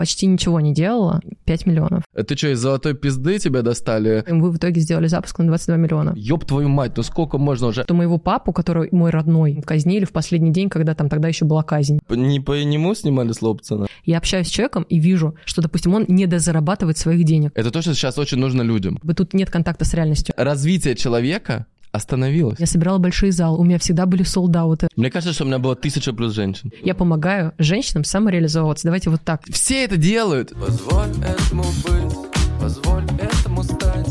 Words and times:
почти 0.00 0.24
ничего 0.24 0.60
не 0.60 0.72
делала, 0.72 1.20
5 1.44 1.66
миллионов. 1.66 2.04
Э, 2.14 2.22
Ты 2.22 2.34
что, 2.34 2.48
из 2.48 2.58
золотой 2.58 2.94
пизды 2.94 3.38
тебя 3.38 3.60
достали? 3.60 4.24
И 4.26 4.32
мы 4.32 4.50
в 4.50 4.56
итоге 4.56 4.80
сделали 4.80 5.08
запуск 5.08 5.38
на 5.40 5.46
22 5.48 5.76
миллиона. 5.76 6.14
Ёб 6.16 6.46
твою 6.46 6.70
мать, 6.70 6.96
ну 6.96 7.02
сколько 7.02 7.36
можно 7.36 7.66
уже? 7.66 7.84
То 7.84 7.92
моего 7.92 8.16
папу, 8.16 8.54
который 8.54 8.88
мой 8.92 9.10
родной, 9.10 9.60
казнили 9.62 10.06
в 10.06 10.12
последний 10.12 10.52
день, 10.52 10.70
когда 10.70 10.94
там 10.94 11.10
тогда 11.10 11.28
еще 11.28 11.44
была 11.44 11.62
казнь. 11.62 12.00
Не 12.08 12.40
по 12.40 12.52
нему 12.64 12.94
снимали 12.94 13.32
с 13.32 13.42
Лобцена? 13.42 13.88
Я 14.06 14.16
общаюсь 14.16 14.46
с 14.46 14.50
человеком 14.50 14.84
и 14.84 14.98
вижу, 14.98 15.34
что, 15.44 15.60
допустим, 15.60 15.92
он 15.92 16.06
не 16.08 16.26
дозарабатывает 16.26 16.96
своих 16.96 17.24
денег. 17.24 17.52
Это 17.54 17.70
то, 17.70 17.82
что 17.82 17.92
сейчас 17.92 18.16
очень 18.16 18.38
нужно 18.38 18.62
людям. 18.62 18.98
Тут 19.14 19.34
нет 19.34 19.50
контакта 19.50 19.84
с 19.84 19.92
реальностью. 19.92 20.34
Развитие 20.38 20.94
человека 20.94 21.66
остановилось. 21.92 22.58
Я 22.58 22.66
собирала 22.66 22.98
большие 22.98 23.32
залы, 23.32 23.58
у 23.58 23.64
меня 23.64 23.78
всегда 23.78 24.06
были 24.06 24.22
солдаты. 24.22 24.88
Мне 24.96 25.10
кажется, 25.10 25.32
что 25.34 25.44
у 25.44 25.46
меня 25.46 25.58
было 25.58 25.74
тысяча 25.76 26.12
плюс 26.12 26.32
женщин. 26.34 26.72
Я 26.82 26.94
помогаю 26.94 27.52
женщинам 27.58 28.04
самореализовываться. 28.04 28.86
Давайте 28.86 29.10
вот 29.10 29.22
так. 29.22 29.42
Все 29.50 29.84
это 29.84 29.96
делают. 29.96 30.50
Позволь 30.58 31.10
этому 31.24 31.64
быть, 31.84 32.16
позволь 32.60 33.04
этому 33.20 33.62
стать 33.64 34.08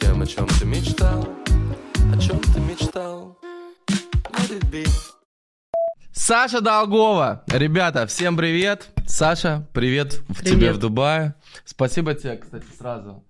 Тем, 0.00 0.22
о 0.22 0.26
чем 0.26 0.46
ты 0.48 0.66
мечтал, 0.66 1.28
о 2.12 2.18
чем 2.18 2.40
ты 2.40 2.60
мечтал 2.60 3.38
Let 4.32 4.60
it 4.60 4.70
be. 4.70 4.88
Саша 6.12 6.60
Долгова. 6.60 7.42
Ребята, 7.48 8.06
всем 8.06 8.36
привет. 8.36 8.88
Саша, 9.06 9.66
привет, 9.72 10.14
в 10.28 10.38
Привет. 10.40 10.54
тебе 10.58 10.72
в 10.72 10.78
Дубае. 10.78 11.34
Спасибо 11.64 12.14
тебе, 12.14 12.36
кстати, 12.36 12.64
сразу 12.78 13.24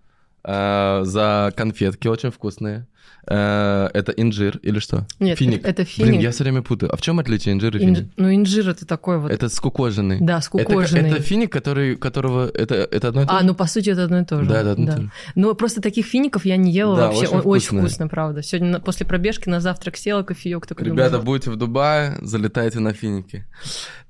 э, 0.45 1.01
за 1.05 1.53
конфетки, 1.57 2.09
очень 2.09 2.31
вкусные. 2.31 2.87
Э, 3.27 3.89
это 3.95 4.13
инжир 4.13 4.59
или 4.59 4.79
что? 4.79 5.07
Нет, 5.19 5.39
финик. 5.39 5.61
это- 5.61 5.83
это 5.83 5.83
Блин, 5.97 6.09
финик. 6.13 6.23
я 6.23 6.31
все 6.31 6.45
время 6.45 6.63
путаю. 6.63 6.93
А 6.93 6.97
в 6.97 7.01
чем 7.01 7.19
отличие 7.19 7.55
инжира 7.55 7.79
и 7.79 7.83
Инж- 7.83 7.95
финик? 7.97 8.13
Ну, 8.17 8.35
инжир 8.35 8.69
это 8.69 8.85
такой 8.87 9.19
вот. 9.19 9.31
Это 9.33 9.49
скукоженный. 9.49 10.19
Да, 10.21 10.35
Это, 10.35 10.43
скукоженный. 10.45 11.11
это 11.11 11.21
финик, 11.23 11.51
который, 11.53 11.97
которого... 11.97 12.49
Это, 12.49 12.75
это 12.75 13.09
одно 13.09 13.23
и 13.23 13.27
то 13.27 13.37
А, 13.37 13.41
же? 13.41 13.47
ну 13.47 13.55
по 13.55 13.67
сути 13.67 13.91
это 13.91 14.05
одно 14.05 14.21
и 14.21 14.25
то 14.25 14.43
же. 14.43 14.49
Да, 14.49 14.61
это 14.61 14.73
одно 14.73 14.85
и 14.85 14.97
то 14.97 15.03
же. 15.03 15.11
Но 15.35 15.55
просто 15.55 15.81
таких 15.81 16.07
фиников 16.07 16.45
я 16.45 16.57
не 16.57 16.71
ела 16.73 16.97
Да, 16.97 17.07
вообще. 17.09 17.27
очень 17.27 17.37
О- 17.39 17.43
Очень, 17.43 17.79
вкусно. 17.79 18.09
правда. 18.09 18.43
Сегодня 18.43 18.79
после 18.81 19.07
пробежки 19.07 19.49
на 19.49 19.61
завтрак 19.61 19.97
села 19.97 20.23
кофеек 20.23 20.67
такой. 20.67 20.85
Ребята, 20.87 21.13
думаю, 21.13 21.25
будете 21.27 21.51
в 21.51 21.57
Дубае, 21.57 22.19
залетайте 22.21 22.81
на 22.81 22.93
финики. 22.93 23.47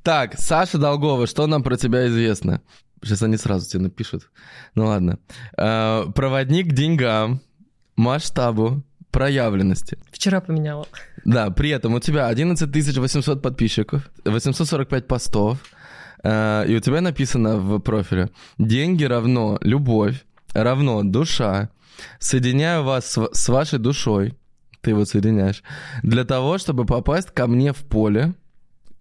Так, 0.03 0.35
Саша 0.39 0.79
Долгова, 0.79 1.27
что 1.27 1.47
нам 1.47 1.63
про 1.63 1.77
тебя 1.77 2.07
известно? 2.09 2.61
Сейчас 3.03 3.23
они 3.23 3.37
сразу 3.37 3.69
тебе 3.71 3.83
напишут. 3.85 4.31
Ну 4.75 4.87
ладно. 4.87 5.19
Э, 5.59 6.05
проводник 6.15 6.71
к 6.71 6.73
деньгам, 6.73 7.41
масштабу, 7.97 8.83
проявленности. 9.15 9.97
Вчера 10.11 10.41
поменяла. 10.41 10.87
Да, 11.25 11.51
при 11.51 11.71
этом 11.71 11.95
у 11.95 12.01
тебя 12.01 12.27
11 12.27 12.99
800 12.99 13.41
подписчиков, 13.43 14.11
845 14.25 15.07
постов, 15.07 15.59
э, 16.25 16.65
и 16.69 16.77
у 16.77 16.81
тебя 16.81 17.01
написано 17.01 17.57
в 17.57 17.79
профиле 17.79 18.31
«Деньги 18.59 19.05
равно 19.05 19.59
любовь, 19.63 20.25
равно 20.53 21.03
душа, 21.05 21.71
соединяю 22.19 22.83
вас 22.83 23.07
с, 23.07 23.29
с 23.33 23.49
вашей 23.49 23.79
душой». 23.79 24.35
Ты 24.81 24.91
его 24.91 25.05
соединяешь. 25.05 25.63
Для 26.03 26.25
того, 26.25 26.59
чтобы 26.59 26.85
попасть 26.85 27.31
ко 27.31 27.47
мне 27.47 27.73
в 27.73 27.85
поле, 27.85 28.35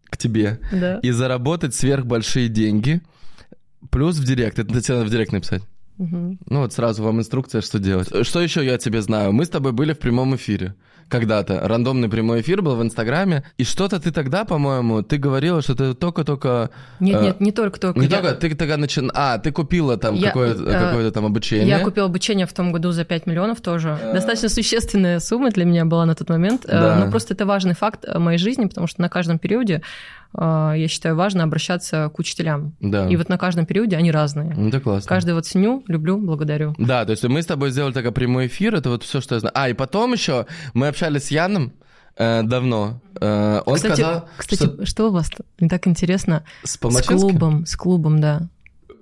к 0.05 0.17
тебе, 0.17 0.59
Да. 0.71 0.99
и 0.99 1.09
заработать 1.11 1.73
сверхбольшие 1.73 2.49
деньги, 2.49 3.01
плюс 3.89 4.17
в 4.17 4.23
директ. 4.23 4.59
Это 4.59 4.79
тебе 4.79 4.95
надо 4.97 5.07
в 5.07 5.11
директ 5.11 5.31
написать. 5.31 5.63
Ну 5.97 6.37
вот 6.49 6.73
сразу 6.73 7.03
вам 7.03 7.19
инструкция, 7.19 7.61
что 7.61 7.79
делать. 7.79 8.09
Что 8.25 8.41
еще 8.41 8.65
я 8.65 8.77
тебе 8.77 9.01
знаю? 9.01 9.31
Мы 9.31 9.45
с 9.45 9.49
тобой 9.49 9.71
были 9.71 9.93
в 9.93 9.99
прямом 9.99 10.35
эфире 10.35 10.75
когда-то. 11.09 11.59
Рандомный 11.67 12.09
прямой 12.09 12.41
эфир 12.41 12.61
был 12.61 12.75
в 12.75 12.81
Инстаграме. 12.81 13.43
И 13.57 13.63
что-то 13.63 13.99
ты 13.99 14.11
тогда, 14.11 14.45
по-моему, 14.45 15.03
ты 15.03 15.17
говорила, 15.17 15.61
что 15.61 15.75
ты 15.75 15.93
только-только... 15.93 16.69
Нет, 16.99 17.21
э, 17.21 17.23
нет, 17.25 17.41
не 17.41 17.51
только 17.51 17.79
только. 17.79 17.99
Не 17.99 18.07
я- 18.07 18.21
только, 18.21 18.35
ты 18.35 18.55
тогда 18.55 18.77
начи... 18.77 19.01
А, 19.13 19.37
ты 19.37 19.51
купила 19.51 19.97
там 19.97 20.15
Я, 20.15 20.27
какое-то, 20.27 20.63
э, 20.63 20.71
какое-то 20.71 21.11
там 21.11 21.25
обучение. 21.25 21.67
Я 21.67 21.79
купила 21.79 22.07
обучение 22.07 22.47
в 22.47 22.53
том 22.53 22.71
году 22.71 22.91
за 22.91 23.03
5 23.05 23.27
миллионов 23.27 23.61
тоже. 23.61 23.99
Достаточно 24.13 24.49
существенная 24.49 25.19
сумма 25.19 25.51
для 25.51 25.65
меня 25.65 25.85
была 25.85 26.05
на 26.05 26.15
тот 26.15 26.29
момент. 26.29 26.65
Э, 26.65 26.71
Да. 26.71 26.95
Но 27.05 27.11
просто 27.11 27.33
это 27.33 27.45
важный 27.45 27.75
факт 27.75 28.05
э, 28.05 28.17
моей 28.17 28.37
жизни, 28.39 28.65
потому 28.65 28.87
что 28.87 29.01
на 29.01 29.09
каждом 29.09 29.37
периоде, 29.39 29.75
э, 29.75 29.81
я 30.35 30.87
считаю, 30.87 31.15
важно 31.15 31.43
обращаться 31.43 32.09
к 32.13 32.19
учителям. 32.19 32.75
Да. 32.79 33.07
И 33.07 33.15
вот 33.15 33.29
на 33.29 33.37
каждом 33.37 33.65
периоде 33.65 33.97
они 33.97 34.11
разные. 34.11 34.53
Ну, 34.55 34.69
это 34.69 34.79
классно. 34.79 35.07
Каждый 35.07 35.33
вот 35.33 35.45
ценю, 35.45 35.83
люблю, 35.87 36.17
благодарю. 36.17 36.73
Да, 36.77 37.05
то 37.05 37.11
есть 37.11 37.23
мы 37.23 37.41
с 37.41 37.45
тобой 37.45 37.71
сделали 37.71 37.93
такой 37.93 38.11
прямой 38.11 38.47
эфир, 38.47 38.75
это 38.75 38.89
вот 38.89 39.03
все, 39.03 39.21
что 39.21 39.35
я 39.35 39.39
знаю. 39.39 39.53
А, 39.55 39.69
и 39.69 39.73
потом 39.73 40.13
еще 40.13 40.45
мы 40.73 40.87
общались 40.87 41.25
с 41.25 41.31
Яном 41.31 41.73
э, 42.17 42.43
давно. 42.43 43.01
Э, 43.19 43.61
он 43.65 43.75
кстати, 43.75 43.93
сказал, 44.01 44.29
кстати 44.37 44.63
что 44.63 44.85
что... 44.85 45.09
у 45.09 45.11
вас? 45.11 45.29
Мне 45.59 45.69
так 45.69 45.87
интересно. 45.87 46.43
с 46.63 46.77
С 46.77 47.01
клубом, 47.05 47.65
с 47.65 47.75
клубом, 47.75 48.19
да. 48.19 48.49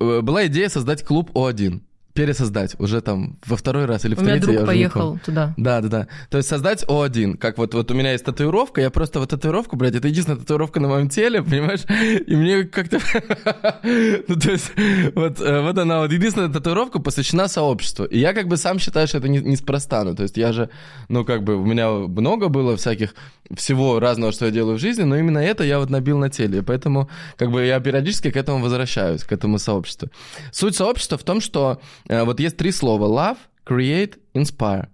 э, 0.00 0.20
была 0.20 0.46
идея 0.46 0.68
создать 0.68 1.04
клуб 1.04 1.30
О1. 1.34 1.80
Пересоздать 2.14 2.74
уже 2.78 3.00
там 3.00 3.38
во 3.46 3.56
второй 3.56 3.86
раз 3.86 4.04
или 4.04 4.14
в 4.14 4.18
У 4.18 4.20
меня 4.22 4.32
третий. 4.32 4.46
друг 4.48 4.60
я 4.60 4.66
поехал 4.66 5.18
туда. 5.24 5.54
Да, 5.56 5.80
да, 5.80 5.88
да. 5.88 6.08
То 6.28 6.36
есть 6.36 6.48
создать 6.48 6.84
О1. 6.84 7.38
Как 7.38 7.56
вот, 7.56 7.72
вот 7.74 7.90
у 7.90 7.94
меня 7.94 8.12
есть 8.12 8.24
татуировка, 8.24 8.80
я 8.82 8.90
просто 8.90 9.18
вот 9.18 9.30
татуировку, 9.30 9.76
блядь, 9.76 9.94
это 9.94 10.08
единственная 10.08 10.38
татуировка 10.40 10.78
на 10.80 10.88
моем 10.88 11.08
теле, 11.08 11.42
понимаешь? 11.42 11.80
И 12.26 12.36
мне 12.36 12.64
как-то... 12.64 12.98
Ну, 14.28 14.36
то 14.36 14.50
есть, 14.52 14.70
вот, 15.14 15.40
э, 15.40 15.60
вот 15.60 15.78
она, 15.78 16.00
вот 16.00 16.12
единственная 16.12 16.48
татуировка 16.48 16.98
посвящена 17.00 17.48
сообществу. 17.48 18.04
И 18.04 18.18
я 18.18 18.32
как 18.32 18.46
бы 18.48 18.56
сам 18.56 18.78
считаю, 18.78 19.06
что 19.08 19.18
это 19.18 19.28
не- 19.28 19.40
неспроста. 19.40 20.04
Ну, 20.04 20.14
то 20.14 20.22
есть 20.22 20.36
я 20.36 20.52
же, 20.52 20.68
ну, 21.08 21.24
как 21.24 21.42
бы, 21.42 21.56
у 21.56 21.64
меня 21.64 21.90
много 21.90 22.48
было 22.48 22.76
всяких 22.76 23.14
всего 23.54 23.98
разного, 24.00 24.32
что 24.32 24.46
я 24.46 24.50
делаю 24.50 24.76
в 24.76 24.80
жизни, 24.80 25.02
но 25.02 25.16
именно 25.16 25.38
это 25.38 25.64
я 25.64 25.78
вот 25.78 25.90
набил 25.90 26.18
на 26.18 26.30
теле. 26.30 26.58
И 26.58 26.62
поэтому, 26.62 27.08
как 27.36 27.50
бы, 27.50 27.64
я 27.64 27.80
периодически 27.80 28.30
к 28.30 28.36
этому 28.36 28.62
возвращаюсь, 28.62 29.24
к 29.24 29.32
этому 29.32 29.58
сообществу. 29.58 30.08
Суть 30.52 30.76
сообщества 30.76 31.18
в 31.18 31.24
том, 31.24 31.40
что 31.40 31.80
вот 32.08 32.40
есть 32.40 32.56
три 32.56 32.72
слова. 32.72 33.06
Love, 33.06 33.38
create, 33.66 34.18
inspire. 34.34 34.88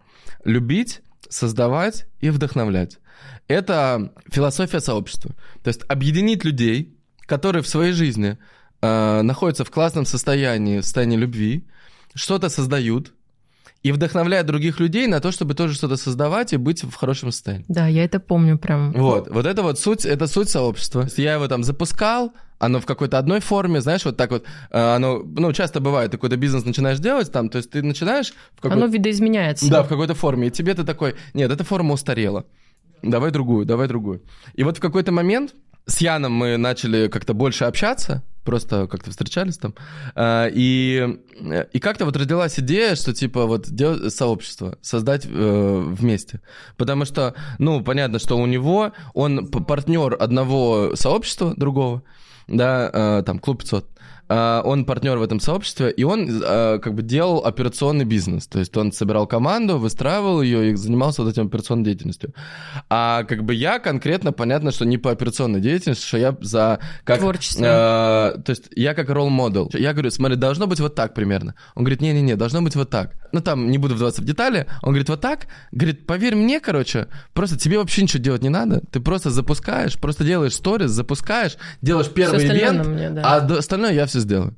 Любить, 0.44 1.00
создавать 1.28 2.06
и 2.20 2.30
вдохновлять. 2.30 2.98
Это 3.48 4.12
философия 4.30 4.80
сообщества. 4.80 5.34
То 5.62 5.68
есть 5.68 5.82
объединить 5.88 6.44
людей, 6.44 6.96
которые 7.26 7.62
в 7.62 7.68
своей 7.68 7.92
жизни 7.92 8.38
э, 8.80 9.22
находятся 9.22 9.64
в 9.64 9.70
классном 9.70 10.04
состоянии, 10.04 10.78
в 10.78 10.84
состоянии 10.84 11.16
любви, 11.16 11.66
что-то 12.14 12.48
создают, 12.48 13.12
и 13.82 13.92
вдохновляют 13.92 14.46
других 14.46 14.80
людей 14.80 15.06
на 15.06 15.20
то, 15.20 15.30
чтобы 15.30 15.54
тоже 15.54 15.74
что-то 15.74 15.96
создавать 15.96 16.52
и 16.52 16.56
быть 16.56 16.82
в 16.82 16.94
хорошем 16.94 17.30
состоянии. 17.30 17.64
Да, 17.68 17.86
я 17.86 18.04
это 18.04 18.18
помню 18.18 18.58
прям. 18.58 18.92
Вот, 18.92 19.30
вот 19.30 19.46
это 19.46 19.62
вот 19.62 19.78
суть, 19.78 20.04
это 20.04 20.26
суть 20.26 20.50
сообщества. 20.50 21.06
Я 21.16 21.34
его 21.34 21.46
там 21.48 21.62
запускал, 21.62 22.32
оно 22.58 22.80
в 22.80 22.86
какой-то 22.86 23.18
одной 23.18 23.40
форме, 23.40 23.80
знаешь, 23.80 24.04
вот 24.04 24.16
так 24.16 24.30
вот, 24.30 24.44
э, 24.70 24.94
оно, 24.96 25.22
ну, 25.24 25.52
часто 25.52 25.80
бывает, 25.80 26.10
ты 26.10 26.16
какой-то 26.16 26.36
бизнес 26.36 26.64
начинаешь 26.64 26.98
делать 26.98 27.30
там, 27.32 27.48
то 27.48 27.58
есть 27.58 27.70
ты 27.70 27.82
начинаешь 27.82 28.32
в 28.54 28.60
какой-то... 28.60 28.76
Оно 28.76 28.86
видоизменяется. 28.86 29.70
Да, 29.70 29.82
в 29.82 29.88
какой-то 29.88 30.14
форме. 30.14 30.48
И 30.48 30.50
тебе 30.50 30.74
ты 30.74 30.84
такой, 30.84 31.14
нет, 31.34 31.50
эта 31.50 31.64
форма 31.64 31.94
устарела. 31.94 32.44
Давай 33.02 33.30
другую, 33.30 33.64
давай 33.64 33.86
другую. 33.86 34.22
И 34.54 34.64
вот 34.64 34.78
в 34.78 34.80
какой-то 34.80 35.12
момент 35.12 35.54
с 35.86 35.98
Яном 35.98 36.32
мы 36.32 36.56
начали 36.56 37.08
как-то 37.08 37.32
больше 37.32 37.64
общаться, 37.64 38.22
просто 38.44 38.86
как-то 38.86 39.10
встречались 39.10 39.58
там, 39.58 39.74
э, 40.14 40.50
и, 40.52 41.18
и 41.72 41.78
как-то 41.80 42.04
вот 42.04 42.16
родилась 42.16 42.58
идея, 42.58 42.94
что 42.94 43.14
типа 43.14 43.46
вот 43.46 43.70
делать 43.70 44.12
сообщество, 44.12 44.78
создать 44.80 45.26
э, 45.26 45.84
вместе. 45.86 46.40
Потому 46.76 47.04
что, 47.04 47.34
ну, 47.58 47.82
понятно, 47.82 48.18
что 48.18 48.36
у 48.36 48.46
него, 48.46 48.92
он 49.14 49.48
партнер 49.48 50.16
одного 50.18 50.92
сообщества, 50.94 51.54
другого, 51.56 52.02
да, 52.48 52.90
э, 52.92 53.22
там, 53.24 53.38
клуб 53.38 53.58
500, 53.62 53.86
а, 53.86 53.97
он 54.28 54.84
партнер 54.84 55.16
в 55.18 55.22
этом 55.22 55.40
сообществе, 55.40 55.90
и 55.90 56.04
он 56.04 56.28
э, 56.28 56.78
как 56.78 56.94
бы 56.94 57.02
делал 57.02 57.44
операционный 57.44 58.04
бизнес. 58.04 58.46
То 58.46 58.58
есть 58.58 58.76
он 58.76 58.92
собирал 58.92 59.26
команду, 59.26 59.78
выстраивал 59.78 60.42
ее 60.42 60.72
и 60.72 60.74
занимался 60.74 61.22
вот 61.22 61.30
этим 61.30 61.46
операционной 61.46 61.84
деятельностью. 61.84 62.34
А 62.90 63.24
как 63.24 63.44
бы 63.44 63.54
я 63.54 63.78
конкретно, 63.78 64.32
понятно, 64.32 64.70
что 64.70 64.84
не 64.84 64.98
по 64.98 65.10
операционной 65.10 65.60
деятельности, 65.60 66.06
что 66.06 66.18
я 66.18 66.36
за... 66.40 66.78
Как, 67.04 67.20
Творчество. 67.20 68.34
э, 68.36 68.42
то 68.42 68.50
есть 68.50 68.64
я 68.76 68.94
как 68.94 69.08
ролл-модел. 69.08 69.70
Я 69.72 69.92
говорю, 69.92 70.10
смотри, 70.10 70.36
должно 70.36 70.66
быть 70.66 70.80
вот 70.80 70.94
так 70.94 71.14
примерно. 71.14 71.54
Он 71.74 71.84
говорит, 71.84 72.00
не-не-не, 72.00 72.36
должно 72.36 72.60
быть 72.62 72.76
вот 72.76 72.90
так. 72.90 73.14
Ну 73.32 73.40
там, 73.40 73.70
не 73.70 73.78
буду 73.78 73.94
вдаваться 73.94 74.22
в 74.22 74.24
детали. 74.24 74.66
Он 74.82 74.90
говорит, 74.90 75.08
вот 75.08 75.20
так. 75.20 75.46
Говорит, 75.72 76.06
поверь 76.06 76.34
мне, 76.34 76.60
короче, 76.60 77.08
просто 77.32 77.58
тебе 77.58 77.78
вообще 77.78 78.02
ничего 78.02 78.22
делать 78.22 78.42
не 78.42 78.48
надо. 78.48 78.82
Ты 78.90 79.00
просто 79.00 79.30
запускаешь, 79.30 79.98
просто 79.98 80.24
делаешь 80.24 80.54
сторис, 80.54 80.90
запускаешь, 80.90 81.56
делаешь 81.82 82.08
первый 82.08 82.46
ивент, 82.46 82.86
мне, 82.86 83.10
да. 83.10 83.22
а 83.24 83.58
остальное 83.58 83.92
я 83.92 84.06
все 84.06 84.17
сделаю. 84.20 84.56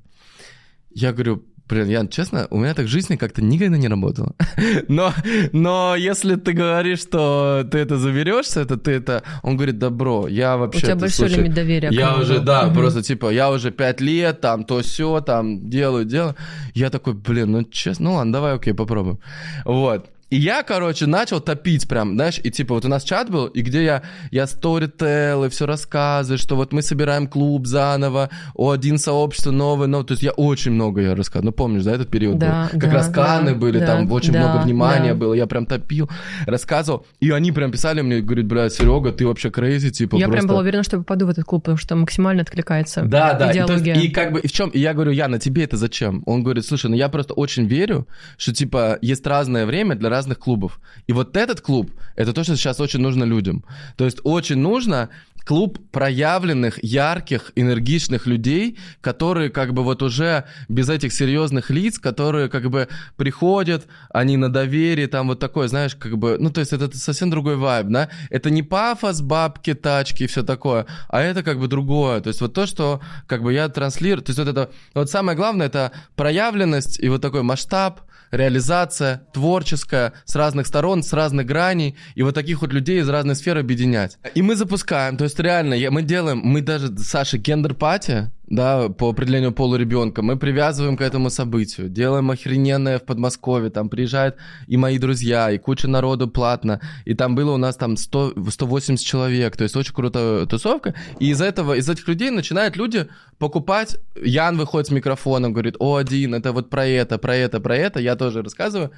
Я 0.92 1.12
говорю, 1.12 1.44
блин, 1.70 1.88
Ян, 1.88 2.08
честно, 2.08 2.48
у 2.50 2.58
меня 2.58 2.74
так 2.74 2.86
в 2.86 2.88
жизни 2.88 3.16
как-то 3.16 3.42
никогда 3.42 3.76
не 3.76 3.88
работало. 3.88 4.34
Но, 4.88 5.12
но 5.52 5.94
если 5.96 6.34
ты 6.34 6.52
говоришь, 6.52 7.00
что 7.00 7.64
ты 7.70 7.78
это 7.78 7.96
заберешься, 7.96 8.60
это 8.60 8.76
ты 8.76 8.90
это... 8.90 9.22
Он 9.42 9.56
говорит, 9.56 9.78
да, 9.78 9.90
бро, 9.90 10.28
я 10.28 10.56
вообще... 10.56 10.80
тебя 10.80 10.94
ты, 10.94 11.00
большой 11.00 11.28
слушай, 11.28 11.38
лимит 11.38 11.54
доверия 11.54 11.88
Я 11.92 12.16
уже, 12.16 12.40
да. 12.40 12.66
Мгм. 12.66 12.74
просто 12.74 13.02
типа, 13.02 13.30
я 13.30 13.50
уже 13.50 13.70
пять 13.70 14.00
лет, 14.00 14.40
там, 14.40 14.64
то 14.64 14.80
все 14.80 15.20
там, 15.20 15.70
делаю, 15.70 16.04
делаю. 16.04 16.34
Я 16.74 16.90
такой, 16.90 17.14
блин, 17.14 17.52
ну 17.52 17.64
честно, 17.64 18.04
ну 18.06 18.14
ладно, 18.14 18.32
давай, 18.32 18.54
окей, 18.54 18.74
попробуем. 18.74 19.20
Вот. 19.64 20.09
И 20.31 20.37
я, 20.37 20.62
короче, 20.62 21.06
начал 21.06 21.41
топить 21.41 21.88
прям, 21.88 22.15
знаешь, 22.15 22.41
и 22.43 22.50
типа 22.50 22.75
вот 22.75 22.85
у 22.85 22.88
нас 22.88 23.03
чат 23.03 23.31
был, 23.31 23.47
и 23.47 23.62
где 23.62 23.85
я, 23.85 24.03
я 24.31 24.47
сторителл, 24.47 25.44
и 25.44 25.49
все 25.49 25.67
рассказываю, 25.67 26.38
что 26.38 26.56
вот 26.56 26.73
мы 26.73 26.82
собираем 26.82 27.27
клуб 27.27 27.67
заново, 27.67 28.31
о, 28.55 28.71
один 28.71 28.99
сообщество 28.99 29.50
новое, 29.50 29.88
ну, 29.88 30.05
то 30.05 30.12
есть 30.12 30.23
я 30.23 30.31
очень 30.31 30.71
много 30.73 31.00
я 31.00 31.15
рассказывал, 31.15 31.47
ну, 31.47 31.53
помнишь, 31.53 31.82
да, 31.82 31.93
этот 31.94 32.11
период 32.11 32.38
Да, 32.38 32.69
был? 32.73 32.81
Как 32.81 32.91
да, 32.91 32.97
раз 32.97 33.09
каны 33.09 33.53
да, 33.53 33.56
были, 33.59 33.79
да, 33.81 33.87
там 33.87 34.11
очень 34.12 34.32
да, 34.32 34.41
много 34.41 34.65
внимания 34.65 35.15
да. 35.15 35.19
было, 35.19 35.35
я 35.35 35.47
прям 35.47 35.67
топил, 35.67 36.09
рассказывал, 36.47 37.06
и 37.19 37.31
они 37.31 37.50
прям 37.50 37.73
писали 37.73 38.00
мне, 38.00 38.21
говорят, 38.21 38.47
бля, 38.47 38.71
Серега, 38.71 39.12
ты 39.12 39.27
вообще 39.27 39.50
крейзи, 39.50 39.91
типа, 39.91 40.17
Я 40.17 40.27
просто... 40.27 40.38
прям 40.38 40.49
была 40.49 40.61
уверена, 40.61 40.85
что 40.85 40.97
я 40.97 41.03
попаду 41.03 41.27
в 41.27 41.31
этот 41.31 41.44
клуб, 41.44 41.65
потому 41.65 41.77
что 41.77 41.97
максимально 41.97 42.43
откликается 42.43 43.03
Да, 43.03 43.35
да. 43.35 43.50
И, 43.50 43.55
то 43.67 43.73
есть, 43.73 43.82
идеология. 43.85 43.94
и 43.94 44.09
как 44.11 44.32
бы 44.32 44.41
и 44.41 44.47
в 44.47 44.53
чем? 44.53 44.71
И 44.71 44.79
я 44.79 44.94
говорю, 44.94 45.11
Яна, 45.11 45.38
тебе 45.38 45.65
это 45.65 45.77
зачем? 45.77 46.23
Он 46.27 46.43
говорит, 46.43 46.65
слушай, 46.65 46.88
ну 46.88 46.94
я 46.94 47.09
просто 47.09 47.35
очень 47.35 47.67
верю, 47.67 48.06
что 48.37 48.55
типа 48.55 48.99
есть 49.03 49.27
разное 49.27 49.67
время 49.67 49.97
для 49.97 50.09
разных 50.20 50.38
клубов. 50.38 50.81
И 51.08 51.12
вот 51.12 51.37
этот 51.37 51.61
клуб, 51.61 51.90
это 52.17 52.32
то, 52.32 52.44
что 52.44 52.56
сейчас 52.56 52.81
очень 52.81 53.00
нужно 53.00 53.25
людям. 53.25 53.64
То 53.96 54.05
есть 54.05 54.20
очень 54.25 54.58
нужно 54.58 55.08
клуб 55.44 55.78
проявленных, 55.90 56.78
ярких, 56.84 57.52
энергичных 57.56 58.26
людей, 58.26 58.78
которые 59.00 59.49
как 59.49 59.72
бы 59.72 59.82
вот 59.82 60.02
уже 60.02 60.44
без 60.69 60.88
этих 60.88 61.12
серьезных 61.12 61.70
лиц, 61.70 61.99
которые 61.99 62.49
как 62.49 62.70
бы 62.70 62.88
приходят, 63.17 63.87
они 64.11 64.37
на 64.37 64.52
доверии, 64.52 65.06
там 65.06 65.28
вот 65.28 65.40
такое, 65.40 65.69
знаешь, 65.69 65.94
как 65.96 66.19
бы, 66.19 66.37
ну 66.38 66.50
то 66.50 66.61
есть 66.61 66.72
это 66.72 66.96
совсем 66.96 67.31
другой 67.31 67.56
вайб, 67.56 67.87
да? 67.87 68.08
Это 68.28 68.50
не 68.50 68.62
пафос, 68.62 69.22
бабки, 69.22 69.75
тачки 69.75 70.25
и 70.25 70.26
все 70.26 70.43
такое, 70.43 70.84
а 71.08 71.22
это 71.22 71.43
как 71.43 71.58
бы 71.58 71.67
другое. 71.69 72.20
То 72.20 72.28
есть 72.28 72.40
вот 72.40 72.52
то, 72.52 72.67
что 72.67 73.00
как 73.26 73.43
бы 73.43 73.52
я 73.52 73.69
транслирую, 73.69 74.22
то 74.22 74.31
есть 74.31 74.38
вот 74.38 74.49
это, 74.49 74.70
вот 74.94 75.11
самое 75.11 75.37
главное, 75.37 75.67
это 75.67 75.93
проявленность 76.17 77.00
и 77.00 77.08
вот 77.08 77.22
такой 77.22 77.43
масштаб, 77.43 78.02
реализация 78.31 79.23
творческая 79.32 80.12
с 80.25 80.35
разных 80.37 80.67
сторон, 80.67 81.03
с 81.03 81.12
разных 81.12 81.47
граней, 81.47 81.97
и 82.15 82.23
вот 82.23 82.35
таких 82.35 82.62
вот 82.62 82.73
людей 82.73 83.00
из 83.00 83.09
разных 83.09 83.37
сфер 83.37 83.59
объединять. 83.59 84.19
И 84.35 84.43
мы 84.43 84.56
запускаем, 84.56 85.17
то 85.17 85.25
есть 85.25 85.38
реально, 85.38 85.75
я- 85.75 85.91
мы 85.91 86.03
делаем, 86.03 86.38
мы 86.38 86.62
даже, 86.62 86.97
Саша, 86.99 87.38
gender 87.38 87.84
party, 87.84 88.31
да, 88.50 88.88
по 88.88 89.08
определению 89.08 89.52
пола 89.52 89.76
ребенка, 89.76 90.23
мы 90.23 90.37
привязываем 90.37 90.97
к 90.97 91.00
этому 91.00 91.31
событию, 91.31 91.88
делаем 91.88 92.31
охрененное 92.32 92.99
в 92.99 93.05
Подмосковье, 93.05 93.70
там 93.70 93.88
приезжают 93.88 94.37
и 94.67 94.76
мои 94.76 94.99
друзья, 94.99 95.52
и 95.52 95.58
куча 95.58 95.87
народу 95.87 96.29
платно, 96.29 96.81
и 97.05 97.14
там 97.14 97.37
было 97.37 97.52
у 97.52 97.56
нас 97.56 97.76
там 97.76 97.97
100, 97.97 98.35
180 98.50 99.06
человек, 99.06 99.56
то 99.56 99.62
есть 99.62 99.76
очень 99.76 99.94
крутая 99.94 100.47
тусовка, 100.47 100.94
и 101.20 101.31
из 101.31 101.41
этого, 101.41 101.75
из 101.75 101.88
этих 101.88 102.08
людей 102.08 102.31
начинают 102.31 102.76
люди 102.76 103.06
покупать, 103.38 103.99
Ян 104.20 104.58
выходит 104.58 104.88
с 104.88 104.91
микрофоном, 104.91 105.53
говорит, 105.53 105.76
о, 105.79 105.94
один, 105.94 106.35
это 106.35 106.53
вот 106.53 106.70
про 106.70 106.87
это, 106.87 107.19
про 107.19 107.37
это, 107.37 107.61
про 107.61 107.76
это, 107.76 108.00
я 108.00 108.17
тоже 108.17 108.43
рассказываю, 108.43 108.91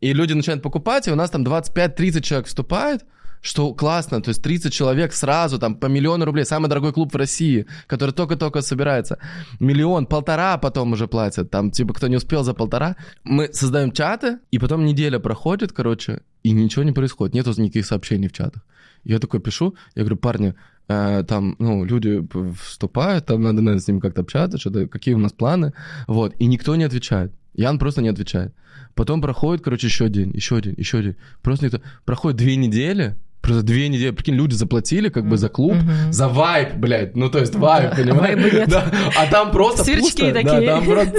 и 0.00 0.12
люди 0.12 0.32
начинают 0.32 0.62
покупать, 0.62 1.08
и 1.08 1.10
у 1.10 1.16
нас 1.16 1.30
там 1.30 1.42
25-30 1.42 2.20
человек 2.20 2.46
вступает, 2.46 3.04
что 3.42 3.74
классно, 3.74 4.22
то 4.22 4.30
есть 4.30 4.42
30 4.42 4.72
человек 4.72 5.12
сразу, 5.12 5.58
там, 5.58 5.74
по 5.74 5.86
миллиону 5.86 6.24
рублей, 6.24 6.44
самый 6.44 6.68
дорогой 6.68 6.92
клуб 6.92 7.12
в 7.12 7.16
России, 7.16 7.66
который 7.86 8.12
только-только 8.12 8.62
собирается, 8.62 9.18
миллион, 9.60 10.06
полтора 10.06 10.56
потом 10.58 10.92
уже 10.92 11.06
платят, 11.06 11.50
там, 11.50 11.70
типа, 11.70 11.92
кто 11.92 12.08
не 12.08 12.16
успел 12.16 12.44
за 12.44 12.54
полтора, 12.54 12.96
мы 13.24 13.52
создаем 13.52 13.90
чаты, 13.92 14.38
и 14.52 14.58
потом 14.58 14.84
неделя 14.84 15.18
проходит, 15.18 15.72
короче, 15.72 16.22
и 16.44 16.52
ничего 16.52 16.84
не 16.84 16.92
происходит, 16.92 17.34
нету 17.34 17.50
никаких 17.60 17.84
сообщений 17.84 18.28
в 18.28 18.32
чатах. 18.32 18.62
Я 19.04 19.18
такой 19.18 19.40
пишу, 19.40 19.74
я 19.96 20.02
говорю, 20.02 20.16
парни, 20.16 20.54
э, 20.86 21.24
там, 21.24 21.56
ну, 21.58 21.84
люди 21.84 22.24
вступают, 22.62 23.26
там 23.26 23.42
надо, 23.42 23.60
наверное, 23.60 23.80
с 23.80 23.88
ними 23.88 23.98
как-то 23.98 24.20
общаться, 24.20 24.58
что-то, 24.58 24.86
какие 24.86 25.14
у 25.14 25.18
нас 25.18 25.32
планы, 25.32 25.72
вот, 26.06 26.34
и 26.38 26.46
никто 26.46 26.76
не 26.76 26.84
отвечает. 26.84 27.32
Ян 27.54 27.78
просто 27.78 28.02
не 28.02 28.08
отвечает. 28.08 28.54
Потом 28.94 29.20
проходит, 29.20 29.64
короче, 29.64 29.88
еще 29.88 30.08
день, 30.08 30.30
еще 30.34 30.60
день, 30.60 30.74
еще 30.76 31.02
день. 31.02 31.16
Просто 31.42 31.66
никто... 31.66 31.80
Проходит 32.04 32.38
две 32.38 32.56
недели, 32.56 33.16
просто 33.42 33.62
две 33.62 33.88
недели, 33.88 34.10
прикинь, 34.12 34.34
люди 34.34 34.54
заплатили 34.54 35.08
как 35.08 35.28
бы 35.28 35.36
за 35.36 35.48
клуб, 35.48 35.74
Мгм. 35.74 36.12
за 36.12 36.28
вайп, 36.28 36.76
блядь, 36.76 37.16
ну 37.16 37.28
то 37.28 37.38
есть 37.40 37.54
вайп, 37.56 37.90
Да, 37.90 37.96
понимаешь? 37.96 38.68
Да, 38.68 38.90
а 39.18 39.26
там 39.26 39.50
просто 39.50 39.84
Сверчки 39.84 40.22
пусто. 40.22 40.32
Да, 40.32 40.42
такие. 40.42 40.66
там 40.66 40.84
просто... 40.86 41.18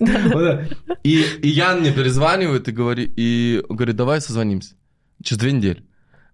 И, 1.02 1.20
и 1.42 1.48
Ян 1.48 1.80
мне 1.80 1.92
перезванивает 1.92 2.68
и 2.68 2.72
говорит, 2.72 3.12
и 3.16 3.62
говорит, 3.68 3.96
давай 3.96 4.20
созвонимся. 4.20 4.74
Через 5.22 5.38
две 5.40 5.52
недели. 5.52 5.84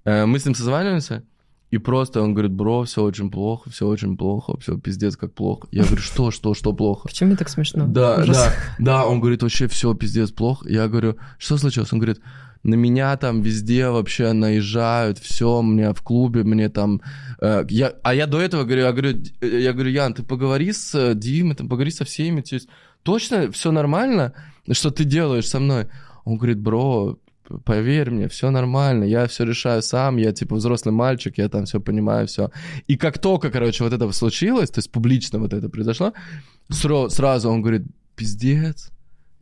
Э, 0.04 0.26
Мы 0.26 0.38
с 0.38 0.44
ним 0.44 0.54
созваниваемся, 0.54 1.24
и 1.70 1.78
просто 1.78 2.20
он 2.22 2.34
говорит, 2.34 2.52
бро, 2.52 2.84
все 2.84 3.02
очень 3.02 3.30
плохо, 3.30 3.70
все 3.70 3.86
очень 3.86 4.16
плохо, 4.16 4.58
все 4.60 4.76
пиздец 4.78 5.16
как 5.16 5.32
плохо. 5.34 5.68
Я 5.70 5.84
говорю, 5.84 6.02
что, 6.02 6.30
что, 6.30 6.54
что 6.54 6.72
плохо? 6.72 7.08
Почему 7.08 7.28
мне 7.28 7.36
так 7.36 7.48
смешно? 7.48 7.86
Да, 7.86 8.16
Ужас. 8.18 8.36
да, 8.36 8.52
да, 8.78 9.06
он 9.06 9.20
говорит, 9.20 9.42
вообще 9.42 9.66
все 9.68 9.94
пиздец 9.94 10.30
плохо. 10.32 10.68
Я 10.68 10.88
говорю, 10.88 11.16
что 11.38 11.56
случилось? 11.58 11.92
Он 11.92 11.98
говорит, 12.00 12.20
на 12.62 12.74
меня 12.74 13.16
там 13.16 13.40
везде 13.42 13.88
вообще 13.88 14.32
наезжают, 14.32 15.18
все, 15.18 15.62
мне 15.62 15.92
в 15.92 16.02
клубе, 16.02 16.44
мне 16.44 16.68
там... 16.68 17.00
э, 17.40 17.64
я, 17.70 17.94
а 18.02 18.14
я 18.14 18.26
до 18.26 18.40
этого 18.40 18.64
говорю, 18.64 18.82
я 18.82 18.92
говорю, 18.92 19.22
э, 19.40 19.60
я 19.60 19.72
говорю, 19.72 19.90
Ян, 19.90 20.14
ты 20.14 20.22
поговори 20.22 20.72
с 20.72 20.94
э, 20.94 21.14
Димой, 21.14 21.54
там, 21.54 21.68
поговори 21.68 21.90
со 21.90 22.04
всеми, 22.04 22.42
то 22.42 22.54
есть 22.54 22.68
точно 23.02 23.50
все 23.50 23.72
нормально, 23.72 24.34
что 24.72 24.90
ты 24.90 25.04
делаешь 25.04 25.48
со 25.48 25.58
мной? 25.58 25.88
Он 26.24 26.36
говорит, 26.36 26.58
бро, 26.58 27.18
поверь 27.64 28.10
мне, 28.10 28.28
все 28.28 28.50
нормально, 28.50 29.04
я 29.04 29.26
все 29.26 29.44
решаю 29.44 29.82
сам, 29.82 30.18
я 30.18 30.32
типа 30.32 30.56
взрослый 30.56 30.92
мальчик, 30.92 31.38
я 31.38 31.48
там 31.48 31.64
все 31.64 31.80
понимаю, 31.80 32.26
все. 32.26 32.50
И 32.86 32.96
как 32.96 33.18
только, 33.18 33.50
короче, 33.50 33.84
вот 33.84 33.92
это 33.92 34.10
случилось, 34.12 34.70
то 34.70 34.78
есть 34.78 34.92
публично 34.92 35.38
вот 35.38 35.54
это 35.54 35.68
произошло, 35.68 36.12
сразу 36.68 37.50
он 37.50 37.62
говорит, 37.62 37.86
пиздец, 38.16 38.90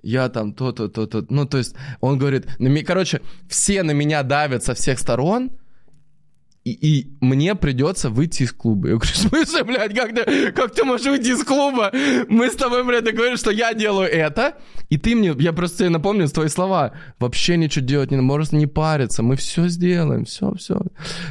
я 0.08 0.28
там 0.28 0.52
то-то, 0.52 0.88
то-то. 0.88 1.26
Ну, 1.28 1.46
то 1.46 1.58
есть 1.58 1.75
он 2.00 2.19
говорит, 2.19 2.46
ме- 2.58 2.82
короче, 2.82 3.20
все 3.49 3.82
на 3.82 3.90
меня 3.93 4.22
давят 4.22 4.64
со 4.64 4.75
всех 4.75 4.99
сторон, 4.99 5.50
и, 6.64 6.70
и 6.72 7.16
мне 7.20 7.55
придется 7.55 8.08
выйти 8.10 8.44
из 8.44 8.52
клуба. 8.52 8.88
Я 8.88 8.96
говорю, 8.96 9.44
в 9.44 9.64
блядь, 9.64 9.94
как 9.94 10.14
ты, 10.14 10.52
как 10.52 10.75
ты 10.75 10.84
можешь 10.84 11.06
выйти 11.06 11.28
из 11.28 11.44
клуба? 11.44 11.93
Мы 12.28 12.50
с 12.50 12.56
тобой, 12.56 12.84
блядь, 12.84 13.05
договорились, 13.05 13.40
что 13.40 13.50
я 13.50 13.75
делаю 13.75 14.10
это, 14.10 14.56
и 14.88 14.96
ты 14.96 15.14
мне, 15.14 15.34
я 15.38 15.52
просто 15.52 15.78
тебе 15.78 15.90
напомню 15.90 16.28
твои 16.28 16.49
слова, 16.49 16.93
вообще 17.19 17.56
ничего 17.56 17.84
делать 17.84 18.11
не 18.11 18.16
надо, 18.16 18.26
можешь 18.26 18.52
не 18.52 18.66
париться, 18.66 19.22
мы 19.22 19.37
все 19.37 19.69
сделаем, 19.69 20.25
все, 20.25 20.54
все. 20.54 20.81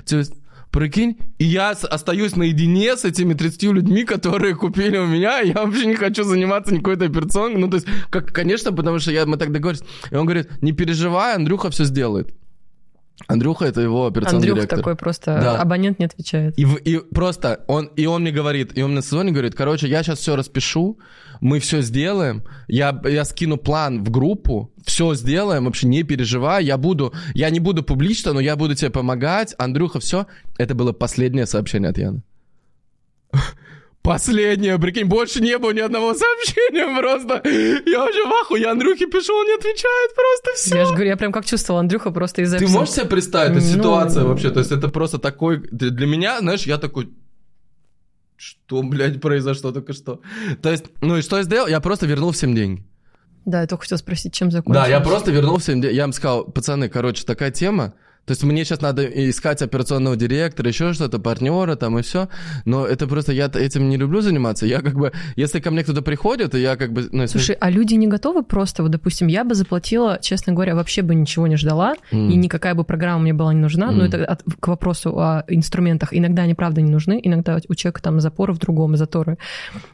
То 0.07 0.17
есть, 0.17 0.33
Прикинь, 0.71 1.17
и 1.39 1.45
я 1.45 1.71
остаюсь 1.71 2.35
наедине 2.35 2.97
с 2.97 3.05
этими 3.05 3.33
30 3.33 3.63
людьми, 3.63 4.03
которые 4.03 4.55
купили 4.55 4.97
у 4.97 5.07
меня, 5.07 5.39
я 5.39 5.63
вообще 5.63 5.85
не 5.85 5.95
хочу 5.95 6.23
заниматься 6.23 6.73
никакой-то 6.73 7.05
операционкой. 7.05 7.61
Ну, 7.61 7.69
то 7.69 7.75
есть, 7.75 7.87
как, 8.09 8.33
конечно, 8.33 8.71
потому 8.73 8.99
что 8.99 9.11
я, 9.11 9.25
мы 9.25 9.37
так 9.37 9.51
договорились. 9.51 9.85
И 10.11 10.15
он 10.15 10.25
говорит, 10.25 10.49
не 10.61 10.73
переживай, 10.73 11.35
Андрюха 11.35 11.69
все 11.69 11.85
сделает. 11.85 12.33
Андрюха 13.25 13.65
это 13.65 13.81
его 13.81 14.05
операционный 14.05 14.37
Андрюх 14.37 14.55
директор. 14.57 14.77
такой 14.77 14.95
просто, 14.95 15.39
Да. 15.41 15.55
абонент 15.59 15.97
не 15.97 16.05
отвечает. 16.05 16.57
И, 16.57 16.61
и 16.63 16.99
просто 16.99 17.65
он, 17.67 17.87
и 17.95 18.05
он 18.05 18.21
мне 18.21 18.31
говорит, 18.31 18.77
и 18.77 18.83
он 18.83 18.91
мне 18.91 18.97
на 18.97 19.01
сезоне 19.01 19.31
говорит, 19.31 19.55
короче, 19.55 19.87
я 19.87 20.03
сейчас 20.03 20.19
все 20.19 20.35
распишу, 20.35 20.99
мы 21.41 21.59
все 21.59 21.81
сделаем, 21.81 22.43
я, 22.67 22.99
я 23.05 23.25
скину 23.25 23.57
план 23.57 24.03
в 24.03 24.11
группу, 24.11 24.71
все 24.85 25.15
сделаем, 25.15 25.65
вообще 25.65 25.87
не 25.87 26.03
переживай, 26.03 26.63
я 26.63 26.77
буду, 26.77 27.11
я 27.33 27.49
не 27.49 27.59
буду 27.59 27.81
публично, 27.83 28.33
но 28.33 28.39
я 28.39 28.55
буду 28.55 28.75
тебе 28.75 28.91
помогать, 28.91 29.55
Андрюха, 29.57 29.99
все. 29.99 30.27
Это 30.59 30.75
было 30.75 30.93
последнее 30.93 31.47
сообщение 31.47 31.89
от 31.89 31.97
Яны. 31.97 32.21
Последнее, 34.01 34.79
прикинь, 34.79 35.05
больше 35.05 35.41
не 35.41 35.57
было 35.57 35.71
ни 35.71 35.81
одного 35.81 36.13
сообщения 36.13 36.97
просто. 36.97 37.41
Я 37.45 37.99
вообще 37.99 38.25
в 38.25 38.33
ахуе, 38.41 38.61
я 38.61 38.71
Андрюхе 38.71 39.05
пишу, 39.07 39.33
он 39.33 39.45
не 39.47 39.55
отвечает, 39.55 40.15
просто 40.15 40.51
все. 40.55 40.75
Я 40.77 40.85
же 40.85 40.91
говорю, 40.91 41.09
я 41.09 41.17
прям 41.17 41.31
как 41.33 41.45
чувствовала, 41.45 41.81
Андрюха 41.81 42.11
просто 42.11 42.41
из-за 42.43 42.57
Ты 42.57 42.67
можешь 42.67 42.93
себе 42.93 43.05
представить 43.05 43.57
эту 43.57 43.65
Ну, 43.65 43.73
ситуацию 43.73 44.27
вообще? 44.27 44.49
То 44.49 44.59
есть 44.59 44.71
это 44.71 44.87
просто 44.87 45.17
такой... 45.17 45.57
Для 45.71 46.07
меня, 46.07 46.39
знаешь, 46.39 46.63
я 46.63 46.77
такой... 46.77 47.09
Что, 48.37 48.81
блядь, 48.83 49.19
произошло 49.19 49.71
только 49.71 49.93
что? 49.93 50.21
То 50.61 50.69
есть, 50.71 50.85
ну 51.01 51.17
и 51.17 51.21
что 51.21 51.37
я 51.37 51.43
сделал? 51.43 51.67
Я 51.67 51.81
просто 51.81 52.05
вернул 52.05 52.31
всем 52.31 52.55
деньги. 52.55 52.85
Да, 53.45 53.61
я 53.61 53.67
только 53.67 53.83
хотела 53.83 53.97
спросить, 53.97 54.33
чем 54.33 54.51
закончилось. 54.51 54.87
Да, 54.87 54.89
я 54.89 54.99
просто 54.99 55.31
вернул 55.31 55.57
всем 55.57 55.81
деньги. 55.81 55.95
Я 55.95 56.03
им 56.03 56.13
сказал, 56.13 56.45
пацаны, 56.45 56.87
короче, 56.87 57.25
такая 57.25 57.49
тема. 57.51 57.93
То 58.27 58.31
есть 58.33 58.43
мне 58.43 58.65
сейчас 58.65 58.81
надо 58.81 59.05
искать 59.05 59.61
операционного 59.61 60.17
директора, 60.17 60.67
еще 60.67 60.91
что-то, 60.93 61.17
партнера 61.17 61.75
там 61.75 61.97
и 61.97 62.01
все. 62.01 62.27
Но 62.65 62.85
это 62.85 63.07
просто 63.07 63.31
я 63.31 63.45
этим 63.45 63.87
не 63.89 63.95
люблю 63.97 64.19
заниматься. 64.21 64.65
Я 64.65 64.81
как 64.81 64.95
бы, 64.95 65.13
если 65.37 65.59
ко 65.61 65.71
мне 65.71 65.83
кто-то 65.83 66.01
приходит, 66.01 66.53
я 66.53 66.75
как 66.75 66.91
бы... 66.91 67.07
Ну, 67.11 67.21
если- 67.23 67.37
Слушай, 67.39 67.55
а 67.59 67.69
люди 67.69 67.95
не 67.95 68.07
готовы 68.07 68.43
просто, 68.43 68.83
вот, 68.83 68.91
допустим, 68.91 69.27
я 69.27 69.45
бы 69.45 69.55
заплатила, 69.55 70.19
честно 70.21 70.51
говоря, 70.53 70.75
вообще 70.75 71.03
бы 71.03 71.15
ничего 71.15 71.47
не 71.47 71.55
ждала, 71.55 71.95
М. 72.11 72.29
и 72.29 72.35
никакая 72.35 72.73
бы 72.75 72.83
программа 72.83 73.21
мне 73.21 73.33
была 73.33 73.53
не 73.53 73.61
нужна, 73.61 73.91
но 73.91 74.03
М. 74.03 74.09
это 74.11 74.25
от- 74.25 74.43
к 74.59 74.67
вопросу 74.67 75.17
о 75.17 75.45
инструментах. 75.47 76.09
Иногда 76.13 76.43
они, 76.43 76.53
правда, 76.53 76.81
не 76.81 76.91
нужны, 76.91 77.21
иногда 77.23 77.57
у 77.69 77.75
человека 77.75 78.01
там 78.03 78.19
запоры 78.19 78.51
в 78.53 78.57
другом, 78.59 78.97
заторы. 78.97 79.37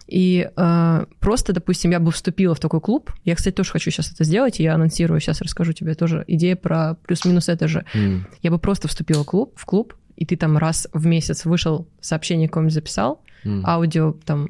И 0.08 0.50
э, 0.58 1.06
просто, 1.20 1.54
допустим, 1.54 1.92
я 1.92 2.00
бы 2.00 2.12
вступила 2.12 2.56
в 2.56 2.60
такой 2.60 2.82
клуб, 2.82 3.12
я, 3.26 3.36
кстати, 3.36 3.54
тоже 3.54 3.70
хочу 3.72 3.92
сейчас 3.92 4.12
это 4.12 4.24
сделать, 4.24 4.60
и 4.60 4.64
я 4.64 4.74
анонсирую, 4.74 5.20
сейчас 5.20 5.40
расскажу 5.42 5.74
тебе 5.74 5.94
тоже 5.94 6.24
идея 6.28 6.56
про 6.56 6.96
плюс-минус 7.06 7.48
это 7.50 7.68
же. 7.68 7.86
М. 7.94 8.23
Я 8.42 8.52
бы 8.52 8.60
просто 8.60 8.88
вступила 8.88 9.24
в 9.24 9.28
клуб, 9.28 9.54
в 9.56 9.66
клуб, 9.66 9.94
и 10.16 10.26
ты 10.26 10.36
там 10.36 10.58
раз 10.58 10.88
в 10.94 11.06
месяц 11.06 11.46
вышел, 11.46 11.88
сообщение 12.02 12.48
какое-нибудь 12.48 12.74
записал, 12.74 13.22
М. 13.44 13.66
аудио 13.66 14.14
там, 14.26 14.48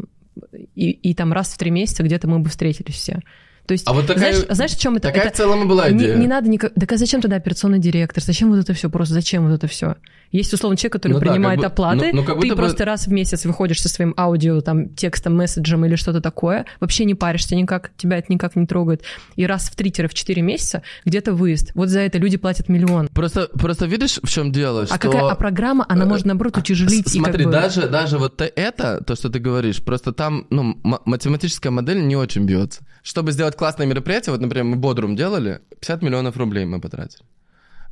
и, 0.76 0.92
и 0.92 1.14
там 1.14 1.34
раз 1.34 1.50
в 1.54 1.58
три 1.58 1.72
месяца 1.72 2.04
где-то 2.04 2.28
мы 2.28 2.40
бы 2.40 2.50
встретились 2.50 2.96
все. 2.96 3.22
То 3.66 3.72
есть, 3.72 3.88
А 3.88 3.94
вот 3.94 4.08
такая- 4.08 4.34
знаешь, 4.34 4.46
знаешь, 4.50 4.72
в 4.72 4.80
чем 4.80 4.98
это? 4.98 5.08
Такая 5.08 5.26
это 5.28 5.34
в 5.34 5.38
целом 5.38 5.64
и 5.64 5.66
была 5.68 5.90
не, 5.90 5.98
идея. 5.98 6.16
не 6.18 6.28
надо 6.28 6.50
никак... 6.50 6.74
Так 6.74 6.92
а 6.92 6.98
зачем 6.98 7.22
тогда 7.22 7.38
операционный 7.38 7.80
директор? 7.80 8.22
Зачем 8.22 8.50
вот 8.50 8.60
это 8.60 8.74
все? 8.74 8.90
Просто 8.90 9.14
зачем 9.14 9.48
вот 9.48 9.54
это 9.54 9.68
все? 9.68 9.96
Есть 10.32 10.52
условно 10.54 10.76
человек, 10.76 10.94
который 10.94 11.14
Ну 11.14 11.20
да, 11.20 11.28
принимает 11.32 11.60
бы- 11.62 11.66
оплаты, 11.68 12.10
ну- 12.12 12.24
ну, 12.24 12.42
ты 12.42 12.50
бы- 12.50 12.56
просто 12.56 12.84
раз 12.86 13.08
в 13.08 13.12
месяц 13.14 13.46
выходишь 13.46 13.82
со 13.82 13.88
своим 13.88 14.14
аудио, 14.18 14.60
там, 14.62 14.90
текстом, 14.90 15.38
месседжем 15.38 15.86
или 15.86 15.96
что-то 15.96 16.20
такое, 16.22 16.66
вообще 16.82 17.06
не 17.06 17.14
паришься 17.16 17.56
никак, 17.56 17.92
тебя 17.96 18.18
это 18.18 18.34
никак 18.34 18.56
не 18.58 18.66
трогает. 18.66 19.04
И 19.38 19.46
раз 19.46 19.70
в 19.70 19.76
3-4 19.78 20.42
месяца 20.42 20.82
где-то 21.06 21.34
выезд. 21.34 21.72
Вот 21.76 21.88
за 21.90 22.02
это 22.02 22.18
люди 22.18 22.36
платят 22.38 22.68
миллион. 22.68 23.08
Просто, 23.14 23.48
просто 23.54 23.86
видишь, 23.86 24.20
в 24.22 24.28
чем 24.30 24.52
дело? 24.52 24.82
А 24.82 24.86
что... 24.88 24.98
какая 24.98 25.22
а 25.30 25.36
программа, 25.36 25.86
она 25.88 26.04
э, 26.04 26.08
может, 26.08 26.26
наоборот, 26.26 26.58
утяжелить 26.58 27.08
С- 27.08 27.16
и 27.16 27.20
как 27.20 27.28
Смотри, 27.28 27.46
бы- 27.46 27.52
даже, 27.52 27.88
даже 27.88 28.18
вот 28.18 28.42
это, 28.42 29.04
то, 29.06 29.16
что 29.16 29.30
ты 29.30 29.40
говоришь, 29.40 29.82
просто 29.84 30.12
там, 30.12 30.48
ну, 30.50 30.78
математическая 31.06 31.72
модель 31.72 32.06
не 32.06 32.16
очень 32.18 32.46
бьется. 32.46 32.82
Чтобы 33.04 33.32
сделать 33.34 33.53
классное 33.56 33.86
мероприятие, 33.88 34.32
вот, 34.34 34.42
например, 34.42 34.66
мы 34.66 34.76
Бодрум 34.76 35.16
делали, 35.16 35.62
50 35.80 36.02
миллионов 36.02 36.38
рублей 36.38 36.66
мы 36.66 36.80
потратили 36.82 37.24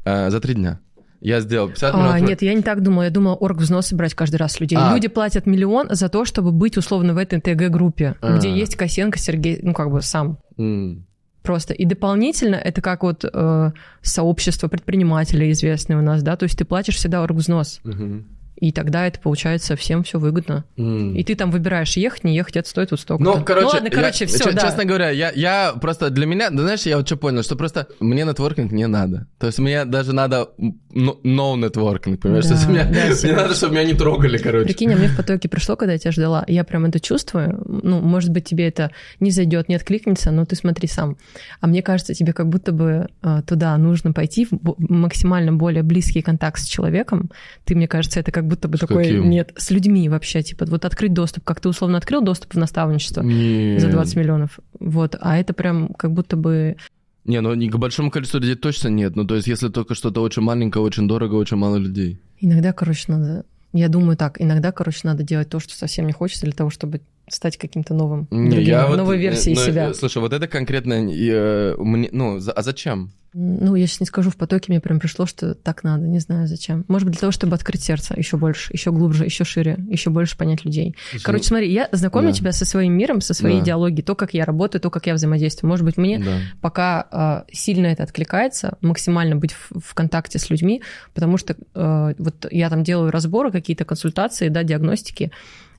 э, 0.06 0.30
за 0.30 0.40
три 0.40 0.54
дня. 0.56 0.80
Я 1.20 1.40
сделал 1.42 1.68
50 1.68 1.94
А, 1.94 1.98
миллионов 1.98 2.16
рублей. 2.16 2.30
нет, 2.30 2.42
я 2.42 2.54
не 2.56 2.62
так 2.64 2.82
думала. 2.82 3.04
Я 3.04 3.10
думала, 3.12 3.36
орг 3.36 3.58
взносы 3.58 3.96
брать 3.96 4.16
каждый 4.16 4.38
раз 4.38 4.54
с 4.54 4.60
людей. 4.60 4.78
А. 4.82 4.94
Люди 4.94 5.08
платят 5.08 5.46
миллион 5.46 5.88
за 5.92 6.10
то, 6.10 6.26
чтобы 6.26 6.52
быть 6.52 6.78
условно 6.78 7.14
в 7.14 7.18
этой 7.18 7.40
ТГ-группе, 7.40 8.16
А. 8.22 8.38
где 8.38 8.52
есть 8.52 8.76
Косенко 8.76 9.20
Сергей, 9.20 9.60
ну 9.62 9.74
как 9.74 9.92
бы 9.92 10.02
сам. 10.02 10.40
М. 10.58 11.06
Просто. 11.44 11.74
И 11.74 11.86
дополнительно 11.86 12.56
это 12.56 12.82
как 12.82 13.04
вот 13.04 13.24
э, 13.32 13.72
сообщество 14.02 14.68
предпринимателей 14.68 15.52
известное 15.52 15.98
у 15.98 16.02
нас, 16.02 16.22
да, 16.24 16.36
то 16.38 16.44
есть 16.44 16.58
ты 16.58 16.66
платишь 16.66 16.96
всегда 16.96 17.22
оргвзнос. 17.24 17.82
Мгм. 17.84 18.26
И 18.62 18.72
тогда 18.72 19.08
это 19.08 19.20
получается 19.20 19.76
всем 19.76 20.04
все 20.04 20.18
выгодно. 20.20 20.64
М. 20.78 21.16
И 21.16 21.24
ты 21.24 21.36
там 21.36 21.52
выбираешь 21.52 21.98
ехать, 21.98 22.24
не 22.24 22.34
ехать, 22.36 22.56
это 22.58 22.70
стоит 22.70 22.92
вот 22.92 23.00
столько. 23.02 23.24
Ну, 23.24 23.44
короче, 23.44 23.68
ладно, 23.74 23.90
короче, 23.90 24.26
я- 24.26 24.28
все, 24.30 24.38
че- 24.46 24.52
да. 24.54 24.62
честно 24.62 24.86
говоря, 24.86 25.10
я, 25.10 25.32
я 25.36 25.74
просто 25.82 26.10
для 26.12 26.26
меня, 26.28 26.50
да, 26.52 26.62
знаешь, 26.62 26.82
я 26.84 26.98
вот 26.98 27.08
что 27.08 27.18
понял, 27.18 27.42
что 27.44 27.56
просто 27.56 27.88
мне 28.00 28.24
нетворкинг 28.24 28.72
не 28.72 28.88
надо. 28.88 29.28
То 29.40 29.48
есть 29.48 29.60
мне 29.60 29.84
даже 29.86 30.14
надо 30.14 30.50
no, 30.94 31.16
networking, 31.56 32.18
понимаешь? 32.18 32.46
Да, 32.46 32.50
То 32.52 32.56
есть 32.56 32.68
меня- 32.70 32.84
да, 32.86 32.90
мне 33.06 33.16
Серёж. 33.16 33.36
надо, 33.36 33.54
чтобы 33.56 33.74
меня 33.74 33.84
не 33.86 33.94
трогали, 33.94 34.38
короче. 34.38 34.66
Прикинь, 34.66 34.94
а 34.94 34.96
мне 34.98 35.08
в 35.08 35.18
потоке 35.18 35.50
пришло, 35.50 35.76
когда 35.76 35.94
я 35.94 35.98
тебя 36.00 36.12
ждала. 36.12 36.46
Я 36.48 36.64
прям 36.64 36.86
это 36.86 37.00
чувствую. 37.00 37.64
Ну, 37.66 38.00
может 38.00 38.30
быть, 38.30 38.46
тебе 38.46 38.68
это 38.68 38.92
не 39.20 39.32
зайдет, 39.32 39.70
не 39.70 39.76
откликнется, 39.76 40.32
но 40.32 40.46
ты 40.46 40.56
смотри 40.56 40.88
сам. 40.88 41.18
А 41.62 41.68
мне 41.68 41.82
кажется, 41.82 42.14
тебе 42.14 42.32
как 42.34 42.48
будто 42.48 42.72
бы 42.72 43.08
э, 43.24 43.42
туда 43.48 43.76
нужно 43.78 44.14
пойти 44.14 44.46
в 44.52 44.76
максимально 44.78 45.52
более 45.54 45.82
близкий 45.84 46.22
контакт 46.22 46.60
с 46.60 46.66
человеком. 46.68 47.32
Ты, 47.66 47.76
мне 47.76 47.88
кажется, 47.88 48.20
это 48.20 48.32
как 48.32 48.46
будто 48.52 48.68
бы 48.68 48.78
С 48.78 48.82
такой... 48.82 49.04
каким? 49.04 49.30
Нет, 49.30 49.54
с 49.58 49.72
людьми 49.72 50.08
вообще. 50.10 50.44
Типа 50.44 50.66
вот 50.66 50.86
открыть 50.86 51.14
доступ. 51.14 51.44
Как 51.44 51.60
ты 51.60 51.70
условно 51.70 51.98
открыл 51.98 52.22
доступ 52.22 52.54
в 52.54 52.58
наставничество 52.58 53.22
Не, 53.22 53.80
за 53.80 53.90
20 53.90 54.16
миллионов. 54.16 54.60
Вот. 54.80 55.16
А 55.20 55.38
это 55.38 55.54
прям 55.54 55.90
как 55.90 56.14
будто 56.14 56.36
бы... 56.36 56.78
Не, 57.26 57.42
ну 57.42 57.54
не 57.54 57.70
к 57.70 57.76
большому 57.78 58.12
количеству 58.12 58.40
людей 58.40 58.56
точно 58.56 58.90
нет. 58.90 59.16
Ну, 59.16 59.26
то 59.26 59.36
есть, 59.36 59.48
если 59.48 59.70
только 59.70 59.96
что-то 59.96 60.22
очень 60.22 60.42
маленькое, 60.42 60.84
очень 60.84 61.08
дорого, 61.08 61.36
очень 61.36 61.58
мало 61.58 61.78
людей. 61.78 62.20
Иногда, 62.40 62.74
короче, 62.74 63.06
надо... 63.08 63.46
Я 63.74 63.88
думаю 63.88 64.18
так, 64.18 64.42
иногда, 64.42 64.72
короче, 64.72 65.02
надо 65.04 65.24
делать 65.24 65.50
то, 65.50 65.60
что 65.60 65.74
совсем 65.76 66.06
не 66.06 66.12
хочется, 66.12 66.46
для 66.46 66.54
того, 66.54 66.70
чтобы 66.70 67.02
стать 67.30 67.58
каким-то 67.58 67.94
новым, 67.94 68.28
Не, 68.32 68.50
другим, 68.52 68.68
я 68.68 68.88
новой 68.90 69.18
э, 69.18 69.20
версией 69.22 69.56
ну, 69.56 69.62
себя. 69.66 69.90
э, 69.90 69.94
Слушай, 69.94 70.18
вот 70.20 70.34
это 70.34 70.48
конкретно 70.48 70.94
э, 70.94 71.76
мне, 71.78 72.10
ну, 72.12 72.40
за- 72.40 72.52
а 72.52 72.62
зачем? 72.62 73.12
Ну, 73.34 73.76
я 73.76 73.88
сейчас 73.88 74.02
не 74.02 74.06
скажу, 74.08 74.30
в 74.30 74.36
потоке 74.36 74.66
мне 74.68 74.82
прям 74.82 75.00
пришло, 75.00 75.26
что 75.26 75.56
так 75.56 75.86
надо, 75.86 76.06
не 76.06 76.20
знаю 76.20 76.48
зачем. 76.48 76.84
Может 76.90 77.06
быть, 77.08 77.14
для 77.14 77.22
того, 77.22 77.32
чтобы 77.32 77.56
открыть 77.56 77.82
сердце 77.82 78.14
еще 78.18 78.36
больше, 78.36 78.74
еще 78.74 78.92
глубже, 78.92 79.24
еще 79.24 79.46
шире, 79.46 79.78
еще 79.90 80.10
больше 80.10 80.38
понять 80.38 80.66
людей. 80.66 80.98
Короче, 81.24 81.46
смотри, 81.46 81.72
я 81.72 81.88
знакомлю 81.94 82.32
Да. 82.32 82.34
тебя 82.34 82.52
со 82.52 82.66
своим 82.66 82.92
миром, 82.92 83.22
со 83.22 83.34
своей 83.34 83.60
Да. 83.60 83.64
идеологией, 83.64 84.04
то, 84.04 84.16
как 84.16 84.34
я 84.34 84.44
работаю, 84.44 84.82
то, 84.82 84.90
как 84.90 85.08
я 85.08 85.14
взаимодействую. 85.14 85.70
Может 85.70 85.86
быть, 85.86 85.96
мне 85.96 86.20
Да. 86.20 86.40
пока 86.60 87.46
э, 87.48 87.54
сильно 87.54 87.88
это 87.88 88.04
откликается, 88.04 88.78
максимально 88.82 89.38
быть 89.38 89.54
в, 89.54 89.80
в 89.80 89.94
контакте 89.94 90.38
с 90.38 90.50
людьми, 90.50 90.82
потому 91.14 91.38
что 91.38 91.56
э, 91.74 92.14
вот 92.18 92.48
я 92.52 92.70
там 92.70 92.84
делаю 92.84 93.12
разборы, 93.12 93.54
какие-то 93.54 93.86
консультации, 93.86 94.50
да, 94.50 94.64
диагностики, 94.64 95.32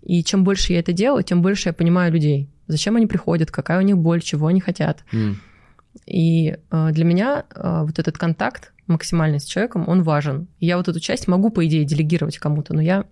и 0.03 0.23
чем 0.25 0.45
больше 0.45 0.73
я 0.73 0.81
это 0.81 0.93
делаю, 0.93 1.23
тем 1.23 1.43
больше 1.43 1.69
я 1.69 1.73
понимаю 1.73 2.13
людей. 2.13 2.49
Зачем 2.67 2.97
они 2.97 3.07
приходят, 3.07 3.51
какая 3.51 3.79
у 3.79 3.83
них 3.83 3.97
боль, 3.99 4.21
чего 4.21 4.47
они 4.49 4.61
хотят. 4.61 5.05
М. 5.13 5.41
И 6.07 6.57
э, 6.71 6.89
для 6.93 7.05
меня 7.05 7.45
э, 7.55 7.83
вот 7.85 7.99
этот 7.99 8.19
контакт 8.19 8.73
максимальный 8.87 9.41
с 9.41 9.45
человеком, 9.45 9.89
он 9.89 10.03
важен. 10.03 10.49
И 10.59 10.67
я 10.67 10.77
вот 10.77 10.89
эту 10.89 11.01
часть 11.01 11.29
могу, 11.29 11.51
по 11.51 11.65
идее, 11.67 11.85
делегировать 11.85 12.39
кому-то, 12.39 12.75
но 12.75 12.81
я 12.81 13.05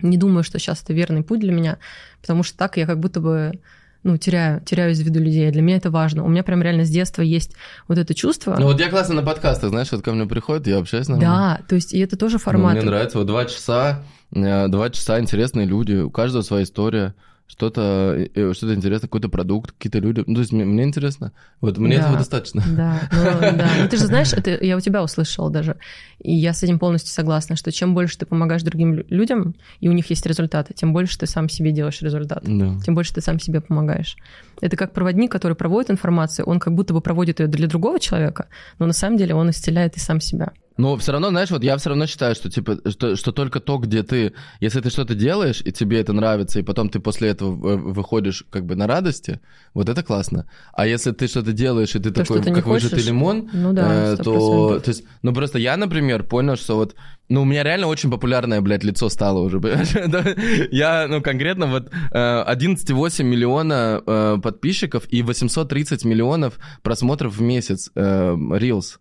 не 0.00 0.16
думаю, 0.16 0.42
что 0.42 0.58
сейчас 0.58 0.82
это 0.82 0.92
верный 0.92 1.22
путь 1.22 1.40
для 1.40 1.52
меня, 1.52 1.78
потому 2.20 2.42
что 2.42 2.58
так 2.58 2.76
я 2.76 2.86
как 2.86 2.98
будто 2.98 3.20
бы 3.20 3.52
ну, 4.02 4.16
теряю, 4.16 4.60
теряю 4.62 4.92
из 4.92 5.00
виду 5.00 5.20
людей. 5.20 5.48
Для 5.52 5.62
меня 5.62 5.76
это 5.76 5.90
важно. 5.90 6.24
У 6.24 6.28
меня 6.28 6.42
прям 6.42 6.60
реально 6.60 6.84
с 6.84 6.90
детства 6.90 7.22
есть 7.22 7.52
вот 7.86 7.98
это 7.98 8.14
чувство. 8.14 8.56
Ну, 8.58 8.66
вот 8.66 8.80
я 8.80 8.88
классно 8.90 9.14
на 9.14 9.22
подкастах, 9.22 9.70
знаешь, 9.70 9.92
вот 9.92 10.02
ко 10.02 10.12
мне 10.12 10.26
приходят, 10.26 10.66
я 10.66 10.78
общаюсь 10.78 11.06
нормально. 11.08 11.58
да, 11.60 11.66
то 11.68 11.76
есть 11.76 11.94
и 11.94 12.00
это 12.00 12.16
тоже 12.16 12.34
Ну, 12.34 12.38
формат. 12.40 12.72
мне 12.74 12.82
нравится, 12.82 13.18
вот 13.18 13.28
два 13.28 13.44
часа, 13.44 14.02
два 14.32 14.90
часа 14.90 15.20
интересные 15.20 15.66
люди, 15.66 15.94
у 15.94 16.10
каждого 16.10 16.42
своя 16.42 16.64
история, 16.64 17.14
что-то 17.48 18.16
э, 18.34 18.52
что 18.54 18.72
интересное, 18.74 19.08
какой-то 19.08 19.28
продукт, 19.28 19.72
какие-то 19.72 19.98
люди. 19.98 20.24
Ну, 20.26 20.34
то 20.36 20.40
есть 20.40 20.52
мне, 20.52 20.64
мне 20.64 20.84
интересно. 20.84 21.32
Вот 21.60 21.76
мне 21.76 21.96
Да. 21.96 22.02
этого 22.04 22.16
достаточно. 22.16 22.62
Да, 22.66 23.00
ну, 23.12 23.40
да. 23.58 23.68
Ну, 23.82 23.88
ты 23.90 23.98
же 23.98 24.06
знаешь, 24.06 24.32
это 24.32 24.56
я 24.64 24.74
у 24.74 24.80
тебя 24.80 25.02
услышала 25.02 25.50
даже. 25.50 25.76
И 26.18 26.32
я 26.32 26.54
с 26.54 26.62
этим 26.62 26.78
полностью 26.78 27.12
согласна, 27.12 27.54
что 27.56 27.70
чем 27.70 27.92
больше 27.94 28.16
ты 28.16 28.24
помогаешь 28.24 28.62
другим 28.62 28.94
лю- 28.94 29.04
людям, 29.10 29.54
и 29.80 29.88
у 29.90 29.92
них 29.92 30.08
есть 30.08 30.24
результаты, 30.24 30.72
тем 30.72 30.94
больше 30.94 31.18
ты 31.18 31.26
сам 31.26 31.50
себе 31.50 31.72
делаешь 31.72 32.00
результат. 32.00 32.42
Да. 32.46 32.78
Тем 32.86 32.94
больше 32.94 33.12
ты 33.12 33.20
сам 33.20 33.38
себе 33.38 33.60
помогаешь. 33.60 34.16
Это 34.62 34.78
как 34.78 34.94
проводник, 34.94 35.30
который 35.30 35.54
проводит 35.54 35.90
информацию, 35.90 36.46
он 36.46 36.58
как 36.58 36.72
будто 36.74 36.94
бы 36.94 37.02
проводит 37.02 37.40
ее 37.40 37.48
для 37.48 37.68
другого 37.68 38.00
человека, 38.00 38.46
но 38.78 38.86
на 38.86 38.94
самом 38.94 39.18
деле 39.18 39.34
он 39.34 39.50
исцеляет 39.50 39.96
и 39.96 40.00
сам 40.00 40.20
себя. 40.20 40.52
Но 40.76 40.96
все 40.96 41.12
равно, 41.12 41.28
знаешь, 41.30 41.50
вот 41.50 41.62
я 41.62 41.76
все 41.76 41.90
равно 41.90 42.06
считаю, 42.06 42.34
что 42.34 42.50
типа, 42.50 42.78
что, 42.90 43.16
что 43.16 43.32
только 43.32 43.60
то, 43.60 43.78
где 43.78 44.02
ты, 44.02 44.32
если 44.60 44.80
ты 44.80 44.90
что-то 44.90 45.14
делаешь, 45.14 45.62
и 45.64 45.72
тебе 45.72 46.00
это 46.00 46.12
нравится, 46.12 46.60
и 46.60 46.62
потом 46.62 46.88
ты 46.88 47.00
после 47.00 47.28
этого 47.28 47.52
э, 47.52 47.76
выходишь 47.76 48.44
как 48.50 48.64
бы 48.64 48.74
на 48.74 48.86
радости, 48.86 49.40
вот 49.74 49.88
это 49.88 50.02
классно. 50.02 50.46
А 50.72 50.86
если 50.86 51.12
ты 51.12 51.28
что-то 51.28 51.52
делаешь, 51.52 51.94
и 51.94 51.98
ты 51.98 52.10
То, 52.10 52.22
такой, 52.22 52.42
ты 52.42 52.52
как 52.52 52.66
выжатый 52.66 53.02
лимон, 53.02 53.50
Ну 53.52 53.72
да, 53.72 54.12
э, 54.12 54.14
сто 54.16 54.24
то, 54.24 54.80
то 54.80 54.88
есть, 54.88 55.04
ну 55.22 55.34
просто 55.34 55.58
я, 55.58 55.76
например, 55.76 56.24
понял, 56.24 56.56
что 56.56 56.76
вот, 56.76 56.94
ну 57.28 57.42
у 57.42 57.44
меня 57.44 57.62
реально 57.62 57.86
очень 57.86 58.10
популярное, 58.10 58.60
блядь, 58.60 58.84
лицо 58.84 59.08
стало 59.08 59.40
уже, 59.40 59.58
Я, 60.72 61.06
ну 61.08 61.20
конкретно 61.22 61.66
вот 61.66 61.90
э, 62.12 62.44
11,8 62.44 63.22
миллиона 63.22 64.02
э, 64.06 64.38
подписчиков 64.42 65.04
и 65.08 65.22
830 65.22 66.04
миллионов 66.04 66.58
просмотров 66.82 67.36
в 67.36 67.42
месяц 67.42 67.90
э, 67.94 68.32
Reels. 68.34 68.98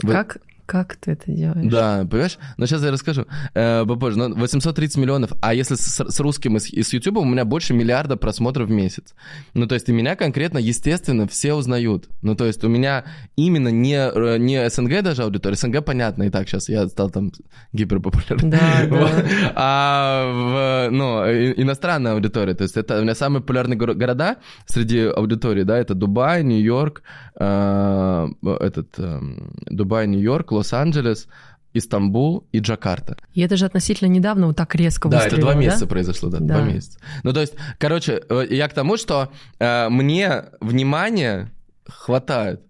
Как, 0.00 0.38
как 0.66 0.96
ты 0.96 1.12
это 1.12 1.30
делаешь? 1.30 1.70
да, 1.70 2.06
понимаешь? 2.10 2.38
Но 2.56 2.66
сейчас 2.66 2.82
я 2.82 2.90
расскажу 2.90 3.26
э, 3.54 3.84
попозже. 3.86 4.18
Но 4.18 4.28
830 4.34 4.96
миллионов, 4.96 5.32
а 5.40 5.54
если 5.54 5.74
с, 5.74 6.00
с 6.00 6.20
русским 6.20 6.56
и 6.56 6.60
с, 6.60 6.70
и 6.72 6.82
с 6.82 6.92
YouTube, 6.92 7.18
у 7.18 7.24
меня 7.24 7.44
больше 7.44 7.74
миллиарда 7.74 8.16
просмотров 8.16 8.68
в 8.68 8.72
месяц. 8.72 9.14
Ну, 9.54 9.66
то 9.66 9.74
есть, 9.74 9.88
и 9.88 9.92
меня 9.92 10.16
конкретно, 10.16 10.58
естественно, 10.58 11.26
все 11.28 11.54
узнают. 11.54 12.08
Ну, 12.22 12.34
то 12.34 12.44
есть, 12.44 12.64
у 12.64 12.68
меня 12.68 13.04
именно 13.36 13.68
не, 13.68 13.96
э, 13.96 14.38
не 14.38 14.68
СНГ 14.68 15.02
даже 15.02 15.22
аудитория, 15.22 15.56
СНГ 15.56 15.84
понятно, 15.84 16.24
и 16.24 16.30
так 16.30 16.48
сейчас 16.48 16.68
я 16.68 16.86
стал 16.88 17.10
там 17.10 17.32
гиперпопулярным. 17.72 18.50
Да, 18.50 18.86
да. 18.90 19.52
А 19.54 20.88
в, 20.88 20.90
ну, 20.90 21.24
иностранная 21.24 22.12
аудитория, 22.12 22.54
то 22.54 22.62
есть 22.62 22.76
это 22.76 22.98
у 22.98 23.02
меня 23.02 23.14
самые 23.14 23.40
популярные 23.40 23.78
горо- 23.78 23.94
города 23.94 24.36
среди 24.66 25.00
аудитории, 25.06 25.62
да, 25.62 25.78
это 25.78 25.94
Дубай, 25.94 26.42
Нью-Йорк, 26.42 27.02
э, 27.38 28.28
этот 28.60 28.98
эм, 28.98 29.52
Дубай, 29.66 30.06
Нью-Йорк, 30.06 30.52
Лос-Анджелес, 30.54 31.26
Истамбул 31.76 32.46
и 32.52 32.60
Джакарта. 32.60 33.16
И 33.34 33.40
это 33.40 33.56
же 33.56 33.66
относительно 33.66 34.08
недавно 34.08 34.46
вот 34.46 34.56
так 34.56 34.74
резко 34.76 35.08
Да, 35.08 35.26
это 35.26 35.36
два 35.40 35.54
да? 35.54 35.58
месяца 35.58 35.86
произошло, 35.88 36.30
да, 36.30 36.38
Да. 36.38 36.58
два 36.58 36.62
месяца. 36.62 36.98
Ну, 37.24 37.32
то 37.32 37.40
есть, 37.40 37.54
короче, 37.78 38.22
э, 38.28 38.46
я 38.50 38.68
к 38.68 38.74
тому, 38.74 38.96
что 38.96 39.32
э, 39.58 39.88
мне 39.88 40.44
внимания 40.60 41.50
хватает. 41.86 42.60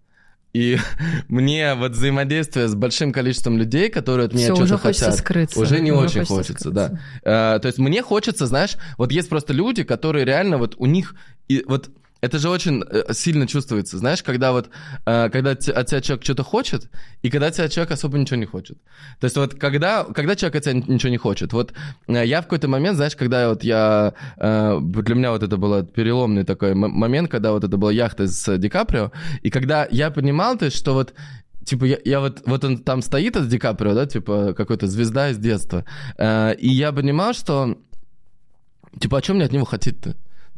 И 0.54 0.78
мне 1.28 1.74
вот 1.74 1.92
взаимодействие 1.92 2.66
с 2.68 2.74
большим 2.74 3.12
количеством 3.12 3.58
людей, 3.58 3.90
которые 3.90 4.26
от 4.26 4.34
меня 4.34 4.54
что-то 4.54 4.78
хотят, 4.78 5.16
скрыться. 5.16 5.60
уже 5.60 5.80
не 5.80 5.92
Уже 5.92 6.04
очень 6.20 6.24
хочется 6.24 6.34
хочется, 6.34 6.70
да. 6.70 6.98
Э, 7.24 7.58
то 7.60 7.66
есть 7.66 7.78
мне 7.78 8.02
хочется, 8.02 8.46
знаешь, 8.46 8.76
вот 8.96 9.12
есть 9.12 9.28
просто 9.28 9.52
люди, 9.52 9.82
которые 9.82 10.24
реально 10.24 10.56
вот 10.56 10.76
у 10.78 10.86
них 10.86 11.14
и 11.48 11.62
вот 11.68 11.90
это 12.24 12.38
же 12.38 12.48
очень 12.48 12.82
э, 12.82 13.12
сильно 13.12 13.46
чувствуется, 13.46 13.98
знаешь, 13.98 14.22
когда 14.22 14.52
вот, 14.52 14.70
э, 15.04 15.28
когда 15.30 15.50
от 15.50 15.60
тебя 15.60 16.00
человек 16.00 16.24
что-то 16.24 16.42
хочет, 16.42 16.88
и 17.22 17.30
когда 17.30 17.48
от 17.48 17.54
тебя 17.54 17.68
человек 17.68 17.92
особо 17.92 18.18
ничего 18.18 18.36
не 18.36 18.46
хочет. 18.46 18.78
То 19.20 19.24
есть 19.26 19.36
вот 19.36 19.54
когда, 19.54 20.04
когда 20.04 20.34
человек 20.34 20.56
от 20.56 20.62
тебя 20.62 20.72
ничего 20.72 21.10
не 21.10 21.18
хочет, 21.18 21.52
вот 21.52 21.74
э, 22.08 22.24
я 22.24 22.40
в 22.40 22.44
какой-то 22.44 22.68
момент, 22.68 22.96
знаешь, 22.96 23.14
когда 23.14 23.48
вот 23.50 23.62
я, 23.62 24.14
для 24.36 25.14
меня 25.14 25.32
вот 25.32 25.42
это 25.42 25.56
был 25.56 25.84
переломный 25.84 26.44
такой 26.44 26.74
момент, 26.74 27.30
когда 27.30 27.52
вот 27.52 27.64
это 27.64 27.76
была 27.76 27.92
яхта 27.92 28.26
с 28.26 28.58
Ди 28.58 28.68
Каприо, 28.68 29.12
и 29.42 29.50
когда 29.50 29.86
я 29.90 30.10
понимал, 30.10 30.56
то 30.56 30.64
есть, 30.64 30.76
что 30.76 30.94
вот 30.94 31.14
Типа, 31.64 31.86
я, 31.86 31.98
я 32.04 32.20
вот, 32.20 32.42
вот 32.44 32.62
он 32.64 32.78
там 32.78 33.00
стоит, 33.00 33.36
от 33.36 33.48
Ди 33.48 33.58
Каприо, 33.58 33.94
да, 33.94 34.04
типа, 34.04 34.52
какой-то 34.54 34.86
звезда 34.86 35.30
из 35.30 35.38
детства. 35.38 35.86
Э, 36.18 36.54
и 36.56 36.68
я 36.68 36.92
понимал, 36.92 37.32
что, 37.32 37.78
типа, 39.00 39.16
о 39.16 39.22
чем 39.22 39.36
мне 39.36 39.46
от 39.46 39.52
него 39.52 39.64
хотеть-то? 39.64 40.14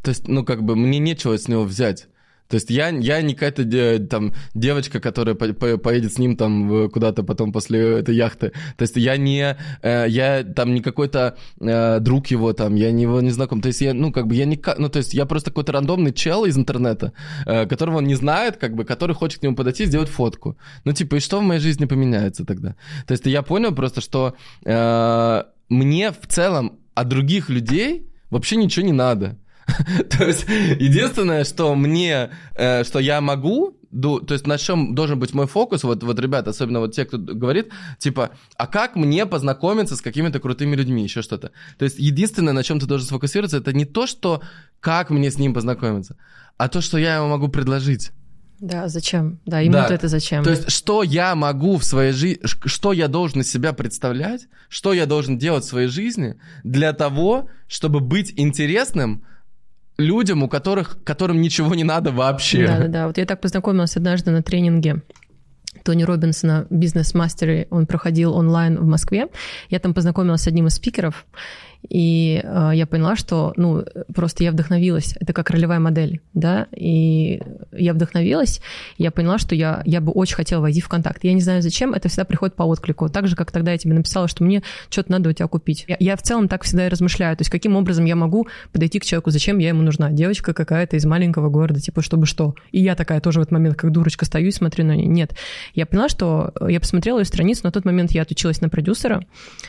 То 0.07 0.11
есть, 0.11 0.29
ну, 0.29 0.45
как 0.45 0.63
бы, 0.63 0.77
мне 0.77 1.01
нечего 1.01 1.37
с 1.37 1.49
него 1.49 1.65
взять. 1.65 2.07
То 2.49 2.55
есть 2.55 2.71
я, 2.71 2.91
я 2.91 3.23
не 3.23 3.35
какая-то 3.35 3.65
де- 3.65 3.99
там 3.99 4.33
девочка, 4.55 5.01
которая 5.01 5.35
по- 5.35 5.53
по- 5.53 5.79
поедет 5.79 6.13
с 6.13 6.19
ним 6.19 6.37
там 6.37 6.69
в- 6.69 6.89
куда-то 6.91 7.25
потом 7.25 7.53
после 7.53 7.99
этой 7.99 8.15
яхты. 8.15 8.53
То 8.77 8.83
есть 8.83 8.97
я 8.97 9.17
не, 9.17 9.57
э, 9.83 10.07
я 10.09 10.45
там 10.45 10.73
не 10.73 10.81
какой-то 10.81 11.37
э, 11.61 11.99
друг 11.99 12.29
его 12.29 12.53
там, 12.53 12.77
я 12.77 12.93
не 12.93 13.03
его 13.03 13.21
не 13.21 13.31
знаком. 13.31 13.61
То 13.61 13.67
есть 13.67 13.81
я, 13.81 13.95
ну, 13.95 14.13
как 14.13 14.29
бы 14.29 14.37
я 14.37 14.45
не, 14.45 14.61
ну, 14.79 14.89
то 14.89 14.99
есть 14.99 15.13
я 15.13 15.27
просто 15.27 15.51
какой-то 15.51 15.73
рандомный 15.73 16.13
чел 16.13 16.45
из 16.45 16.57
интернета, 16.57 17.13
э, 17.47 17.67
которого 17.67 17.97
он 17.99 18.05
не 18.05 18.15
знает, 18.15 18.59
как 18.59 18.77
бы, 18.77 18.85
который 18.85 19.17
хочет 19.17 19.41
к 19.41 19.43
нему 19.43 19.57
подойти 19.57 19.83
и 19.83 19.87
сделать 19.87 20.09
фотку. 20.09 20.57
Ну, 20.85 20.93
типа, 20.93 21.17
и 21.17 21.21
что 21.21 21.41
в 21.41 21.43
моей 21.43 21.61
жизни 21.61 21.87
поменяется 21.87 22.45
тогда? 22.45 22.77
То 23.09 23.13
есть 23.15 23.27
я 23.27 23.43
понял 23.43 23.75
просто, 23.75 24.01
что 24.01 24.35
э, 24.65 25.43
мне 25.69 26.13
в 26.13 26.27
целом 26.29 26.79
от 26.95 27.09
других 27.09 27.51
людей 27.51 28.07
вообще 28.31 28.55
ничего 28.55 28.87
не 28.87 28.93
надо. 28.93 29.37
То 30.11 30.25
есть 30.25 30.47
единственное, 30.79 31.45
что 31.45 31.75
мне, 31.75 32.31
э, 32.55 32.85
что 32.85 32.99
я 32.99 33.21
могу, 33.21 33.77
ду- 33.91 34.21
то 34.21 34.35
есть 34.35 34.47
на 34.47 34.59
чем 34.59 34.95
должен 34.95 35.19
быть 35.19 35.35
мой 35.35 35.47
фокус, 35.47 35.83
вот, 35.85 36.03
вот, 36.03 36.21
ребята, 36.21 36.51
особенно 36.51 36.81
вот 36.81 36.95
те, 36.95 37.05
кто 37.05 37.19
говорит, 37.19 37.69
типа, 37.99 38.31
а 38.57 38.67
как 38.67 38.97
мне 38.97 39.27
познакомиться 39.27 39.97
с 39.97 40.01
какими-то 40.01 40.39
крутыми 40.39 40.77
людьми, 40.77 41.03
еще 41.03 41.23
что-то. 41.23 41.51
То 41.79 41.85
есть 41.85 41.99
единственное, 41.99 42.53
на 42.53 42.63
чем 42.63 42.79
ты 42.79 42.87
должен 42.87 43.07
сфокусироваться, 43.09 43.57
это 43.57 43.73
не 43.73 43.85
то, 43.85 44.07
что 44.07 44.41
как 44.81 45.11
мне 45.11 45.31
с 45.31 45.39
ним 45.39 45.53
познакомиться, 45.55 46.17
а 46.57 46.69
то, 46.69 46.81
что 46.81 46.99
я 46.99 47.17
ему 47.17 47.29
могу 47.29 47.49
предложить. 47.49 48.13
Да, 48.59 48.89
зачем? 48.89 49.39
Да, 49.45 49.61
ему 49.61 49.75
Да. 49.75 49.89
это 49.89 50.09
зачем? 50.09 50.43
То 50.43 50.51
есть, 50.51 50.71
что 50.71 51.03
я 51.03 51.35
могу 51.35 51.77
в 51.77 51.85
своей 51.85 52.13
жизни, 52.13 52.41
что 52.45 52.93
я 52.95 53.09
должен 53.09 53.43
из 53.43 53.51
себя 53.51 53.73
представлять, 53.75 54.49
что 54.71 54.95
я 54.95 55.05
должен 55.07 55.37
делать 55.37 55.65
в 55.65 55.69
своей 55.69 55.89
жизни 55.89 56.37
для 56.65 56.95
того, 56.95 57.51
чтобы 57.69 58.01
быть 58.01 58.33
интересным 58.37 59.25
людям, 59.99 60.43
у 60.43 60.49
которых, 60.49 60.99
которым 61.05 61.41
ничего 61.41 61.75
не 61.75 61.85
надо 61.85 62.11
вообще. 62.11 62.67
Да, 62.67 62.79
да, 62.79 62.89
да. 62.89 63.07
Вот 63.07 63.19
я 63.19 63.27
так 63.27 63.41
познакомилась 63.41 63.97
однажды 63.97 64.31
на 64.31 64.43
тренинге 64.43 65.03
Тони 65.83 66.05
Робинсона, 66.05 66.67
бизнес-мастеры, 66.71 67.67
он 67.71 67.87
проходил 67.87 68.35
онлайн 68.35 68.79
в 68.79 68.87
Москве. 68.87 69.29
Я 69.71 69.79
там 69.79 69.95
познакомилась 69.95 70.43
с 70.43 70.47
одним 70.47 70.67
из 70.67 70.75
спикеров, 70.75 71.27
и 71.89 72.41
э, 72.43 72.71
я 72.75 72.87
поняла, 72.87 73.17
что, 73.17 73.53
ну, 73.57 73.85
просто 74.15 74.45
я 74.45 74.53
вдохновилась. 74.53 75.15
Это 75.21 75.33
как 75.33 75.51
ролевая 75.51 75.79
модель, 75.79 76.21
да, 76.35 76.67
и 76.75 77.41
я 77.73 77.93
вдохновилась, 77.93 78.61
я 78.99 79.11
поняла, 79.11 79.39
что 79.39 79.55
я, 79.55 79.83
я 79.85 80.01
бы 80.01 80.13
очень 80.13 80.37
хотела 80.37 80.61
войти 80.61 80.81
в 80.81 80.89
контакт. 80.89 81.23
Я 81.25 81.33
не 81.33 81.41
знаю, 81.41 81.63
зачем, 81.63 81.93
это 81.93 82.09
всегда 82.09 82.25
приходит 82.25 82.57
по 82.57 82.65
отклику. 82.65 83.09
Так 83.09 83.29
же, 83.29 83.37
как 83.37 83.53
тогда 83.53 83.73
я 83.73 83.79
тебе 83.79 83.95
написала, 83.95 84.29
что 84.29 84.45
мне 84.45 84.63
что-то 84.91 85.13
надо 85.13 85.31
у 85.31 85.33
тебя 85.33 85.47
купить. 85.47 85.85
Я, 85.89 85.97
я 86.01 86.17
в 86.17 86.23
целом 86.23 86.49
так 86.49 86.65
всегда 86.65 86.87
и 86.87 86.89
размышляю. 86.89 87.37
То 87.37 87.43
есть, 87.43 87.51
каким 87.51 87.77
образом 87.77 88.05
я 88.05 88.17
могу 88.17 88.49
подойти 88.73 88.99
к 88.99 89.05
человеку, 89.05 89.31
зачем 89.31 89.59
я 89.59 89.69
ему 89.69 89.83
нужна? 89.83 90.11
Девочка 90.11 90.55
какая-то 90.55 90.97
из 90.97 91.05
маленького 91.05 91.51
города, 91.51 91.81
типа, 91.81 92.03
чтобы 92.03 92.27
что? 92.27 92.55
И 92.73 92.81
я 92.81 92.95
такая 92.95 93.21
тоже 93.21 93.41
в 93.41 93.43
этот 93.43 93.53
момент, 93.53 93.77
как 93.77 93.93
дурочка, 93.93 94.25
стою 94.25 94.49
и 94.49 94.53
смотрю 94.53 94.85
на 94.85 94.97
нее. 94.97 95.07
Нет. 95.07 95.35
Я 95.75 95.87
поняла, 95.87 96.09
что 96.09 96.53
я 96.69 96.81
посмотрела 96.81 97.19
ее 97.19 97.25
страницу, 97.25 97.63
на 97.65 97.73
тот 97.73 97.85
момент 97.85 98.13
я 98.13 98.23
отучилась 98.23 98.61
на 98.61 98.69
продюсера, 98.69 99.25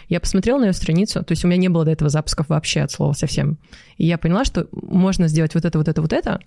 я 0.09 0.19
посмотрела 0.19 0.59
на 0.59 0.65
ее 0.65 0.73
страницу, 0.73 1.23
то 1.23 1.31
есть 1.31 1.43
у 1.43 1.47
меня 1.47 1.57
не 1.57 1.69
было 1.69 1.85
до 1.85 1.91
этого 1.91 2.09
запусков 2.09 2.49
вообще 2.49 2.81
от 2.81 2.91
слова 2.91 3.13
совсем. 3.13 3.57
И 3.97 4.05
я 4.05 4.17
поняла, 4.17 4.45
что 4.45 4.67
можно 4.71 5.27
сделать 5.27 5.55
вот 5.55 5.65
это, 5.65 5.77
вот 5.77 5.87
это, 5.87 6.01
вот 6.01 6.13
это, 6.13 6.39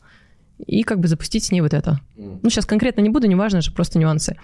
и 0.67 0.83
как 0.83 1.01
бы 1.01 1.09
запустить 1.09 1.45
с 1.45 1.53
ней 1.53 1.61
вот 1.61 1.75
это. 1.75 2.01
Ну, 2.17 2.51
сейчас 2.51 2.67
конкретно 2.67 3.01
не 3.01 3.09
буду, 3.09 3.27
неважно, 3.27 3.61
же 3.61 3.73
просто 3.73 3.99
нюансы. 3.99 4.37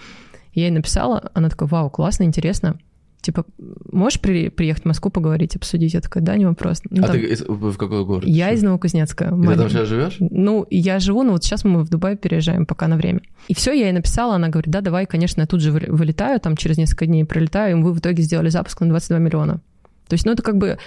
Я 0.55 0.65
ей 0.65 0.71
написала, 0.71 1.31
она 1.35 1.51
такая, 1.51 1.69
вау, 1.69 1.91
классно, 1.91 2.25
интересно. 2.25 2.79
Типа, 3.27 3.45
можешь 3.91 4.21
при- 4.21 4.51
приехать 4.51 4.85
в 4.85 4.87
Москву 4.87 5.11
поговорить, 5.11 5.57
обсудить? 5.57 5.95
Я 5.95 6.01
такая, 6.01 6.23
да, 6.23 6.37
не 6.37 6.47
вопрос. 6.47 6.81
Ну, 6.91 7.03
а 7.03 7.09
там- 7.09 7.17
ты 7.17 7.23
из- 7.27 7.41
в 7.45 7.77
какой 7.77 8.05
город? 8.05 8.23
Я 8.25 8.53
из 8.53 8.63
Новокузнецка. 8.63 9.25
И 9.37 9.47
ты 9.49 9.57
там 9.57 9.69
сейчас 9.69 9.89
живешь? 9.89 10.17
Ну, 10.21 10.65
я 10.71 11.01
живу, 11.01 11.25
но 11.25 11.33
вот 11.33 11.43
сейчас 11.43 11.65
мы 11.65 11.83
в 11.83 11.89
Дубай 11.91 12.17
переезжаем 12.17 12.67
пока 12.67 12.87
на 12.87 12.97
время. 12.97 13.23
И 13.49 13.55
все, 13.55 13.73
я 13.73 13.87
ей 13.87 13.93
написала, 13.93 14.37
она 14.37 14.49
говорит, 14.49 14.71
да, 14.71 14.81
давай, 14.81 15.07
конечно, 15.07 15.41
я 15.41 15.49
тут 15.49 15.61
же 15.61 15.73
вы- 15.73 15.87
вылетаю, 15.89 16.39
там 16.39 16.57
через 16.57 16.79
несколько 16.79 17.07
дней 17.07 17.25
прилетаю, 17.25 17.73
и 17.73 17.81
мы 17.81 17.93
в 17.93 17.99
итоге 17.99 18.23
сделали 18.23 18.49
запуск 18.49 18.81
на 18.81 18.89
22 18.91 19.19
миллиона. 19.19 19.61
То 20.09 20.15
есть, 20.15 20.25
ну, 20.25 20.31
это 20.31 20.43
как 20.45 20.57
бы... 20.57 20.79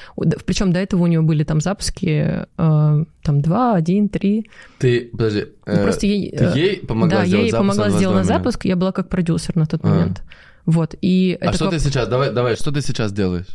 Причем 0.46 0.72
до 0.72 0.79
этого 0.79 1.03
у 1.03 1.08
нее 1.08 1.19
были 1.22 1.43
там 1.43 1.60
запуски, 1.60 2.46
э, 2.58 3.03
там, 3.24 3.41
2, 3.41 3.75
1, 3.75 4.08
3. 4.08 4.50
Ты, 4.77 5.10
подожди, 5.12 5.46
Ну, 5.67 5.74
э, 5.74 5.84
просто 5.84 6.05
ей... 6.08 6.31
ты 6.31 6.46
э, 6.46 6.51
ей 6.55 6.77
помогла 6.88 7.17
да, 7.17 7.24
я 7.24 7.27
сделать 7.27 7.43
ей 7.48 7.51
запуск 7.51 7.67
помогла 7.69 7.89
сделать 7.89 8.03
22 8.03 8.22
миллиона? 8.24 8.43
запуск, 8.43 8.65
я 8.65 8.75
была 8.77 8.91
как 8.93 9.10
продюсер 9.10 9.57
на 9.57 9.66
тот 9.66 9.81
А. 9.83 9.87
момент. 9.90 10.24
Вот, 10.65 10.95
и 11.01 11.37
А 11.41 11.53
что 11.53 11.65
как- 11.65 11.74
ты 11.75 11.79
сейчас, 11.79 12.07
давай, 12.07 12.31
давай, 12.31 12.55
что 12.55 12.72
ты 12.72 12.81
сейчас 12.81 13.11
делаешь? 13.11 13.48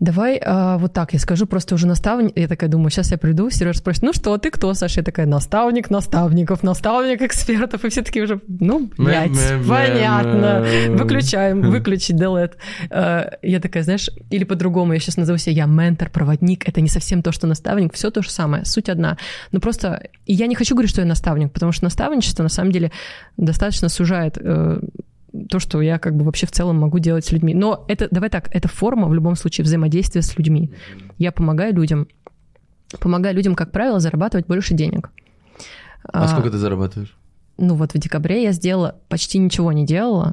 Давай 0.00 0.40
а, 0.44 0.78
вот 0.78 0.92
так, 0.92 1.12
я 1.12 1.20
скажу 1.20 1.46
просто 1.46 1.76
уже 1.76 1.86
наставник. 1.86 2.32
Я 2.36 2.48
такая 2.48 2.68
думаю, 2.68 2.90
сейчас 2.90 3.12
я 3.12 3.18
приду, 3.18 3.50
Сереж 3.50 3.78
спросит, 3.78 4.02
ну 4.02 4.12
что, 4.12 4.36
ты 4.36 4.50
кто, 4.50 4.74
Саша? 4.74 4.98
Я 4.98 5.04
такая, 5.04 5.26
наставник 5.26 5.90
наставников, 5.90 6.64
наставник 6.64 7.22
экспертов. 7.22 7.84
И 7.84 7.88
все 7.88 8.02
такие 8.02 8.24
уже, 8.24 8.40
ну, 8.48 8.90
блядь, 8.98 9.30
понятно. 9.68 10.66
Выключаем, 10.88 11.60
выключить, 11.62 12.16
delete. 12.16 12.54
А, 12.90 13.30
Я 13.42 13.60
такая, 13.60 13.84
знаешь, 13.84 14.10
или 14.30 14.42
по-другому, 14.42 14.92
я 14.92 14.98
сейчас 14.98 15.16
назову 15.18 15.38
себя, 15.38 15.52
я 15.52 15.66
ментор, 15.66 16.10
проводник. 16.10 16.68
Это 16.68 16.80
не 16.80 16.88
совсем 16.88 17.22
то, 17.22 17.30
что 17.30 17.46
наставник, 17.46 17.94
все 17.94 18.10
то 18.10 18.22
же 18.22 18.30
самое, 18.30 18.64
суть 18.64 18.88
одна. 18.88 19.18
Но 19.52 19.60
просто, 19.60 20.08
и 20.26 20.34
я 20.34 20.48
не 20.48 20.56
хочу 20.56 20.74
говорить, 20.74 20.90
что 20.90 21.00
я 21.02 21.06
наставник, 21.06 21.52
потому 21.52 21.70
что 21.70 21.84
наставничество, 21.84 22.42
на 22.42 22.48
самом 22.48 22.72
деле, 22.72 22.90
достаточно 23.36 23.88
сужает 23.88 24.36
э, 24.36 24.80
то, 25.48 25.58
что 25.58 25.80
я 25.80 25.98
как 25.98 26.16
бы 26.16 26.24
вообще 26.24 26.46
в 26.46 26.52
целом 26.52 26.78
могу 26.78 26.98
делать 26.98 27.24
с 27.24 27.32
людьми. 27.32 27.54
Но 27.54 27.84
это, 27.88 28.08
давай 28.10 28.30
так, 28.30 28.48
это 28.54 28.68
форма 28.68 29.08
в 29.08 29.14
любом 29.14 29.36
случае 29.36 29.64
взаимодействия 29.64 30.22
с 30.22 30.36
людьми. 30.36 30.70
Я 31.18 31.32
помогаю 31.32 31.74
людям, 31.74 32.06
помогаю 33.00 33.34
людям, 33.34 33.54
как 33.54 33.72
правило, 33.72 34.00
зарабатывать 34.00 34.46
больше 34.46 34.74
денег. 34.74 35.10
А, 36.04 36.28
сколько 36.28 36.50
ты 36.50 36.58
зарабатываешь? 36.58 37.16
Ну 37.58 37.74
вот 37.74 37.92
в 37.92 37.98
декабре 37.98 38.42
я 38.42 38.52
сделала, 38.52 38.96
почти 39.08 39.38
ничего 39.38 39.72
не 39.72 39.86
делала, 39.86 40.32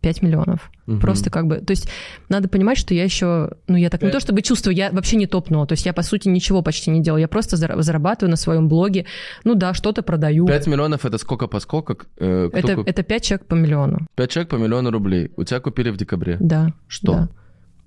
5 0.00 0.22
миллионов. 0.22 0.70
Мгм. 0.86 1.00
Просто 1.00 1.30
как 1.30 1.46
бы, 1.46 1.56
то 1.58 1.70
есть 1.70 1.88
надо 2.28 2.48
понимать, 2.48 2.76
что 2.76 2.92
я 2.94 3.04
еще, 3.04 3.50
ну 3.68 3.76
я 3.76 3.88
так 3.88 4.02
не 4.02 4.10
то 4.10 4.18
чтобы 4.20 4.42
чувствую, 4.42 4.74
я 4.74 4.90
вообще 4.90 5.16
не 5.16 5.26
топнула, 5.26 5.66
то 5.66 5.74
есть 5.74 5.86
я 5.86 5.92
по 5.92 6.02
сути 6.02 6.28
ничего 6.28 6.60
почти 6.62 6.90
не 6.90 7.00
делала, 7.00 7.18
я 7.18 7.28
просто 7.28 7.56
зара- 7.56 7.80
зарабатываю 7.82 8.30
на 8.30 8.36
своем 8.36 8.68
блоге, 8.68 9.06
ну 9.44 9.54
да, 9.54 9.74
что-то 9.74 10.02
продаю. 10.02 10.46
5 10.46 10.66
миллионов 10.66 11.04
это 11.04 11.18
сколько 11.18 11.46
по 11.46 11.60
сколько? 11.60 12.06
Э, 12.18 12.50
это, 12.52 12.74
ку- 12.76 12.82
это 12.84 13.02
5 13.04 13.22
человек 13.22 13.46
по 13.46 13.54
миллиону, 13.54 14.06
5 14.16 14.30
человек 14.30 14.50
по 14.50 14.56
миллиону 14.56 14.90
рублей. 14.90 15.30
У 15.36 15.44
тебя 15.44 15.60
купили 15.60 15.90
в 15.90 15.96
декабре. 15.96 16.36
да. 16.40 16.72
Что? 16.88 17.12
да. 17.12 17.28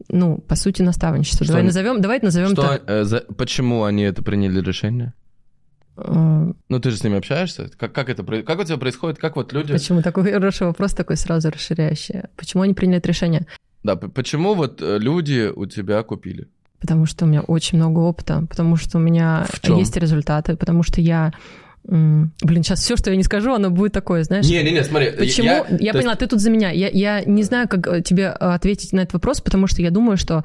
Ну, 0.09 0.37
по 0.37 0.55
сути, 0.55 0.81
наставничество. 0.81 1.45
Что 1.45 1.53
давай 1.53 1.61
они- 1.61 1.67
назовем, 1.69 2.01
давай 2.01 2.19
назовем 2.21 2.49
Что, 2.49 2.61
так. 2.61 2.83
э, 2.87 3.03
за- 3.05 3.23
почему 3.37 3.83
они 3.85 4.03
это 4.03 4.21
приняли 4.23 4.61
решение? 4.61 5.13
Э, 5.97 6.51
Ну, 6.69 6.79
ты 6.79 6.91
же 6.91 6.97
с 6.97 7.03
ними 7.03 7.17
общаешься? 7.17 7.69
Как, 7.77 7.93
как 7.93 8.09
это 8.09 8.23
как 8.43 8.59
у 8.59 8.63
тебя 8.63 8.77
происходит? 8.77 9.17
Как 9.19 9.35
вот 9.35 9.53
люди... 9.53 9.73
Почему 9.73 10.01
такой 10.01 10.31
хороший 10.31 10.67
вопрос, 10.67 10.93
такой 10.93 11.17
сразу 11.17 11.49
расширяющий? 11.49 12.23
Почему 12.35 12.63
они 12.63 12.73
приняли 12.73 12.97
это 12.97 13.07
решение? 13.09 13.45
Да, 13.83 13.95
почему 13.95 14.55
вот 14.55 14.81
э, 14.81 14.97
люди 14.99 15.51
у 15.55 15.65
тебя 15.65 16.01
купили? 16.03 16.47
Потому 16.79 17.05
что 17.05 17.25
у 17.25 17.27
меня 17.27 17.41
очень 17.41 17.77
много 17.77 17.99
опыта, 17.99 18.45
потому 18.49 18.75
что 18.75 18.97
у 18.97 19.01
меня 19.01 19.45
есть 19.63 19.95
результаты, 19.97 20.55
потому 20.55 20.83
что 20.83 21.01
я... 21.01 21.31
Блин, 21.87 22.31
сейчас 22.41 22.79
все, 22.79 22.95
что 22.97 23.11
я 23.11 23.15
не 23.15 23.23
скажу, 23.23 23.53
оно 23.53 23.69
будет 23.69 23.93
такое, 23.93 24.23
знаешь... 24.23 24.45
Не-не-не, 24.47 24.83
смотри. 24.83 25.11
Почему? 25.11 25.47
Я, 25.47 25.65
есть- 25.69 25.91
поняла, 25.93 26.15
ты 26.15 26.25
тут 26.25 26.41
за 26.41 26.49
меня. 26.49 26.71
Я, 26.71 26.89
я 26.89 27.23
не 27.23 27.43
знаю, 27.43 27.67
как 27.67 27.87
э, 27.87 28.01
тебе 28.01 28.29
ответить 28.29 28.91
на 28.91 29.01
этот 29.01 29.13
вопрос, 29.13 29.39
потому 29.39 29.67
что 29.67 29.83
я 29.83 29.91
думаю, 29.91 30.17
что 30.17 30.43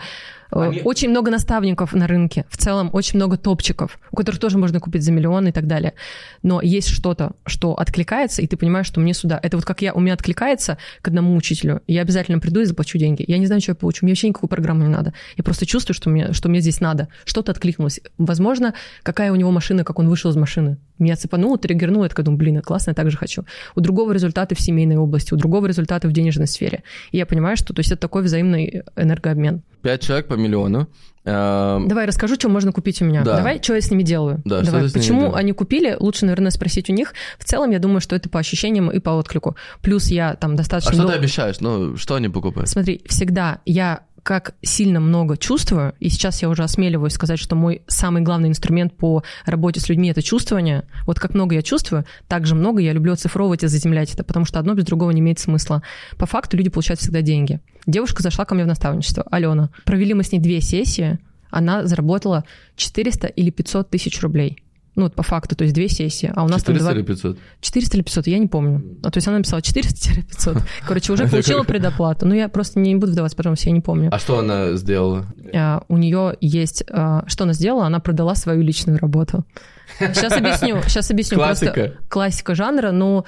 Они- 0.50 0.80
очень 0.82 1.10
много 1.10 1.30
наставников 1.30 1.92
на 1.92 2.06
рынке, 2.06 2.44
в 2.48 2.56
целом 2.56 2.90
очень 2.92 3.16
много 3.16 3.36
топчиков, 3.36 3.98
у 4.10 4.16
которых 4.16 4.40
тоже 4.40 4.58
можно 4.58 4.80
купить 4.80 5.02
за 5.02 5.12
миллион 5.12 5.48
и 5.48 5.52
так 5.52 5.66
далее. 5.66 5.94
Но 6.42 6.60
есть 6.60 6.88
что-то, 6.88 7.32
что 7.46 7.74
откликается, 7.74 8.42
и 8.42 8.46
ты 8.46 8.56
понимаешь, 8.56 8.86
что 8.86 9.00
мне 9.00 9.14
сюда. 9.14 9.38
Это 9.42 9.56
вот 9.56 9.64
как 9.64 9.82
я, 9.82 9.92
у 9.92 10.00
меня 10.00 10.14
откликается 10.14 10.78
к 11.02 11.08
одному 11.08 11.36
учителю, 11.36 11.82
я 11.86 12.02
обязательно 12.02 12.38
приду 12.38 12.60
и 12.60 12.64
заплачу 12.64 12.98
деньги. 12.98 13.24
Я 13.26 13.38
не 13.38 13.46
знаю, 13.46 13.60
что 13.60 13.72
я 13.72 13.76
получу, 13.76 14.04
мне 14.04 14.12
вообще 14.12 14.28
никакую 14.28 14.48
программу 14.48 14.82
не 14.82 14.88
надо. 14.88 15.12
Я 15.36 15.44
просто 15.44 15.66
чувствую, 15.66 15.94
что 15.94 16.10
мне, 16.10 16.32
что 16.32 16.48
мне 16.48 16.60
здесь 16.60 16.80
надо. 16.80 17.08
Что-то 17.24 17.52
откликнулось. 17.52 18.00
Возможно, 18.18 18.74
какая 19.02 19.32
у 19.32 19.36
него 19.36 19.50
машина, 19.50 19.84
как 19.84 19.98
он 19.98 20.08
вышел 20.08 20.30
из 20.30 20.36
машины. 20.36 20.78
Меня 20.98 21.16
цепануло, 21.16 21.56
триггернуло, 21.58 22.04
я 22.04 22.08
такая 22.10 22.24
думаю, 22.26 22.38
блин, 22.38 22.60
классно, 22.60 22.90
я 22.90 22.94
так 22.94 23.10
же 23.10 23.16
хочу. 23.16 23.44
У 23.74 23.80
другого 23.80 24.12
результаты 24.12 24.54
в 24.54 24.60
семейной 24.60 24.96
области, 24.96 25.32
у 25.32 25.36
другого 25.36 25.66
результаты 25.66 26.08
в 26.08 26.12
денежной 26.12 26.46
сфере. 26.46 26.82
И 27.10 27.16
я 27.16 27.24
понимаю, 27.24 27.56
что 27.56 27.72
то 27.72 27.80
есть 27.80 27.90
это 27.90 28.02
такой 28.02 28.22
взаимный 28.22 28.82
энергообмен. 28.96 29.62
5 29.82 30.00
человек 30.02 30.26
по 30.28 30.34
миллиону. 30.34 30.88
Эм, 31.24 31.86
Давай 31.86 32.06
расскажу, 32.06 32.34
что 32.36 32.48
можно 32.48 32.72
купить 32.72 33.02
у 33.02 33.04
меня. 33.04 33.22
Да. 33.22 33.36
Давай, 33.36 33.62
что 33.62 33.74
я 33.74 33.80
с 33.82 33.90
ними 33.90 34.02
делаю. 34.02 34.40
Да, 34.46 34.62
что 34.62 34.66
Давай. 34.72 34.82
ними 34.82 34.92
Почему 34.92 35.20
делаешь? 35.20 35.36
они 35.38 35.52
купили? 35.52 35.96
Лучше, 36.00 36.24
наверное, 36.24 36.50
спросить 36.50 36.88
у 36.88 36.94
них. 36.94 37.12
В 37.38 37.44
целом, 37.44 37.70
я 37.70 37.78
думаю, 37.78 38.00
что 38.00 38.16
это 38.16 38.28
по 38.30 38.38
ощущениям 38.38 38.90
и 38.90 38.98
по 39.00 39.10
отклику. 39.10 39.54
Плюс 39.82 40.06
я 40.08 40.34
там 40.36 40.52
А 40.52 40.56
достаточно... 40.56 40.92
что 40.94 41.02
дол- 41.02 41.10
ты 41.10 41.16
обещаешь? 41.18 41.60
Ну, 41.60 41.96
что 41.96 42.14
они 42.14 42.28
покупают? 42.30 42.70
Смотри, 42.70 43.02
всегда 43.06 43.60
я 43.66 44.00
как 44.22 44.54
сильно 44.62 45.00
много 45.00 45.36
чувствую, 45.36 45.94
и 46.00 46.08
сейчас 46.08 46.42
я 46.42 46.48
уже 46.48 46.62
осмеливаюсь 46.62 47.12
сказать, 47.12 47.38
что 47.38 47.56
мой 47.56 47.82
самый 47.86 48.22
главный 48.22 48.48
инструмент 48.48 48.96
по 48.96 49.22
работе 49.44 49.80
с 49.80 49.88
людьми— 49.88 50.08
это 50.10 50.22
чувствование. 50.22 50.84
Вот 51.06 51.18
как 51.18 51.34
много 51.34 51.54
я 51.54 51.62
чувствую, 51.62 52.04
так 52.28 52.46
же 52.46 52.54
много 52.54 52.80
я 52.80 52.92
люблю 52.92 53.12
оцифровывать 53.12 53.64
и 53.64 53.68
заземлять 53.68 54.12
это, 54.14 54.24
потому 54.24 54.44
что 54.44 54.58
одно 54.58 54.74
без 54.74 54.84
другого 54.84 55.10
не 55.10 55.20
имеет 55.20 55.38
смысла. 55.38 55.82
По 56.18 56.26
факту 56.26 56.56
люди 56.56 56.70
получают 56.70 57.00
всегда 57.00 57.22
деньги. 57.22 57.60
Девушка 57.86 58.22
зашла 58.22 58.44
ко 58.44 58.54
мне 58.54 58.64
в 58.64 58.68
наставничество, 58.68 59.24
Алена. 59.30 59.70
Провели 59.84 60.14
мы 60.14 60.22
с 60.22 60.32
ней 60.32 60.38
две 60.38 60.60
сессии, 60.60 61.18
она 61.50 61.86
заработала 61.86 62.44
400 62.76 63.26
или 63.28 63.50
500 63.50 63.90
тысяч 63.90 64.20
рублей. 64.20 64.62
Ну, 64.96 65.04
вот 65.04 65.14
по 65.14 65.22
факту, 65.22 65.54
то 65.54 65.62
есть 65.62 65.74
две 65.74 65.88
сессии. 65.88 66.32
А 66.34 66.42
у 66.42 66.48
нас 66.48 66.62
400 66.62 66.72
там 66.72 66.78
два... 66.78 67.00
или 67.00 67.06
500? 67.06 67.38
400 67.60 67.96
или 67.96 68.02
500, 68.04 68.26
я 68.26 68.38
не 68.38 68.48
помню. 68.48 68.98
А, 69.02 69.10
то 69.10 69.18
есть 69.18 69.28
она 69.28 69.38
написала 69.38 69.60
400-500. 69.60 70.62
Короче, 70.86 71.12
уже 71.12 71.28
получила 71.28 71.62
предоплату. 71.62 72.26
Ну, 72.26 72.34
я 72.34 72.48
просто 72.48 72.80
не 72.80 72.96
буду 72.96 73.12
вдаваться, 73.12 73.36
пожалуйста, 73.36 73.68
я 73.68 73.72
не 73.72 73.80
помню. 73.80 74.08
А 74.12 74.18
что 74.18 74.38
она 74.38 74.72
сделала? 74.72 75.26
А, 75.54 75.84
у 75.88 75.96
нее 75.96 76.36
есть... 76.40 76.84
а, 76.90 77.24
Что 77.28 77.44
она 77.44 77.52
сделала? 77.52 77.86
Она 77.86 78.00
продала 78.00 78.34
свою 78.34 78.62
личную 78.62 78.98
работу. 78.98 79.44
Сейчас 79.98 80.36
объясню, 80.36 80.80
сейчас 80.86 81.10
объясню. 81.10 81.38
Классика. 81.38 81.72
Просто 81.72 81.98
классика 82.08 82.54
жанра, 82.54 82.90
но 82.90 83.24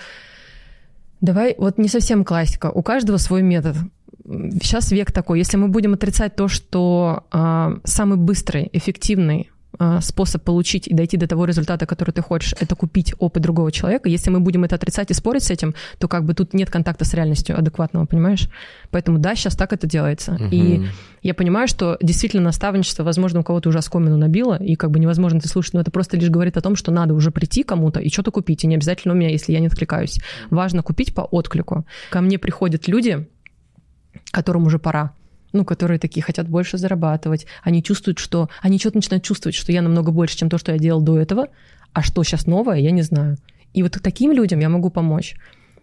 давай, 1.20 1.55
вот 1.59 1.79
не 1.79 1.88
совсем 1.88 2.25
классика. 2.25 2.70
У 2.70 2.83
каждого 2.83 3.18
свой 3.18 3.42
метод. 3.42 3.77
Сейчас 4.25 4.90
век 4.90 5.12
такой. 5.12 5.38
Если 5.38 5.57
мы 5.57 5.68
будем 5.68 5.94
отрицать 5.94 6.35
то, 6.37 6.48
что 6.48 7.25
а, 7.31 7.75
самый 7.85 8.18
быстрый, 8.18 8.68
эффективный 8.72 9.51
способ 10.00 10.42
получить 10.42 10.87
и 10.87 10.94
дойти 10.94 11.16
до 11.16 11.26
того 11.26 11.44
результата, 11.44 11.87
который 11.87 12.11
ты 12.12 12.22
хочешь, 12.22 12.54
это 12.61 12.76
купить 12.76 13.14
опыт 13.18 13.42
другого 13.42 13.72
человека. 13.72 14.08
Если 14.08 14.30
мы 14.30 14.40
будем 14.40 14.64
это 14.64 14.74
отрицать 14.74 15.11
и 15.11 15.14
спорить 15.14 15.44
с 15.44 15.50
этим, 15.50 15.74
то 15.98 16.08
как 16.08 16.24
бы 16.24 16.35
тут 16.35 16.54
нет 16.54 16.70
контакта 16.70 17.04
с 17.04 17.14
реальностью 17.14 17.58
адекватного, 17.58 18.04
понимаешь? 18.06 18.48
Поэтому 18.90 19.18
да, 19.18 19.35
сейчас 19.35 19.56
так 19.56 19.72
это 19.72 19.87
делается. 19.87 20.38
И 20.50 20.87
я 21.22 21.35
понимаю, 21.35 21.68
что 21.68 21.96
действительно 22.02 22.42
наставничество, 22.42 23.04
возможно, 23.04 23.40
у 23.40 23.44
кого-то 23.44 23.68
уже 23.68 23.78
оскомину 23.78 24.16
набило, 24.16 24.62
и 24.62 24.74
как 24.74 24.90
бы 24.90 24.98
невозможно 24.98 25.38
это 25.38 25.48
слушать, 25.48 25.74
но 25.74 25.80
это 25.80 25.90
просто 25.90 26.16
лишь 26.16 26.30
говорит 26.30 26.56
о 26.56 26.61
том, 26.61 26.76
что 26.76 26.90
надо 26.90 27.14
уже 27.14 27.30
прийти 27.30 27.62
кому-то 27.62 28.00
и 28.00 28.11
что-то 28.11 28.30
купить, 28.30 28.64
и 28.64 28.66
не 28.66 28.74
обязательно 28.74 29.14
у 29.14 29.16
меня, 29.16 29.30
если 29.30 29.52
я 29.52 29.61
не 29.61 29.68
откликаюсь. 29.68 30.20
Важно 30.50 30.82
купить 30.82 31.14
по 31.14 31.22
отклику. 31.22 31.87
Ко 32.11 32.20
мне 32.20 32.38
приходят 32.38 32.88
люди, 32.88 33.26
которым 34.32 34.66
уже 34.66 34.78
пора, 34.78 35.12
ну, 35.52 35.64
которые 35.64 35.98
такие 35.98 36.22
хотят 36.22 36.48
больше 36.48 36.78
зарабатывать, 36.78 37.46
они 37.62 37.82
чувствуют, 37.82 38.18
что... 38.18 38.48
Они 38.60 38.78
что-то 38.78 38.98
начинают 38.98 39.24
чувствовать, 39.24 39.54
что 39.54 39.72
я 39.72 39.82
намного 39.82 40.10
больше, 40.10 40.36
чем 40.36 40.48
то, 40.48 40.58
что 40.58 40.72
я 40.72 40.78
делал 40.78 41.00
до 41.00 41.18
этого, 41.18 41.48
а 41.92 42.02
что 42.02 42.22
сейчас 42.22 42.46
новое, 42.46 42.78
я 42.78 42.90
не 42.90 43.02
знаю. 43.02 43.38
И 43.74 43.82
вот 43.82 43.98
таким 44.02 44.32
людям 44.32 44.60
я 44.60 44.68
могу 44.68 44.90
помочь. 44.90 45.34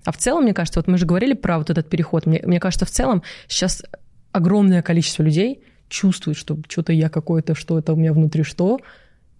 А 0.05 0.11
в 0.11 0.17
целом, 0.17 0.43
мне 0.43 0.53
кажется, 0.53 0.79
вот 0.79 0.87
мы 0.87 0.97
же 0.97 1.05
говорили 1.05 1.33
про 1.33 1.57
вот 1.57 1.69
этот 1.69 1.89
переход, 1.89 2.25
мне, 2.25 2.41
мне 2.43 2.59
кажется, 2.59 2.85
в 2.85 2.91
целом 2.91 3.23
сейчас 3.47 3.83
огромное 4.31 4.81
количество 4.81 5.23
людей 5.23 5.61
чувствует, 5.87 6.37
что 6.37 6.57
что-то 6.67 6.93
я 6.93 7.09
какое-то, 7.09 7.55
что 7.55 7.77
это 7.79 7.93
у 7.93 7.95
меня 7.95 8.13
внутри 8.13 8.43
что, 8.43 8.79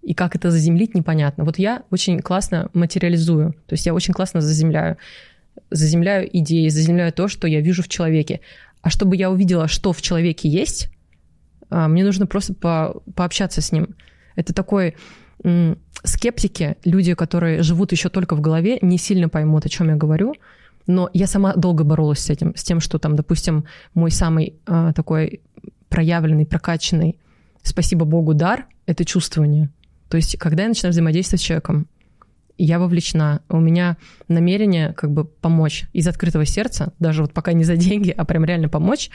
и 0.02 0.14
как 0.14 0.34
это 0.34 0.50
заземлить, 0.50 0.94
непонятно. 0.94 1.44
Вот 1.44 1.58
я 1.58 1.82
очень 1.90 2.20
классно 2.20 2.70
материализую, 2.72 3.52
то 3.66 3.72
есть 3.72 3.86
я 3.86 3.94
очень 3.94 4.14
классно 4.14 4.40
заземляю. 4.40 4.96
Заземляю 5.70 6.28
идеи, 6.38 6.68
заземляю 6.68 7.12
то, 7.12 7.28
что 7.28 7.46
я 7.46 7.60
вижу 7.60 7.82
в 7.82 7.88
человеке. 7.88 8.40
А 8.82 8.90
чтобы 8.90 9.16
я 9.16 9.30
увидела, 9.30 9.68
что 9.68 9.92
в 9.92 10.02
человеке 10.02 10.48
есть, 10.48 10.90
а, 11.68 11.88
мне 11.88 12.04
нужно 12.04 12.26
просто 12.26 12.54
по, 12.54 13.02
пообщаться 13.14 13.60
с 13.60 13.72
ним. 13.72 13.96
Это 14.36 14.52
такой 14.52 14.96
скептики, 16.02 16.76
люди, 16.84 17.14
которые 17.14 17.62
живут 17.62 17.92
еще 17.92 18.10
только 18.10 18.36
в 18.36 18.42
голове, 18.42 18.78
не 18.82 18.98
сильно 18.98 19.30
поймут, 19.30 19.64
о 19.64 19.70
чем 19.70 19.88
я 19.88 19.96
говорю. 19.96 20.34
Но 20.86 21.08
я 21.14 21.26
сама 21.26 21.54
долго 21.54 21.84
боролась 21.84 22.18
с 22.18 22.30
этим, 22.30 22.54
с 22.56 22.62
тем, 22.62 22.80
что 22.80 22.98
там, 22.98 23.16
допустим, 23.16 23.64
мой 23.94 24.10
самый 24.10 24.56
а, 24.66 24.92
такой 24.92 25.40
проявленный, 25.88 26.46
прокачанный, 26.46 27.18
спасибо 27.62 28.04
Богу, 28.04 28.34
дар— 28.34 28.66
это 28.86 29.04
чувствование. 29.04 29.70
То 30.08 30.16
есть, 30.16 30.38
когда 30.38 30.64
я 30.64 30.68
начинаю 30.68 30.92
взаимодействовать 30.92 31.40
с 31.40 31.44
человеком, 31.44 31.86
я 32.64 32.78
вовлечена, 32.78 33.40
у 33.48 33.58
меня 33.58 33.96
намерение 34.28 34.92
как 34.92 35.10
бы 35.10 35.24
помочь 35.24 35.84
из 35.92 36.06
открытого 36.06 36.44
сердца, 36.44 36.92
даже 36.98 37.22
вот 37.22 37.32
пока 37.32 37.52
не 37.52 37.64
за 37.64 37.76
деньги, 37.76 38.10
а 38.10 38.24
прям 38.24 38.44
реально 38.44 38.68
помочь, 38.68 39.10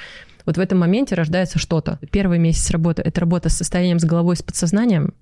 вот 0.45 0.57
в 0.57 0.59
этом 0.59 0.79
моменте 0.79 1.15
рождается 1.15 1.59
что-то. 1.59 1.99
Первый 2.11 2.39
месяц 2.39 2.69
работы— 2.71 3.01
это 3.05 3.21
работа 3.21 3.49
с 3.49 3.57
состоянием, 3.57 3.99
с 3.99 4.03
головой, 4.03 4.35
с 4.35 4.43
подсознанием. 4.43 5.13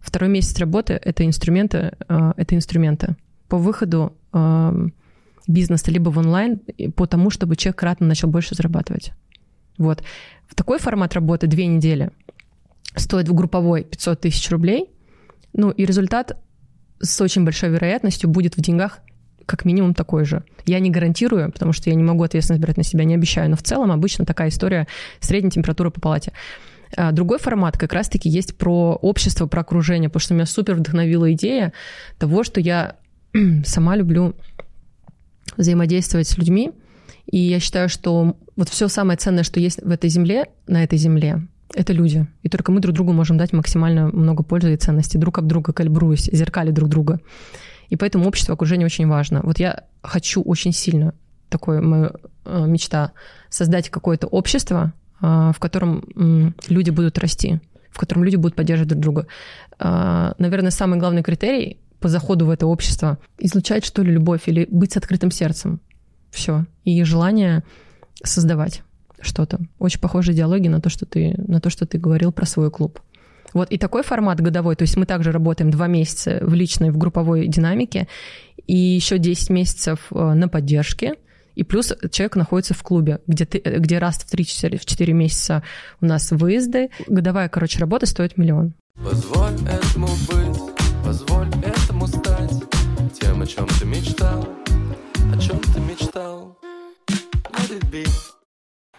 Второй 0.00 0.28
месяц 0.28 0.58
работы— 0.58 0.94
это 1.04 1.24
инструменты, 1.24 1.92
э, 2.08 2.32
это 2.36 2.54
инструменты 2.54 3.16
по 3.48 3.56
выходу 3.56 4.12
э, 4.32 4.88
бизнеса 5.46 5.90
либо 5.90 6.10
в 6.10 6.18
онлайн, 6.18 6.60
по 6.94 7.06
тому, 7.06 7.30
чтобы 7.30 7.56
человек 7.56 7.78
кратно 7.78 8.06
начал 8.06 8.28
больше 8.28 8.54
зарабатывать. 8.54 9.12
Вот. 9.78 10.02
В 10.46 10.54
такой 10.54 10.78
формат 10.78 11.14
работы 11.14 11.46
две 11.46 11.66
недели 11.66 12.10
стоит 12.96 13.28
в 13.28 13.34
групповой 13.34 13.84
500 13.84 14.20
тысяч 14.20 14.48
рублей, 14.50 14.90
ну 15.52 15.70
и 15.70 15.84
результат 15.86 16.36
с 17.04 17.20
очень 17.20 17.44
большой 17.44 17.70
вероятностью 17.70 18.28
будет 18.28 18.56
в 18.56 18.60
деньгах 18.60 19.00
как 19.46 19.64
минимум 19.64 19.94
такой 19.94 20.24
же. 20.24 20.42
Я 20.66 20.80
не 20.80 20.90
гарантирую, 20.90 21.52
потому 21.52 21.72
что 21.72 21.90
я 21.90 21.96
не 21.96 22.02
могу 22.02 22.22
ответственность 22.22 22.62
брать 22.62 22.76
на 22.76 22.82
себя, 22.82 23.04
не 23.04 23.14
обещаю, 23.14 23.50
но 23.50 23.56
в 23.56 23.62
целом 23.62 23.92
обычно 23.92 24.24
такая 24.24 24.48
история 24.48 24.86
средняя 25.20 25.50
температура 25.50 25.90
по 25.90 26.00
палате. 26.00 26.32
А 26.96 27.12
Другой 27.12 27.38
формат 27.38 27.76
как 27.76 27.92
раз-таки 27.92 28.28
есть 28.28 28.56
про 28.56 28.94
общество, 28.94 29.46
про 29.46 29.60
окружение, 29.60 30.08
потому 30.08 30.20
что 30.20 30.34
меня 30.34 30.46
супер 30.46 30.74
вдохновила 30.74 31.32
идея 31.32 31.72
того, 32.18 32.44
что 32.44 32.60
я 32.60 32.96
сама 33.64 33.96
люблю 33.96 34.34
взаимодействовать 35.56 36.28
с 36.28 36.38
людьми, 36.38 36.72
и 37.26 37.38
я 37.38 37.60
считаю, 37.60 37.88
что 37.88 38.36
вот 38.56 38.68
все 38.68 38.88
самое 38.88 39.18
ценное, 39.18 39.44
что 39.44 39.60
есть 39.60 39.82
в 39.82 39.90
этой 39.90 40.08
земле, 40.08 40.46
на 40.66 40.84
этой 40.84 40.98
земле, 40.98 41.46
это 41.72 41.92
люди. 41.92 42.26
И 42.42 42.48
только 42.48 42.72
мы 42.72 42.80
друг 42.80 42.94
другу 42.94 43.12
можем 43.12 43.36
дать 43.36 43.52
максимально 43.52 44.08
много 44.08 44.42
пользы 44.42 44.74
и 44.74 44.76
ценности, 44.76 45.16
друг 45.16 45.38
об 45.38 45.46
друга 45.46 45.72
калибруясь, 45.72 46.28
зеркали 46.32 46.70
друг 46.70 46.88
друга. 46.88 47.20
И 47.88 47.96
поэтому 47.96 48.26
общество 48.26 48.54
окружение 48.54 48.86
очень 48.86 49.06
важно. 49.06 49.40
Вот 49.42 49.58
я 49.58 49.84
хочу 50.02 50.42
очень 50.42 50.72
сильно, 50.72 51.14
такое 51.48 51.80
моя 51.80 52.12
э, 52.44 52.66
мечта, 52.66 53.12
создать 53.50 53.90
какое-то 53.90 54.26
общество, 54.26 54.92
э, 55.20 55.26
в 55.54 55.56
котором 55.58 56.54
люди 56.68 56.90
будут 56.90 57.18
расти, 57.18 57.60
в 57.90 57.98
котором 57.98 58.24
люди 58.24 58.36
будут 58.36 58.56
поддерживать 58.56 58.90
друг 58.90 59.02
друга. 59.02 59.26
Э, 59.78 60.32
Наверное, 60.38 60.70
самый 60.70 60.98
главный 60.98 61.22
критерий 61.22 61.78
по 62.00 62.08
заходу 62.08 62.46
в 62.46 62.50
это 62.50 62.66
общество— 62.66 63.18
излучать, 63.38 63.84
что 63.84 64.02
ли, 64.02 64.12
любовь 64.12 64.42
или 64.48 64.66
быть 64.70 64.92
с 64.92 64.96
открытым 64.96 65.30
сердцем. 65.30 65.80
Все. 66.30 66.66
И 66.84 67.02
желание 67.04 67.62
создавать 68.22 68.82
что-то. 69.24 69.60
Очень 69.78 70.00
похожие 70.00 70.34
диалоги 70.34 70.68
на 70.68 70.80
то, 70.80 70.88
что 70.88 71.06
ты, 71.06 71.34
на 71.36 71.60
то, 71.60 71.70
что 71.70 71.86
ты 71.86 71.98
говорил 71.98 72.32
про 72.32 72.46
свой 72.46 72.70
клуб. 72.70 73.00
Вот 73.52 73.70
и 73.70 73.78
такой 73.78 74.02
формат 74.02 74.40
годовой, 74.40 74.74
то 74.76 74.82
есть 74.82 74.96
мы 74.96 75.06
также 75.06 75.30
работаем 75.30 75.70
два 75.70 75.86
месяца 75.86 76.40
в 76.42 76.54
личной, 76.54 76.90
в 76.90 76.98
групповой 76.98 77.46
динамике, 77.46 78.08
и 78.66 78.76
еще 78.76 79.18
10 79.18 79.50
месяцев 79.50 80.06
э, 80.10 80.32
на 80.34 80.48
поддержке, 80.48 81.14
и 81.54 81.62
плюс 81.62 81.92
человек 82.10 82.36
находится 82.36 82.74
в 82.74 82.82
клубе, 82.82 83.20
где, 83.26 83.44
ты, 83.44 83.58
где 83.58 83.98
раз 83.98 84.16
в 84.16 84.32
3-4 84.32 85.12
месяца 85.12 85.62
у 86.00 86.06
нас 86.06 86.32
выезды. 86.32 86.90
Годовая, 87.06 87.48
короче, 87.48 87.78
работа 87.78 88.06
стоит 88.06 88.36
миллион. 88.36 88.74
Позволь 88.96 89.54
этому 89.68 90.08
быть, 90.28 90.60
позволь 91.04 91.48
этому 91.64 92.06
стать 92.08 92.54
Тем, 93.20 93.42
о 93.42 93.46
чем 93.46 93.68
ты 93.68 93.86
мечтал, 93.86 94.48
о 95.32 95.38
чем 95.38 95.60
ты 95.60 95.80
мечтал 95.80 96.53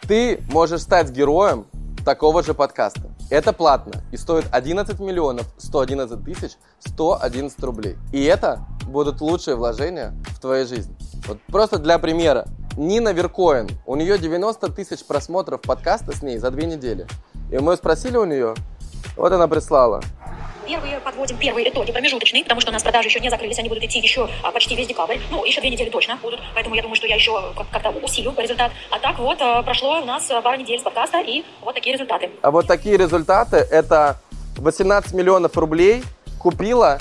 Ты 0.08 0.44
можешь 0.50 0.82
стать 0.82 1.10
героем 1.10 1.66
такого 2.06 2.44
же 2.44 2.54
подкаста. 2.54 3.10
Это 3.32 3.54
платно 3.54 4.04
и 4.12 4.18
стоит 4.18 4.46
11 4.52 5.00
миллионов 5.00 5.48
111 5.58 6.24
тысяч 6.24 6.52
111 6.78 7.60
рублей. 7.64 7.96
И 8.14 8.24
это 8.24 8.68
будут 8.86 9.20
лучшие 9.20 9.56
вложения 9.56 10.14
в 10.28 10.40
твоей 10.40 10.68
жизни. 10.68 10.96
Вот 11.28 11.40
просто 11.48 11.80
для 11.80 11.98
примера. 11.98 12.46
Нина 12.78 13.14
Веркоин, 13.14 13.68
у 13.88 13.96
нее 13.96 14.20
90 14.20 14.72
тысяч 14.74 15.04
просмотров 15.04 15.62
подкаста 15.62 16.16
с 16.16 16.22
ней 16.22 16.38
за 16.38 16.52
две 16.52 16.68
недели. 16.68 17.08
И 17.50 17.58
мы 17.58 17.76
спросили 17.76 18.18
у 18.18 18.26
нее, 18.26 18.54
вот 19.16 19.32
она 19.32 19.48
прислала. 19.48 20.02
Первые 20.68 21.00
подводим 21.00 21.38
первые 21.38 21.70
итоги 21.70 21.92
промежуточные, 21.92 22.44
потому 22.44 22.60
что 22.60 22.72
у 22.72 22.74
нас 22.74 22.82
продажи 22.82 23.08
еще 23.10 23.20
не 23.20 23.30
закрылись, 23.30 23.60
они 23.60 23.70
будут 23.70 23.84
идти 23.84 24.00
еще 24.00 24.28
а, 24.42 24.52
почти 24.52 24.76
весь 24.76 24.88
декабрь. 24.88 25.20
Ну, 25.30 25.46
еще 25.46 25.62
две 25.62 25.70
недели 25.70 25.92
точно 25.92 26.18
будут, 26.18 26.40
поэтому 26.56 26.76
я 26.76 26.82
думаю, 26.82 26.96
что 26.96 27.06
я 27.06 27.16
еще 27.16 27.40
как- 27.56 27.70
как-то 27.70 27.90
усилю 27.92 28.34
результат. 28.36 28.72
А 28.90 28.98
так 28.98 29.20
вот, 29.20 29.38
а, 29.42 29.62
прошло 29.62 30.02
у 30.02 30.06
нас 30.06 30.26
пара 30.44 30.58
недель 30.58 30.80
с 30.80 30.84
подкаста, 30.84 31.22
и 31.22 31.44
вот 31.62 31.76
такие 31.76 31.94
результаты. 31.94 32.32
А 32.42 32.50
вот 32.50 32.66
такие 32.66 32.98
результаты, 32.98 33.58
это 33.58 34.20
18 34.58 35.14
миллионов 35.14 35.56
рублей 35.56 36.02
купила 36.40 36.98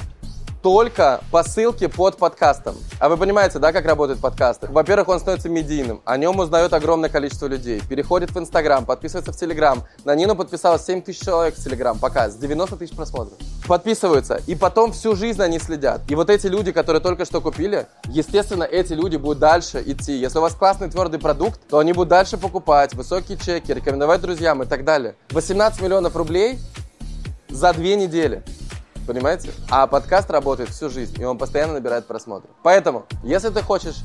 только 0.64 1.20
по 1.30 1.42
ссылке 1.42 1.90
под 1.90 2.16
подкастом. 2.16 2.74
А 2.98 3.10
вы 3.10 3.18
понимаете, 3.18 3.58
да, 3.58 3.70
как 3.70 3.84
работают 3.84 4.18
подкасты? 4.18 4.66
Во-первых, 4.70 5.08
он 5.08 5.20
становится 5.20 5.50
медийным, 5.50 6.00
о 6.06 6.16
нем 6.16 6.38
узнает 6.38 6.72
огромное 6.72 7.10
количество 7.10 7.46
людей, 7.46 7.82
переходит 7.86 8.30
в 8.30 8.38
Инстаграм, 8.38 8.86
подписывается 8.86 9.34
в 9.34 9.36
Телеграм. 9.36 9.84
На 10.06 10.14
Нину 10.14 10.34
подписалось 10.34 10.82
7 10.86 11.02
тысяч 11.02 11.20
человек 11.20 11.54
в 11.54 11.62
Телеграм, 11.62 11.98
пока, 11.98 12.30
с 12.30 12.36
90 12.36 12.76
тысяч 12.76 12.96
просмотров. 12.96 13.36
Подписываются, 13.68 14.40
и 14.46 14.54
потом 14.54 14.92
всю 14.92 15.14
жизнь 15.14 15.42
они 15.42 15.58
следят. 15.58 16.00
И 16.08 16.14
вот 16.14 16.30
эти 16.30 16.46
люди, 16.46 16.72
которые 16.72 17.02
только 17.02 17.26
что 17.26 17.42
купили, 17.42 17.86
естественно, 18.06 18.64
эти 18.64 18.94
люди 18.94 19.18
будут 19.18 19.40
дальше 19.40 19.82
идти. 19.84 20.16
Если 20.16 20.38
у 20.38 20.40
вас 20.40 20.54
классный 20.54 20.88
твердый 20.88 21.20
продукт, 21.20 21.60
то 21.68 21.78
они 21.78 21.92
будут 21.92 22.08
дальше 22.08 22.38
покупать, 22.38 22.94
высокие 22.94 23.36
чеки, 23.36 23.70
рекомендовать 23.74 24.22
друзьям 24.22 24.62
и 24.62 24.66
так 24.66 24.84
далее. 24.84 25.14
18 25.28 25.82
миллионов 25.82 26.16
рублей 26.16 26.58
за 27.50 27.74
две 27.74 27.96
недели. 27.96 28.42
Понимаете? 29.06 29.50
А 29.70 29.86
подкаст 29.86 30.30
работает 30.30 30.70
всю 30.70 30.88
жизнь, 30.88 31.20
и 31.20 31.24
он 31.24 31.38
постоянно 31.38 31.74
набирает 31.74 32.06
просмотры. 32.06 32.50
Поэтому, 32.62 33.04
если 33.22 33.50
ты 33.50 33.62
хочешь 33.62 33.96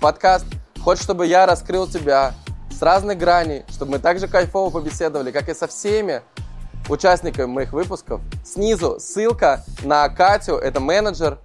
подкаст, 0.00 0.44
хочешь, 0.82 1.04
чтобы 1.04 1.26
я 1.26 1.46
раскрыл 1.46 1.86
тебя 1.86 2.34
с 2.70 2.82
разных 2.82 3.18
граней, 3.18 3.64
чтобы 3.68 3.92
мы 3.92 3.98
так 3.98 4.18
же 4.18 4.26
кайфово 4.26 4.70
побеседовали, 4.70 5.30
как 5.30 5.48
и 5.48 5.54
со 5.54 5.66
всеми 5.66 6.22
участниками 6.88 7.46
моих 7.46 7.72
выпусков. 7.72 8.20
Снизу 8.44 8.98
ссылка 8.98 9.64
на 9.82 10.08
Катю, 10.08 10.56
это 10.56 10.80
менеджер. 10.80 11.38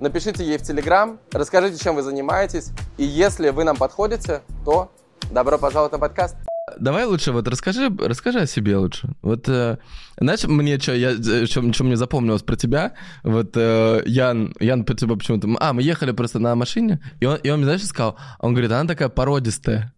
Напишите 0.00 0.44
ей 0.44 0.58
в 0.58 0.62
Телеграм, 0.62 1.18
расскажите, 1.32 1.78
чем 1.82 1.96
вы 1.96 2.02
занимаетесь. 2.02 2.70
И 2.96 3.04
если 3.04 3.50
вы 3.50 3.64
нам 3.64 3.76
подходите, 3.76 4.42
то 4.64 4.90
добро 5.30 5.58
пожаловать 5.58 5.92
на 5.92 5.98
подкаст. 5.98 6.36
Давай 6.78 7.04
лучше 7.04 7.32
вот 7.32 7.48
расскажи, 7.48 7.90
расскажи 7.98 8.40
о 8.40 8.46
себе 8.46 8.76
лучше. 8.76 9.14
Вот, 9.22 9.48
э, 9.48 9.78
знаешь, 10.18 10.44
мне 10.44 10.78
что, 10.78 10.94
я, 10.94 11.14
что, 11.46 11.72
что 11.72 11.84
мне 11.84 11.96
запомнилось 11.96 12.42
про 12.42 12.56
тебя? 12.56 12.92
Вот 13.22 13.56
э, 13.56 14.02
Ян, 14.06 14.54
Ян 14.60 14.84
тебе 14.84 15.16
почему-то... 15.16 15.48
А, 15.60 15.72
мы 15.72 15.82
ехали 15.82 16.12
просто 16.12 16.38
на 16.38 16.54
машине, 16.54 17.00
и 17.20 17.26
он, 17.26 17.36
и 17.36 17.50
он 17.50 17.58
мне, 17.58 17.66
знаешь, 17.66 17.84
сказал, 17.84 18.16
он 18.38 18.52
говорит, 18.52 18.72
она 18.72 18.86
такая 18.86 19.08
породистая. 19.08 19.92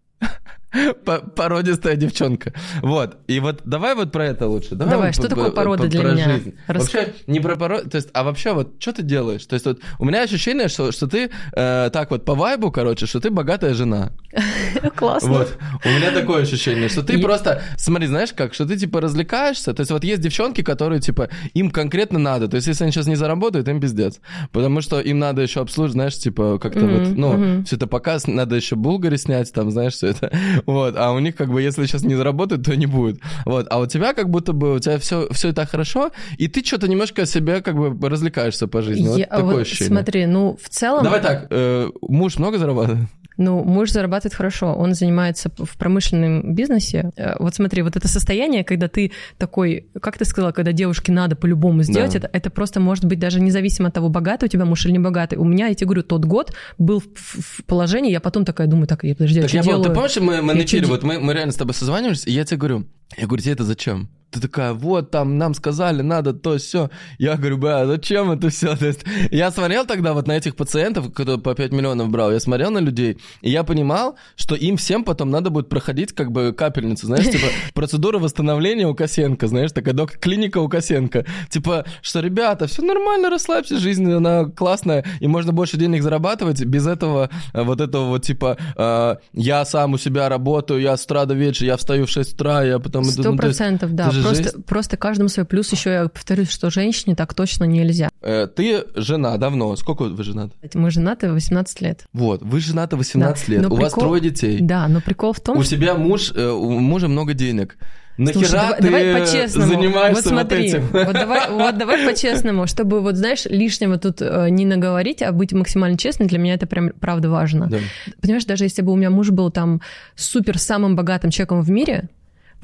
По- 1.05 1.19
Породистая 1.21 1.97
девчонка. 1.97 2.53
Вот. 2.83 3.17
И 3.29 3.41
вот 3.41 3.63
давай 3.65 3.95
вот 3.95 4.13
про 4.13 4.27
это 4.27 4.47
лучше. 4.49 4.75
Давай, 4.75 4.91
Давай, 4.95 5.07
вот 5.09 5.15
что 5.15 5.29
такое 5.29 5.51
по- 5.51 5.57
порода 5.57 5.85
по- 5.85 5.89
для 5.89 6.03
меня? 6.03 6.25
жизнь. 6.35 6.55
Раска- 6.69 6.79
Вообще, 6.79 7.15
не 7.27 7.41
про 7.41 7.57
породу, 7.57 7.91
то 7.91 7.97
есть, 7.97 8.09
а 8.13 8.25
вообще 8.25 8.53
вот 8.53 8.75
что 8.79 8.93
ты 8.93 9.03
делаешь? 9.03 9.45
То 9.47 9.55
есть 9.55 9.67
вот 9.67 9.81
у 9.99 10.05
меня 10.05 10.23
ощущение, 10.23 10.69
что, 10.69 10.93
что 10.93 11.07
ты 11.07 11.31
э, 11.53 11.91
так 11.93 12.11
вот 12.11 12.25
по 12.25 12.35
вайбу, 12.35 12.71
короче, 12.71 13.07
что 13.07 13.21
ты 13.21 13.31
богатая 13.31 13.75
жена. 13.75 14.11
Классно. 14.97 15.29
Вот. 15.31 15.59
У 15.85 15.89
меня 15.89 16.11
такое 16.11 16.43
ощущение, 16.43 16.89
что 16.89 17.03
ты 17.03 17.19
просто, 17.19 17.63
смотри, 17.77 18.07
знаешь 18.07 18.33
как, 18.33 18.55
что 18.55 18.67
ты 18.67 18.77
типа 18.77 19.01
развлекаешься, 19.01 19.75
то 19.75 19.81
есть 19.81 19.91
вот 19.91 20.05
есть 20.05 20.21
девчонки, 20.23 20.63
которые 20.63 21.01
типа, 21.01 21.29
им 21.55 21.71
конкретно 21.71 22.19
надо, 22.19 22.49
то 22.49 22.57
есть 22.57 22.67
если 22.67 22.85
они 22.85 22.93
сейчас 22.93 23.07
не 23.07 23.17
заработают, 23.17 23.69
им 23.69 23.81
пиздец, 23.81 24.21
потому 24.53 24.81
что 24.81 25.01
им 25.01 25.19
надо 25.19 25.43
еще 25.43 25.61
обслуживать, 25.61 25.93
знаешь, 25.93 26.17
типа 26.19 26.59
как-то 26.59 26.87
вот, 26.87 27.09
ну, 27.17 27.63
все 27.65 27.77
это 27.77 27.87
показ, 27.87 28.27
надо 28.27 28.57
еще 28.57 28.77
булгари 28.77 29.17
снять, 29.17 29.53
там, 29.53 29.71
знаешь, 29.71 29.95
все 29.95 30.09
это, 30.09 30.33
вот, 30.67 30.95
а 30.97 31.13
у 31.13 31.19
них 31.19 31.37
как 31.37 31.49
бы, 31.51 31.63
если 31.63 31.87
сейчас 31.87 32.03
не 32.03 32.15
заработают, 32.15 32.65
то 32.65 32.77
не 32.77 32.87
будет, 32.87 33.21
вот, 33.45 33.67
а 33.71 33.79
у 33.81 33.87
тебя 33.87 34.15
как 34.15 34.31
будто 34.31 34.53
бы, 34.53 34.75
у 34.75 34.79
тебя 34.79 34.99
все, 34.99 35.29
все 35.33 35.49
это 35.49 35.67
хорошо, 35.67 36.11
и 36.39 36.49
ты 36.49 36.65
что-то 36.65 36.89
немножко 36.89 37.27
себя 37.27 37.61
как 37.61 37.77
бы 37.77 38.09
развлекаешься 38.09 38.67
по 38.67 38.83
жизни, 38.83 39.09
вот 39.09 39.19
Я- 39.19 39.27
такое 39.27 39.45
вот 39.45 39.61
ощущение. 39.63 39.89
смотри, 39.89 40.27
ну, 40.27 40.59
в 40.63 40.69
целом... 40.69 41.05
Давай 41.05 41.21
так, 41.21 41.47
э, 41.51 41.91
муж 42.03 42.37
много 42.39 42.59
зарабатывает? 42.59 43.09
Ну, 43.37 43.65
муж 43.65 43.91
зарабатывает 43.91 44.35
хорошо, 44.35 44.75
он 44.75 44.95
занимается 44.95 45.51
в 45.57 45.77
промышленном 45.77 46.55
бизнесе. 46.55 47.11
Э, 47.17 47.35
Вот 47.39 47.55
смотри, 47.55 47.83
вот 47.83 47.97
это 47.97 48.07
состояние, 48.09 48.63
когда 48.65 48.89
ты 48.89 49.11
такой, 49.39 49.87
как 50.01 50.17
ты 50.19 50.25
сказала, 50.25 50.53
когда 50.53 50.73
девушке 50.73 51.11
надо 51.13 51.35
по-любому 51.37 51.83
сделать, 51.83 52.13
Да. 52.13 52.19
это, 52.19 52.31
это 52.33 52.51
просто 52.51 52.81
может 52.81 53.05
быть 53.05 53.19
даже 53.19 53.41
независимо 53.41 53.89
от 53.89 53.95
того, 53.95 54.09
богатый 54.09 54.45
у 54.45 54.49
тебя 54.49 54.65
муж 54.65 54.85
или 54.87 54.93
не 54.93 54.99
богатый. 54.99 55.37
У 55.37 55.45
меня, 55.45 55.67
я 55.69 55.75
тебе 55.75 55.87
говорю, 55.87 56.03
тот 56.03 56.25
год 56.25 56.53
был 56.79 57.01
в, 57.01 57.05
в- 57.15 57.65
положении, 57.65 58.13
я 58.13 58.21
потом 58.21 58.45
такая 58.45 58.67
думаю, 58.67 58.87
так, 58.87 59.03
я, 59.05 59.15
подожди, 59.15 59.37
я 59.41 59.43
Так 59.43 59.53
я 59.55 59.63
понял, 59.63 59.79
делаю? 59.79 59.89
ты 59.91 59.95
помнишь, 59.95 60.17
мы, 60.17 60.43
мы 60.43 60.53
Я 60.53 60.59
на 60.61 60.65
эфире, 60.65 60.87
вот 60.87 61.03
мы, 61.03 61.19
мы 61.19 61.33
реально 61.35 61.53
с 61.53 61.57
тобой 61.57 61.75
созванивались, 61.75 62.27
и 62.27 62.31
я 62.33 62.45
тебе 62.45 62.59
говорю, 62.59 62.85
я 63.17 63.27
говорю, 63.27 63.43
тебе 63.43 63.53
это 63.53 63.65
зачем? 63.65 64.09
Ты 64.35 64.41
такая, 64.41 64.73
вот 64.73 65.13
там 65.13 65.39
нам 65.39 65.55
сказали, 65.55 66.03
надо 66.03 66.33
то, 66.33 66.59
все. 66.59 66.91
Я 67.19 67.37
говорю, 67.37 67.57
бля, 67.57 67.87
зачем 67.87 68.33
это 68.33 68.49
все? 68.51 68.75
То 68.77 68.87
есть, 68.87 69.05
я 69.31 69.53
смотрел 69.53 69.87
тогда 69.87 70.13
вот 70.13 70.27
на 70.27 70.33
этих 70.33 70.57
пациентов, 70.57 71.13
кто 71.15 71.39
по 71.39 71.55
5 71.55 71.71
миллионов 71.71 72.09
брал, 72.09 72.33
я 72.33 72.41
смотрел 72.41 72.73
на 72.73 72.79
людей, 72.79 73.19
и 73.43 73.51
я 73.51 73.63
понимал, 73.63 74.17
что 74.35 74.57
им 74.57 74.77
всем 74.77 75.05
потом 75.05 75.31
надо 75.31 75.51
будет 75.51 75.69
проходить 75.69 76.13
как 76.13 76.33
бы 76.33 76.53
капельницу, 76.53 77.07
знаешь, 77.07 77.31
типа 77.31 77.47
процедура 77.75 78.19
восстановления 78.19 78.89
у 78.89 78.95
Косенко, 78.97 79.47
знаешь, 79.47 79.71
такая 79.71 79.95
док- 79.95 80.19
клиника 80.19 80.59
у 80.59 80.69
Косенко. 80.69 81.25
Типа, 81.49 81.85
что, 82.03 82.19
ребята, 82.19 82.67
все 82.67 82.83
нормально, 82.83 83.31
расслабься, 83.31 83.79
жизнь, 83.79 84.13
она 84.13 84.47
классная, 84.47 85.05
и 85.21 85.29
можно 85.29 85.53
больше 85.53 85.77
денег 85.77 86.03
зарабатывать 86.03 86.65
без 86.65 86.89
этого, 86.89 87.31
э, 87.53 87.63
вот 87.63 87.81
этого 87.81 88.07
вот, 88.07 88.25
типа, 88.25 88.57
э, 88.77 89.17
я 89.33 89.65
сам 89.65 89.93
у 89.93 89.99
себя 89.99 90.29
работаю, 90.29 90.81
я 90.81 90.97
с 90.97 91.05
утра 91.05 91.25
до 91.25 91.35
вечера, 91.35 91.69
я 91.69 91.77
встаю 91.77 92.07
в 92.07 92.11
6 92.11 92.35
утра, 92.35 92.65
я 92.65 92.81
иду». 93.03 93.11
Сто 93.11 93.31
Ну, 93.33 93.37
процентов, 93.37 93.93
да. 93.95 94.11
Просто, 94.11 94.35
жесть. 94.35 94.65
просто 94.67 94.97
каждому 94.97 95.29
свой. 95.29 95.45
Плюс 95.45 95.71
еще 95.73 95.91
я 95.91 96.09
повторюсь, 96.09 96.51
что 96.51 96.71
женщине 96.71 97.17
так 97.17 97.35
точно 97.35 97.65
нельзя. 97.65 98.09
э, 98.23 98.47
ты 98.47 98.85
жена 98.95 99.37
давно, 99.37 99.75
сколько 99.77 100.05
вы 100.05 100.23
женаты? 100.25 100.53
Мы 100.75 100.91
женаты 100.91 101.31
18 101.33 101.81
лет. 101.81 102.05
Вот, 102.13 102.43
вы 102.43 102.61
женаты 102.61 102.97
18 102.97 103.47
Да, 103.49 103.53
лет, 103.53 103.63
но 103.63 103.75
у 103.75 103.79
вас 103.79 103.93
прикол- 103.93 104.01
трое 104.01 104.21
детей. 104.23 104.59
Да, 104.61 104.87
но 104.89 105.01
прикол 105.01 105.33
в 105.33 105.41
том, 105.41 105.59
У 105.59 105.63
что... 105.63 105.77
тебя 105.77 105.95
муж, 105.95 106.33
э, 106.35 106.49
у 106.49 106.71
мужа 106.79 107.09
много 107.09 107.35
денег. 107.35 107.77
Слушай, 108.17 108.37
Нахера 108.37 108.53
давай, 108.61 108.77
ты 108.79 108.83
давай 108.85 109.21
по-честному. 109.23 109.67
занимаешься 109.73 110.23
вот 110.23 110.25
смотри, 110.25 110.59
вот 110.59 110.67
этим? 110.79 110.87
Вот 110.93 111.13
давай, 111.15 111.51
вот 111.51 111.79
давай 111.79 112.07
по-честному, 112.07 112.67
чтобы 112.69 113.01
вот 113.01 113.17
знаешь 113.17 113.45
лишнего 113.47 113.99
тут 113.99 114.23
э, 114.23 114.51
не 114.51 114.65
наговорить, 114.65 115.21
а 115.21 115.33
быть 115.33 115.53
максимально 115.53 115.99
честным. 115.99 116.29
Для 116.29 116.39
меня 116.39 116.55
это 116.55 116.67
прям 116.69 116.91
правда 117.01 117.29
важно. 117.29 117.67
Да. 117.67 117.79
Понимаешь, 118.23 118.45
даже 118.45 118.63
если 118.67 118.83
бы 118.83 118.93
у 118.93 118.97
меня 118.97 119.11
муж 119.11 119.31
был 119.31 119.51
там 119.51 119.81
супер 120.15 120.59
самым 120.61 120.95
богатым 120.95 121.31
человеком 121.33 121.63
в 121.63 121.71
мире, 121.71 122.09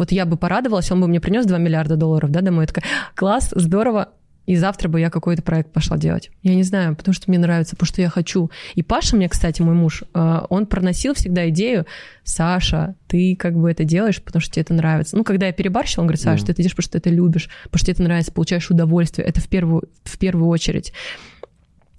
вот 0.00 0.12
я 0.12 0.26
бы 0.26 0.36
порадовалась, 0.36 0.90
он 0.90 1.00
бы 1.00 1.06
мне 1.06 1.20
принес 1.20 1.46
2 1.46 1.58
миллиарда 1.58 1.96
долларов, 1.96 2.30
да, 2.30 2.40
домой. 2.40 2.64
Я 2.64 2.66
такая, 2.66 2.84
класс, 3.14 3.52
здорово. 3.54 4.08
И 4.46 4.56
завтра 4.56 4.88
бы 4.88 4.98
я 4.98 5.10
какой-то 5.10 5.42
проект 5.42 5.70
пошла 5.70 5.96
делать. 5.96 6.30
Я 6.42 6.56
не 6.56 6.64
знаю, 6.64 6.96
потому 6.96 7.12
что 7.14 7.30
мне 7.30 7.38
нравится, 7.38 7.76
потому 7.76 7.86
что 7.86 8.02
я 8.02 8.08
хочу. 8.08 8.50
И 8.74 8.82
Паша 8.82 9.14
мне, 9.14 9.28
кстати, 9.28 9.62
мой 9.62 9.74
муж, 9.74 10.02
э, 10.12 10.38
он 10.48 10.66
проносил 10.66 11.14
всегда 11.14 11.48
идею, 11.50 11.86
Саша, 12.24 12.96
ты 13.06 13.36
как 13.36 13.54
бы 13.54 13.70
это 13.70 13.84
делаешь, 13.84 14.20
потому 14.20 14.40
что 14.40 14.52
тебе 14.54 14.62
это 14.62 14.74
нравится. 14.74 15.16
Ну, 15.16 15.22
когда 15.22 15.46
я 15.46 15.52
перебарщила, 15.52 16.00
он 16.02 16.06
говорит, 16.08 16.22
Саша, 16.22 16.40
Да. 16.40 16.46
ты 16.46 16.52
это 16.52 16.62
делаешь, 16.62 16.74
потому 16.74 16.84
что 16.84 16.92
ты 16.92 16.98
это 16.98 17.10
любишь, 17.10 17.48
потому 17.64 17.78
что 17.78 17.86
тебе 17.86 17.92
это 17.92 18.02
нравится, 18.02 18.32
получаешь 18.32 18.70
удовольствие. 18.70 19.26
Это 19.28 19.40
в 19.40 19.46
первую, 19.46 19.82
в 20.02 20.18
первую 20.18 20.48
очередь. 20.48 20.92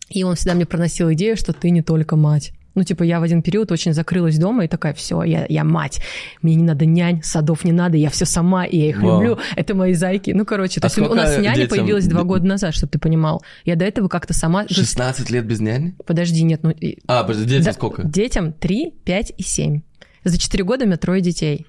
И 0.09 0.23
он 0.23 0.35
всегда 0.35 0.55
мне 0.55 0.65
проносил 0.65 1.13
идею, 1.13 1.37
что 1.37 1.53
ты 1.53 1.69
не 1.69 1.83
только 1.83 2.17
мать. 2.17 2.51
Ну, 2.73 2.83
типа, 2.83 3.03
я 3.03 3.19
в 3.19 3.23
один 3.23 3.41
период 3.41 3.71
очень 3.71 3.93
закрылась 3.93 4.37
дома 4.37 4.63
и 4.65 4.67
такая, 4.67 4.93
все, 4.93 5.23
я, 5.23 5.45
я 5.49 5.63
мать, 5.63 6.01
мне 6.41 6.55
не 6.55 6.63
надо 6.63 6.85
нянь, 6.85 7.21
садов 7.21 7.65
не 7.65 7.73
надо, 7.73 7.97
я 7.97 8.09
все 8.09 8.25
сама, 8.25 8.65
и 8.65 8.77
я 8.77 8.89
их 8.89 9.01
Вау. 9.01 9.21
люблю, 9.21 9.37
это 9.57 9.75
мои 9.75 9.93
зайки. 9.93 10.31
Ну, 10.31 10.45
короче, 10.45 10.79
то 10.79 10.87
А 10.87 10.89
есть 10.89 10.97
у- 10.99 11.13
нас 11.13 11.37
няня 11.37 11.55
детям? 11.55 11.77
появилась 11.77 12.07
два 12.07 12.23
года 12.23 12.45
назад, 12.45 12.73
чтобы 12.73 12.91
ты 12.91 12.99
понимал. 12.99 13.43
Я 13.65 13.75
до 13.75 13.83
этого 13.85 14.07
как-то 14.07 14.33
сама... 14.33 14.65
16 14.69 15.29
лет 15.29 15.45
без 15.45 15.59
няни? 15.59 15.95
Подожди, 16.05 16.43
нет, 16.43 16.61
ну... 16.63 16.73
А, 17.07 17.23
подожди, 17.23 17.47
детям 17.49 17.63
да, 17.65 17.73
сколько? 17.73 18.03
Детям 18.03 18.53
3, 18.53 18.93
5 19.03 19.33
и 19.37 19.43
7. 19.43 19.81
За 20.23 20.37
4 20.39 20.63
года 20.63 20.83
у 20.85 20.87
меня 20.87 20.97
трое 20.97 21.21
детей. 21.21 21.65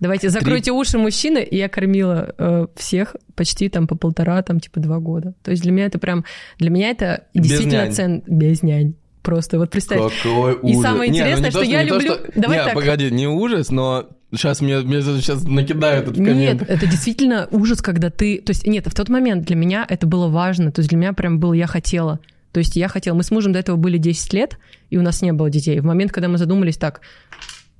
Давайте 0.00 0.30
закройте 0.30 0.72
уши 0.72 0.96
мужчины, 0.96 1.42
и 1.42 1.58
я 1.58 1.68
кормила 1.68 2.34
э, 2.38 2.66
всех 2.74 3.16
почти 3.34 3.68
там 3.68 3.86
по 3.86 3.94
полтора, 3.96 4.40
там 4.42 4.58
типа 4.58 4.80
два 4.80 4.98
года. 4.98 5.34
То 5.42 5.50
есть 5.50 5.62
для 5.62 5.72
меня 5.72 5.84
это 5.86 5.98
прям, 5.98 6.24
для 6.58 6.70
меня 6.70 6.88
это 6.88 7.24
Без 7.34 7.46
действительно 7.48 7.92
цен 7.92 8.22
без 8.26 8.62
нянь. 8.62 8.94
Просто 9.22 9.58
вот 9.58 9.70
представь. 9.70 10.00
Какой 10.22 10.54
И 10.54 10.74
ужас. 10.76 10.82
самое 10.82 11.10
Не, 11.10 11.20
ну 11.20 11.26
интересное, 11.26 11.44
не 11.46 11.50
что 11.50 11.60
то, 11.60 11.64
я 11.66 11.82
не 11.82 11.88
то, 11.90 11.94
люблю- 11.98 12.14
что- 12.14 12.40
Давай 12.40 12.58
Не, 12.58 12.64
так. 12.64 12.74
погоди, 12.74 13.10
не 13.10 13.26
ужас, 13.28 13.70
но 13.70 14.08
сейчас 14.32 14.60
мне, 14.60 14.78
мне 14.80 15.02
сейчас 15.02 15.42
накидают 15.44 16.08
это 16.08 16.14
в 16.14 16.20
Нет, 16.20 16.62
это 16.62 16.86
действительно 16.86 17.46
ужас, 17.50 17.82
когда 17.82 18.10
ты... 18.10 18.38
То 18.40 18.50
есть 18.50 18.66
нет, 18.66 18.86
в 18.86 18.94
тот 18.94 19.08
момент 19.08 19.44
для 19.44 19.56
меня 19.56 19.84
это 19.88 20.06
было 20.06 20.28
важно. 20.28 20.72
То 20.72 20.80
есть 20.80 20.88
для 20.88 20.98
меня 20.98 21.12
прям 21.12 21.38
было 21.38 21.52
«я 21.52 21.66
хотела». 21.66 22.18
То 22.52 22.58
есть 22.58 22.74
я 22.76 22.88
хотела... 22.88 23.14
Мы 23.14 23.22
с 23.22 23.30
мужем 23.30 23.52
до 23.52 23.58
этого 23.58 23.76
были 23.76 23.98
10 23.98 24.32
лет, 24.32 24.58
и 24.88 24.96
у 24.96 25.02
нас 25.02 25.22
не 25.22 25.32
было 25.32 25.50
детей. 25.50 25.78
В 25.80 25.84
момент, 25.84 26.10
когда 26.12 26.28
мы 26.28 26.36
задумались 26.38 26.78
так, 26.78 27.00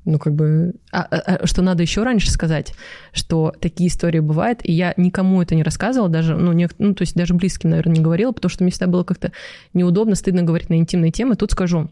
ну, 0.04 0.18
как 0.18 0.34
бы, 0.34 0.72
а- 0.92 1.02
а- 1.02 1.36
а 1.42 1.46
что 1.46 1.62
надо 1.62 1.82
еще 1.82 2.02
раньше 2.02 2.30
сказать, 2.30 2.72
что 3.12 3.52
такие 3.60 3.88
истории 3.88 4.20
бывают, 4.20 4.60
и 4.62 4.72
я 4.72 4.94
никому 4.96 5.40
это 5.42 5.54
не 5.54 5.62
рассказывала, 5.62 6.08
даже, 6.08 6.36
ну, 6.36 6.52
не, 6.52 6.68
ну, 6.78 6.94
то 6.94 7.02
есть 7.02 7.14
даже 7.14 7.34
близким, 7.34 7.70
наверное, 7.70 7.94
не 7.96 8.00
говорила, 8.00 8.32
потому 8.32 8.50
что 8.50 8.64
мне 8.64 8.70
всегда 8.70 8.86
было 8.86 9.04
как-то 9.04 9.32
неудобно, 9.74 10.14
стыдно 10.14 10.42
говорить 10.42 10.70
на 10.70 10.74
интимные 10.74 11.12
темы. 11.12 11.36
Тут 11.36 11.52
скажу, 11.52 11.90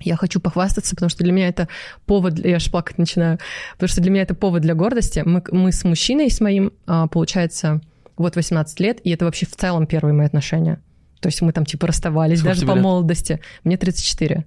я 0.00 0.16
хочу 0.16 0.40
похвастаться, 0.40 0.94
потому 0.94 1.08
что 1.08 1.24
для 1.24 1.32
меня 1.32 1.48
это 1.48 1.68
повод, 2.04 2.34
для- 2.34 2.50
я 2.50 2.56
аж 2.56 2.70
плакать 2.70 2.98
начинаю, 2.98 3.38
потому 3.74 3.88
что 3.88 4.00
для 4.02 4.10
меня 4.10 4.22
это 4.22 4.34
повод 4.34 4.60
для 4.62 4.74
гордости. 4.74 5.22
Мы, 5.24 5.42
мы 5.52 5.72
с 5.72 5.84
мужчиной, 5.84 6.30
с 6.30 6.40
моим, 6.40 6.72
а, 6.86 7.06
получается, 7.06 7.80
вот 8.16 8.34
18 8.36 8.80
лет, 8.80 8.98
и 9.04 9.10
это 9.10 9.24
вообще 9.24 9.46
в 9.46 9.54
целом 9.56 9.86
первые 9.86 10.12
мои 10.14 10.26
отношения. 10.26 10.80
То 11.20 11.28
есть 11.28 11.40
мы 11.42 11.52
там 11.52 11.64
типа 11.64 11.86
расставались, 11.86 12.40
Сколько 12.40 12.54
даже 12.56 12.66
по 12.66 12.72
лет? 12.74 12.82
молодости. 12.82 13.40
Мне 13.64 13.76
34. 13.78 14.44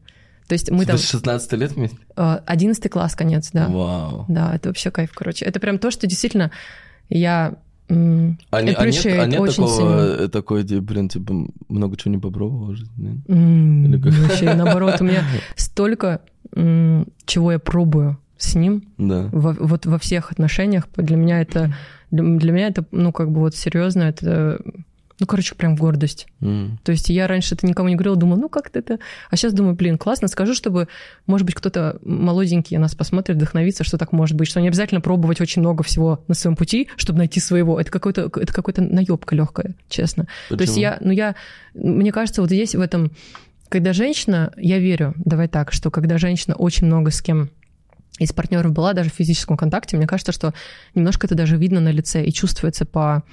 То 0.50 0.54
есть 0.54 0.70
мы 0.72 0.86
там... 0.86 0.98
с 0.98 1.08
16 1.10 1.54
лет 1.54 1.72
вместе? 1.72 1.98
а, 2.18 2.44
11 2.46 2.92
класс, 2.92 3.16
конец, 3.16 3.52
да. 3.54 3.68
Вау. 3.70 4.26
Да, 4.28 4.54
это 4.56 4.68
вообще 4.70 4.92
кайф, 4.92 5.12
короче. 5.14 5.46
Это 5.46 5.60
прям 5.62 5.80
то, 5.80 5.92
что 5.92 6.08
действительно 6.08 6.52
я 7.08 7.54
А, 7.88 7.94
не- 7.94 8.38
а 8.52 8.62
нет, 8.62 9.06
а 9.06 9.26
нет 9.26 9.40
очень 9.40 9.64
такого, 9.64 9.70
сильно. 9.78 10.24
э, 10.24 10.28
такой, 10.28 10.64
блин, 10.64 11.08
типа, 11.08 11.34
много 11.70 11.96
чего 11.98 12.12
не 12.14 12.20
попробовал 12.20 12.74
в 12.74 12.76
жизни? 12.76 13.22
Или 13.28 14.02
как? 14.02 14.14
Вообще, 14.14 14.54
наоборот, 14.56 15.00
у 15.00 15.04
меня 15.06 15.24
столько 15.56 16.22
чего 17.26 17.52
я 17.52 17.60
пробую 17.60 18.18
с 18.38 18.56
ним, 18.56 18.84
Да. 18.98 19.30
во- 19.32 19.54
вот 19.60 19.86
во 19.86 19.98
всех 20.00 20.32
отношениях. 20.32 20.88
Для 20.98 21.16
меня 21.16 21.42
это, 21.42 21.74
для 22.12 22.24
для 22.38 22.52
меня 22.52 22.68
это, 22.70 22.86
ну, 22.92 23.12
как 23.12 23.32
бы 23.32 23.42
вот 23.42 23.56
серьезно, 23.56 24.04
это, 24.04 24.60
ну, 25.20 25.28
короче, 25.28 25.54
прям 25.56 25.76
гордость. 25.76 26.28
М. 26.42 26.80
То 26.84 26.92
есть 26.92 27.10
я 27.10 27.28
раньше 27.28 27.56
это 27.56 27.68
никому 27.68 27.90
не 27.90 27.96
говорила, 27.96 28.16
думала, 28.16 28.38
ну 28.38 28.50
как-то 28.50 28.80
это... 28.80 29.00
А 29.30 29.36
сейчас 29.36 29.54
думаю, 29.54 29.76
блин, 29.76 29.98
классно, 29.98 30.30
скажу, 30.30 30.54
чтобы, 30.54 30.88
может 31.28 31.46
быть, 31.46 31.56
кто-то 31.56 32.00
молоденький 32.04 32.78
нас 32.78 32.96
посмотрит, 32.96 33.36
вдохновится, 33.36 33.84
что 33.84 33.98
так 33.98 34.14
может 34.14 34.38
быть, 34.38 34.48
что 34.48 34.62
не 34.62 34.70
обязательно 34.70 35.02
пробовать 35.02 35.42
очень 35.42 35.62
много 35.62 35.84
всего 35.84 36.24
на 36.28 36.36
своем 36.36 36.56
пути, 36.56 36.90
чтобы 36.96 37.20
найти 37.20 37.40
своего. 37.40 37.80
Это 37.80 37.92
какой-то 37.92 38.30
это 38.34 38.54
какой-то 38.54 38.82
наебка 38.82 39.36
легкая, 39.36 39.76
честно. 39.90 40.26
То 40.48 40.56
есть 40.56 40.74
Почему? 40.74 40.82
я, 40.82 40.98
ну 41.02 41.12
я, 41.12 41.36
мне 41.74 42.12
кажется, 42.12 42.42
вот 42.42 42.50
здесь 42.50 42.74
в 42.74 42.82
этом, 42.82 43.12
когда 43.68 43.92
женщина, 43.92 44.54
я 44.56 44.80
верю, 44.80 45.14
давай 45.18 45.50
так, 45.50 45.74
что 45.74 45.92
когда 45.92 46.18
женщина 46.18 46.56
очень 46.56 46.88
много 46.88 47.12
с 47.12 47.22
кем 47.22 47.50
из 48.20 48.32
партнеров 48.32 48.72
была 48.72 48.94
даже 48.94 49.10
в 49.10 49.14
физическом 49.14 49.58
контакте, 49.58 49.98
мне 49.98 50.08
кажется, 50.08 50.32
что 50.32 50.54
немножко 50.96 51.28
это 51.28 51.36
даже 51.36 51.58
видно 51.58 51.80
на 51.80 51.90
лице 51.90 52.24
и 52.24 52.32
чувствуется 52.34 52.86
по, 52.86 53.24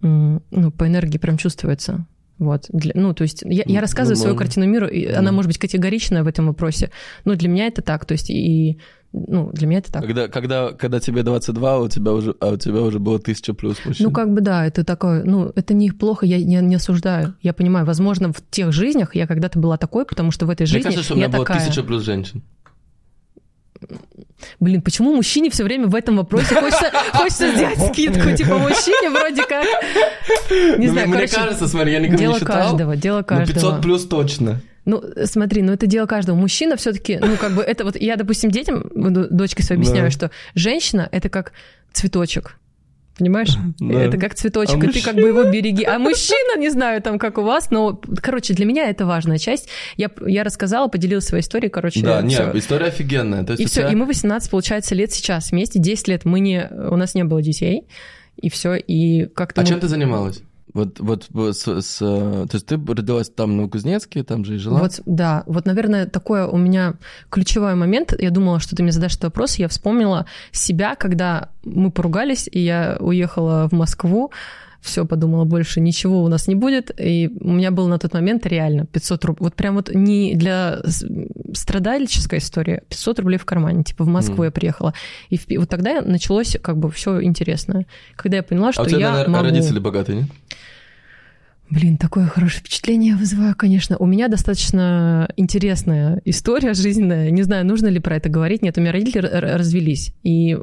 ну, 0.00 0.70
по 0.76 0.86
энергии, 0.86 1.18
прям 1.18 1.36
чувствуется. 1.36 2.06
Вот. 2.38 2.66
Для- 2.70 2.92
ну, 2.94 3.14
то 3.14 3.22
есть 3.22 3.42
я, 3.46 3.62
я 3.66 3.74
Ну, 3.76 3.80
рассказываю 3.80 4.16
свою 4.16 4.36
картину 4.36 4.66
миру, 4.66 4.88
и 4.88 5.06
она 5.06 5.30
может 5.32 5.48
быть 5.48 5.58
категоричная 5.58 6.24
в 6.24 6.26
этом 6.26 6.46
вопросе, 6.48 6.90
но 7.24 7.34
для 7.36 7.48
меня 7.48 7.68
это 7.68 7.80
так, 7.80 8.04
то 8.06 8.12
есть 8.12 8.28
и, 8.28 8.80
ну, 9.12 9.50
для 9.52 9.68
меня 9.68 9.78
это 9.78 9.92
так. 9.92 10.02
Когда, 10.02 10.26
когда, 10.26 10.72
когда 10.72 10.98
тебе 10.98 11.22
22, 11.22 11.78
у 11.78 11.88
тебя 11.88 12.12
уже, 12.12 12.34
а 12.40 12.50
у 12.50 12.56
тебя 12.56 12.80
уже 12.80 12.98
было 12.98 13.20
тысяча 13.20 13.54
плюс 13.54 13.76
мужчин. 13.84 14.06
Ну, 14.06 14.12
как 14.12 14.32
бы 14.34 14.40
да, 14.40 14.66
это 14.66 14.82
такое, 14.82 15.22
ну, 15.22 15.52
это 15.54 15.74
не 15.74 15.92
плохо, 15.92 16.26
я 16.26 16.38
не, 16.38 16.56
не 16.60 16.74
осуждаю. 16.74 17.34
Я 17.40 17.52
понимаю, 17.54 17.86
возможно, 17.86 18.32
в 18.32 18.42
тех 18.50 18.72
жизнях 18.72 19.14
я 19.14 19.28
когда-то 19.28 19.60
была 19.60 19.76
такой, 19.76 20.04
потому 20.04 20.32
что 20.32 20.46
в 20.46 20.50
этой 20.50 20.62
Мне 20.62 20.66
жизни 20.66 20.82
кажется, 20.82 21.04
что 21.04 21.14
у 21.14 21.16
меня 21.16 21.26
я 21.26 21.32
было 21.32 21.44
такая. 21.46 21.64
тысяча 21.64 21.84
плюс 21.84 22.02
женщин. 22.02 22.42
Блин, 24.60 24.82
почему 24.82 25.14
мужчине 25.14 25.50
все 25.50 25.64
время 25.64 25.86
в 25.86 25.94
этом 25.94 26.16
вопросе 26.16 26.54
хочется, 26.54 26.90
хочется 27.12 27.52
сделать 27.54 27.78
скидку, 27.92 28.30
типа 28.36 28.58
мужчине 28.58 29.10
вроде 29.10 29.42
как... 29.44 29.64
Не 30.78 30.86
Ну, 30.86 30.92
знаю, 30.92 31.08
мне 31.08 31.16
короче, 31.16 31.34
кажется, 31.36 31.68
смотри, 31.68 31.92
я 31.92 32.00
никогда 32.00 32.18
дело 32.18 32.32
не 32.34 32.38
считал. 32.40 32.56
каждого, 32.56 32.96
дело 32.96 33.18
Ну, 33.18 33.24
каждого. 33.24 33.54
500 33.54 33.82
плюс 33.82 34.06
точно. 34.06 34.60
Ну, 34.84 35.02
смотри, 35.24 35.62
ну 35.62 35.72
это 35.72 35.86
дело 35.86 36.06
каждого. 36.06 36.36
Мужчина 36.36 36.76
все-таки, 36.76 37.18
ну, 37.18 37.36
как 37.36 37.52
бы 37.52 37.62
это 37.62 37.84
вот 37.84 37.96
я, 37.96 38.16
допустим, 38.16 38.50
детям, 38.50 38.84
дочке 38.94 39.62
своей 39.62 39.80
объясняю, 39.80 40.06
Да. 40.06 40.10
что 40.10 40.30
женщина 40.54 41.08
это 41.10 41.28
как 41.30 41.52
цветочек. 41.92 42.58
Понимаешь? 43.18 43.50
Да. 43.78 44.00
Это 44.00 44.18
как 44.18 44.34
цветочек, 44.34 44.82
А 44.82 44.86
и 44.86 44.90
ты 44.90 45.02
как 45.02 45.14
бы 45.14 45.22
его 45.28 45.44
береги. 45.44 45.84
А 45.84 45.98
мужчина, 45.98 46.58
не 46.58 46.70
знаю, 46.70 47.02
там 47.02 47.18
как 47.18 47.38
у 47.38 47.42
вас, 47.42 47.70
но, 47.70 48.00
короче, 48.22 48.54
для 48.54 48.64
меня 48.66 48.88
это 48.88 49.04
важная 49.06 49.38
часть. 49.38 49.68
Я, 49.96 50.10
я 50.26 50.42
рассказала, 50.44 50.88
поделилась 50.88 51.24
своей 51.26 51.42
историей, 51.42 51.70
короче. 51.70 52.00
Да, 52.02 52.22
нет, 52.22 52.54
история 52.54 52.86
офигенная. 52.86 53.44
То 53.44 53.52
есть 53.52 53.62
И 53.62 53.66
все, 53.66 53.82
тебя- 53.82 53.90
и 53.92 53.94
мы 53.94 54.06
18, 54.06 54.50
получается, 54.50 54.94
лет 54.94 55.12
сейчас 55.12 55.50
вместе, 55.50 55.78
10 55.78 56.08
лет 56.08 56.24
мы 56.24 56.40
не, 56.40 56.68
у 56.90 56.96
нас 56.96 57.14
не 57.14 57.24
было 57.24 57.42
детей, 57.42 57.82
и 58.40 58.48
все, 58.50 58.74
и 58.74 59.26
как-то... 59.26 59.60
А 59.60 59.64
мы- 59.64 59.68
чем 59.68 59.80
ты 59.80 59.88
занималась? 59.88 60.42
Вот, 60.74 60.98
вот 60.98 61.28
с, 61.56 61.68
с, 61.68 62.02
э, 62.02 62.46
то 62.50 62.54
есть 62.54 62.66
ты 62.66 62.74
родилась 62.74 63.30
там 63.30 63.52
в 63.52 63.54
Новокузнецке, 63.54 64.24
там 64.24 64.44
же 64.44 64.56
и 64.56 64.58
жила? 64.58 64.80
Вот, 64.80 65.00
да, 65.06 65.44
вот, 65.46 65.66
наверное, 65.66 66.06
такой 66.06 66.42
у 66.42 66.56
меня 66.56 66.94
ключевой 67.30 67.76
момент. 67.76 68.12
Я 68.18 68.30
думала, 68.30 68.58
что 68.58 68.74
ты 68.74 68.82
мне 68.82 68.90
задашь 68.90 69.12
этот 69.12 69.24
вопрос. 69.24 69.54
Я 69.54 69.68
вспомнила 69.68 70.26
себя, 70.50 70.96
когда 70.96 71.50
мы 71.64 71.92
поругались, 71.92 72.48
и 72.50 72.58
я 72.58 72.96
уехала 72.98 73.68
в 73.70 73.72
Москву. 73.72 74.32
Все, 74.84 75.06
подумала, 75.06 75.46
больше 75.46 75.80
ничего 75.80 76.22
у 76.22 76.28
нас 76.28 76.46
не 76.46 76.54
будет. 76.54 76.90
И 77.00 77.30
у 77.40 77.52
меня 77.52 77.70
был 77.70 77.88
на 77.88 77.98
тот 77.98 78.12
момент 78.12 78.44
реально 78.44 78.84
500 78.84 79.24
рублей. 79.24 79.44
Вот 79.44 79.54
прям 79.54 79.76
вот 79.76 79.90
не 79.94 80.34
для 80.34 80.82
страдальческой 81.54 82.38
истории, 82.40 82.82
500 82.90 83.20
рублей 83.20 83.38
в 83.38 83.46
кармане. 83.46 83.82
Типа 83.82 84.04
в 84.04 84.08
Москву 84.08 84.34
Мгм. 84.34 84.44
я 84.44 84.50
приехала. 84.50 84.92
И 85.30 85.38
в 85.38 85.46
вот 85.56 85.70
тогда 85.70 86.02
началось 86.02 86.58
как 86.60 86.76
бы 86.76 86.90
все 86.90 87.22
интересное. 87.22 87.86
Когда 88.14 88.36
я 88.36 88.42
поняла, 88.42 88.72
что 88.72 88.82
а 88.82 88.84
у 88.84 88.88
тебя, 88.88 88.98
я 88.98 89.12
наверное, 89.12 89.32
могу... 89.40 89.44
родители 89.46 89.78
богатые, 89.78 90.20
нет? 90.20 90.30
Блин, 91.70 91.96
такое 91.96 92.26
хорошее 92.26 92.60
впечатление 92.60 93.16
вызываю, 93.16 93.54
конечно. 93.56 93.96
У 93.96 94.04
меня 94.04 94.28
достаточно 94.28 95.30
интересная 95.38 96.20
история 96.26 96.74
жизненная. 96.74 97.30
Не 97.30 97.42
знаю, 97.42 97.64
нужно 97.64 97.86
ли 97.86 98.00
про 98.00 98.16
это 98.16 98.28
говорить. 98.28 98.60
Нет, 98.60 98.76
у 98.76 98.82
меня 98.82 98.92
родители 98.92 99.26
развелись. 99.26 100.12
И 100.22 100.58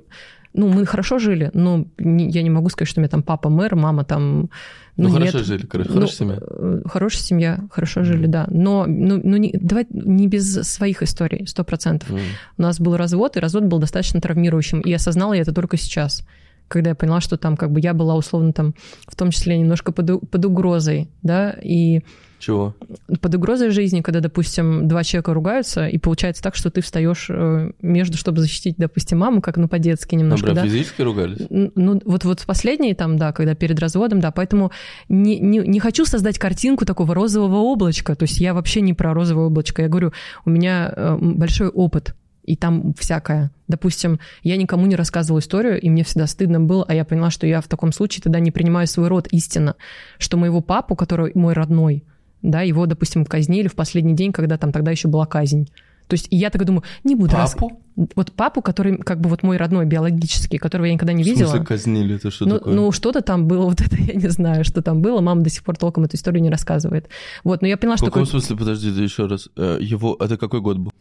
ну, 0.53 0.67
мы 0.67 0.85
хорошо 0.85 1.19
жили, 1.19 1.49
но 1.53 1.85
не- 1.97 2.29
я 2.29 2.43
не 2.43 2.49
могу 2.49 2.69
сказать, 2.69 2.89
что 2.89 2.99
у 2.99 3.01
меня 3.01 3.09
там 3.09 3.23
папа 3.23 3.49
мэр, 3.49 3.75
мама 3.75 4.03
там... 4.03 4.49
Ну, 4.97 5.07
нет. 5.07 5.31
хорошо 5.31 5.43
жили, 5.45 5.65
короче, 5.65 5.89
Ну, 5.89 5.95
хорошая 5.95 6.17
семья. 6.17 6.37
э, 6.41 6.81
Хорошая 6.85 7.21
семья, 7.23 7.59
хорошо 7.71 8.03
жили, 8.03 8.27
да. 8.27 8.45
Но 8.51 8.85
ну, 8.87 9.19
ну, 9.23 9.37
не, 9.37 9.51
давай 9.53 9.87
не 9.89 10.27
без 10.27 10.53
своих 10.63 11.01
историй, 11.01 11.47
сто 11.47 11.63
процентов. 11.63 12.11
М. 12.11 12.19
У 12.57 12.61
нас 12.61 12.79
был 12.79 12.97
развод, 12.97 13.37
и 13.37 13.39
развод 13.39 13.63
был 13.63 13.79
достаточно 13.79 14.19
травмирующим. 14.19 14.81
И 14.81 14.91
осознала 14.93 15.33
я 15.33 15.41
это 15.41 15.53
только 15.53 15.77
сейчас, 15.77 16.27
когда 16.67 16.89
я 16.89 16.95
поняла, 16.95 17.21
что 17.21 17.37
там 17.37 17.55
как 17.57 17.71
бы 17.71 17.79
я 17.79 17.93
была 17.93 18.15
условно 18.15 18.51
там, 18.53 18.75
в 19.07 19.15
том 19.15 19.31
числе 19.31 19.57
немножко 19.57 19.91
под, 19.91 20.29
под 20.29 20.45
угрозой, 20.45 21.09
да, 21.23 21.55
и 21.63 22.01
Чего? 22.41 22.75
под 23.21 23.35
угрозой 23.35 23.69
жизни, 23.69 24.01
когда, 24.01 24.19
допустим, 24.19 24.87
два 24.87 25.03
человека 25.03 25.33
ругаются, 25.33 25.87
и 25.87 25.99
получается 25.99 26.41
так, 26.41 26.55
что 26.55 26.71
ты 26.71 26.81
встаешь 26.81 27.27
э, 27.29 27.71
между, 27.81 28.17
чтобы 28.17 28.41
защитить, 28.41 28.75
допустим, 28.77 29.19
маму, 29.19 29.41
как 29.41 29.57
ну 29.57 29.67
по-детски 29.67 30.15
Ну, 30.15 30.21
немножко, 30.21 30.47
прям 30.47 30.55
да. 30.55 30.63
физически 30.63 31.03
ругались? 31.03 31.37
Ну, 31.49 32.01
вот, 32.03 32.23
вот 32.25 32.43
последние 32.47 32.95
там, 32.95 33.17
да, 33.17 33.31
когда 33.31 33.53
перед 33.53 33.79
разводом, 33.79 34.21
да, 34.21 34.31
поэтому 34.31 34.71
не, 35.07 35.39
не, 35.39 35.59
не 35.59 35.79
хочу 35.79 36.05
создать 36.05 36.39
картинку 36.39 36.83
такого 36.83 37.13
розового 37.13 37.57
облачка, 37.57 38.15
то 38.15 38.23
есть 38.23 38.39
я 38.39 38.55
вообще 38.55 38.81
не 38.81 38.93
про 38.93 39.13
розовое 39.13 39.45
облачко, 39.45 39.83
я 39.83 39.87
говорю, 39.87 40.11
у 40.43 40.49
меня 40.49 40.91
э, 40.95 41.17
большой 41.19 41.67
опыт, 41.67 42.15
и 42.43 42.55
там 42.55 42.93
всякое. 42.97 43.51
Допустим, 43.67 44.19
я 44.41 44.57
никому 44.57 44.85
не 44.87 44.95
рассказывала 44.95 45.39
историю, 45.39 45.79
и 45.79 45.89
мне 45.89 46.03
всегда 46.03 46.25
стыдно 46.27 46.59
было, 46.59 46.83
а 46.87 46.95
я 46.95 47.05
поняла, 47.05 47.29
что 47.29 47.45
я 47.45 47.61
в 47.61 47.67
таком 47.67 47.91
случае 47.91 48.23
тогда 48.23 48.39
не 48.39 48.51
принимаю 48.51 48.87
свой 48.87 49.07
род 49.09 49.27
истинно, 49.27 49.75
что 50.17 50.37
моего 50.37 50.61
папу, 50.61 50.95
который 50.95 51.31
мой 51.35 51.53
родной, 51.53 52.03
да, 52.41 52.61
его, 52.61 52.85
допустим, 52.85 53.25
казнили 53.25 53.67
в 53.67 53.75
последний 53.75 54.13
день, 54.15 54.31
когда 54.31 54.57
там 54.57 54.71
тогда 54.71 54.91
еще 54.91 55.07
была 55.07 55.25
казнь. 55.25 55.67
То 56.07 56.15
есть 56.15 56.27
я 56.29 56.49
так 56.49 56.65
думаю, 56.65 56.83
не 57.05 57.15
буду 57.15 57.31
Папу? 57.31 57.79
Вот 58.15 58.31
папу, 58.33 58.61
который 58.61 58.97
как 58.97 59.21
бы 59.21 59.29
вот 59.29 59.43
мой 59.43 59.55
родной 59.57 59.85
биологический, 59.85 60.57
которого 60.57 60.85
я 60.85 60.93
никогда 60.93 61.13
не 61.13 61.23
В 61.23 61.25
видела. 61.25 61.47
смысле 61.49 61.65
казнили? 61.65 62.15
Это 62.15 62.31
что 62.31 62.45
Ну, 62.45 62.57
такое? 62.57 62.73
ну, 62.73 62.91
что-то 62.91 63.21
там 63.21 63.47
было, 63.47 63.65
вот 63.65 63.79
это 63.79 63.95
я 63.95 64.13
не 64.15 64.29
знаю, 64.29 64.65
что 64.65 64.81
там 64.81 65.01
было. 65.01 65.21
Мама 65.21 65.41
до 65.43 65.49
сих 65.49 65.63
пор 65.63 65.77
толком 65.77 66.03
эту 66.05 66.17
историю 66.17 66.41
не 66.41 66.49
рассказывает. 66.49 67.07
Вот, 67.45 67.61
но 67.61 67.67
я 67.67 67.77
поняла, 67.77 67.95
в 67.95 67.99
что 67.99 68.07
каком 68.07 68.25
такой, 68.25 68.41
смысле, 68.41 68.57
подожди, 68.57 68.91
ты 68.91 69.01
еще 69.03 69.27
раз. 69.27 69.49
Э, 69.55 69.77
Его, 69.79 70.17
это 70.19 70.37
какой 70.37 70.59
год 70.61 70.79
был? 70.79 70.91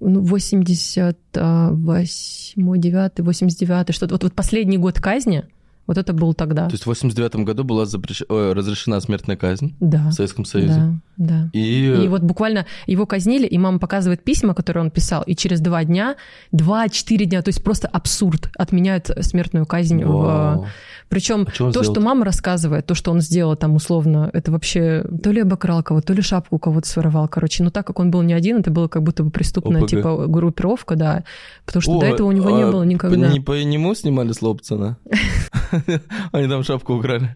ну, 0.00 0.20
88 0.20 2.80
9 2.80 3.20
89 3.20 3.94
что-то. 3.94 4.14
Вот, 4.14 4.22
вот 4.24 4.32
последний 4.34 4.78
год 4.78 5.00
казни, 5.00 5.44
вот 5.88 5.98
это 5.98 6.12
был 6.12 6.32
тогда. 6.34 6.66
То 6.68 6.74
есть 6.74 6.84
в 6.84 6.86
89 6.86 7.44
году 7.44 7.64
была 7.64 7.82
запрещ- 7.82 8.24
ой, 8.28 8.52
разрешена 8.52 9.00
смертная 9.00 9.36
казнь 9.36 9.74
Да, 9.80 10.10
в 10.10 10.12
Советском 10.12 10.44
Союзе. 10.44 10.74
да, 10.74 10.92
да. 11.16 11.50
И, 11.52 12.04
И 12.04 12.08
вот 12.08 12.22
буквально 12.22 12.66
его 12.86 13.04
казнили, 13.06 13.46
и 13.46 13.58
мама 13.58 13.80
показывает 13.80 14.22
письма, 14.22 14.54
которые 14.54 14.84
он 14.84 14.90
писал, 14.92 15.22
и 15.24 15.34
через 15.34 15.60
два 15.60 15.82
дня, 15.82 16.14
два-четыре 16.52 17.26
дня, 17.26 17.42
то 17.42 17.48
есть 17.48 17.64
просто 17.64 17.88
абсурд, 17.88 18.50
отменяют 18.56 19.10
смертную 19.22 19.66
казнь. 19.66 20.04
в- 20.04 20.08
Вау. 20.08 20.66
Причем 21.08 21.46
А 21.48 21.50
что 21.54 21.64
то, 21.72 21.82
сделал? 21.82 21.94
что 21.94 22.00
мама 22.02 22.24
рассказывает, 22.26 22.84
то, 22.84 22.94
что 22.94 23.10
он 23.10 23.22
сделал 23.22 23.56
там 23.56 23.74
условно, 23.74 24.28
это 24.34 24.52
вообще 24.52 25.04
то 25.22 25.30
ли 25.30 25.40
обокрал 25.40 25.82
кого-то, 25.82 26.08
то 26.08 26.12
ли 26.12 26.20
шапку 26.20 26.56
у 26.56 26.58
кого-то 26.58 26.86
своровал, 26.86 27.28
короче. 27.28 27.64
Но 27.64 27.70
так 27.70 27.86
как 27.86 27.98
он 27.98 28.10
был 28.10 28.20
не 28.20 28.34
один, 28.34 28.58
это 28.58 28.70
было 28.70 28.88
как 28.88 29.02
будто 29.02 29.22
бы 29.22 29.30
преступная 29.30 29.80
ОПГ. 29.80 29.88
типа 29.90 30.26
группировка, 30.26 30.96
да. 30.96 31.24
Потому 31.64 31.80
что 31.80 31.96
О, 31.96 32.00
до 32.00 32.06
этого 32.06 32.26
у 32.28 32.32
него 32.32 32.50
не 32.50 32.62
а 32.62 32.70
было 32.70 32.82
по- 32.82 32.86
никогда. 32.86 33.28
Не 33.32 33.40
по 33.40 33.52
нему 33.62 33.94
снимали 33.94 34.32
с 34.32 34.42
Лобцена? 34.42 34.98
Они 36.32 36.48
там 36.48 36.62
шапку 36.64 36.94
украли. 36.94 37.34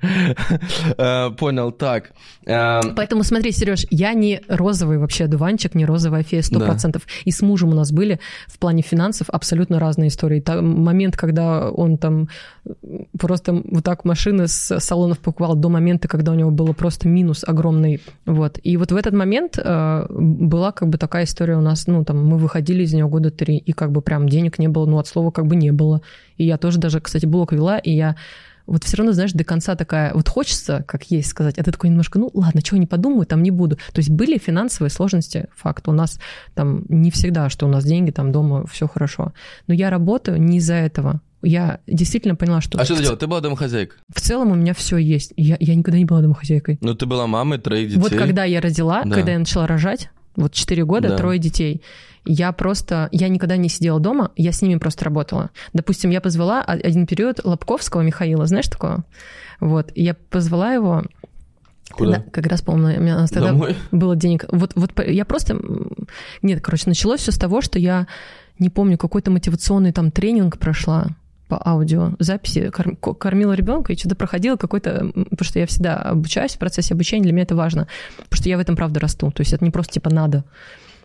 Э, 0.98 1.30
Понял, 1.30 1.72
так. 1.72 2.12
Э, 2.46 2.80
Поэтому 2.96 3.22
смотри, 3.24 3.52
Сереж, 3.52 3.86
я 3.90 4.14
не 4.14 4.40
розовый 4.48 4.98
вообще 4.98 5.24
одуванчик, 5.24 5.74
не 5.74 5.86
розовая 5.86 6.22
фея, 6.22 6.42
сто 6.42 6.58
Да. 6.58 6.66
процентов. 6.66 7.02
И 7.24 7.30
с 7.30 7.42
мужем 7.42 7.70
у 7.70 7.74
нас 7.74 7.92
были 7.92 8.18
в 8.48 8.58
плане 8.58 8.82
финансов 8.82 9.28
абсолютно 9.30 9.78
разные 9.78 10.08
истории. 10.08 10.40
Там 10.40 10.82
момент, 10.84 11.16
когда 11.16 11.70
он 11.70 11.98
там 11.98 12.28
просто 13.18 13.52
вот 13.52 13.84
так 13.84 14.04
машины 14.04 14.46
с 14.46 14.78
салонов 14.80 15.18
покупал 15.18 15.56
до 15.56 15.68
момента, 15.68 16.08
когда 16.08 16.32
у 16.32 16.34
него 16.34 16.50
было 16.50 16.72
просто 16.72 17.08
минус 17.08 17.44
огромный. 17.46 18.00
Вот. 18.24 18.58
И 18.62 18.76
вот 18.76 18.92
в 18.92 18.96
этот 18.96 19.14
момент 19.14 19.58
э, 19.58 20.06
была 20.08 20.72
как 20.72 20.88
бы 20.88 20.98
такая 20.98 21.24
история 21.24 21.56
у 21.56 21.60
нас, 21.60 21.86
ну 21.86 22.04
там 22.04 22.24
мы 22.24 22.38
выходили 22.38 22.84
из 22.84 22.92
него 22.92 23.08
года 23.08 23.30
три, 23.30 23.56
и 23.56 23.72
как 23.72 23.90
бы 23.90 24.00
прям 24.00 24.28
денег 24.28 24.58
не 24.58 24.68
было, 24.68 24.86
ну 24.86 24.98
от 24.98 25.06
слова 25.06 25.30
как 25.30 25.46
бы 25.46 25.56
не 25.56 25.72
было. 25.72 26.02
И 26.36 26.44
я 26.44 26.56
тоже 26.58 26.78
даже, 26.78 27.00
кстати, 27.00 27.26
блог 27.26 27.52
вела, 27.52 27.78
и 27.78 27.90
я 27.90 28.16
вот 28.66 28.84
все 28.84 28.96
равно, 28.96 29.12
знаешь, 29.12 29.32
до 29.32 29.44
конца 29.44 29.74
такая, 29.74 30.14
вот 30.14 30.28
хочется, 30.28 30.84
как 30.86 31.04
есть 31.10 31.28
сказать, 31.28 31.58
а 31.58 31.64
ты 31.64 31.72
такой 31.72 31.90
немножко, 31.90 32.18
ну 32.18 32.30
ладно, 32.32 32.62
чего 32.62 32.78
не 32.78 32.86
подумаю, 32.86 33.26
там 33.26 33.42
не 33.42 33.50
буду. 33.50 33.76
То 33.76 33.98
есть 33.98 34.10
были 34.10 34.38
финансовые 34.38 34.90
сложности, 34.90 35.48
факт. 35.54 35.88
У 35.88 35.92
нас 35.92 36.20
там 36.54 36.84
не 36.88 37.10
всегда, 37.10 37.48
что 37.48 37.66
у 37.66 37.68
нас 37.68 37.84
деньги, 37.84 38.12
там 38.12 38.30
дома 38.30 38.64
все 38.66 38.86
хорошо. 38.86 39.32
Но 39.66 39.74
я 39.74 39.90
работаю 39.90 40.40
не 40.40 40.58
из-за 40.58 40.74
этого. 40.74 41.20
Я 41.42 41.80
действительно 41.86 42.36
поняла, 42.36 42.60
что, 42.60 42.78
А 42.80 42.84
что 42.84 42.94
ты 42.94 42.98
ц- 43.00 43.04
делал? 43.04 43.16
Ты 43.18 43.26
была 43.26 43.40
домохозяйка. 43.40 43.96
в 44.14 44.20
целом 44.20 44.52
у 44.52 44.54
меня 44.54 44.74
все 44.74 44.96
есть. 44.96 45.32
Я, 45.36 45.56
я 45.58 45.74
никогда 45.74 45.98
не 45.98 46.04
была 46.04 46.20
домохозяйкой. 46.20 46.78
Ну, 46.80 46.94
ты 46.94 47.04
была 47.06 47.26
мамой 47.26 47.58
троих 47.58 47.88
детей. 47.88 48.00
Вот 48.00 48.12
когда 48.14 48.44
я 48.44 48.60
родила, 48.60 49.02
Да. 49.04 49.10
когда 49.16 49.32
я 49.32 49.38
начала 49.38 49.66
рожать, 49.66 50.10
вот 50.36 50.52
4 50.54 50.84
года, 50.84 51.08
Да. 51.10 51.16
трое 51.16 51.38
детей, 51.40 51.82
я 52.24 52.52
просто, 52.52 53.08
я 53.10 53.28
никогда 53.28 53.56
не 53.56 53.68
сидела 53.68 53.98
дома, 53.98 54.30
я 54.36 54.52
с 54.52 54.62
ними 54.62 54.78
просто 54.78 55.04
работала. 55.04 55.50
Допустим, 55.72 56.10
я 56.10 56.20
позвала 56.20 56.62
один 56.62 57.06
период 57.08 57.40
Лобковского 57.44 58.02
Михаила, 58.02 58.46
знаешь 58.46 58.68
такого? 58.68 59.04
Вот, 59.58 59.90
я 59.96 60.14
позвала 60.14 60.72
его, 60.72 61.02
Куда? 61.90 62.18
да, 62.18 62.24
как 62.30 62.46
раз, 62.46 62.62
по-моему, 62.62 63.00
у 63.00 63.02
меня 63.02 63.26
тогда 63.26 63.48
Домой? 63.48 63.76
было 63.90 64.14
денег. 64.14 64.44
Вот, 64.52 64.72
вот 64.76 64.92
я 65.04 65.24
просто... 65.24 65.60
Нет, 66.42 66.60
короче, 66.62 66.84
началось 66.86 67.20
все 67.20 67.32
с 67.32 67.36
того, 67.38 67.60
что 67.60 67.78
я, 67.80 68.06
не 68.60 68.70
помню, 68.70 68.96
какой-то 68.96 69.30
мотивационный 69.32 69.92
там 69.92 70.12
тренинг 70.12 70.58
прошла 70.58 71.08
по 71.52 71.60
аудио 71.68 72.12
записи, 72.18 72.70
кор- 72.70 72.96
ко- 72.96 73.12
кормила 73.12 73.52
ребенка 73.52 73.92
и 73.92 73.96
что-то 73.98 74.16
проходила 74.16 74.56
какой-то, 74.56 75.10
потому 75.12 75.44
что 75.44 75.58
я 75.58 75.66
всегда 75.66 75.96
обучаюсь 75.96 76.52
в 76.52 76.58
процессе 76.58 76.94
обучения, 76.94 77.24
для 77.24 77.32
меня 77.32 77.42
это 77.42 77.54
важно, 77.54 77.88
потому 78.16 78.38
что 78.38 78.48
я 78.48 78.56
в 78.56 78.60
этом 78.60 78.74
правда 78.74 79.00
расту, 79.00 79.30
то 79.30 79.42
есть 79.42 79.52
это 79.52 79.62
не 79.62 79.70
просто 79.70 79.92
типа 79.92 80.08
надо. 80.08 80.44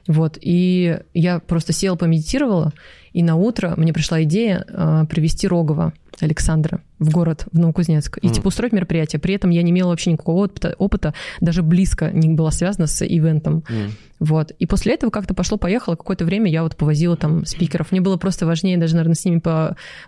Вот, 0.07 0.37
и 0.39 0.99
я 1.13 1.39
просто 1.39 1.73
села, 1.73 1.95
помедитировала, 1.95 2.71
и 3.11 3.23
на 3.23 3.35
утро 3.35 3.73
мне 3.77 3.91
пришла 3.93 4.23
идея 4.23 4.65
э, 4.67 5.05
привести 5.09 5.47
Рогова 5.47 5.93
Александра 6.21 6.81
в 6.99 7.11
город, 7.11 7.45
в 7.51 7.59
Новокузнецк, 7.59 8.17
и 8.21 8.27
Мгм. 8.27 8.33
типа 8.35 8.47
устроить 8.47 8.73
мероприятие. 8.73 9.19
При 9.19 9.33
этом 9.33 9.49
я 9.49 9.61
не 9.63 9.71
имела 9.71 9.89
вообще 9.89 10.11
никакого 10.11 10.45
опыта, 10.45 10.75
опыта 10.77 11.13
даже 11.41 11.61
близко 11.61 12.09
не 12.11 12.29
была 12.29 12.51
связана 12.51 12.87
с 12.87 13.05
ивентом. 13.05 13.63
М. 13.69 13.91
Вот. 14.19 14.51
И 14.51 14.65
после 14.65 14.93
этого 14.93 15.11
как-то 15.11 15.33
пошло-поехало. 15.33 15.95
Какое-то 15.95 16.25
время 16.25 16.49
я 16.49 16.63
вот 16.63 16.75
повозила 16.75 17.17
там 17.17 17.45
спикеров. 17.45 17.91
Мне 17.91 18.01
было 18.01 18.17
просто 18.17 18.45
важнее 18.45 18.77
даже, 18.77 18.95
наверное, 18.95 19.15
с 19.15 19.25
ними 19.25 19.41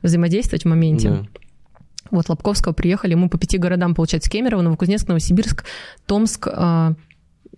взаимодействовать 0.01 0.63
в 0.63 0.67
моменте. 0.67 1.09
Да. 1.09 1.25
Вот 2.11 2.27
Лобковского 2.29 2.73
приехали, 2.73 3.13
мы 3.13 3.29
по 3.29 3.37
пяти 3.37 3.57
городам, 3.59 3.93
получается, 3.93 4.31
Кемерово, 4.31 4.61
Новокузнецк, 4.63 5.07
Новосибирск, 5.07 5.63
Томск, 6.07 6.47
а, 6.51 6.93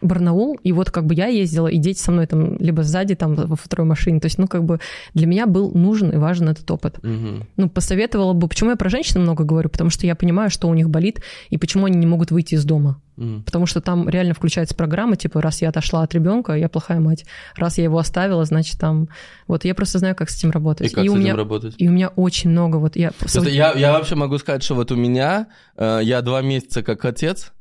Барнаул, 0.01 0.57
и 0.63 0.71
вот 0.71 0.91
как 0.91 1.05
бы 1.05 1.13
я 1.13 1.27
ездила, 1.27 1.67
и 1.67 1.77
дети 1.77 1.99
со 1.99 2.11
мной 2.11 2.27
там 2.27 2.57
либо 2.57 2.83
сзади, 2.83 3.15
там 3.15 3.35
во 3.35 3.55
второй 3.55 3.87
машине, 3.87 4.19
то 4.19 4.25
есть, 4.25 4.37
ну, 4.37 4.47
как 4.47 4.63
бы 4.63 4.79
для 5.13 5.27
меня 5.27 5.45
был 5.45 5.71
нужен 5.71 6.09
и 6.09 6.17
важен 6.17 6.49
этот 6.49 6.69
опыт. 6.71 7.01
Мгм. 7.03 7.47
Ну, 7.57 7.69
посоветовала 7.69 8.33
бы, 8.33 8.47
почему 8.47 8.71
я 8.71 8.75
про 8.75 8.89
женщин 8.89 9.21
много 9.21 9.43
говорю, 9.43 9.69
потому 9.69 9.89
что 9.89 10.05
я 10.05 10.15
понимаю, 10.15 10.49
что 10.49 10.67
у 10.67 10.73
них 10.73 10.89
болит, 10.89 11.21
и 11.49 11.57
почему 11.57 11.85
они 11.85 11.97
не 11.97 12.07
могут 12.07 12.31
выйти 12.31 12.55
из 12.55 12.65
дома. 12.65 12.99
М. 13.17 13.43
Потому 13.43 13.65
что 13.65 13.81
там 13.81 14.09
реально 14.09 14.33
включается 14.33 14.73
программа, 14.73 15.15
типа, 15.15 15.41
раз 15.41 15.61
я 15.61 15.69
отошла 15.69 16.01
от 16.01 16.13
ребенка, 16.13 16.53
я 16.53 16.69
плохая 16.69 16.99
мать. 16.99 17.25
Раз 17.55 17.77
я 17.77 17.83
его 17.83 17.99
оставила, 17.99 18.43
значит, 18.45 18.79
там... 18.79 19.09
Вот 19.47 19.65
я 19.65 19.75
просто 19.75 19.99
знаю, 19.99 20.15
как 20.15 20.29
с 20.29 20.37
этим 20.37 20.49
И 20.49 20.53
работать. 20.53 20.91
как 20.93 21.05
с 21.05 21.07
у 21.07 21.11
этим 21.11 21.19
меня... 21.19 21.35
работать? 21.35 21.75
И 21.77 21.87
у 21.87 21.91
меня 21.91 22.09
очень 22.09 22.49
много, 22.49 22.77
вот 22.77 22.95
я... 22.95 23.11
Я, 23.33 23.73
я 23.73 23.91
вообще 23.91 24.15
могу 24.15 24.37
сказать, 24.37 24.63
что 24.63 24.75
вот 24.75 24.91
у 24.91 24.95
меня, 24.95 25.47
э, 25.77 25.99
я 26.03 26.21
два 26.21 26.41
месяца 26.41 26.81
как 26.81 27.05
отец, 27.05 27.51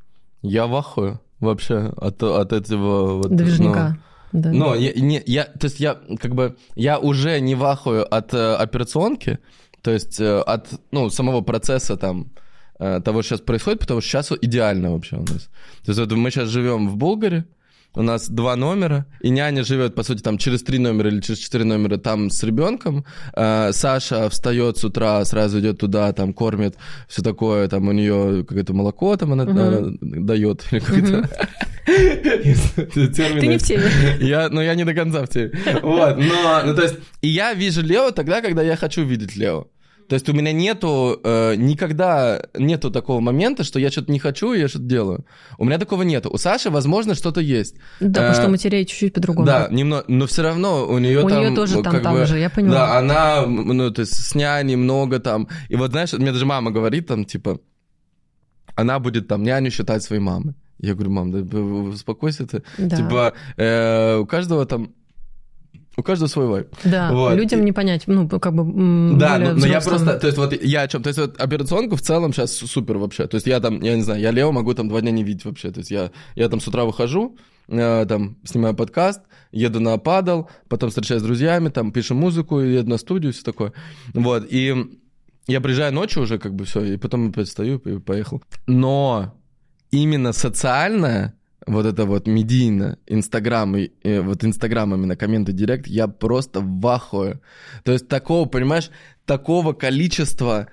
я 0.41 0.65
в 0.65 0.75
ахуе 0.75 1.19
вообще 1.41 1.91
от, 1.97 2.23
от 2.23 2.53
этого... 2.53 3.17
Вот, 3.17 3.35
Движника. 3.35 3.97
Да. 4.31 4.51
Ну, 4.51 4.75
я, 4.75 4.93
не, 4.93 5.21
я, 5.25 5.43
то 5.43 5.65
есть 5.65 5.79
я 5.81 5.97
как 6.19 6.35
бы, 6.35 6.55
я 6.75 6.99
уже 6.99 7.39
не 7.41 7.55
в 7.55 7.65
ахуе 7.65 8.03
от 8.03 8.33
э, 8.33 8.53
операционки, 8.53 9.39
то 9.81 9.91
есть 9.91 10.21
э, 10.21 10.39
от, 10.39 10.69
ну, 10.91 11.09
самого 11.09 11.41
процесса 11.41 11.97
там, 11.97 12.31
э, 12.79 13.01
того, 13.03 13.23
что 13.23 13.35
сейчас 13.35 13.41
происходит, 13.41 13.81
потому 13.81 13.99
что 13.99 14.09
сейчас 14.09 14.31
идеально 14.41 14.93
вообще 14.93 15.17
у 15.17 15.21
нас. 15.21 15.49
То 15.83 15.91
есть 15.91 15.99
вот 15.99 16.11
мы 16.13 16.31
сейчас 16.31 16.47
живем 16.47 16.87
в 16.87 16.95
Болгаре, 16.95 17.45
у 17.95 18.01
нас 18.01 18.29
два 18.29 18.55
номера, 18.55 19.05
и 19.21 19.29
няня 19.29 19.63
живет, 19.63 19.95
по 19.95 20.03
сути, 20.03 20.21
там 20.21 20.37
через 20.37 20.63
три 20.63 20.79
номера 20.79 21.09
или 21.09 21.19
через 21.21 21.39
четыре 21.39 21.63
номера 21.65 21.97
там 21.97 22.29
с 22.29 22.41
ребенком. 22.43 23.05
Э, 23.35 23.71
Саша 23.73 24.29
встает 24.29 24.77
с 24.77 24.83
утра, 24.85 25.23
сразу 25.25 25.59
идет 25.59 25.79
туда, 25.79 26.13
там 26.13 26.33
кормит, 26.33 26.75
все 27.07 27.21
такое, 27.21 27.67
там 27.67 27.87
у 27.87 27.91
нее 27.91 28.45
какое-то 28.47 28.73
молоко 28.73 29.17
там 29.17 29.33
она 29.33 29.43
Мгм. 29.45 29.57
э, 29.57 29.97
дает, 30.01 30.65
или 30.71 30.79
как-то... 30.79 31.29
Ты 31.85 33.47
не 33.47 33.57
в 33.57 33.63
теме. 33.63 33.83
Я, 34.19 34.49
ну, 34.49 34.61
я 34.61 34.75
не 34.75 34.85
до 34.85 34.93
конца 34.93 35.23
в 35.25 35.27
теме. 35.27 35.51
Вот, 35.81 36.17
но, 36.17 36.61
ну, 36.65 36.75
то 36.75 36.83
есть, 36.83 36.95
и 37.21 37.27
я 37.27 37.53
вижу 37.53 37.81
Лео 37.81 38.11
тогда, 38.11 38.41
когда 38.41 38.61
я 38.61 38.75
хочу 38.75 39.03
видеть 39.03 39.35
Лео. 39.35 39.67
То 40.11 40.15
есть 40.15 40.27
у 40.27 40.33
меня 40.33 40.51
нету, 40.51 41.21
э, 41.23 41.55
никогда 41.55 42.45
нету 42.59 42.91
такого 42.91 43.21
момента, 43.21 43.63
что 43.63 43.79
я 43.79 43.89
что-то 43.89 44.11
не 44.11 44.19
хочу, 44.19 44.51
и 44.51 44.59
я 44.59 44.67
что-то 44.67 44.83
делаю. 44.83 45.25
У 45.57 45.63
меня 45.63 45.77
такого 45.77 46.03
нету. 46.03 46.29
У 46.29 46.37
Саши, 46.37 46.69
возможно, 46.69 47.15
что-то 47.15 47.39
есть. 47.39 47.75
Да, 48.01 48.07
потому 48.19 48.31
Э, 48.31 48.33
что 48.33 48.47
у 48.47 48.49
матерей 48.49 48.85
чуть-чуть 48.85 49.13
по-другому. 49.13 49.45
Да, 49.47 49.69
немного, 49.71 50.03
но 50.09 50.25
все 50.25 50.41
равно 50.41 50.85
у 50.85 50.97
нее 50.99 51.23
У 51.23 51.29
там... 51.29 51.39
неё 51.39 51.55
тоже 51.55 51.77
ну, 51.77 51.83
там- 51.83 52.13
бы, 52.13 52.25
же, 52.25 52.39
я 52.39 52.49
поняла. 52.49 52.73
Да, 52.73 52.97
она, 52.99 53.45
ну, 53.45 53.89
то 53.89 54.01
есть 54.01 54.13
с 54.13 54.35
няней 54.35 54.75
много 54.75 55.19
там. 55.19 55.47
И 55.69 55.77
вот, 55.77 55.91
знаешь, 55.91 56.11
мне 56.11 56.33
даже 56.33 56.45
мама 56.45 56.71
говорит 56.71 57.07
там, 57.07 57.23
типа, 57.23 57.59
она 58.75 58.99
будет 58.99 59.29
там 59.29 59.43
няню 59.43 59.71
считать 59.71 60.03
своей 60.03 60.21
мамой. 60.21 60.55
Я 60.79 60.93
говорю, 60.93 61.11
мам, 61.11 61.31
да 61.31 61.57
успокойся 61.57 62.45
ты. 62.45 62.63
Да. 62.77 62.97
Типа, 62.97 63.33
э, 63.55 64.17
у 64.17 64.25
каждого 64.25 64.65
там, 64.65 64.91
у 66.01 66.03
каждого 66.03 66.27
свой 66.27 66.47
вайб. 66.47 66.67
Да, 66.83 67.11
Вот. 67.11 67.35
людям 67.35 67.63
не 67.63 67.71
понять, 67.71 68.03
ну, 68.07 68.27
как 68.27 68.53
бы 68.53 68.63
Да, 69.17 69.37
но, 69.37 69.53
но 69.53 69.65
я 69.65 69.79
просто, 69.79 70.19
то 70.19 70.27
есть 70.27 70.37
вот 70.37 70.53
я 70.61 70.81
о 70.81 70.87
чем, 70.87 71.03
то 71.03 71.07
есть 71.07 71.19
вот 71.19 71.39
операционку 71.39 71.95
в 71.95 72.01
целом 72.01 72.33
сейчас 72.33 72.53
супер 72.53 72.97
вообще, 72.97 73.27
то 73.27 73.35
есть 73.35 73.47
я 73.47 73.59
там, 73.59 73.81
я 73.81 73.95
не 73.95 74.01
знаю, 74.01 74.19
я 74.19 74.31
Лео 74.31 74.51
могу 74.51 74.73
там 74.73 74.89
два 74.89 75.01
дня 75.01 75.11
не 75.11 75.23
видеть 75.23 75.45
вообще, 75.45 75.71
то 75.71 75.79
есть 75.79 75.91
я, 75.91 76.11
я 76.35 76.49
там 76.49 76.59
с 76.59 76.67
утра 76.67 76.85
выхожу, 76.85 77.37
э, 77.67 78.05
там 78.07 78.37
снимаю 78.43 78.75
подкаст, 78.75 79.21
еду 79.51 79.79
на 79.79 79.97
падал, 79.97 80.49
потом 80.67 80.89
встречаюсь 80.89 81.21
с 81.21 81.25
друзьями, 81.25 81.69
там 81.69 81.91
пишем 81.91 82.17
музыку, 82.17 82.59
еду 82.59 82.89
на 82.89 82.97
студию, 82.97 83.31
все 83.31 83.43
такое, 83.43 83.73
вот, 84.13 84.45
и 84.49 84.75
я 85.47 85.61
приезжаю 85.61 85.93
ночью 85.93 86.23
уже 86.23 86.39
как 86.39 86.55
бы 86.55 86.65
все, 86.65 86.83
и 86.83 86.97
потом 86.97 87.29
опять 87.29 87.47
встаю 87.47 87.77
и 87.77 87.99
поехал. 87.99 88.41
Но 88.67 89.35
именно 89.91 90.33
социальное, 90.33 91.35
вот 91.67 91.85
это 91.85 92.05
вот 92.05 92.27
медийно, 92.27 92.97
Инстаграм, 93.07 93.75
э, 93.75 94.21
вот 94.21 94.43
Инстаграм 94.43 94.93
именно, 94.93 95.15
комменты, 95.15 95.51
директ, 95.51 95.87
я 95.87 96.07
просто 96.07 96.59
в 96.61 96.87
ахуе. 96.87 97.39
То 97.83 97.91
есть 97.91 98.07
такого, 98.07 98.47
понимаешь, 98.47 98.89
такого 99.25 99.73
количества 99.73 100.67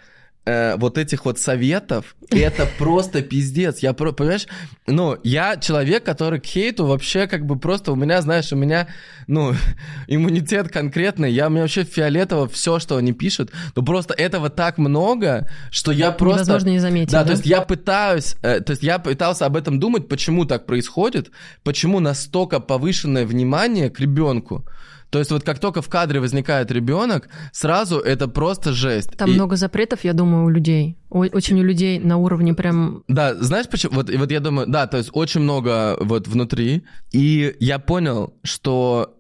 э, 0.49 0.77
вот 0.77 0.99
этих 0.99 1.25
вот 1.25 1.39
советов, 1.39 2.17
это 2.31 2.67
просто 2.79 3.23
пиздец. 3.23 3.81
Я, 3.81 3.93
про- 3.93 4.13
понимаешь, 4.13 4.47
ну, 4.87 5.17
я 5.23 5.57
человек, 5.57 6.05
который 6.05 6.41
к 6.41 6.47
хейту 6.47 6.87
вообще 6.87 7.27
как 7.27 7.45
бы 7.45 7.59
просто, 7.59 7.93
у 7.93 7.97
меня, 7.97 8.23
знаешь, 8.23 8.53
у 8.53 8.57
меня, 8.57 8.89
ну, 9.27 9.55
иммунитет 10.09 10.69
конкретный, 10.73 11.31
я, 11.33 11.47
у 11.47 11.51
меня 11.51 11.63
вообще 11.63 11.85
фиолетово 11.85 12.49
все, 12.49 12.79
что 12.79 12.97
они 12.97 13.13
пишут, 13.13 13.53
но 13.77 13.83
просто 13.83 14.15
этого 14.15 14.49
так 14.49 14.79
много, 14.79 15.51
что 15.71 15.93
я 15.93 16.11
просто... 16.11 16.41
Невозможно 16.45 16.69
не 16.71 16.79
заметить, 16.79 17.13
Да, 17.13 17.21
да? 17.23 17.27
то 17.27 17.33
есть 17.33 17.47
я 17.47 17.61
пытаюсь, 17.61 18.37
э, 18.43 18.61
то 18.61 18.71
есть 18.73 18.83
я 18.83 18.99
пытался 18.99 19.47
об 19.47 19.57
этом 19.57 19.79
думать, 19.79 20.09
почему 20.09 20.45
так 20.45 20.67
происходит, 20.67 21.31
почему 21.63 22.01
настолько 22.01 22.61
повышенное 22.61 23.27
внимание 23.27 23.91
к 23.91 24.01
ребенку. 24.01 24.65
То 25.11 25.19
есть 25.19 25.31
вот 25.31 25.43
как 25.43 25.59
только 25.59 25.81
в 25.81 25.89
кадре 25.89 26.21
возникает 26.21 26.71
ребенок, 26.71 27.29
сразу 27.53 27.99
это 27.99 28.29
просто 28.29 28.73
жесть. 28.73 29.17
Там 29.17 29.31
И- 29.31 29.35
много 29.35 29.57
запретов, 29.57 30.05
я 30.05 30.13
думаю, 30.13 30.45
у 30.45 30.49
людей. 30.51 30.99
О- 31.11 31.21
Очень 31.33 31.61
у 31.61 31.63
людей 31.63 31.99
на 31.99 32.19
уровне 32.19 32.53
прям... 32.55 33.05
Да, 33.09 33.35
знаешь 33.35 33.69
почему? 33.69 33.95
Вот, 33.95 34.11
вот 34.11 34.31
я 34.31 34.41
думаю, 34.41 34.67
да, 34.69 34.87
то 34.87 34.99
есть 34.99 35.11
очень 35.15 35.41
много 35.41 35.97
вот 36.01 36.29
внутри. 36.29 36.85
И 37.13 37.55
я 37.59 37.79
понял, 37.79 38.35
что 38.43 39.15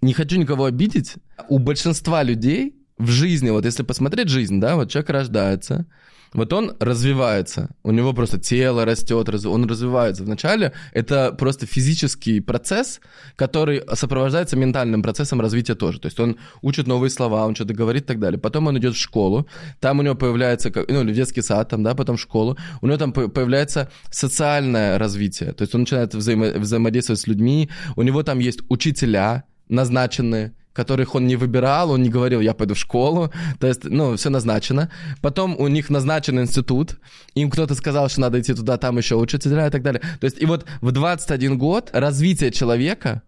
не 0.00 0.12
хочу 0.14 0.38
никого 0.38 0.64
обидеть. 0.64 1.14
У 1.48 1.58
большинства 1.58 2.22
людей 2.22 2.74
в 2.96 3.08
жизни, 3.08 3.50
вот 3.50 3.64
если 3.64 3.82
посмотреть 3.82 4.28
жизнь, 4.28 4.58
да, 4.60 4.74
вот 4.76 4.90
человек 4.90 5.10
рождается, 5.10 5.86
вот 6.32 6.52
он 6.52 6.76
развивается, 6.80 7.70
у 7.82 7.90
него 7.90 8.12
просто 8.12 8.38
тело 8.38 8.84
растет, 8.84 9.28
он 9.46 9.64
развивается. 9.66 10.24
Вначале 10.24 10.72
это 10.92 11.32
просто 11.32 11.66
физический 11.66 12.40
процесс, 12.40 13.00
который 13.36 13.82
сопровождается 13.94 14.56
ментальным 14.56 15.02
процессом 15.02 15.40
развития 15.40 15.74
тоже. 15.74 16.00
То 16.00 16.06
есть 16.06 16.20
он 16.20 16.36
учит 16.62 16.86
новые 16.86 17.10
слова, 17.10 17.46
он 17.46 17.54
что-то 17.54 17.74
говорит 17.74 18.04
и 18.04 18.06
так 18.06 18.18
далее. 18.18 18.38
Потом 18.38 18.66
он 18.66 18.78
идет 18.78 18.94
в 18.94 18.98
школу, 18.98 19.48
там 19.80 19.98
у 19.98 20.02
него 20.02 20.14
появляется, 20.14 20.72
ну, 20.88 21.02
или 21.02 21.12
в 21.12 21.14
детский 21.14 21.42
сад, 21.42 21.68
там, 21.70 21.82
да, 21.82 21.94
потом 21.94 22.16
в 22.16 22.20
школу, 22.20 22.56
у 22.80 22.86
него 22.86 22.98
там 22.98 23.12
по- 23.12 23.28
появляется 23.28 23.90
социальное 24.10 24.98
развитие. 24.98 25.52
То 25.52 25.62
есть 25.62 25.74
он 25.74 25.82
начинает 25.82 26.14
взаимо- 26.14 26.58
взаимодействовать 26.58 27.20
с 27.20 27.26
людьми, 27.26 27.70
у 27.96 28.02
него 28.02 28.22
там 28.22 28.38
есть 28.38 28.60
учителя 28.68 29.44
назначенные, 29.68 30.52
которых 30.78 31.16
он 31.16 31.26
не 31.26 31.34
выбирал, 31.34 31.90
он 31.90 32.02
не 32.02 32.08
говорил, 32.08 32.40
я 32.40 32.54
пойду 32.54 32.74
в 32.74 32.78
школу, 32.78 33.32
то 33.58 33.66
есть, 33.66 33.84
ну, 33.84 34.14
все 34.14 34.30
назначено. 34.30 34.88
Потом 35.20 35.56
у 35.58 35.66
них 35.66 35.90
назначен 35.90 36.38
институт, 36.38 36.98
им 37.34 37.50
кто-то 37.50 37.74
сказал, 37.74 38.08
что 38.08 38.20
надо 38.20 38.38
идти 38.38 38.54
туда, 38.54 38.76
там 38.76 38.96
еще 38.98 39.16
учителя 39.16 39.66
и 39.66 39.70
так 39.70 39.82
далее. 39.82 40.00
То 40.20 40.26
есть, 40.26 40.40
и 40.40 40.46
вот 40.46 40.66
в 40.80 40.92
21 40.92 41.58
год 41.58 41.90
развитие 41.92 42.52
человека 42.52 43.22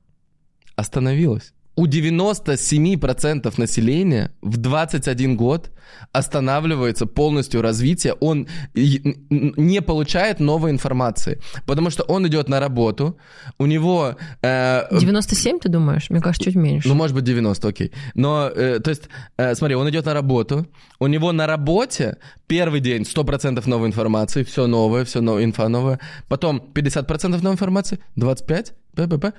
остановилось. 0.76 1.53
У 1.81 1.87
97% 1.87 3.55
населения 3.57 4.31
в 4.43 4.59
21 4.59 5.35
год 5.35 5.70
останавливается 6.12 7.07
полностью 7.07 7.62
развитие, 7.62 8.12
он 8.20 8.49
не 8.74 9.81
получает 9.81 10.41
новой 10.41 10.72
информации, 10.72 11.41
потому 11.66 11.89
что 11.89 12.03
он 12.03 12.26
идет 12.26 12.51
на 12.51 12.61
работу, 12.61 13.16
у 13.59 13.64
него... 13.64 14.16
э, 14.43 14.99
97, 15.01 15.59
ты 15.59 15.70
думаешь? 15.70 16.11
Мне 16.11 16.20
кажется, 16.20 16.45
чуть 16.45 16.55
меньше. 16.55 16.87
ну, 16.87 16.95
может 16.95 17.16
быть, 17.16 17.24
90, 17.24 17.68
окей. 17.68 17.93
Но, 18.14 18.51
э, 18.55 18.81
то 18.81 18.91
есть, 18.91 19.05
э, 19.39 19.55
смотри, 19.55 19.74
он 19.74 19.89
идет 19.89 20.05
на 20.05 20.12
работу, 20.12 20.66
у 20.99 21.07
него 21.07 21.33
на 21.33 21.47
работе 21.47 22.18
первый 22.47 22.81
день 22.81 23.05
100% 23.05 23.66
новой 23.66 23.89
информации, 23.89 24.43
все 24.43 24.66
новое, 24.66 25.07
все 25.07 25.22
новое, 25.22 25.45
инфа 25.45 25.68
новая, 25.70 25.99
потом 26.28 26.61
50% 26.74 27.43
новой 27.43 27.55
информации, 27.55 28.01
25, 28.16 28.74
п-п-п, 28.95 29.33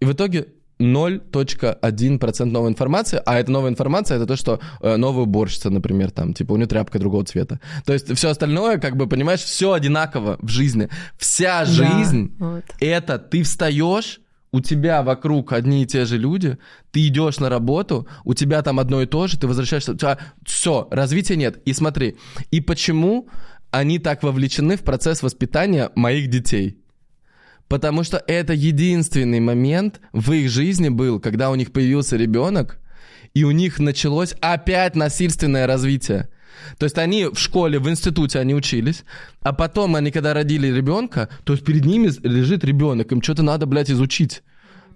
и 0.00 0.04
в 0.04 0.12
итоге 0.12 0.46
0.1% 0.78 2.44
новой 2.44 2.70
информации, 2.70 3.20
а 3.24 3.38
эта 3.38 3.50
новая 3.50 3.70
информация 3.70 4.16
это 4.16 4.26
то, 4.26 4.36
что 4.36 4.60
э, 4.80 4.96
новая 4.96 5.24
уборщица, 5.24 5.70
например, 5.70 6.10
там, 6.10 6.34
типа 6.34 6.52
у 6.52 6.56
нее 6.56 6.66
тряпка 6.66 6.98
другого 6.98 7.24
цвета. 7.24 7.60
То 7.84 7.92
есть 7.92 8.14
все 8.16 8.30
остальное, 8.30 8.78
как 8.78 8.96
бы, 8.96 9.06
понимаешь, 9.06 9.40
все 9.40 9.72
одинаково 9.72 10.38
в 10.40 10.48
жизни. 10.48 10.88
Вся 11.18 11.64
Да, 11.64 11.66
жизнь 11.66 12.34
вот. 12.38 12.64
это 12.80 13.18
ты 13.18 13.42
встаешь, 13.42 14.20
у 14.50 14.60
тебя 14.60 15.02
вокруг 15.02 15.52
одни 15.52 15.82
и 15.82 15.86
те 15.86 16.04
же 16.04 16.16
люди, 16.16 16.58
ты 16.90 17.06
идешь 17.08 17.38
на 17.38 17.48
работу, 17.48 18.06
у 18.24 18.34
тебя 18.34 18.62
там 18.62 18.80
одно 18.80 19.02
и 19.02 19.06
то 19.06 19.26
же, 19.26 19.38
ты 19.38 19.46
возвращаешься, 19.46 19.92
у 19.92 19.96
тебя 19.96 20.18
все, 20.44 20.88
развития 20.90 21.36
нет. 21.36 21.60
И 21.66 21.72
смотри, 21.72 22.16
и 22.50 22.60
почему 22.60 23.28
они 23.70 23.98
так 23.98 24.22
вовлечены 24.22 24.76
в 24.76 24.82
процесс 24.82 25.22
воспитания 25.22 25.90
моих 25.94 26.28
детей? 26.28 26.78
Потому 27.68 28.02
что 28.02 28.22
это 28.26 28.54
единственный 28.54 29.40
момент 29.40 30.00
в 30.12 30.32
их 30.32 30.48
жизни 30.50 30.88
был, 30.88 31.20
когда 31.20 31.50
у 31.50 31.54
них 31.54 31.72
появился 31.72 32.16
ребенок, 32.16 32.78
и 33.34 33.44
у 33.44 33.50
них 33.50 33.78
началось 33.78 34.34
опять 34.40 34.96
насильственное 34.96 35.66
развитие. 35.66 36.28
То 36.78 36.84
есть 36.84 36.98
они 36.98 37.26
в 37.26 37.38
школе, 37.38 37.78
в 37.78 37.88
институте 37.88 38.40
они 38.40 38.54
учились, 38.54 39.04
а 39.42 39.52
потом 39.52 39.94
они, 39.94 40.10
когда 40.10 40.34
родили 40.34 40.66
ребенка, 40.66 41.28
то 41.44 41.52
есть 41.52 41.64
перед 41.64 41.84
ними 41.84 42.10
лежит 42.26 42.64
ребенок, 42.64 43.12
им 43.12 43.22
что-то 43.22 43.42
надо, 43.42 43.66
блядь, 43.66 43.90
изучить. 43.90 44.42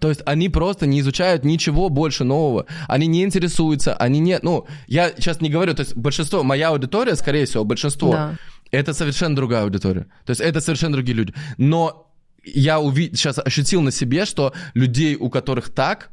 То 0.00 0.08
есть 0.08 0.22
они 0.26 0.48
просто 0.48 0.86
не 0.86 0.98
изучают 0.98 1.44
ничего 1.44 1.88
больше 1.88 2.24
нового. 2.24 2.66
Они 2.88 3.06
не 3.06 3.22
интересуются, 3.22 3.94
они 3.94 4.18
не... 4.18 4.40
Ну, 4.42 4.66
я 4.88 5.10
сейчас 5.10 5.40
не 5.40 5.48
говорю, 5.48 5.74
то 5.74 5.82
есть 5.82 5.94
большинство, 5.94 6.42
моя 6.42 6.70
аудитория, 6.70 7.14
скорее 7.14 7.44
всего, 7.46 7.64
большинство, 7.64 8.10
Да. 8.10 8.36
это 8.72 8.94
совершенно 8.94 9.36
другая 9.36 9.62
аудитория. 9.62 10.06
То 10.24 10.30
есть 10.30 10.40
это 10.40 10.60
совершенно 10.60 10.94
другие 10.94 11.16
люди. 11.16 11.34
Но 11.56 12.11
я 12.45 12.80
уви... 12.80 13.11
сейчас 13.14 13.38
ощутил 13.38 13.82
на 13.82 13.90
себе, 13.90 14.24
что 14.24 14.53
людей, 14.74 15.16
у 15.16 15.30
которых 15.30 15.70
так, 15.70 16.11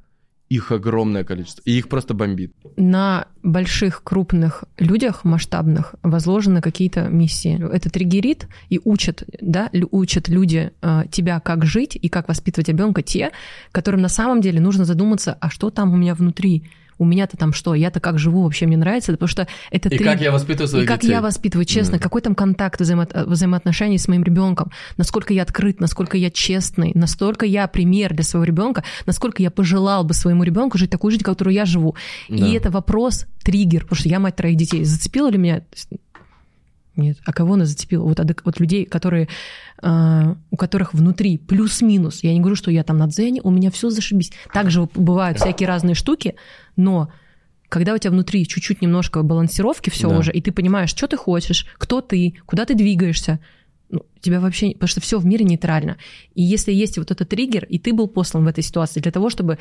их 0.49 0.71
огромное 0.71 1.23
количество. 1.23 1.61
И 1.63 1.77
их 1.77 1.89
просто 1.89 2.13
бомбит. 2.13 2.53
на 2.75 3.27
больших, 3.43 4.03
крупных 4.03 4.63
людях, 4.77 5.23
масштабных, 5.23 5.95
возложены 6.01 6.61
какие-то 6.61 7.07
миссии. 7.07 7.63
Это 7.71 7.89
триггерит 7.89 8.47
и 8.69 8.81
учат, 8.83 9.23
да, 9.39 9.69
учат 9.91 10.27
люди 10.27 10.71
э, 10.81 11.03
тебя, 11.11 11.39
как 11.39 11.65
жить 11.65 11.97
и 12.01 12.09
как 12.09 12.27
воспитывать 12.27 12.67
ребенка, 12.67 13.03
те, 13.03 13.31
которым 13.71 14.01
на 14.01 14.09
самом 14.09 14.41
деле 14.41 14.59
нужно 14.59 14.85
задуматься, 14.85 15.37
а 15.39 15.49
что 15.49 15.69
там 15.69 15.93
у 15.93 15.97
меня 15.97 16.15
внутри? 16.15 16.69
У 16.99 17.05
меня-то 17.05 17.35
там 17.37 17.53
что? 17.53 17.73
Я-то 17.73 17.99
как 17.99 18.19
живу 18.19 18.43
вообще 18.43 18.67
мне 18.67 18.77
нравится, 18.77 19.13
потому 19.13 19.27
что 19.27 19.47
это 19.71 19.89
И 19.89 19.97
триг- 19.97 20.03
как 20.03 20.21
я 20.21 20.31
воспитываю 20.31 20.67
и 20.67 20.69
своих 20.69 20.87
как 20.87 20.99
детей. 21.01 21.13
я 21.13 21.21
воспитываю, 21.21 21.65
честно, 21.65 21.97
Да. 21.97 22.03
какой 22.03 22.21
там 22.21 22.35
контакт 22.35 22.79
взаимо- 22.81 23.07
взаимоотношений 23.25 23.97
с 23.97 24.07
моим 24.07 24.23
ребенком, 24.23 24.69
насколько 24.97 25.33
я 25.33 25.41
открыт, 25.43 25.79
насколько 25.79 26.17
я 26.17 26.29
честный, 26.29 26.91
насколько 26.93 27.45
я 27.45 27.67
пример 27.67 28.13
для 28.13 28.23
своего 28.23 28.43
ребенка, 28.43 28.83
насколько 29.05 29.41
я 29.41 29.49
пожелал 29.49 30.03
бы 30.03 30.13
своему 30.13 30.43
ребенку 30.43 30.77
жить 30.77 30.89
такую 30.91 31.11
жизнь, 31.11 31.23
которую 31.23 31.53
я 31.53 31.65
живу. 31.65 31.95
Да. 32.27 32.35
И 32.45 32.51
это 32.53 32.69
вопрос, 32.69 33.25
триггер, 33.43 33.83
потому 33.83 33.97
что 33.97 34.09
я 34.09 34.19
мать 34.19 34.35
троих 34.35 34.57
детей. 34.57 34.83
Зацепило 34.83 35.29
ли 35.29 35.37
меня? 35.37 35.61
Нет. 36.99 37.17
А 37.25 37.33
кого 37.33 37.53
она 37.53 37.65
зацепила? 37.65 38.03
Вот, 38.03 38.19
вот 38.43 38.59
людей, 38.59 38.85
которые, 38.85 39.27
э, 39.81 40.35
у 40.51 40.57
которых 40.57 40.93
внутри 40.93 41.37
плюс-минус. 41.37 42.23
Я 42.23 42.33
не 42.33 42.39
говорю, 42.39 42.55
что 42.55 42.71
я 42.71 42.83
там 42.83 42.97
на 42.97 43.07
дзене, 43.07 43.41
у 43.43 43.51
меня 43.51 43.71
все 43.71 43.89
зашибись. 43.89 44.31
Также 44.53 44.87
бывают 44.95 45.37
всякие 45.37 45.67
разные 45.67 45.95
штуки, 45.95 46.35
но 46.75 47.09
когда 47.69 47.93
у 47.93 47.97
тебя 47.97 48.11
внутри 48.11 48.47
чуть-чуть 48.47 48.81
немножко 48.81 49.21
балансировки 49.21 49.89
все 49.89 50.09
Да. 50.09 50.17
уже, 50.17 50.31
и 50.31 50.41
ты 50.41 50.51
понимаешь, 50.51 50.89
что 50.89 51.07
ты 51.07 51.17
хочешь, 51.17 51.67
кто 51.77 52.01
ты, 52.01 52.35
куда 52.45 52.65
ты 52.65 52.73
двигаешься, 52.73 53.39
ну, 53.89 54.05
тебя 54.21 54.39
вообще... 54.39 54.71
Потому 54.71 54.87
что 54.87 55.01
все 55.01 55.19
в 55.19 55.25
мире 55.25 55.45
нейтрально. 55.45 55.97
И 56.35 56.43
если 56.43 56.71
есть 56.71 56.97
вот 56.97 57.11
этот 57.11 57.29
триггер, 57.29 57.65
и 57.65 57.79
ты 57.79 57.93
был 57.93 58.07
послан 58.07 58.45
в 58.45 58.47
этой 58.47 58.63
ситуации 58.63 58.99
для 58.99 59.11
того, 59.11 59.29
чтобы 59.29 59.57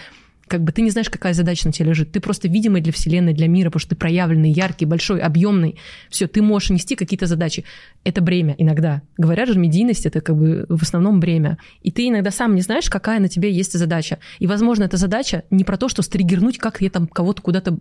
как 0.48 0.64
бы 0.64 0.72
ты 0.72 0.82
не 0.82 0.90
знаешь, 0.90 1.10
какая 1.10 1.34
задача 1.34 1.66
на 1.66 1.72
тебе 1.72 1.90
лежит. 1.90 2.10
Ты 2.10 2.20
просто 2.20 2.48
видимый 2.48 2.80
для 2.80 2.92
Вселенной, 2.92 3.34
для 3.34 3.46
мира, 3.46 3.68
потому 3.68 3.80
что 3.80 3.90
ты 3.90 3.96
проявленный, 3.96 4.50
яркий, 4.50 4.86
большой, 4.86 5.20
объемный. 5.20 5.76
Все, 6.08 6.26
ты 6.26 6.42
можешь 6.42 6.70
нести 6.70 6.96
какие-то 6.96 7.26
задачи. 7.26 7.64
Это 8.02 8.20
бремя 8.20 8.54
иногда. 8.58 9.02
Говорят 9.18 9.48
же, 9.48 9.58
медийность 9.58 10.06
это 10.06 10.20
как 10.20 10.36
бы 10.36 10.64
в 10.68 10.82
основном 10.82 11.20
бремя. 11.20 11.58
И 11.82 11.90
ты 11.90 12.08
иногда 12.08 12.30
сам 12.30 12.54
не 12.54 12.62
знаешь, 12.62 12.88
какая 12.88 13.20
на 13.20 13.28
тебе 13.28 13.52
есть 13.52 13.78
задача. 13.78 14.18
И, 14.38 14.46
возможно, 14.46 14.84
эта 14.84 14.96
задача 14.96 15.44
не 15.50 15.64
про 15.64 15.76
то, 15.76 15.88
что 15.88 16.02
стригернуть, 16.02 16.58
как 16.58 16.80
я 16.80 16.90
там 16.90 17.06
кого-то 17.06 17.42
куда-то... 17.42 17.78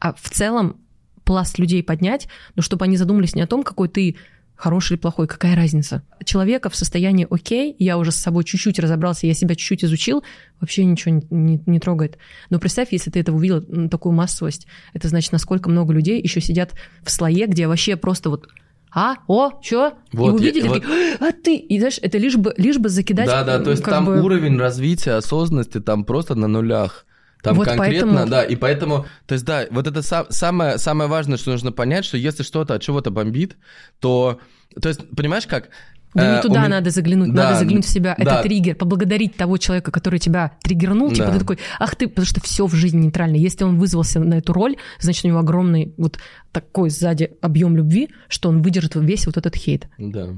А 0.00 0.12
в 0.12 0.28
целом 0.30 0.76
пласт 1.24 1.58
людей 1.58 1.82
поднять, 1.82 2.28
но 2.54 2.62
чтобы 2.62 2.84
они 2.84 2.96
задумались 2.96 3.34
не 3.34 3.42
о 3.42 3.46
том, 3.46 3.62
какой 3.62 3.88
ты 3.88 4.16
хороший 4.56 4.92
или 4.94 5.00
плохой, 5.00 5.26
какая 5.26 5.56
разница. 5.56 6.02
Человека 6.24 6.70
в 6.70 6.76
состоянии 6.76 7.26
окей, 7.28 7.74
я 7.78 7.98
уже 7.98 8.12
с 8.12 8.16
собой 8.16 8.44
чуть-чуть 8.44 8.78
разобрался, 8.78 9.26
я 9.26 9.34
себя 9.34 9.54
чуть-чуть 9.54 9.84
изучил, 9.84 10.22
вообще 10.60 10.84
ничего 10.84 11.16
не, 11.16 11.26
не- 11.30 11.62
не 11.66 11.80
трогает. 11.80 12.18
Но 12.50 12.58
представь, 12.58 12.92
если 12.92 13.10
ты 13.10 13.20
это 13.20 13.32
увидел, 13.32 13.62
такую 13.88 14.12
массовость, 14.14 14.66
это 14.92 15.08
значит, 15.08 15.32
насколько 15.32 15.68
много 15.68 15.92
людей 15.92 16.20
еще 16.22 16.40
сидят 16.40 16.72
в 17.02 17.10
слое, 17.10 17.46
где 17.46 17.66
вообще 17.66 17.96
просто 17.96 18.30
вот 18.30 18.48
а, 18.96 19.16
о, 19.26 19.60
чё? 19.60 19.94
Вот, 20.12 20.34
и 20.40 20.44
увидели, 20.44 20.64
я- 20.66 20.70
вот- 20.70 20.82
такие, 20.82 21.14
а 21.18 21.32
ты, 21.32 21.56
и 21.56 21.78
знаешь, 21.80 21.98
это 22.00 22.16
лишь 22.16 22.36
бы, 22.36 22.54
лишь 22.56 22.78
бы 22.78 22.88
закидать. 22.88 23.26
Да, 23.26 23.42
да, 23.42 23.58
то 23.58 23.72
есть 23.72 23.82
там 23.82 24.04
бы- 24.06 24.22
уровень 24.22 24.56
развития 24.56 25.12
осознанности 25.16 25.80
там 25.80 26.04
просто 26.04 26.36
на 26.36 26.46
нулях. 26.46 27.04
Там 27.44 27.56
Вот 27.56 27.66
конкретно, 27.68 28.06
поэтому- 28.14 28.30
да, 28.30 28.42
и 28.42 28.56
поэтому, 28.56 29.06
то 29.26 29.34
есть, 29.34 29.44
да, 29.44 29.66
вот 29.70 29.86
это 29.86 30.00
са- 30.00 30.26
самое, 30.30 30.78
самое 30.78 31.08
важное, 31.10 31.36
что 31.36 31.50
нужно 31.50 31.72
понять, 31.72 32.04
что 32.06 32.16
если 32.16 32.42
что-то 32.42 32.74
от 32.74 32.82
чего-то 32.82 33.10
бомбит, 33.10 33.56
то, 34.00 34.40
то 34.80 34.88
есть, 34.88 35.00
понимаешь 35.14 35.46
как? 35.46 35.68
Да 36.14 36.32
Э, 36.32 36.36
не 36.36 36.42
туда 36.42 36.60
меня- 36.60 36.68
надо 36.68 36.90
заглянуть, 36.90 37.34
Да, 37.34 37.44
надо 37.44 37.58
заглянуть 37.58 37.84
в 37.84 37.88
себя. 37.88 38.14
да. 38.16 38.22
Это 38.36 38.42
триггер, 38.44 38.76
поблагодарить 38.76 39.36
того 39.36 39.58
человека, 39.58 39.90
который 39.90 40.20
тебя 40.20 40.52
триггернул. 40.62 41.10
Типа 41.10 41.26
Да. 41.26 41.32
ты 41.34 41.38
такой, 41.40 41.58
ах 41.78 41.96
ты, 41.96 42.08
потому 42.08 42.24
что 42.24 42.40
все 42.40 42.66
в 42.66 42.72
жизни 42.74 43.02
нейтрально. 43.02 43.36
Если 43.36 43.64
он 43.64 43.78
вызвался 43.78 44.20
на 44.20 44.34
эту 44.34 44.52
роль, 44.52 44.76
значит, 45.00 45.24
у 45.24 45.28
него 45.28 45.40
огромный 45.40 45.92
вот 45.98 46.18
такой 46.52 46.88
сзади 46.90 47.32
объем 47.42 47.76
любви, 47.76 48.08
что 48.28 48.48
он 48.48 48.62
выдержит 48.62 48.94
весь 48.94 49.26
вот 49.26 49.36
этот 49.36 49.54
хейт. 49.56 49.88
Да. 49.98 50.28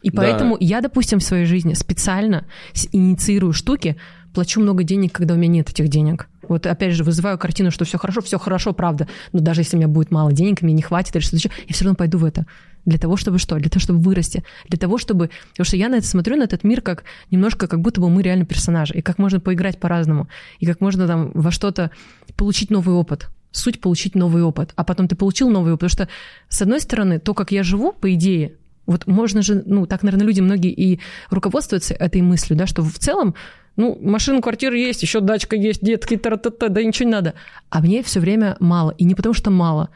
И 0.00 0.10
Да. 0.10 0.22
поэтому 0.22 0.56
я, 0.60 0.80
допустим, 0.80 1.18
в 1.18 1.22
своей 1.24 1.44
жизни 1.44 1.74
специально 1.74 2.46
инициирую 2.92 3.52
штуки, 3.52 3.96
плачу 4.34 4.60
много 4.60 4.84
денег, 4.84 5.12
когда 5.12 5.34
у 5.34 5.36
меня 5.36 5.48
нет 5.48 5.70
этих 5.70 5.88
денег. 5.88 6.28
Вот 6.48 6.66
опять 6.66 6.92
же 6.92 7.04
вызываю 7.04 7.38
картину, 7.38 7.70
что 7.70 7.84
все 7.84 7.98
хорошо, 7.98 8.20
все 8.20 8.38
хорошо, 8.38 8.72
правда. 8.72 9.08
Но 9.32 9.40
даже 9.40 9.62
если 9.62 9.76
у 9.76 9.78
меня 9.78 9.88
будет 9.88 10.10
мало 10.10 10.32
денег, 10.32 10.60
мне 10.60 10.74
не 10.74 10.82
хватит 10.82 11.14
или 11.16 11.22
что-то 11.22 11.36
еще, 11.36 11.50
я 11.66 11.74
все 11.74 11.84
равно 11.84 11.96
пойду 11.96 12.18
в 12.18 12.24
это. 12.24 12.46
Для 12.84 12.98
того, 12.98 13.16
чтобы 13.16 13.38
что? 13.38 13.56
Для 13.56 13.70
того, 13.70 13.80
чтобы 13.80 14.00
вырасти. 14.00 14.44
Для 14.68 14.78
того, 14.78 14.98
чтобы... 14.98 15.30
Потому 15.52 15.64
что 15.64 15.76
я 15.76 15.88
на 15.88 15.94
это 15.94 16.06
смотрю, 16.06 16.36
на 16.36 16.42
этот 16.42 16.64
мир, 16.64 16.82
как 16.82 17.04
немножко, 17.30 17.66
как 17.66 17.80
будто 17.80 18.00
бы 18.00 18.10
мы 18.10 18.22
реально 18.22 18.44
персонажи. 18.44 18.92
И 18.94 19.00
как 19.00 19.18
можно 19.18 19.40
поиграть 19.40 19.80
по-разному. 19.80 20.28
И 20.58 20.66
как 20.66 20.80
можно 20.80 21.06
там 21.06 21.30
во 21.32 21.50
что-то 21.50 21.90
получить 22.36 22.70
новый 22.70 22.94
опыт. 22.94 23.30
Суть 23.52 23.80
получить 23.80 24.14
новый 24.14 24.42
опыт. 24.42 24.72
А 24.76 24.84
потом 24.84 25.08
ты 25.08 25.16
получил 25.16 25.48
новый 25.48 25.72
опыт. 25.72 25.90
Потому 25.90 26.06
что, 26.06 26.08
с 26.48 26.60
одной 26.60 26.80
стороны, 26.80 27.20
то, 27.20 27.32
как 27.32 27.52
я 27.52 27.62
живу, 27.62 27.92
по 27.92 28.12
идее, 28.12 28.56
вот 28.86 29.06
можно 29.06 29.42
же, 29.42 29.62
ну, 29.66 29.86
так, 29.86 30.02
наверное, 30.02 30.26
люди 30.26 30.40
многие 30.40 30.72
и 30.72 31.00
руководствуются 31.30 31.94
этой 31.94 32.20
мыслью, 32.22 32.58
да, 32.58 32.66
что 32.66 32.82
в 32.82 32.98
целом, 32.98 33.34
ну, 33.76 33.98
машина, 34.00 34.40
квартира 34.40 34.76
есть, 34.76 35.02
еще 35.02 35.20
дачка 35.20 35.56
есть, 35.56 35.84
детки, 35.84 36.16
тра-та-та, 36.16 36.68
да 36.68 36.82
ничего 36.82 37.06
не 37.06 37.12
надо. 37.12 37.34
А 37.70 37.80
мне 37.80 38.02
все 38.02 38.20
время 38.20 38.56
мало. 38.60 38.90
И 38.92 39.04
не 39.04 39.14
потому 39.14 39.34
что 39.34 39.50
мало, 39.50 39.90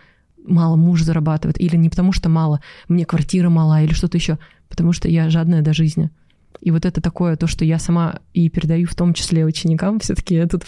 мало 0.44 0.76
муж 0.76 1.02
зарабатывает, 1.02 1.60
или 1.60 1.76
не 1.76 1.90
потому 1.90 2.12
что 2.12 2.28
мало, 2.28 2.60
мне 2.88 3.04
квартира 3.04 3.50
мала, 3.50 3.82
или 3.82 3.92
что-то 3.92 4.16
еще, 4.16 4.38
потому 4.68 4.92
что 4.92 5.08
я 5.08 5.30
жадная 5.30 5.62
до 5.62 5.72
жизни. 5.72 6.10
И 6.60 6.70
вот 6.70 6.84
это 6.84 7.00
такое, 7.00 7.36
то, 7.36 7.46
что 7.46 7.64
я 7.64 7.78
сама 7.78 8.20
и 8.32 8.48
передаю 8.48 8.86
в 8.86 8.94
том 8.94 9.14
числе 9.14 9.44
ученикам, 9.44 10.00
все-таки 10.00 10.34
я 10.34 10.46
тут 10.46 10.64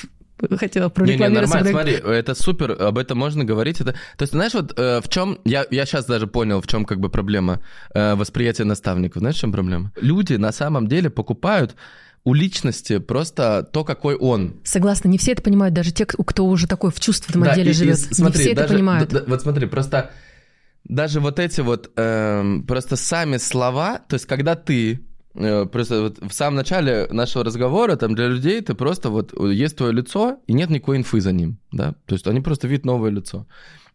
хотела 0.58 0.84
Не, 0.84 0.88
не, 0.88 0.94
прорекламировать. 0.94 1.48
нормально, 1.50 1.70
смотри, 1.70 1.92
это 1.94 2.34
супер, 2.34 2.72
об 2.80 2.98
этом 2.98 3.18
можно 3.18 3.44
говорить. 3.44 3.80
Это, 3.80 3.92
то 3.92 4.22
есть, 4.22 4.32
знаешь, 4.32 4.54
вот 4.54 4.72
э, 4.78 5.00
в 5.00 5.08
чем, 5.08 5.38
я, 5.44 5.64
я 5.70 5.86
сейчас 5.86 6.06
даже 6.06 6.26
понял, 6.26 6.60
в 6.60 6.66
чем 6.66 6.84
как 6.84 7.00
бы 7.00 7.08
проблема 7.10 7.60
э, 7.94 8.14
восприятия 8.14 8.64
наставников. 8.64 9.20
Знаешь, 9.20 9.36
в 9.36 9.40
чем 9.40 9.52
проблема? 9.52 9.92
Люди 10.00 10.34
на 10.34 10.52
самом 10.52 10.86
деле 10.88 11.10
покупают 11.10 11.76
у 12.24 12.34
личности 12.34 12.98
просто 12.98 13.62
то, 13.72 13.82
какой 13.84 14.14
он. 14.14 14.56
Согласна, 14.64 15.08
не 15.08 15.16
все 15.18 15.32
это 15.32 15.42
понимают, 15.42 15.74
даже 15.74 15.90
те, 15.92 16.04
кто 16.04 16.44
уже 16.46 16.66
такой 16.66 16.90
в 16.90 17.00
чувственном 17.00 17.44
Да, 17.44 17.52
отделе 17.52 17.68
и- 17.68 17.70
и 17.70 17.74
живет. 17.74 17.98
смотри, 17.98 18.38
не 18.40 18.44
все 18.46 18.54
даже- 18.54 18.64
это 18.66 18.74
понимают. 18.74 19.08
д- 19.10 19.20
д- 19.20 19.24
вот 19.26 19.40
смотри, 19.42 19.66
просто 19.66 20.10
даже 20.84 21.20
вот 21.20 21.38
эти 21.38 21.60
вот 21.62 21.90
эм, 21.96 22.64
просто 22.66 22.96
сами 22.96 23.36
слова, 23.38 24.00
то 24.08 24.14
есть 24.14 24.26
когда 24.26 24.54
ты 24.54 25.00
просто 25.32 26.02
вот 26.02 26.18
в 26.18 26.32
самом 26.32 26.56
начале 26.56 27.06
нашего 27.10 27.44
разговора 27.44 27.96
там 27.96 28.14
для 28.14 28.26
людей 28.26 28.60
ты 28.60 28.74
просто 28.74 29.10
вот 29.10 29.32
э, 29.32 29.52
есть 29.52 29.76
твое 29.76 29.92
лицо 29.92 30.40
и 30.46 30.52
нет 30.52 30.70
никакой 30.70 30.96
инфы 30.96 31.20
за 31.20 31.32
ним, 31.32 31.58
да, 31.72 31.94
то 32.06 32.14
есть 32.14 32.26
они 32.26 32.40
просто 32.40 32.68
видят 32.68 32.84
новое 32.84 33.10
лицо. 33.10 33.46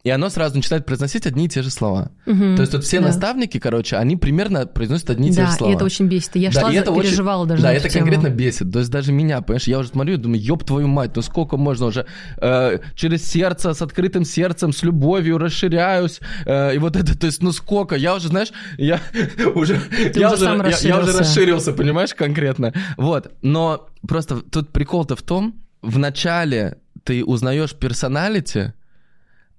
И 0.06 0.10
оно 0.12 0.30
сразу 0.30 0.56
начинает 0.56 0.86
произносить 0.86 1.26
одни 1.26 1.46
и 1.46 1.50
те 1.50 1.64
же 1.64 1.72
слова. 1.72 2.12
Мгм, 2.28 2.56
То 2.56 2.62
есть 2.62 2.74
вот 2.74 2.84
все 2.84 3.00
да. 3.00 3.08
наставники, 3.08 3.58
короче, 3.58 3.98
они 3.98 4.16
примерно 4.16 4.68
произносят 4.68 5.10
одни 5.10 5.30
и 5.30 5.32
те 5.32 5.42
Да, 5.42 5.48
же 5.48 5.54
слова. 5.54 5.72
и 5.72 5.76
это 5.76 5.84
очень 5.84 6.06
бесит. 6.08 6.36
Я 6.36 6.52
Да, 6.52 6.62
шла, 6.62 6.72
и 6.72 6.76
это 6.76 6.92
очень- 6.92 7.10
переживала 7.10 7.46
даже 7.48 7.64
Да, 7.64 7.74
это 7.74 7.90
тему. 7.90 8.06
конкретно 8.06 8.30
бесит. 8.30 8.72
То 8.72 8.80
есть 8.80 8.92
даже 8.92 9.12
меня, 9.12 9.42
понимаешь, 9.42 9.64
я 9.68 9.80
уже 9.80 9.90
смотрю 9.90 10.14
и 10.14 10.18
думаю, 10.18 10.40
ёб 10.42 10.64
твою 10.64 10.88
мать, 10.88 11.12
ну 11.16 11.24
сколько 11.24 11.58
можно 11.58 11.88
уже 11.88 12.06
э, 12.38 12.78
через 12.96 13.26
сердце, 13.26 13.74
с 13.74 13.82
открытым 13.82 14.26
сердцем, 14.26 14.74
с 14.74 14.84
любовью 14.84 15.40
расширяюсь. 15.40 16.20
э, 16.46 16.76
и 16.76 16.78
вот 16.78 16.96
это, 16.96 17.18
то 17.18 17.26
есть, 17.26 17.42
ну 17.42 17.52
сколько? 17.52 17.96
Я 17.96 18.14
уже, 18.16 18.28
знаешь, 18.28 18.52
я 18.78 19.00
уже, 19.56 19.80
я, 20.14 20.32
уже 20.32 20.36
уже, 20.36 20.46
я- 20.46 20.54
я, 20.54 20.64
уже 20.64 20.64
расширился. 20.64 21.18
расширился, 21.20 21.74
понимаешь, 21.74 22.14
конкретно. 22.14 22.74
Вот, 22.98 23.32
но 23.42 23.88
просто 24.08 24.36
тут 24.42 24.70
прикол-то 24.72 25.16
в 25.16 25.24
том, 25.24 25.56
в 25.82 25.98
начале 25.98 26.78
ты 27.04 27.24
узнаешь 27.26 27.74
персоналити, 27.74 28.74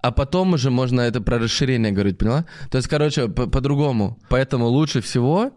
а 0.06 0.12
потом 0.12 0.54
уже 0.54 0.70
можно 0.70 1.00
это 1.00 1.20
про 1.20 1.38
расширение 1.38 1.92
говорить, 1.92 2.18
поняла? 2.18 2.44
То 2.70 2.78
есть, 2.78 2.88
короче, 2.88 3.28
по- 3.28 3.48
по-другому. 3.48 4.16
Поэтому 4.28 4.66
лучше 4.66 5.00
всего 5.00 5.50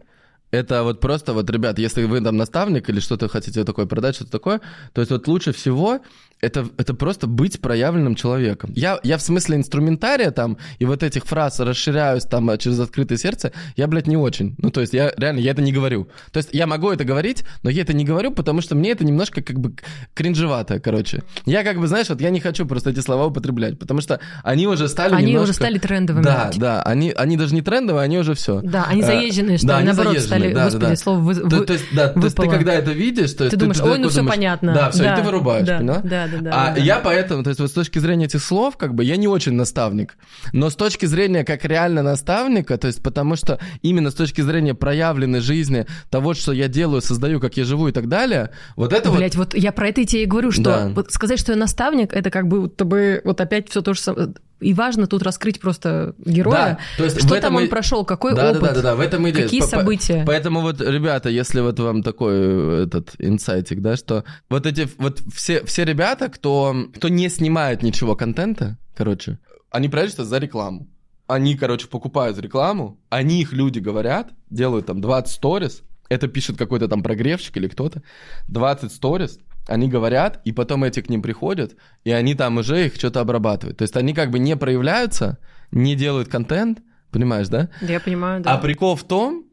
это 0.51 0.83
вот 0.83 0.99
просто 0.99 1.33
вот, 1.33 1.49
ребят, 1.51 1.79
если 1.79 2.05
вы 2.05 2.21
там 2.21 2.37
наставник 2.37 2.89
или 2.89 2.99
что-то 2.99 3.27
хотите 3.27 3.63
такое 3.63 3.85
продать, 3.85 4.15
что-то 4.15 4.31
такое, 4.31 4.59
то 4.93 5.01
есть 5.01 5.11
вот 5.11 5.27
лучше 5.27 5.51
всего 5.51 5.99
это, 6.41 6.67
это 6.77 6.93
просто 6.93 7.27
быть 7.27 7.59
проявленным 7.59 8.15
человеком. 8.15 8.71
Я, 8.75 8.99
я 9.03 9.17
в 9.17 9.21
смысле 9.21 9.57
инструментария 9.57 10.31
там 10.31 10.57
и 10.79 10.85
вот 10.85 11.03
этих 11.03 11.25
фраз 11.25 11.59
расширяюсь 11.59 12.23
там 12.23 12.57
через 12.57 12.79
открытое 12.79 13.17
сердце, 13.17 13.51
я, 13.75 13.87
блядь, 13.87 14.07
не 14.07 14.17
очень. 14.17 14.55
Ну, 14.57 14.69
то 14.71 14.81
есть 14.81 14.93
я 14.93 15.11
реально, 15.17 15.39
я 15.39 15.51
это 15.51 15.61
не 15.61 15.73
говорю. 15.73 16.07
То 16.31 16.37
есть 16.37 16.49
я 16.53 16.65
могу 16.67 16.89
это 16.91 17.03
говорить, 17.03 17.43
но 17.63 17.69
я 17.69 17.81
это 17.81 17.93
не 17.93 18.05
говорю, 18.05 18.31
потому 18.31 18.61
что 18.61 18.75
мне 18.75 18.91
это 18.91 19.03
немножко 19.05 19.41
как 19.41 19.59
бы 19.59 19.73
кринжевато, 20.13 20.79
короче. 20.79 21.23
Я 21.45 21.63
как 21.63 21.79
бы, 21.79 21.87
знаешь, 21.87 22.09
вот 22.09 22.21
я 22.21 22.29
не 22.29 22.39
хочу 22.39 22.65
просто 22.65 22.91
эти 22.91 22.99
слова 23.01 23.25
употреблять, 23.27 23.77
потому 23.77 24.01
что 24.01 24.19
они 24.43 24.67
уже 24.67 24.87
стали 24.87 25.13
Они 25.13 25.27
немножко... 25.27 25.43
уже 25.43 25.53
стали 25.53 25.77
трендовыми. 25.77 26.23
Да, 26.23 26.51
да, 26.55 26.81
они, 26.83 27.11
они 27.11 27.37
даже 27.37 27.53
не 27.53 27.61
трендовые, 27.61 28.03
они 28.03 28.17
уже 28.17 28.33
все. 28.33 28.61
Да, 28.61 28.85
они 28.87 29.03
заезженные, 29.03 29.57
что 29.57 29.67
да, 29.67 29.77
они 29.77 29.87
наоборот, 29.87 30.13
заезженные, 30.13 30.39
стали, 30.39 30.53
да, 30.53 30.59
да, 30.59 30.65
господи, 30.65 30.89
да. 30.89 30.95
слово 30.95 31.19
вы- 31.19 31.35
То, 31.35 31.63
то 31.65 31.73
есть, 31.73 31.85
да, 31.93 32.07
то 32.09 32.19
есть 32.21 32.35
ты 32.35 32.41
выпало. 32.41 32.55
когда 32.57 32.73
это 32.75 32.91
видишь, 32.91 33.33
то 33.33 33.43
есть 33.43 33.51
Ты 33.51 33.57
думаешь, 33.57 33.81
ой, 33.81 33.97
ну 33.99 34.09
всё 34.09 34.19
думаешь, 34.19 34.35
понятно. 34.35 34.73
Да, 34.73 34.89
все, 34.91 35.03
Да, 35.03 35.13
и 35.13 35.17
ты 35.17 35.21
вырубаешь, 35.23 35.67
да, 35.67 35.77
поняла? 35.77 36.01
да, 36.03 36.27
да, 36.31 36.37
да, 36.39 36.51
А 36.53 36.75
да. 36.75 36.81
я 36.81 36.99
поэтому, 36.99 37.43
то 37.43 37.49
есть 37.49 37.59
вот 37.59 37.69
с 37.69 37.73
точки 37.73 37.99
зрения 37.99 38.25
этих 38.25 38.41
слов, 38.43 38.77
как 38.77 38.93
бы 38.93 39.03
я 39.03 39.17
не 39.17 39.27
очень 39.27 39.53
наставник, 39.53 40.17
но 40.53 40.69
с 40.69 40.75
точки 40.75 41.05
зрения 41.05 41.43
как 41.43 41.65
реально 41.65 42.03
наставника, 42.03 42.77
то 42.77 42.87
есть 42.87 43.01
потому 43.03 43.35
что 43.35 43.59
именно 43.81 44.11
с 44.11 44.13
точки 44.13 44.41
зрения 44.41 44.73
проявленной 44.73 45.39
жизни, 45.39 45.85
того, 46.09 46.33
что 46.33 46.51
я 46.51 46.67
делаю, 46.67 47.01
создаю, 47.01 47.39
как 47.39 47.57
я 47.57 47.63
живу 47.65 47.87
и 47.87 47.91
так 47.91 48.07
далее, 48.07 48.51
вот 48.75 48.93
это 48.93 49.09
вот... 49.09 49.17
Блять, 49.17 49.35
вот 49.35 49.53
я 49.53 49.71
про 49.71 49.89
это 49.89 50.01
и 50.01 50.05
тебе 50.05 50.23
и 50.23 50.25
говорю, 50.25 50.51
что 50.51 50.63
Да. 50.63 50.91
вот 50.95 51.11
сказать, 51.11 51.39
что 51.39 51.51
я 51.51 51.57
наставник, 51.57 52.13
это 52.13 52.29
как 52.29 52.47
бы 52.47 52.61
будто 52.61 52.85
бы 52.85 53.21
вот 53.23 53.41
опять 53.41 53.69
все 53.69 53.81
то 53.81 53.93
же 53.93 53.99
самое. 53.99 54.33
И 54.59 54.73
важно 54.73 55.07
тут 55.07 55.23
раскрыть 55.23 55.59
просто 55.59 56.15
героя. 56.17 56.77
Да, 56.77 56.79
то 56.97 57.03
есть 57.05 57.21
что 57.25 57.39
там 57.39 57.57
и- 57.59 57.63
он 57.63 57.69
прошел, 57.69 58.03
какой 58.03 58.35
да, 58.35 58.51
опыт, 58.51 58.61
да, 58.61 58.67
да, 58.67 58.73
да, 58.75 58.81
да, 58.81 58.95
в 58.95 58.99
этом 58.99 59.25
и 59.27 59.31
какие 59.31 59.61
По- 59.61 59.67
события. 59.67 60.23
Поэтому 60.25 60.61
вот, 60.61 60.81
ребята, 60.81 61.29
если 61.29 61.61
вот 61.61 61.79
вам 61.79 62.03
такой 62.03 62.33
э, 62.35 62.83
этот 62.85 63.15
инсайтик, 63.19 63.81
да, 63.81 63.95
что 63.95 64.23
вот 64.49 64.65
эти 64.65 64.89
вот 64.97 65.21
все, 65.33 65.63
все 65.65 65.85
ребята, 65.85 66.29
кто, 66.29 66.75
кто 66.95 67.07
не 67.07 67.29
снимает 67.29 67.83
ничего 67.83 68.15
контента, 68.15 68.77
короче, 68.95 69.39
они 69.71 69.87
прячутся 69.87 70.25
за 70.25 70.37
рекламу. 70.39 70.87
Они, 71.27 71.55
короче, 71.55 71.87
покупают 71.87 72.39
рекламу, 72.39 72.99
о 73.09 73.21
них 73.21 73.53
люди 73.53 73.77
говорят, 73.79 74.29
делают 74.49 74.87
там 74.87 74.99
20 74.99 75.31
сторис, 75.31 75.83
это 76.09 76.27
пишет 76.27 76.57
какой-то 76.57 76.87
там 76.87 77.03
прогревщик 77.03 77.55
или 77.57 77.67
кто-то, 77.67 78.01
20 78.47 78.91
сторис, 78.91 79.37
они 79.69 79.87
говорят, 79.87 80.41
и 80.45 80.51
потом 80.51 80.83
эти 80.83 81.01
к 81.01 81.09
ним 81.09 81.21
приходят, 81.21 81.75
и 82.03 82.11
они 82.11 82.35
там 82.35 82.57
уже 82.57 82.87
их 82.87 82.95
что-то 82.95 83.21
обрабатывают. 83.21 83.77
То 83.77 83.83
есть 83.83 83.95
они 83.95 84.13
как 84.13 84.31
бы 84.31 84.39
не 84.39 84.55
проявляются, 84.57 85.37
не 85.71 85.95
делают 85.95 86.27
контент, 86.29 86.79
понимаешь, 87.11 87.47
да? 87.47 87.69
Я 87.81 87.99
понимаю, 87.99 88.41
да. 88.41 88.53
А 88.53 88.57
прикол 88.57 88.95
в 88.95 89.03
том, 89.03 89.45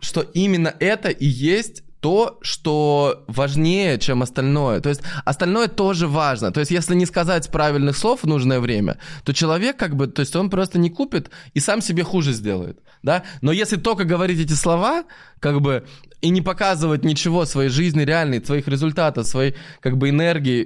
что 0.00 0.22
именно 0.22 0.72
это 0.78 1.08
и 1.08 1.26
есть 1.26 1.82
то, 2.00 2.38
что 2.42 3.24
важнее, 3.26 3.98
чем 3.98 4.22
остальное. 4.22 4.80
То 4.80 4.88
есть 4.88 5.02
остальное 5.24 5.66
тоже 5.66 6.06
важно. 6.06 6.52
То 6.52 6.60
есть 6.60 6.70
если 6.70 6.94
не 6.94 7.06
сказать 7.06 7.50
правильных 7.50 7.96
слов 7.96 8.22
в 8.22 8.26
нужное 8.26 8.60
время, 8.60 8.98
то 9.24 9.34
человек 9.34 9.76
как 9.76 9.96
бы, 9.96 10.06
то 10.06 10.20
есть 10.20 10.36
он 10.36 10.48
просто 10.48 10.78
не 10.78 10.90
купит 10.90 11.30
и 11.54 11.60
сам 11.60 11.80
себе 11.80 12.04
хуже 12.04 12.32
сделает. 12.32 12.80
Да? 13.02 13.24
Но 13.42 13.52
если 13.52 13.76
только 13.76 14.04
говорить 14.04 14.38
эти 14.38 14.52
слова, 14.52 15.04
как 15.40 15.60
бы, 15.60 15.86
и 16.20 16.30
не 16.30 16.42
показывать 16.42 17.04
ничего 17.04 17.44
своей 17.44 17.70
жизни 17.70 18.02
реальной, 18.02 18.44
своих 18.44 18.68
результатов, 18.68 19.26
своей 19.26 19.54
как 19.80 19.96
бы 19.96 20.10
энергии, 20.10 20.64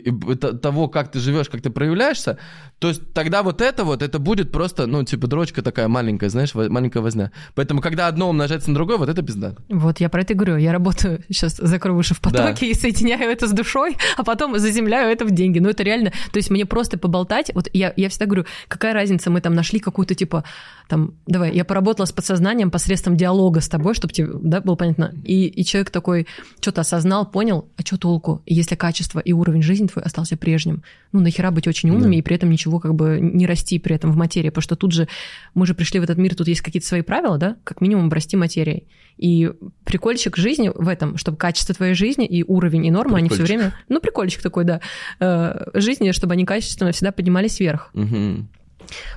того, 0.63 0.89
как 0.89 1.11
ты 1.11 1.19
живешь, 1.19 1.49
как 1.49 1.61
ты 1.61 1.71
проявляешься, 1.71 2.39
то 2.83 2.89
есть 2.89 3.13
тогда 3.13 3.45
вот 3.45 3.61
это 3.61 3.85
вот, 3.85 4.03
это 4.03 4.19
будет 4.19 4.51
просто, 4.51 4.87
ну, 4.87 5.05
типа 5.05 5.29
дрочка 5.29 5.63
такая 5.63 5.87
маленькая, 5.87 6.31
знаешь, 6.31 6.53
маленькая 6.53 7.01
возня. 7.01 7.31
Поэтому, 7.55 7.81
когда 7.81 8.09
одно 8.09 8.29
умножается 8.29 8.71
на 8.71 8.75
другое, 8.75 8.97
вот 8.97 9.09
это 9.09 9.23
пизда. 9.23 9.55
Вот 9.69 10.01
я 10.01 10.09
про 10.09 10.23
это 10.23 10.33
и 10.33 10.37
говорю. 10.37 10.57
Я 10.57 10.73
работаю 10.73 11.23
сейчас 11.29 11.59
закрою 11.59 11.99
уши 11.99 12.15
в 12.15 12.21
потоке 12.21 12.69
и 12.69 12.75
соединяю 12.75 13.31
это 13.31 13.47
с 13.47 13.53
душой, 13.53 13.97
а 14.17 14.25
потом 14.25 14.59
заземляю 14.59 15.13
это 15.13 15.25
в 15.25 15.31
деньги. 15.31 15.61
Ну, 15.61 15.69
это 15.69 15.85
реально... 15.85 16.11
То 16.33 16.39
есть 16.39 16.51
мне 16.51 16.67
просто 16.67 16.99
поболтать... 16.99 17.53
Вот 17.55 17.69
я, 17.73 17.93
я 17.97 18.09
всегда 18.09 18.27
говорю, 18.27 18.47
какая 18.67 18.95
разница, 18.95 19.31
мы 19.31 19.41
там 19.41 19.55
нашли 19.55 19.79
какую-то 19.79 20.17
типа... 20.17 20.43
Там, 20.89 21.15
давай, 21.27 21.55
я 21.55 21.65
поработала 21.65 22.07
с 22.07 22.13
подсознанием 22.13 22.71
посредством 22.71 23.17
диалога 23.17 23.61
с 23.61 23.69
тобой, 23.69 23.95
чтобы 23.95 24.13
тебе 24.13 24.29
да, 24.35 24.61
было 24.61 24.75
понятно. 24.75 25.15
И, 25.23 25.42
и 25.49 25.65
человек 25.65 25.91
такой 25.91 26.27
что-то 26.61 26.81
осознал, 26.83 27.31
понял, 27.31 27.69
а 27.77 27.83
что 27.83 27.97
толку, 27.97 28.43
если 28.47 28.75
качество 28.75 29.21
и 29.21 29.33
уровень 29.33 29.63
жизни 29.63 29.87
твой 29.87 30.05
остался 30.05 30.37
прежним? 30.37 30.83
Ну, 31.13 31.21
нахера 31.21 31.51
быть 31.51 31.67
очень 31.69 31.91
умными 31.91 32.17
Да. 32.17 32.19
и 32.19 32.23
при 32.23 32.37
этом 32.37 32.51
ничего 32.51 32.79
как 32.81 32.95
бы 32.95 33.19
не 33.21 33.47
расти 33.47 33.79
при 33.79 33.95
этом 33.95 34.13
в 34.13 34.17
материи, 34.17 34.49
потому 34.49 34.63
что 34.63 34.77
тут 34.77 34.93
же 34.93 35.09
мы 35.55 35.67
же 35.67 35.75
пришли 35.75 36.01
в 36.01 36.03
этот 36.03 36.19
мир, 36.19 36.35
тут 36.35 36.49
есть 36.49 36.61
какие-то 36.61 36.87
свои 36.87 37.03
правила, 37.03 37.39
да, 37.39 37.57
как 37.65 37.81
минимум 37.81 38.11
расти 38.11 38.37
материей. 38.37 38.87
И 39.19 39.51
прикольчик 39.85 40.37
жизни 40.37 40.71
в 40.75 40.89
этом, 40.89 41.19
чтобы 41.19 41.37
качество 41.37 41.75
твоей 41.75 41.95
жизни 41.95 42.27
и 42.27 42.43
уровень, 42.43 42.87
и 42.87 42.91
норма, 42.91 43.19
они 43.19 43.29
все 43.29 43.39
Прикольчик. 43.39 43.57
время... 43.59 43.75
Ну, 43.89 44.01
прикольчик 44.01 44.43
такой, 44.43 44.65
да. 44.65 44.81
э, 45.21 45.71
Жизни, 45.75 46.13
чтобы 46.13 46.33
они 46.33 46.45
качественно 46.47 46.93
всегда 46.93 47.13
поднимались 47.13 47.61
вверх. 47.61 47.91
Мгм. 47.93 48.49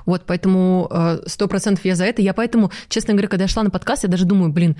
Вот, 0.06 0.22
поэтому 0.26 0.90
сто 1.26 1.48
процентов 1.48 1.84
я 1.84 1.96
за 1.96 2.04
это. 2.04 2.22
Я 2.22 2.34
поэтому, 2.34 2.70
честно 2.88 3.14
говоря, 3.14 3.28
когда 3.28 3.44
я 3.44 3.48
шла 3.48 3.62
на 3.62 3.70
подкаст, 3.70 4.04
я 4.04 4.08
даже 4.08 4.24
думаю, 4.24 4.52
блин, 4.52 4.76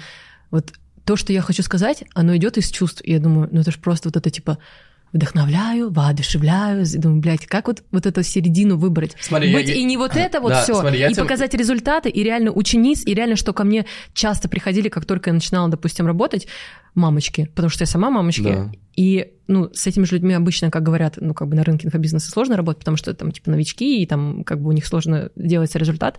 вот 0.51 0.73
то, 1.07 1.17
что 1.17 1.33
я 1.33 1.41
хочу 1.41 1.63
сказать, 1.63 2.05
оно 2.15 2.37
идет 2.37 2.59
из 2.59 2.71
чувств. 2.71 3.01
И 3.05 3.13
я 3.13 3.19
думаю, 3.21 3.49
ну 3.51 3.61
это 3.61 3.71
же 3.71 3.79
просто 3.79 4.09
вот 4.09 4.17
это 4.17 4.29
типа 4.29 4.59
вдохновляю, 5.13 5.91
воодушевляю. 5.91 6.85
И 6.85 6.99
думаю, 6.99 7.21
блядь, 7.21 7.47
как 7.47 7.69
вот, 7.69 7.83
вот 7.93 8.07
эту 8.07 8.23
середину 8.23 8.77
выбрать? 8.77 9.15
Смотри, 9.21 9.53
Быть 9.55 9.69
я- 9.69 9.75
и 9.77 9.85
не 9.85 9.97
вот 9.97 10.17
это 10.17 10.41
вот 10.41 10.51
Да, 10.51 10.63
все, 10.63 10.75
смотри, 10.81 10.99
и 11.05 11.09
тебе- 11.13 11.23
показать 11.23 11.55
результаты, 11.55 12.11
и 12.11 12.23
реально 12.23 12.51
учениц, 12.51 13.03
и 13.07 13.15
реально, 13.15 13.37
что 13.37 13.53
ко 13.53 13.65
мне 13.65 13.87
часто 14.15 14.49
приходили, 14.49 14.89
как 14.89 15.05
только 15.07 15.31
я 15.31 15.35
начинала, 15.35 15.69
допустим, 15.71 16.07
работать, 16.07 16.49
мамочки, 16.95 17.49
потому 17.55 17.71
что 17.71 17.83
я 17.83 17.87
сама 17.87 18.11
мамочки, 18.11 18.43
Да. 18.43 18.73
и 18.97 19.31
ну, 19.47 19.71
с 19.73 19.87
этими 19.87 20.05
же 20.05 20.17
людьми 20.17 20.35
обычно, 20.35 20.71
как 20.73 20.83
говорят, 20.83 21.19
ну, 21.21 21.33
как 21.35 21.47
бы 21.49 21.55
на 21.55 21.63
рынке 21.63 21.87
инфобизнеса 21.87 22.31
сложно 22.31 22.57
работать, 22.57 22.81
потому 22.81 22.97
что 22.97 23.15
там, 23.15 23.31
типа, 23.31 23.51
новички, 23.53 24.03
и 24.03 24.07
там, 24.07 24.43
как 24.43 24.61
бы 24.61 24.69
у 24.71 24.73
них 24.73 24.85
сложно 24.87 25.31
делается 25.37 25.79
результат. 25.79 26.19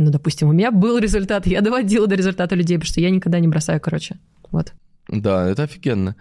Ну, 0.00 0.10
допустим, 0.10 0.48
у 0.48 0.52
меня 0.52 0.70
был 0.70 0.96
результат, 0.96 1.46
я 1.46 1.60
доводила 1.60 2.06
до 2.06 2.14
результата 2.14 2.54
людей, 2.54 2.78
потому 2.78 2.88
что 2.88 3.00
я 3.02 3.10
никогда 3.10 3.38
не 3.38 3.48
бросаю, 3.48 3.80
короче. 3.80 4.18
Вот. 4.50 4.72
Да, 5.08 5.46
это 5.46 5.64
офигенно. 5.64 6.16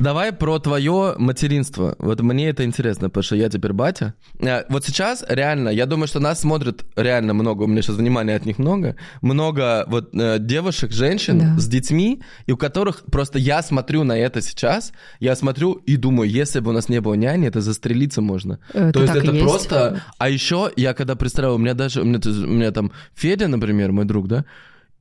Давай 0.00 0.32
про 0.32 0.58
твое 0.58 1.14
материнство. 1.18 1.94
Вот 1.98 2.20
мне 2.22 2.48
это 2.48 2.64
интересно, 2.64 3.08
потому 3.08 3.22
что 3.22 3.36
я 3.36 3.48
теперь 3.48 3.72
батя. 3.72 4.14
Э, 4.40 4.64
Вот 4.68 4.84
сейчас 4.84 5.24
реально, 5.28 5.68
я 5.68 5.86
думаю, 5.86 6.08
что 6.08 6.18
нас 6.18 6.40
смотрит 6.40 6.82
реально 6.96 7.34
много, 7.34 7.62
у 7.64 7.66
меня 7.68 7.82
сейчас 7.82 7.96
внимания 7.96 8.34
от 8.34 8.44
них 8.46 8.58
много, 8.58 8.96
много 9.20 9.84
вот 9.86 10.10
э, 10.14 10.38
девушек, 10.40 10.90
женщин 10.92 11.38
Да. 11.38 11.58
с 11.60 11.68
детьми, 11.68 12.20
и 12.46 12.52
у 12.52 12.56
которых 12.56 13.04
просто 13.12 13.38
я 13.38 13.62
смотрю 13.62 14.02
на 14.02 14.18
это 14.18 14.40
сейчас, 14.40 14.92
я 15.20 15.36
смотрю 15.36 15.74
и 15.74 15.96
думаю, 15.96 16.28
если 16.28 16.58
бы 16.60 16.70
у 16.70 16.74
нас 16.74 16.88
не 16.88 17.00
было 17.00 17.14
няни, 17.14 17.46
это 17.46 17.60
застрелиться 17.60 18.20
можно. 18.22 18.58
Это 18.72 18.92
То 18.92 19.02
есть 19.02 19.14
это 19.14 19.30
есть. 19.30 19.44
просто... 19.44 20.02
А 20.18 20.28
еще 20.28 20.70
я 20.76 20.94
когда 20.94 21.14
представил, 21.14 21.54
у 21.54 21.58
меня 21.58 21.74
даже, 21.74 22.00
у 22.00 22.04
меня, 22.04 22.18
у 22.24 22.28
меня 22.52 22.70
там 22.72 22.90
Федя, 23.14 23.46
например, 23.46 23.92
мой 23.92 24.04
друг, 24.04 24.26
да, 24.26 24.44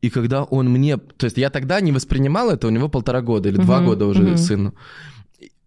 и 0.01 0.09
когда 0.09 0.43
он 0.43 0.69
мне... 0.69 0.97
То 0.97 1.25
есть 1.25 1.37
я 1.37 1.49
тогда 1.49 1.79
не 1.81 1.91
воспринимал 1.91 2.49
это, 2.49 2.67
у 2.67 2.71
него 2.71 2.89
полтора 2.89 3.21
года 3.21 3.49
или 3.49 3.57
два 3.57 3.77
Мгм, 3.77 3.85
года 3.85 4.05
уже 4.07 4.23
мгм. 4.23 4.37
сыну. 4.37 4.73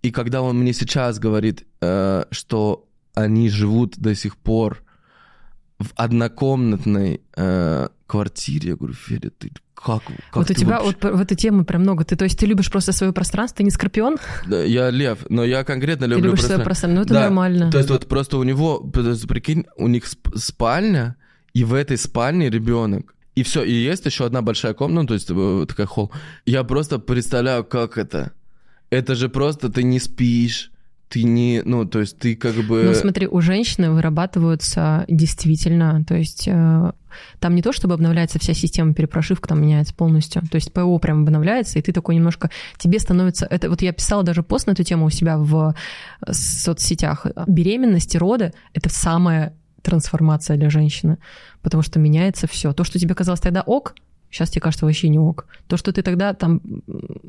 И- 0.03 0.11
когда 0.11 0.43
он 0.43 0.59
мне 0.59 0.73
сейчас 0.73 1.19
говорит, 1.19 1.65
э, 1.81 2.25
что 2.31 2.85
они 3.15 3.49
живут 3.49 3.97
до 3.99 4.15
сих 4.15 4.37
пор 4.37 4.83
в 5.79 5.89
однокомнатной 5.97 7.21
э, 7.37 7.89
квартире, 8.07 8.71
я 8.71 8.77
говорю, 8.77 8.95
Федя, 8.95 9.31
ты 9.31 9.51
как, 9.75 10.03
как 10.05 10.15
вот 10.37 10.45
у 10.45 10.49
ты 10.49 10.55
тебя 10.55 10.81
вообще- 10.81 10.97
вот 11.03 11.17
в 11.17 11.21
этой 11.21 11.37
теме 11.37 11.65
прям 11.65 11.83
много. 11.83 12.05
Ты, 12.05 12.17
то 12.17 12.25
есть 12.25 12.39
ты 12.39 12.47
любишь 12.47 12.71
просто 12.71 12.93
свое 12.93 13.13
пространство, 13.13 13.59
ты 13.59 13.65
не 13.65 13.71
скорпион, 13.71 14.17
Да, 14.47 14.63
Я 14.63 14.91
лев, 14.91 15.19
но 15.29 15.45
я 15.45 15.63
конкретно 15.65 16.07
ты 16.07 16.13
люблю 16.15 16.31
любишь 16.31 16.45
свое 16.45 16.63
пространство. 16.63 16.65
пространство. 16.65 16.97
Ну, 16.97 17.03
это 17.05 17.15
Да, 17.15 17.21
нормально. 17.21 17.71
То 17.71 17.79
есть 17.79 17.91
вот 17.91 18.07
просто 18.09 18.39
у 18.39 18.43
него, 18.45 18.81
прикинь, 18.81 19.65
у 19.77 19.89
них 19.89 20.05
сп- 20.05 20.37
спальня, 20.39 21.17
и 21.53 21.65
в 21.65 21.75
этой 21.75 21.99
спальне 21.99 22.51
ребенок. 22.51 23.14
И 23.35 23.43
все, 23.43 23.65
и 23.65 23.73
есть 23.73 24.07
еще 24.07 24.27
одна 24.27 24.43
большая 24.43 24.75
комната, 24.75 25.01
ну, 25.01 25.07
то 25.07 25.15
есть 25.15 25.31
э, 25.31 25.67
такая 25.69 25.87
холл. 25.87 26.13
Я 26.47 26.63
просто 26.65 26.99
представляю, 26.99 27.65
как 27.65 27.99
это. 27.99 28.33
Это 28.91 29.15
же 29.15 29.29
просто 29.29 29.71
ты 29.71 29.83
не 29.83 29.99
спишь, 29.99 30.71
ты 31.09 31.25
не, 31.25 31.63
ну, 31.65 31.85
то 31.85 32.01
есть 32.01 32.19
ты 32.19 32.37
как 32.37 32.55
бы... 32.55 32.85
Ну, 32.85 32.95
смотри, 32.95 33.27
у 33.27 33.41
женщины 33.41 33.91
вырабатываются 33.91 35.05
действительно, 35.09 36.05
то 36.05 36.15
есть 36.15 36.47
э, 36.47 36.93
там 37.41 37.55
не 37.55 37.63
то, 37.63 37.73
чтобы 37.73 37.95
обновляется 37.95 38.39
вся 38.39 38.55
система 38.55 38.95
перепрошивка, 38.95 39.49
там 39.49 39.63
меняется 39.63 39.95
полностью. 39.95 40.43
То 40.43 40.57
есть 40.57 40.73
ПО 40.73 40.99
прям 40.99 41.23
обновляется, 41.23 41.79
и 41.79 41.83
ты 41.83 41.93
такой 41.93 42.15
немножко... 42.15 42.51
Тебе 42.79 42.99
становится... 42.99 43.47
Это 43.47 43.69
вот 43.69 43.83
я 43.83 43.93
писала 43.93 44.23
даже 44.23 44.43
пост 44.43 44.67
на 44.67 44.73
эту 44.73 44.85
тему 44.85 45.07
у 45.07 45.11
себя 45.11 45.39
в 45.39 45.75
э, 46.27 46.33
соцсетях. 46.33 47.27
Беременность 47.47 48.15
и 48.15 48.19
роды— 48.19 48.53
это 48.73 48.89
самая 48.89 49.57
трансформация 49.85 50.57
для 50.57 50.71
женщины, 50.71 51.19
потому 51.63 51.83
что 51.83 52.01
меняется 52.01 52.49
все. 52.49 52.73
То, 52.73 52.83
что 52.83 52.99
тебе 52.99 53.15
казалось 53.15 53.41
тогда 53.41 53.63
ок, 53.63 53.95
сейчас 54.31 54.51
тебе 54.51 54.63
кажется 54.63 54.87
вообще 54.87 55.09
не 55.09 55.19
ок. 55.19 55.47
То, 55.69 55.77
что 55.77 55.93
ты 55.93 56.03
тогда 56.03 56.35
там 56.35 56.61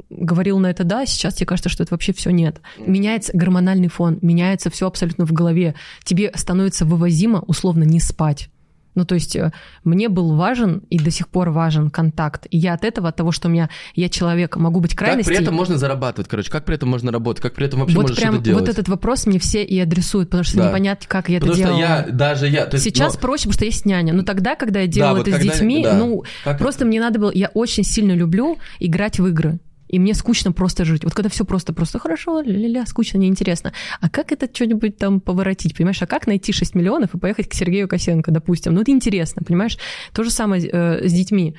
говорил 0.10 0.58
на 0.58 0.68
это 0.68 0.84
да, 0.84 1.06
сейчас 1.06 1.36
тебе 1.36 1.46
кажется, 1.46 1.70
что 1.70 1.84
это 1.84 1.94
вообще 1.94 2.14
все 2.14 2.32
нет. 2.32 2.62
Меняется 2.80 3.32
гормональный 3.36 3.90
фон, 3.90 4.18
меняется 4.22 4.72
все 4.72 4.88
абсолютно 4.88 5.26
в 5.26 5.32
голове. 5.34 5.76
Тебе 6.04 6.32
становится 6.34 6.86
вывозимо 6.86 7.42
условно 7.42 7.84
не 7.84 8.00
спать. 8.00 8.50
Ну, 8.96 9.06
то 9.06 9.16
есть 9.16 9.36
э, 9.36 9.52
мне 9.84 10.10
был 10.10 10.36
важен 10.36 10.84
и 10.90 10.98
до 10.98 11.12
сих 11.12 11.28
пор 11.28 11.50
важен 11.50 11.90
контакт. 11.90 12.48
И 12.50 12.58
я 12.58 12.74
от 12.74 12.84
этого, 12.84 13.10
от 13.10 13.16
того, 13.16 13.32
что 13.32 13.48
у 13.48 13.52
меня, 13.52 13.70
я 13.94 14.10
человек, 14.10 14.56
могу 14.56 14.80
быть 14.80 14.92
Как 14.96 15.08
крайностью. 15.08 15.36
при 15.36 15.44
этом 15.44 15.54
можно 15.54 15.78
зарабатывать, 15.78 16.28
короче, 16.30 16.50
как 16.50 16.66
при 16.66 16.76
этом 16.76 16.90
можно 16.90 17.12
работать, 17.12 17.42
как 17.44 17.54
при 17.54 17.66
этом 17.68 17.82
вообще 17.82 17.96
вот 17.96 18.02
можно 18.04 18.16
прям 18.16 18.34
что-то 18.36 18.46
делать? 18.46 18.62
вот 18.62 18.70
этот 18.70 18.88
вопрос 18.88 19.26
мне 19.26 19.40
все 19.40 19.64
и 19.64 19.78
адресуют, 19.80 20.30
потому 20.30 20.44
что 20.46 20.58
Да. 20.58 20.70
непонятно, 20.70 21.06
как 21.08 21.30
я 21.30 21.38
это 21.38 21.48
Потому 21.48 21.66
что 21.68 21.78
я, 21.78 22.08
даже 22.10 22.48
я... 22.48 22.70
есть, 22.72 22.84
Сейчас 22.84 23.16
ну, 23.16 23.20
проще, 23.20 23.44
потому 23.44 23.54
что 23.54 23.66
есть 23.66 23.86
няня. 23.86 24.14
Но 24.14 24.24
тогда, 24.24 24.56
когда 24.56 24.80
я 24.80 24.88
делала 24.88 25.18
вот 25.18 25.28
это 25.28 25.38
с 25.38 25.40
когда- 25.40 25.54
детьми, 25.54 25.84
да. 25.84 25.94
ну, 25.96 26.24
Как 26.44 26.58
просто 26.58 26.86
мне 26.86 27.00
надо 27.00 27.20
было... 27.20 27.32
Я 27.34 27.50
очень 27.54 27.84
сильно 27.84 28.14
люблю 28.14 28.58
играть 28.80 29.20
в 29.20 29.28
игры. 29.28 29.60
И 29.88 30.00
мне 30.00 30.14
скучно 30.14 30.52
просто 30.52 30.86
жить. 30.86 31.04
Вот 31.04 31.14
когда 31.14 31.30
все 31.30 31.46
просто, 31.46 31.74
просто 31.74 32.00
хорошо, 32.00 32.42
ля-ля, 32.42 32.86
скучно, 32.86 33.18
неинтересно. 33.18 33.74
А 34.02 34.10
как 34.10 34.32
это 34.32 34.50
что-нибудь 34.52 34.98
там 34.98 35.22
поворотить, 35.22 35.76
понимаешь? 35.76 36.02
А 36.02 36.08
как 36.08 36.28
найти 36.28 36.52
6 36.52 36.76
миллионов 36.76 37.14
и 37.14 37.20
поехать 37.20 37.50
к 37.50 37.54
Сергею 37.54 37.88
Косенко, 37.88 38.32
допустим? 38.32 38.74
Ну, 38.74 38.82
это 38.82 38.92
интересно, 38.92 39.44
понимаешь? 39.46 39.78
То 40.14 40.24
же 40.24 40.32
самое 40.32 40.68
э, 40.68 41.08
с 41.08 41.14
детьми. 41.14 41.56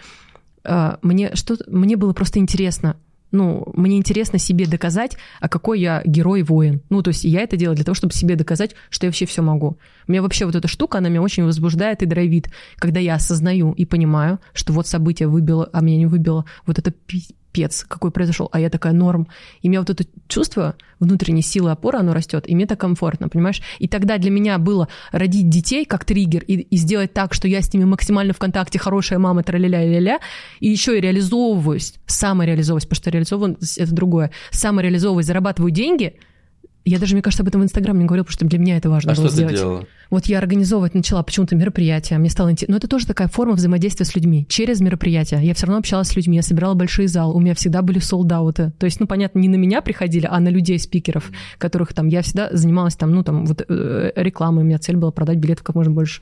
Э, 0.64 0.96
мне, 1.02 1.34
что 1.34 1.56
мне 1.68 1.96
было 1.96 2.12
просто 2.12 2.38
интересно. 2.38 2.96
Ну, 3.32 3.70
мне 3.74 3.98
интересно 3.98 4.38
себе 4.38 4.66
доказать, 4.66 5.16
а 5.40 5.48
какой 5.48 5.80
я 5.80 6.02
герой-воин. 6.04 6.80
Ну, 6.90 7.02
то 7.02 7.08
есть 7.08 7.24
я 7.24 7.42
это 7.42 7.56
делаю 7.56 7.76
для 7.76 7.84
того, 7.84 7.94
чтобы 7.94 8.14
себе 8.14 8.36
доказать, 8.36 8.74
что 8.88 9.06
я 9.06 9.08
вообще 9.08 9.26
все 9.26 9.42
могу. 9.42 9.78
У 10.06 10.12
меня 10.12 10.22
вообще 10.22 10.46
вот 10.46 10.54
эта 10.54 10.68
штука, 10.68 10.98
она 10.98 11.08
меня 11.08 11.22
очень 11.22 11.44
возбуждает 11.44 12.02
и 12.02 12.06
драйвит, 12.06 12.48
когда 12.76 13.00
я 13.00 13.14
осознаю 13.14 13.72
и 13.72 13.84
понимаю, 13.84 14.38
что 14.52 14.72
вот 14.72 14.86
событие 14.86 15.28
выбило, 15.28 15.68
а 15.72 15.80
меня 15.80 15.98
не 15.98 16.06
выбило, 16.06 16.44
вот 16.66 16.78
это 16.78 16.92
пипец, 17.56 17.84
какой 17.88 18.10
произошел, 18.10 18.48
а 18.52 18.60
я 18.60 18.68
такая 18.70 18.92
норм. 18.92 19.28
И 19.62 19.68
у 19.68 19.70
меня 19.70 19.80
вот 19.80 19.90
это 19.90 20.04
чувство 20.28 20.76
внутренней 21.00 21.42
силы 21.42 21.70
опоры, 21.70 21.98
оно 21.98 22.12
растет, 22.12 22.44
и 22.46 22.54
мне 22.54 22.66
так 22.66 22.80
комфортно, 22.80 23.28
понимаешь? 23.28 23.62
И 23.78 23.88
тогда 23.88 24.18
для 24.18 24.30
меня 24.30 24.58
было 24.58 24.88
родить 25.12 25.48
детей 25.48 25.84
как 25.84 26.04
триггер 26.04 26.42
и, 26.42 26.54
и 26.54 26.76
сделать 26.76 27.12
так, 27.12 27.34
что 27.34 27.48
я 27.48 27.62
с 27.62 27.72
ними 27.72 27.84
максимально 27.84 28.32
в 28.32 28.38
контакте, 28.38 28.78
хорошая 28.78 29.18
мама, 29.18 29.42
тра-ля-ля, 29.42 29.84
ля-ля, 29.84 30.18
и 30.60 30.68
еще 30.68 30.98
и 30.98 31.00
реализовываюсь, 31.00 31.94
самореализовываюсь, 32.06 32.84
потому 32.84 32.96
что 32.96 33.10
реализовываюсь 33.10 33.78
это 33.78 33.94
другое, 33.94 34.30
самореализовываюсь, 34.50 35.26
зарабатываю 35.26 35.70
деньги, 35.70 36.16
я 36.86 36.98
даже, 36.98 37.14
мне 37.14 37.22
кажется, 37.22 37.42
об 37.42 37.48
этом 37.48 37.60
в 37.60 37.64
Инстаграме 37.64 38.00
не 38.00 38.06
говорила, 38.06 38.24
потому 38.24 38.36
что 38.36 38.46
для 38.46 38.58
меня 38.58 38.76
это 38.76 38.88
важно 38.88 39.12
А 39.12 39.14
было 39.14 39.26
что 39.26 39.36
ты 39.36 39.42
сделать. 39.42 39.56
делала? 39.56 39.86
Вот 40.08 40.26
я 40.26 40.38
организовывать 40.38 40.94
начала 40.94 41.22
почему-то 41.22 41.56
мероприятия, 41.56 42.16
мне 42.16 42.30
стало 42.30 42.52
интересно. 42.52 42.74
Но 42.74 42.78
это 42.78 42.86
тоже 42.88 43.06
такая 43.06 43.26
форма 43.28 43.54
взаимодействия 43.54 44.06
с 44.06 44.14
людьми. 44.14 44.46
Через 44.48 44.80
мероприятия. 44.80 45.40
Я 45.42 45.52
все 45.54 45.66
равно 45.66 45.78
общалась 45.78 46.08
с 46.08 46.16
людьми, 46.16 46.36
я 46.36 46.42
собирала 46.42 46.74
большие 46.74 47.08
залы, 47.08 47.34
у 47.34 47.40
меня 47.40 47.54
всегда 47.54 47.82
были 47.82 47.98
солдаты. 47.98 48.72
То 48.78 48.86
есть, 48.86 49.00
ну, 49.00 49.06
понятно, 49.06 49.40
не 49.40 49.48
на 49.48 49.56
меня 49.56 49.82
приходили, 49.82 50.28
а 50.30 50.38
на 50.38 50.48
людей, 50.48 50.78
спикеров, 50.78 51.30
которых 51.58 51.92
там, 51.92 52.08
я 52.08 52.22
всегда 52.22 52.48
занималась 52.52 52.94
там, 52.94 53.12
ну, 53.12 53.24
там, 53.24 53.46
вот 53.46 53.64
э, 53.68 54.12
рекламой, 54.14 54.62
у 54.62 54.66
меня 54.66 54.78
цель 54.78 54.96
была 54.96 55.10
продать 55.10 55.38
билетов 55.38 55.64
как 55.64 55.74
можно 55.74 55.92
больше 55.92 56.20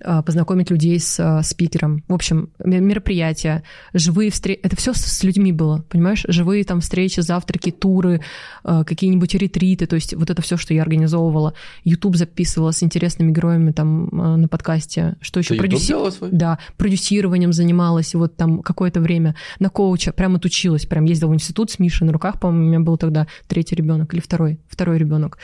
познакомить 0.00 0.70
людей 0.70 0.98
с 1.00 1.18
а, 1.18 1.42
спикером. 1.42 2.04
В 2.08 2.14
общем, 2.14 2.50
ме- 2.58 2.80
мероприятия, 2.80 3.62
живые 3.92 4.30
встречи. 4.30 4.60
Это 4.62 4.76
все 4.76 4.92
с, 4.92 5.22
людьми 5.22 5.52
было, 5.52 5.84
понимаешь? 5.88 6.24
Живые 6.28 6.64
там 6.64 6.80
встречи, 6.80 7.20
завтраки, 7.20 7.70
туры, 7.70 8.20
а, 8.62 8.84
какие-нибудь 8.84 9.34
ретриты. 9.34 9.86
То 9.86 9.96
есть 9.96 10.14
вот 10.14 10.30
это 10.30 10.42
все, 10.42 10.56
что 10.56 10.74
я 10.74 10.82
организовывала. 10.82 11.54
YouTube 11.84 12.16
записывала 12.16 12.70
с 12.72 12.82
интересными 12.82 13.32
героями 13.32 13.72
там 13.72 14.08
а, 14.12 14.36
на 14.36 14.48
подкасте. 14.48 15.16
Что 15.20 15.40
еще? 15.40 15.54
Продюси-? 15.54 16.28
Да, 16.30 16.58
продюсированием 16.76 17.52
занималась 17.52 18.14
вот 18.14 18.36
там 18.36 18.62
какое-то 18.62 19.00
время. 19.00 19.34
На 19.58 19.70
коуча 19.70 20.12
прям 20.12 20.36
отучилась. 20.36 20.86
Прям 20.86 21.04
ездила 21.04 21.30
в 21.30 21.34
институт 21.34 21.70
с 21.70 21.78
Мишей 21.78 22.06
на 22.06 22.12
руках, 22.12 22.40
по-моему, 22.40 22.64
у 22.64 22.68
меня 22.68 22.80
был 22.80 22.96
тогда 22.96 23.26
третий 23.46 23.76
ребенок 23.76 24.12
или 24.14 24.20
второй, 24.20 24.58
второй 24.68 24.98
ребенок. 24.98 25.38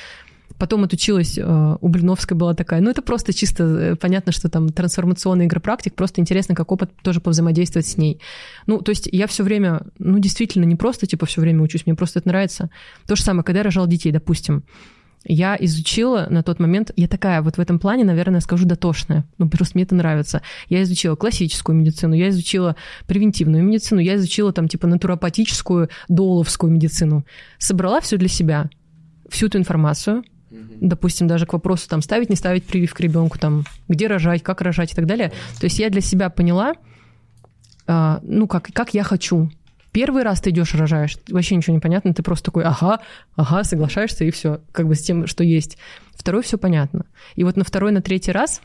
Потом 0.59 0.85
отучилась, 0.85 1.39
э, 1.39 1.77
у 1.81 1.89
Блиновской 1.89 2.37
была 2.37 2.55
такая. 2.55 2.81
Ну, 2.81 2.91
это 2.91 3.03
просто 3.03 3.33
чисто 3.33 3.65
э, 3.65 3.97
понятно, 3.97 4.33
что 4.33 4.49
там 4.49 4.69
трансформационный 4.69 5.47
игропрактик, 5.47 5.95
просто 5.95 6.21
интересно, 6.21 6.55
как 6.55 6.73
опыт 6.73 6.91
тоже 7.03 7.21
повзаимодействовать 7.21 7.87
с 7.87 7.97
ней. 7.97 8.21
Ну, 8.67 8.81
то 8.81 8.91
есть 8.91 9.09
я 9.11 9.27
все 9.27 9.43
время, 9.43 9.83
ну, 9.99 10.19
действительно, 10.19 10.65
не 10.65 10.77
просто 10.77 11.07
типа 11.07 11.27
все 11.27 11.41
время 11.41 11.63
учусь, 11.63 11.87
мне 11.87 11.95
просто 11.95 12.21
это 12.21 12.29
нравится. 12.29 12.71
То 13.07 13.17
же 13.17 13.23
самое, 13.23 13.45
когда 13.45 13.61
я 13.61 13.65
рожала 13.65 13.87
детей, 13.87 14.13
допустим, 14.13 14.65
я 15.25 15.57
изучила 15.59 16.27
на 16.31 16.43
тот 16.43 16.59
момент, 16.59 16.91
я 16.97 17.07
такая 17.07 17.43
вот 17.43 17.57
в 17.57 17.61
этом 17.61 17.79
плане, 17.79 18.05
наверное, 18.05 18.41
скажу 18.41 18.67
дотошная, 18.67 19.25
ну 19.39 19.49
просто 19.49 19.73
мне 19.77 19.85
это 19.85 19.95
нравится. 19.95 20.43
Я 20.69 20.83
изучила 20.83 21.15
классическую 21.15 21.77
медицину, 21.77 22.15
я 22.15 22.29
изучила 22.31 22.77
превентивную 23.07 23.63
медицину, 23.63 24.01
я 24.01 24.17
изучила 24.17 24.53
там 24.53 24.69
типа 24.69 24.87
натуропатическую, 24.87 25.89
доловскую 26.09 26.73
медицину. 26.73 27.25
Собрала 27.59 28.01
все 28.01 28.17
для 28.17 28.29
себя, 28.29 28.69
всю 29.29 29.47
эту 29.47 29.59
информацию, 29.59 30.25
допустим, 30.81 31.27
даже 31.27 31.47
к 31.47 31.53
вопросу 31.53 31.89
там 31.89 32.03
ставить, 32.03 32.31
не 32.31 32.37
ставить 32.37 32.65
прививку 32.65 33.03
ребенку, 33.03 33.39
там, 33.39 33.65
где 33.89 34.07
рожать, 34.07 34.43
как 34.43 34.61
рожать 34.61 34.93
и 34.93 34.95
так 34.95 35.07
далее. 35.07 35.33
То 35.61 35.65
есть 35.65 35.79
я 35.79 35.91
для 35.91 36.01
себя 36.01 36.31
поняла, 36.31 36.75
а, 37.87 38.21
ну, 38.23 38.47
как, 38.47 38.69
как 38.73 38.95
я 38.95 39.03
хочу. 39.03 39.51
Первый 39.93 40.23
раз 40.23 40.41
ты 40.41 40.51
идешь 40.51 40.75
рожаешь, 40.75 41.19
вообще 41.29 41.55
ничего 41.55 41.75
не 41.75 41.81
понятно, 41.81 42.15
ты 42.15 42.23
просто 42.23 42.47
такой, 42.47 42.65
ага, 42.65 43.01
ага, 43.37 43.63
соглашаешься, 43.63 44.25
и 44.25 44.31
все, 44.31 44.61
как 44.73 44.89
бы 44.89 44.95
с 44.95 45.03
тем, 45.03 45.27
что 45.27 45.45
есть. 45.45 45.77
Второй 46.15 46.43
все 46.43 46.57
понятно. 46.57 47.05
И 47.35 47.45
вот 47.45 47.57
на 47.57 47.65
второй, 47.65 47.93
на 47.93 48.01
третий 48.01 48.33
раз 48.33 48.63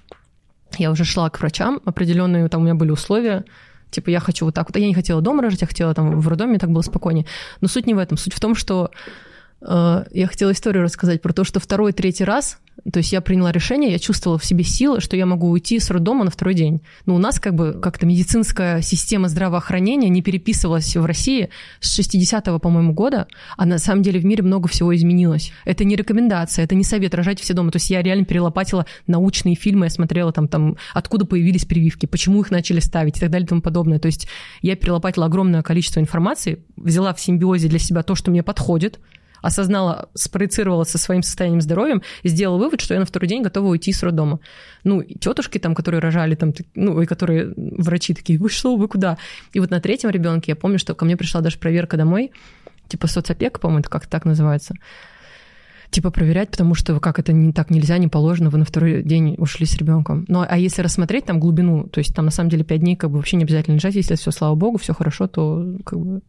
я 0.78 0.90
уже 0.90 1.04
шла 1.04 1.30
к 1.30 1.40
врачам, 1.40 1.82
определенные 1.84 2.48
там 2.48 2.62
у 2.62 2.64
меня 2.64 2.76
были 2.76 2.92
условия, 2.92 3.44
типа 3.92 4.10
я 4.10 4.20
хочу 4.20 4.46
вот 4.46 4.56
так 4.56 4.70
вот. 4.70 4.78
Я 4.78 4.88
не 4.88 4.94
хотела 4.94 5.22
дома 5.22 5.44
рожать, 5.44 5.62
я 5.62 5.68
хотела 5.68 5.94
там 5.94 6.20
в 6.20 6.28
роддоме, 6.28 6.60
так 6.60 6.72
было 6.72 6.82
спокойнее. 6.82 7.26
Но 7.62 7.68
суть 7.68 7.88
не 7.88 7.94
в 7.94 7.98
этом. 7.98 8.18
Суть 8.18 8.34
в 8.34 8.40
том, 8.40 8.56
что 8.56 8.92
э, 8.92 9.10
я 9.62 10.28
хотела 10.28 10.52
историю 10.52 10.84
рассказать 10.84 11.22
про 11.22 11.34
то, 11.34 11.44
что 11.44 11.60
второй, 11.60 11.94
третий 11.94 12.24
раз, 12.24 12.60
то 12.92 13.00
есть 13.00 13.12
я 13.12 13.22
приняла 13.22 13.52
решение, 13.52 13.92
я 13.92 14.00
чувствовала 14.00 14.38
в 14.38 14.46
себе 14.46 14.64
силы, 14.64 15.02
что 15.02 15.18
я 15.18 15.26
могу 15.26 15.50
уйти 15.50 15.80
с 15.80 15.90
роддома 15.90 16.24
на 16.24 16.32
второй 16.32 16.54
день. 16.54 16.82
Но 17.06 17.16
у 17.16 17.18
нас 17.18 17.40
как 17.40 17.56
бы 17.56 17.80
как-то 17.82 18.06
медицинская 18.06 18.82
система 18.82 19.30
здравоохранения 19.30 20.10
не 20.10 20.22
переписывалась 20.22 20.96
в 20.96 21.04
России 21.04 21.50
с 21.80 22.00
60-го, 22.00 22.60
по-моему, 22.60 22.94
года, 22.94 23.28
а 23.58 23.66
на 23.66 23.80
самом 23.80 24.04
деле 24.04 24.20
в 24.20 24.26
мире 24.26 24.44
много 24.44 24.68
всего 24.68 24.96
изменилось. 24.96 25.52
Это 25.66 25.84
не 25.84 25.96
рекомендация, 25.96 26.66
это 26.66 26.76
не 26.76 26.84
совет 26.84 27.16
рожать 27.16 27.42
все 27.42 27.54
дома. 27.54 27.72
То 27.72 27.78
есть 27.78 27.90
я 27.90 28.02
реально 28.02 28.26
перелопатила 28.26 28.86
научные 29.08 29.56
фильмы, 29.56 29.88
я 29.88 29.90
смотрела 29.90 30.32
там, 30.32 30.48
там 30.48 30.78
откуда 30.94 31.26
появились 31.26 31.66
прививки, 31.66 32.06
почему 32.06 32.42
их 32.42 32.52
начали 32.52 32.80
ставить 32.80 33.18
и 33.18 33.20
так 33.20 33.32
далее 33.32 33.46
и 33.46 33.50
тому 33.50 33.62
подобное. 33.62 34.00
То 34.00 34.06
есть 34.06 34.28
я 34.62 34.76
перелопатила 34.76 35.26
огромное 35.26 35.64
количество 35.64 36.00
информации, 36.00 36.64
взяла 36.76 37.14
в 37.14 37.20
симбиозе 37.20 37.68
для 37.68 37.80
себя 37.80 38.04
то, 38.04 38.14
что 38.16 38.30
мне 38.32 38.44
подходит, 38.44 39.00
осознала, 39.48 40.10
спроецировала 40.14 40.84
со 40.84 40.98
своим 40.98 41.24
состоянием 41.24 41.62
здоровья 41.62 42.02
сделала 42.24 42.58
вывод, 42.58 42.82
что 42.82 42.94
я 42.94 43.00
на 43.00 43.06
второй 43.06 43.30
день 43.30 43.42
готова 43.42 43.70
уйти 43.70 43.94
с 43.94 44.04
роддома. 44.04 44.40
Ну, 44.84 45.02
тетушки 45.04 45.58
там, 45.58 45.74
которые 45.74 46.02
рожали, 46.02 46.36
там, 46.36 46.54
ну, 46.76 47.02
и 47.02 47.06
которые 47.06 47.54
врачи 47.56 48.14
такие, 48.14 48.38
вы 48.38 48.50
что, 48.50 48.76
вы 48.76 48.88
куда? 48.88 49.18
И 49.54 49.60
вот 49.60 49.72
на 49.72 49.80
третьем 49.80 50.10
ребенке 50.10 50.52
я 50.52 50.56
помню, 50.56 50.80
что 50.80 50.94
ко 50.96 51.06
мне 51.06 51.16
пришла 51.16 51.42
даже 51.42 51.58
проверка 51.60 51.96
домой, 51.96 52.32
типа 52.90 53.08
соцопека, 53.08 53.60
по-моему, 53.60 53.80
это 53.80 53.90
как 53.90 54.08
так 54.08 54.26
называется, 54.26 54.76
типа 55.92 56.12
проверять, 56.12 56.52
потому 56.52 56.76
что 56.76 57.00
как 57.00 57.18
это 57.18 57.32
не 57.32 57.54
так 57.54 57.70
нельзя, 57.70 57.98
не 57.98 58.10
положено, 58.10 58.50
вы 58.50 58.58
на 58.58 58.66
второй 58.66 59.02
день 59.02 59.36
ушли 59.38 59.66
с 59.66 59.78
ребенком. 59.78 60.26
Ну, 60.28 60.44
а 60.46 60.58
если 60.58 60.82
рассмотреть 60.82 61.26
там 61.26 61.40
глубину, 61.40 61.88
то 61.88 62.00
есть 62.00 62.14
там 62.14 62.26
на 62.26 62.32
самом 62.32 62.50
деле 62.50 62.66
пять 62.66 62.82
дней 62.82 62.98
как 62.98 63.12
бы 63.12 63.18
вообще 63.18 63.38
не 63.38 63.46
обязательно 63.46 63.76
лежать, 63.76 63.96
если 63.96 64.16
все, 64.16 64.32
слава 64.32 64.56
богу, 64.56 64.78
все 64.78 64.94
хорошо, 64.94 65.28
то 65.28 65.78
как 65.86 66.00
бы 66.00 66.22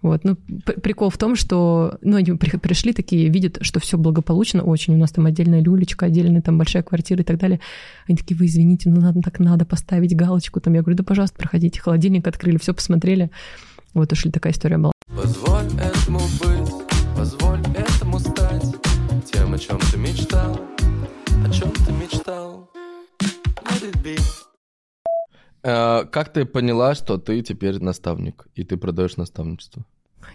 вот, 0.00 0.24
ну, 0.24 0.36
прикол 0.36 1.10
в 1.10 1.18
том, 1.18 1.34
что, 1.34 1.98
ну, 2.02 2.16
они 2.16 2.32
при- 2.32 2.56
пришли 2.56 2.92
такие, 2.92 3.28
видят, 3.28 3.58
что 3.62 3.80
все 3.80 3.98
благополучно 3.98 4.62
очень, 4.62 4.94
у 4.94 4.98
нас 4.98 5.10
там 5.10 5.26
отдельная 5.26 5.60
люлечка, 5.60 6.06
отдельная 6.06 6.40
там 6.40 6.56
большая 6.56 6.82
квартира 6.84 7.22
и 7.22 7.24
так 7.24 7.38
далее. 7.38 7.58
Они 8.06 8.16
такие, 8.16 8.36
вы 8.36 8.46
извините, 8.46 8.90
ну, 8.90 9.00
надо, 9.00 9.20
так 9.22 9.40
надо 9.40 9.64
поставить 9.64 10.14
галочку. 10.14 10.60
Там 10.60 10.74
я 10.74 10.82
говорю, 10.82 10.98
да, 10.98 11.04
пожалуйста, 11.04 11.36
проходите. 11.36 11.80
Холодильник 11.80 12.26
открыли, 12.28 12.58
все 12.58 12.74
посмотрели. 12.74 13.30
Вот 13.94 14.12
ушли, 14.12 14.30
такая 14.30 14.52
история 14.52 14.78
была. 14.78 14.92
Позволь 15.08 15.66
этому 15.80 16.20
быть, 16.40 16.72
позволь 17.16 17.60
этому 17.74 18.18
стать 18.20 18.76
Тем, 19.32 19.54
о 19.54 19.58
чем 19.58 19.78
ты 19.90 19.98
мечтал, 19.98 20.60
о 21.44 21.50
чем 21.50 21.72
ты 21.72 21.92
мечтал 21.92 22.70
Let 23.64 23.82
it 23.82 24.02
be 24.02 24.37
Как 25.62 26.32
ты 26.32 26.44
поняла, 26.44 26.94
что 26.94 27.18
ты 27.18 27.42
теперь 27.42 27.78
наставник, 27.80 28.46
и 28.54 28.64
ты 28.64 28.76
продаешь 28.76 29.16
наставничество? 29.16 29.84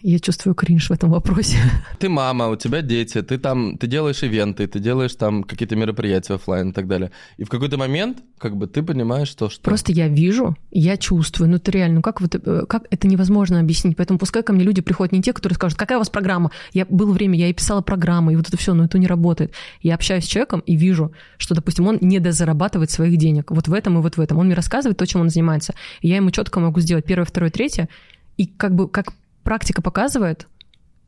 Я 0.06 0.20
чувствую 0.20 0.54
кринж 0.54 0.90
в 0.90 0.92
этом 0.92 1.12
вопросе. 1.12 1.56
Ты 2.00 2.10
мама, 2.10 2.50
у 2.50 2.58
тебя 2.58 2.82
дети, 2.82 3.22
ты 3.22 3.38
там, 3.38 3.78
ты 3.78 3.88
делаешь 3.88 4.22
ивенты, 4.22 4.68
ты 4.68 4.80
делаешь 4.80 5.16
там 5.16 5.44
какие-то 5.44 5.78
мероприятия 5.78 6.34
оффлайн 6.34 6.72
и 6.72 6.74
так 6.74 6.88
далее. 6.88 7.12
И 7.38 7.46
в 7.46 7.50
какой-то 7.50 7.78
момент, 7.78 8.18
как 8.38 8.58
бы, 8.58 8.68
ты 8.68 8.84
понимаешь, 8.84 9.30
что 9.30 9.50
что. 9.50 9.62
Просто 9.62 9.94
я 9.94 10.10
вижу, 10.10 10.58
я 10.72 10.98
чувствую, 10.98 11.50
ну 11.50 11.56
это 11.56 11.72
реально, 11.72 11.96
ну 11.96 12.02
как, 12.02 12.20
вот, 12.20 12.36
э, 12.36 12.66
как 12.68 12.84
это 12.90 13.08
невозможно 13.08 13.62
объяснить. 13.62 13.96
Поэтому 13.96 14.20
пускай 14.20 14.44
ко 14.44 14.52
мне 14.52 14.66
люди 14.66 14.82
приходят 14.82 15.14
не 15.14 15.22
те, 15.22 15.32
которые 15.32 15.56
скажут, 15.56 15.80
какая 15.80 15.96
у 15.96 16.02
вас 16.02 16.10
программа. 16.10 16.52
Я 16.74 16.86
было 16.86 17.14
время, 17.14 17.40
я 17.40 17.48
и 17.48 17.54
писала 17.54 17.80
программы, 17.80 18.34
и 18.34 18.36
вот 18.36 18.50
это 18.50 18.58
все, 18.58 18.74
но 18.74 18.84
это 18.84 19.00
не 19.00 19.08
работает. 19.08 19.54
Я 19.82 19.96
общаюсь 19.96 20.26
с 20.26 20.28
человеком 20.28 20.60
и 20.66 20.76
вижу, 20.76 21.14
что, 21.38 21.56
допустим, 21.56 21.88
он 21.88 22.00
не 22.02 22.20
дозарабатывает 22.20 22.92
своих 22.92 23.16
денег. 23.16 23.52
Вот 23.52 23.70
в 23.70 23.74
этом 23.74 23.98
и 24.00 24.02
вот 24.02 24.18
в 24.18 24.20
этом. 24.20 24.38
Он 24.38 24.48
мне 24.48 24.56
рассказывает 24.56 24.98
то, 24.98 25.08
чем 25.08 25.22
он 25.22 25.30
занимается. 25.30 25.76
И 26.02 26.10
я 26.10 26.18
ему 26.18 26.30
четко 26.32 26.60
могу 26.60 26.82
сделать 26.82 27.06
первое, 27.06 27.26
второе, 27.26 27.52
третье. 27.52 27.88
И 28.36 28.48
как 28.48 28.76
бы, 28.76 28.90
как 28.90 29.14
практика 29.44 29.82
показывает, 29.82 30.48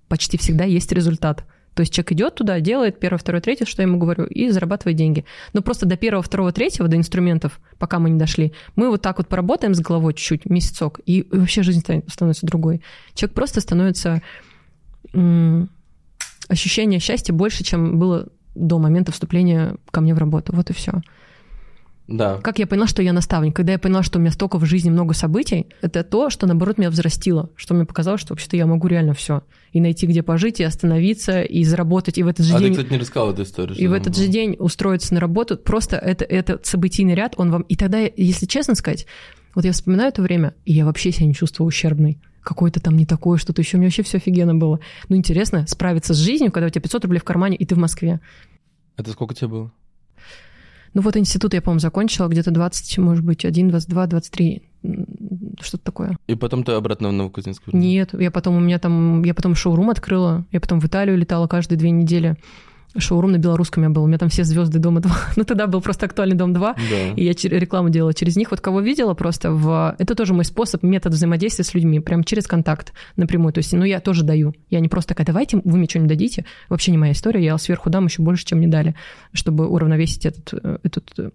почти 0.08 0.38
всегда 0.38 0.64
есть 0.64 0.92
результат. 0.92 1.46
То 1.74 1.82
есть 1.82 1.94
человек 1.94 2.14
идет 2.14 2.36
туда, 2.36 2.60
делает 2.62 3.00
первое, 3.00 3.18
второе, 3.18 3.42
третье, 3.42 3.66
что 3.66 3.82
я 3.82 3.88
ему 3.88 3.98
говорю, 3.98 4.26
и 4.26 4.50
зарабатывает 4.50 4.98
деньги. 4.98 5.26
Но 5.52 5.62
просто 5.62 5.86
до 5.86 5.98
первого, 5.98 6.24
второго, 6.24 6.54
третьего, 6.54 6.88
до 6.88 6.96
инструментов, 6.96 7.60
пока 7.78 8.00
мы 8.00 8.10
не 8.10 8.18
дошли, 8.18 8.54
мы 8.78 8.90
вот 8.90 9.02
так 9.02 9.18
вот 9.18 9.28
поработаем 9.28 9.74
с 9.74 9.82
головой 9.82 10.14
чуть-чуть, 10.14 10.46
месяцок, 10.46 11.02
и, 11.06 11.28
вообще 11.32 11.64
жизнь 11.64 11.82
станет- 11.82 12.10
становится 12.10 12.46
другой. 12.46 12.82
Человек 13.14 13.36
просто 13.36 13.60
становится... 13.60 14.22
м, 15.14 15.70
ощущение 16.48 17.00
счастья 17.00 17.34
больше, 17.34 17.64
чем 17.64 17.98
было 18.00 18.28
до 18.54 18.80
момента 18.80 19.12
вступления 19.12 19.76
ко 19.92 20.02
мне 20.02 20.14
в 20.14 20.18
работу. 20.18 20.54
Вот 20.56 20.70
и 20.70 20.74
все. 20.74 21.02
Да. 22.08 22.38
Как 22.38 22.60
я 22.60 22.68
поняла, 22.68 22.88
что 22.88 23.02
я 23.02 23.14
наставник? 23.14 23.56
Когда 23.56 23.72
я 23.74 23.80
поняла, 23.80 24.04
что 24.04 24.20
у 24.20 24.22
меня 24.22 24.32
столько 24.32 24.60
в 24.60 24.66
жизни 24.66 24.90
много 24.90 25.14
событий, 25.14 25.68
это 25.82 26.04
то, 26.04 26.30
что, 26.30 26.46
наоборот, 26.46 26.78
меня 26.78 26.90
взрастило, 26.92 27.50
что 27.56 27.74
мне 27.74 27.86
показалось, 27.86 28.22
что 28.22 28.34
вообще-то 28.34 28.58
я 28.58 28.68
могу 28.68 28.88
реально 28.88 29.14
все. 29.14 29.42
И 29.72 29.82
найти, 29.82 30.06
где 30.06 30.22
пожить, 30.22 30.60
и 30.60 30.64
остановиться, 30.64 31.42
и 31.42 31.64
заработать, 31.64 32.18
и 32.18 32.24
в 32.24 32.28
этот 32.28 32.46
же 32.46 32.54
А 32.54 32.58
ты, 32.58 32.66
день... 32.66 32.74
кстати, 32.74 32.92
не 32.92 33.00
рассказал 33.00 33.32
эту 33.32 33.44
историю. 33.44 33.78
И 33.78 33.88
в 33.88 33.94
этот 33.94 34.14
было. 34.14 34.24
же 34.24 34.28
день 34.30 34.56
устроиться 34.60 35.14
на 35.14 35.20
работу, 35.20 35.58
просто 35.58 35.98
это, 35.98 36.26
это 36.26 36.60
событийный 36.64 37.16
ряд, 37.16 37.34
он 37.38 37.52
вам... 37.52 37.64
И 37.64 37.76
тогда, 37.76 38.00
если 38.00 38.46
честно 38.46 38.76
сказать, 38.76 39.08
вот 39.56 39.66
я 39.66 39.72
вспоминаю 39.72 40.10
это 40.10 40.22
время, 40.22 40.54
и 40.66 40.74
я 40.74 40.86
вообще 40.86 41.12
себя 41.12 41.26
не 41.26 41.34
чувствовала 41.34 41.70
ущербной. 41.70 42.20
Какой-то 42.44 42.80
там 42.80 42.96
не 42.96 43.08
такое, 43.08 43.40
что-то 43.40 43.64
еще. 43.64 43.78
Мне 43.78 43.88
вообще 43.88 44.04
все 44.04 44.18
офигенно 44.18 44.54
было. 44.54 44.80
Ну, 45.10 45.16
интересно 45.16 45.66
справиться 45.68 46.14
с 46.14 46.18
жизнью, 46.18 46.52
когда 46.52 46.68
у 46.68 46.70
тебя 46.70 46.82
500 46.82 47.06
рублей 47.06 47.20
в 47.20 47.24
кармане, 47.24 47.58
и 47.58 47.66
ты 47.66 47.74
в 47.74 47.80
Москве. 47.80 48.20
Это 48.98 49.12
сколько 49.12 49.34
тебе 49.34 49.48
было? 49.48 49.72
Ну 50.96 51.02
вот 51.02 51.18
институт 51.18 51.54
я, 51.54 51.62
по-моему, 51.62 51.82
закончила 51.82 52.30
где-то 52.30 52.52
20, 52.52 52.98
может 53.00 53.24
быть, 53.24 53.44
1, 53.44 53.70
22, 53.70 54.08
23, 54.08 54.64
м, 54.84 55.06
что-то 55.62 55.84
такое. 55.84 56.18
И 56.28 56.36
потом 56.36 56.64
ты 56.64 56.72
обратно 56.72 57.10
в 57.10 57.12
Новокузнецк? 57.12 57.62
Нет, 57.74 58.14
я 58.14 58.32
потом, 58.32 58.56
у 58.56 58.60
меня 58.62 58.80
там, 58.80 59.22
я 59.24 59.34
потом 59.34 59.56
шоурум 59.56 59.90
открыла, 59.90 60.46
я 60.54 60.62
потом 60.62 60.80
в 60.80 60.86
Италию 60.86 61.18
летала 61.18 61.48
каждые 61.48 61.78
две 61.78 61.92
недели. 61.92 62.38
Шоурум 62.98 63.32
на 63.32 63.38
белорусском 63.38 63.84
я 63.84 63.90
был, 63.90 64.04
у 64.04 64.08
меня 64.08 64.18
там 64.18 64.30
все 64.30 64.44
звезды 64.44 64.80
Дома 64.80 65.02
2. 65.02 65.12
Ну 65.36 65.44
тогда 65.44 65.68
был 65.68 65.82
просто 65.82 66.06
актуальный 66.06 66.36
Дом 66.36 66.54
2. 66.54 66.74
Да. 66.74 67.10
И 67.16 67.24
я 67.24 67.32
рекламу 67.32 67.90
делала 67.90 68.14
через 68.14 68.36
них. 68.36 68.52
Вот 68.52 68.62
кого 68.62 68.82
видела 68.82 69.14
просто 69.14 69.52
в... 69.52 69.96
Это 69.98 70.16
тоже 70.16 70.34
мой 70.34 70.46
способ, 70.46 70.84
метод 70.84 71.14
взаимодействия 71.14 71.66
с 71.66 71.74
людьми, 71.74 72.00
прям 72.00 72.24
через 72.24 72.48
контакт 72.48 72.94
напрямую. 73.16 73.54
То 73.54 73.60
есть, 73.60 73.74
ну, 73.74 73.84
я 73.84 74.00
тоже 74.00 74.24
даю. 74.24 74.54
Я 74.70 74.80
не 74.80 74.88
просто 74.88 75.10
такая, 75.10 75.26
давайте 75.26 75.62
вы 75.64 75.78
мне 75.78 75.88
что-нибудь 75.88 76.10
дадите. 76.10 76.46
Вообще 76.70 76.92
не 76.92 76.98
моя 76.98 77.14
история. 77.14 77.44
Я 77.44 77.58
сверху 77.58 77.90
дам 77.90 78.06
еще 78.06 78.22
больше, 78.22 78.46
чем 78.46 78.60
мне 78.60 78.68
дали, 78.68 78.96
чтобы 79.34 79.68
уравновесить 79.68 80.26
этот, 80.26 80.54
э, 80.54 80.78
этот 80.84 81.12
э, 81.18 81.30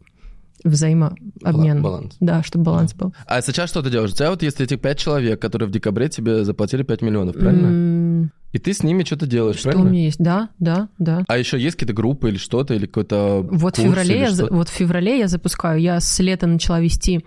взаимообмен. 0.64 1.82
Баланс. 1.82 2.16
Да, 2.20 2.42
чтобы 2.42 2.64
баланс 2.64 2.94
был. 2.94 3.14
А 3.26 3.40
сейчас 3.42 3.70
что 3.70 3.82
ты 3.82 3.90
делаешь? 3.90 4.12
У 4.12 4.14
тебя 4.14 4.30
вот 4.30 4.42
есть 4.42 4.60
эти 4.60 4.76
пять 4.76 4.98
человек, 4.98 5.40
которые 5.40 5.68
в 5.68 5.72
декабре 5.72 6.08
тебе 6.08 6.44
заплатили 6.44 6.82
5 6.82 7.02
миллионов, 7.02 7.36
правильно? 7.36 7.66
М, 7.66 8.32
И 8.52 8.58
ты 8.58 8.72
с 8.74 8.82
ними 8.82 9.04
что-то 9.04 9.26
делаешь, 9.26 9.58
Что 9.58 9.68
у 9.68 9.72
правильно? 9.72 9.90
меня 9.90 10.04
есть? 10.04 10.18
Да, 10.18 10.48
да, 10.58 10.88
да. 10.98 11.24
А 11.28 11.38
еще 11.38 11.58
есть 11.60 11.76
какие-то 11.76 11.92
группы 11.94 12.28
или 12.30 12.36
что-то, 12.36 12.74
или 12.74 12.86
какой-то 12.86 13.42
Вот 13.48 13.76
в 13.76 13.82
курс 13.82 13.88
феврале, 13.88 14.14
или 14.14 14.20
я, 14.22 14.30
что-то? 14.30 14.54
вот 14.54 14.68
в 14.68 14.72
феврале 14.72 15.18
я 15.20 15.28
запускаю. 15.28 15.80
Я 15.80 16.00
с 16.00 16.18
лета 16.18 16.46
начала 16.48 16.80
вести 16.80 17.24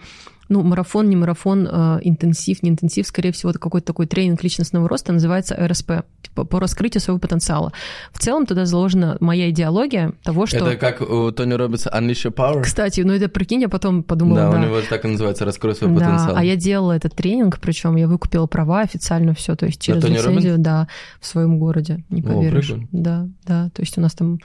ну, 0.53 0.61
марафон, 0.61 1.09
не 1.09 1.15
марафон, 1.15 1.67
э, 1.67 1.99
интенсив, 2.03 2.61
не 2.61 2.69
интенсив, 2.69 3.07
скорее 3.07 3.31
всего, 3.31 3.49
это 3.49 3.59
какой-то 3.59 3.87
такой 3.87 4.05
тренинг 4.05 4.43
личностного 4.43 4.87
роста, 4.87 5.11
называется 5.11 5.55
РСП, 5.55 6.03
типа 6.21 6.45
по 6.45 6.59
раскрытию 6.59 7.01
своего 7.01 7.19
потенциала. 7.19 7.71
В 8.11 8.19
целом 8.19 8.45
туда 8.45 8.65
заложена 8.65 9.17
моя 9.19 9.49
идеология 9.49 10.13
того, 10.23 10.45
что... 10.45 10.57
Это 10.57 10.77
как 10.77 11.01
у 11.01 11.31
Тони 11.31 11.53
Робинса 11.53 11.89
Unleash 11.89 12.29
Your 12.29 12.33
Power? 12.33 12.61
Кстати, 12.61 13.01
ну 13.01 13.13
это 13.13 13.29
прикинь, 13.29 13.61
я 13.61 13.69
потом 13.69 14.03
подумала, 14.03 14.41
да, 14.41 14.51
да. 14.51 14.57
у 14.59 14.61
него 14.61 14.81
так 14.87 15.05
и 15.05 15.07
называется 15.07 15.45
«Раскрой 15.45 15.75
свой 15.75 15.89
Да, 15.91 15.99
потенциал». 15.99 16.35
а 16.35 16.43
я 16.43 16.55
делала 16.55 16.91
этот 16.91 17.15
тренинг, 17.15 17.59
причем 17.59 17.95
я 17.95 18.07
выкупила 18.07 18.45
права 18.45 18.81
официально 18.81 19.33
все, 19.33 19.55
то 19.55 19.65
есть 19.65 19.81
через 19.81 20.03
лицензию, 20.03 20.59
да, 20.59 20.87
в 21.19 21.25
своем 21.25 21.57
городе, 21.57 22.03
не 22.09 22.21
О, 22.21 22.25
поверишь. 22.25 22.67
прикольно. 22.67 22.87
да, 22.91 23.27
да, 23.45 23.69
то 23.73 23.81
есть 23.81 23.97
у 23.97 24.01
нас 24.01 24.13
там 24.13 24.37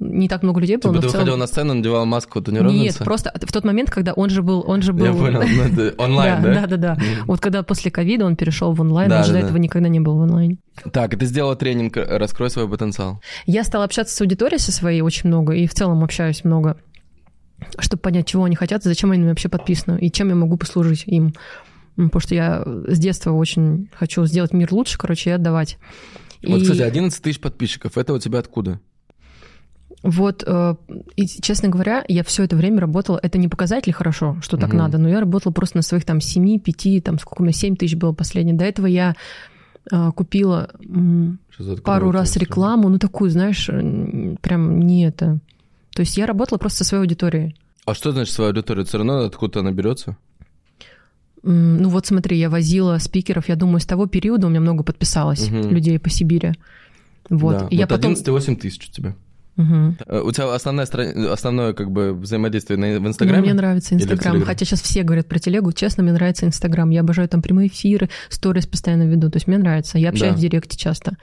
не 0.00 0.28
так 0.28 0.42
много 0.42 0.60
людей 0.60 0.78
было, 0.78 0.94
Типа 0.94 1.02
ты 1.02 1.08
целом- 1.10 1.20
выходил 1.20 1.36
на 1.36 1.46
сцену, 1.46 1.74
надевал 1.74 2.06
маску 2.06 2.40
Тони 2.40 2.58
Нет, 2.60 2.96
просто 2.98 3.30
в 3.34 3.52
тот 3.52 3.64
момент, 3.64 3.90
когда 3.90 4.14
он 4.14 4.30
же 4.30 4.42
был, 4.42 4.64
он 4.66 4.80
же 4.80 4.94
был... 4.94 5.04
Я 5.04 5.12
понял, 5.12 5.42
ну, 5.42 5.92
онлайн, 5.98 6.42
да? 6.42 6.54
да? 6.54 6.66
Да, 6.66 6.76
да. 6.76 6.98
Вот 7.26 7.40
когда 7.40 7.62
после 7.62 7.90
ковида 7.90 8.24
он 8.24 8.34
перешел 8.34 8.72
в 8.72 8.80
онлайн, 8.80 9.12
он 9.12 9.24
же 9.24 9.32
до 9.32 9.38
этого 9.38 9.58
никогда 9.58 9.88
не 9.88 10.00
был 10.00 10.16
в 10.16 10.22
онлайне. 10.22 10.56
Так, 10.92 11.18
ты 11.18 11.26
сделала 11.26 11.54
тренинг 11.54 11.96
«Раскрой 11.96 12.48
свой 12.50 12.68
потенциал». 12.68 13.20
Я 13.44 13.62
стала 13.62 13.84
общаться 13.84 14.16
с 14.16 14.20
аудиторией 14.20 14.58
со 14.58 14.72
своей 14.72 15.02
очень 15.02 15.28
много, 15.28 15.52
и 15.52 15.66
в 15.66 15.74
целом 15.74 16.02
общаюсь 16.02 16.44
много, 16.44 16.78
чтобы 17.78 18.00
понять, 18.00 18.26
чего 18.26 18.44
они 18.44 18.56
хотят, 18.56 18.82
зачем 18.82 19.10
они 19.10 19.24
вообще 19.28 19.50
подписаны, 19.50 19.98
и 19.98 20.10
чем 20.10 20.30
я 20.30 20.34
могу 20.34 20.56
послужить 20.56 21.04
им. 21.06 21.34
Потому 21.96 22.20
что 22.20 22.34
я 22.34 22.62
с 22.64 22.98
детства 22.98 23.32
очень 23.32 23.90
хочу 23.94 24.24
сделать 24.24 24.54
мир 24.54 24.72
лучше, 24.72 24.96
короче, 24.96 25.30
и 25.30 25.32
отдавать. 25.34 25.76
Вот, 26.42 26.60
И 26.60 26.62
кстати, 26.62 26.80
11 26.80 27.22
тысяч 27.22 27.38
подписчиков, 27.38 27.98
это 27.98 28.14
у 28.14 28.18
тебя 28.18 28.38
откуда? 28.38 28.80
Вот, 30.02 30.42
э, 30.46 30.74
и, 31.16 31.26
честно 31.26 31.68
говоря, 31.68 32.04
я 32.08 32.24
все 32.24 32.44
это 32.44 32.56
время 32.56 32.80
работала, 32.80 33.20
это 33.22 33.36
не 33.38 33.48
показатель 33.48 33.92
хорошо, 33.92 34.36
что 34.42 34.56
так 34.56 34.70
Мгм. 34.70 34.78
надо, 34.78 34.98
но 34.98 35.08
я 35.08 35.20
работала 35.20 35.52
просто 35.52 35.76
на 35.78 35.82
своих 35.82 36.04
там 36.04 36.20
7, 36.20 36.58
5, 36.58 37.00
там 37.04 37.18
сколько 37.18 37.42
у 37.42 37.44
меня, 37.44 37.52
7 37.52 37.76
тысяч 37.76 37.96
было 37.96 38.12
последнее. 38.12 38.56
До 38.56 38.64
этого 38.64 38.86
я 38.86 39.14
э, 39.90 40.10
купила 40.14 40.70
пару 41.84 42.10
раз 42.10 42.36
рекламу, 42.36 42.88
ну 42.88 42.98
такую, 42.98 43.30
знаешь, 43.30 43.66
прям 44.40 44.80
не 44.80 45.04
это. 45.06 45.38
То 45.94 46.00
есть 46.00 46.16
я 46.16 46.26
работала 46.26 46.58
просто 46.58 46.78
со 46.78 46.84
своей 46.84 47.02
аудиторией. 47.02 47.56
А 47.86 47.94
что 47.94 48.12
значит 48.12 48.32
своя 48.32 48.50
аудитория? 48.50 48.84
Все 48.84 48.98
равно 48.98 49.24
откуда 49.24 49.60
она 49.60 49.72
берется? 49.72 50.16
Ну 51.42 51.88
вот 51.88 52.06
смотри, 52.06 52.38
я 52.38 52.50
возила 52.50 52.98
спикеров, 52.98 53.48
я 53.48 53.56
думаю, 53.56 53.80
с 53.80 53.86
того 53.86 54.06
периода 54.06 54.46
у 54.46 54.50
меня 54.50 54.60
много 54.60 54.82
подписалось 54.82 55.48
Мгм. 55.50 55.70
людей 55.70 55.98
по 55.98 56.10
Сибири. 56.10 56.52
Вот. 57.30 57.58
Да. 57.58 57.66
И 57.70 57.76
я 57.76 57.82
вот 57.82 57.90
потом... 57.90 58.12
11 58.12 58.28
8 58.28 58.56
тысяч 58.56 58.88
у 58.88 58.92
тебя. 58.92 59.16
Э, 60.06 60.20
У 60.20 60.32
тебя 60.32 60.54
основная 60.54 60.86
основное 61.32 61.72
как 61.72 61.90
бы 61.90 62.12
взаимодействие 62.14 62.78
на- 62.78 62.98
в 62.98 63.02
Ну, 63.02 63.08
Инстаграме? 63.08 63.42
мне 63.42 63.54
нравится 63.54 63.94
Инстаграм, 63.94 64.42
хотя 64.42 64.64
сейчас 64.64 64.80
все 64.82 65.02
говорят 65.02 65.26
про 65.28 65.38
телегу. 65.38 65.72
Честно, 65.72 66.02
мне 66.02 66.12
нравится 66.12 66.46
Инстаграм. 66.46 66.88
Я 66.90 67.00
обожаю 67.00 67.28
там 67.28 67.42
прямые 67.42 67.68
эфиры, 67.68 68.08
сторис 68.28 68.66
постоянно 68.66 69.04
веду. 69.04 69.30
То 69.30 69.36
есть 69.36 69.46
мне 69.46 69.58
нравится. 69.58 69.98
Я 69.98 70.10
общаюсь 70.10 70.32
Да. 70.34 70.38
в 70.38 70.40
Директе 70.40 70.76
часто. 70.76 71.16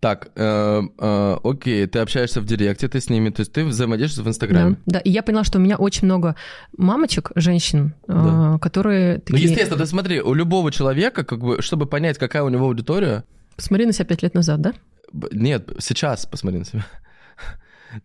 Так, 0.00 0.30
э, 0.34 0.82
э, 0.98 1.36
окей, 1.44 1.86
ты 1.86 1.98
общаешься 1.98 2.40
в 2.40 2.46
Директе, 2.46 2.88
ты 2.88 3.02
с 3.02 3.10
ними, 3.10 3.28
то 3.28 3.40
есть 3.40 3.52
ты 3.52 3.64
взаимодействуешь 3.66 4.22
в 4.22 4.24
Да, 4.24 4.30
Инстаграме. 4.30 4.76
да. 4.86 4.98
И 5.00 5.10
я 5.10 5.22
поняла, 5.22 5.44
что 5.44 5.58
у 5.58 5.60
меня 5.60 5.76
очень 5.76 6.06
много 6.06 6.36
мамочек, 6.78 7.32
женщин, 7.34 7.92
э, 8.08 8.12
Да. 8.12 8.58
которые 8.62 9.16
Ну, 9.16 9.20
такие... 9.20 9.42
естественно, 9.50 9.78
ты 9.78 9.84
смотри, 9.84 10.22
у 10.22 10.32
любого 10.32 10.72
человека, 10.72 11.22
как 11.22 11.40
бы, 11.40 11.60
чтобы 11.60 11.84
понять, 11.84 12.16
какая 12.16 12.42
у 12.44 12.48
него 12.48 12.64
аудитория, 12.66 13.24
Посмотри 13.56 13.84
на 13.84 13.92
себя 13.92 14.06
пять 14.06 14.22
лет 14.22 14.32
назад, 14.34 14.62
да? 14.62 14.72
нет, 15.32 15.68
сейчас 15.80 16.24
посмотри 16.24 16.60
на 16.60 16.64
себя. 16.64 16.86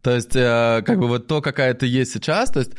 То 0.02 0.16
есть, 0.16 0.36
э, 0.36 0.82
как 0.86 1.00
бы 1.00 1.08
вот 1.08 1.28
то, 1.28 1.42
какая 1.42 1.74
ты 1.74 1.86
есть 1.86 2.12
сейчас, 2.14 2.50
то 2.50 2.60
есть 2.60 2.72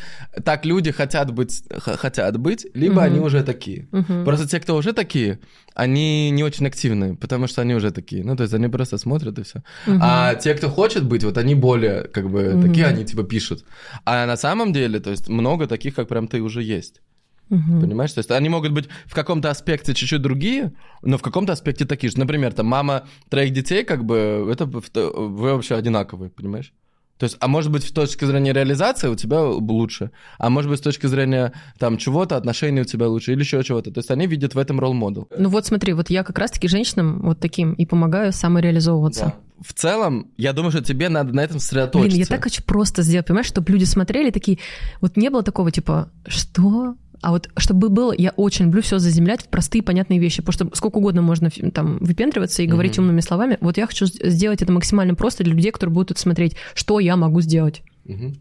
так 0.45 0.65
люди 0.67 0.91
хотят 0.91 1.33
быть, 1.33 1.63
хотят 1.79 2.37
быть, 2.37 2.67
либо 2.75 2.95
Мгм. 2.95 3.03
они 3.05 3.21
уже 3.21 3.43
такие. 3.43 3.87
Мгм. 3.93 4.25
Просто 4.25 4.49
те, 4.49 4.59
кто 4.61 4.75
уже 4.77 4.93
такие, 4.93 5.39
они 5.75 6.31
не 6.31 6.43
очень 6.45 6.67
активны, 6.67 7.17
потому 7.17 7.47
что 7.47 7.63
они 7.63 7.75
уже 7.75 7.91
такие. 7.91 8.25
Ну, 8.25 8.37
то 8.37 8.43
есть 8.43 8.55
они 8.55 8.69
просто 8.69 8.99
смотрят 8.99 9.39
и 9.39 9.43
все. 9.43 9.63
Мгм. 9.87 10.01
А 10.03 10.35
те, 10.35 10.55
кто 10.55 10.69
хочет 10.69 11.05
быть, 11.05 11.25
вот 11.25 11.39
они 11.39 11.55
более, 11.55 12.03
как 12.09 12.29
бы, 12.31 12.55
Мгм. 12.55 12.63
такие, 12.63 12.87
они 12.87 13.05
типа 13.05 13.23
пишут. 13.23 13.65
А 14.05 14.27
на 14.27 14.37
самом 14.37 14.73
деле, 14.73 14.99
то 15.01 15.11
есть 15.11 15.29
много 15.29 15.67
таких, 15.67 15.95
как 15.95 16.09
прям 16.09 16.27
ты 16.27 16.41
уже 16.41 16.63
есть. 16.63 17.01
Мгм. 17.49 17.81
Понимаешь? 17.81 18.13
То 18.13 18.19
есть 18.19 18.31
они 18.33 18.49
могут 18.49 18.73
быть 18.73 18.89
в 19.07 19.15
каком-то 19.15 19.51
аспекте 19.51 19.95
чуть-чуть 19.95 20.21
другие, 20.23 20.73
но 21.03 21.17
в 21.17 21.23
каком-то 21.23 21.53
аспекте 21.53 21.85
такие 21.85 22.11
же. 22.11 22.19
Например, 22.19 22.53
там 22.53 22.67
мама 22.67 23.07
троих 23.31 23.53
детей, 23.53 23.85
как 23.85 24.05
бы, 24.05 24.49
это 24.51 24.65
вы 24.67 25.53
вообще 25.55 25.77
одинаковые, 25.77 26.31
понимаешь? 26.31 26.73
То 27.19 27.25
есть, 27.25 27.37
а 27.41 27.49
может 27.49 27.73
быть, 27.73 27.85
с 27.85 27.91
точки 27.93 28.25
зрения 28.25 28.53
реализации 28.53 29.09
у 29.09 29.15
тебя 29.15 29.41
лучше, 29.43 30.11
а 30.39 30.51
может 30.51 30.71
быть, 30.71 30.81
с 30.81 30.83
точки 30.83 31.07
зрения 31.07 31.53
там 31.79 31.97
чего-то, 31.97 32.37
отношений 32.37 32.83
у 32.83 32.85
тебя 32.85 33.09
лучше 33.09 33.33
или 33.33 33.41
еще 33.41 33.63
чего-то. 33.63 33.91
То 33.91 33.99
есть 33.99 34.11
они 34.11 34.27
видят 34.27 34.55
в 34.55 34.59
этом 34.59 34.79
ролл-модел. 34.79 35.29
Ну 35.37 35.49
вот 35.49 35.67
смотри, 35.67 35.95
вот 35.95 36.11
я 36.11 36.25
как 36.25 36.39
раз-таки 36.39 36.69
женщинам 36.69 37.23
вот 37.23 37.41
таким 37.41 37.73
и 37.73 37.87
помогаю 37.87 38.33
самореализовываться. 38.33 39.35
В 39.61 39.73
целом, 39.73 40.31
я 40.37 40.53
думаю, 40.53 40.71
что 40.71 40.83
тебе 40.83 41.09
надо 41.09 41.33
на 41.33 41.41
этом 41.41 41.59
сосредоточиться. 41.59 42.11
Блин, 42.11 42.21
я 42.21 42.27
так 42.27 42.45
хочу 42.45 42.63
просто 42.63 43.03
сделать, 43.03 43.27
понимаешь, 43.27 43.47
чтобы 43.47 43.73
люди 43.73 43.85
смотрели 43.85 44.31
такие, 44.31 44.59
вот 45.01 45.17
не 45.17 45.31
было 45.31 45.43
такого 45.43 45.71
типа, 45.71 46.11
что? 46.27 46.97
А 47.23 47.31
вот 47.31 47.49
чтобы 47.57 47.89
было, 47.89 48.13
я 48.17 48.31
очень 48.31 48.67
люблю 48.67 48.83
все 48.83 48.99
заземлять 48.99 49.43
в 49.43 49.49
простые 49.49 49.83
понятные 49.83 50.19
вещи, 50.19 50.43
потому 50.43 50.53
что 50.71 50.77
сколько 50.77 50.97
угодно 50.99 51.23
можно 51.23 51.51
там 51.73 51.99
выпендриваться 52.01 52.63
и 52.63 52.67
говорить 52.67 52.93
Мгм. 52.99 53.05
умными 53.05 53.21
словами. 53.21 53.59
Вот 53.61 53.77
я 53.77 53.87
хочу 53.87 54.07
сделать 54.07 54.63
это 54.63 54.73
максимально 54.73 55.15
просто 55.15 55.45
для 55.45 55.55
людей, 55.55 55.71
которые 55.73 55.95
будут 55.95 56.13
это 56.13 56.21
смотреть. 56.21 56.57
Что 56.75 57.01
я 57.01 57.17
могу 57.17 57.41
сделать? 57.41 57.83
Мгм. 58.05 58.37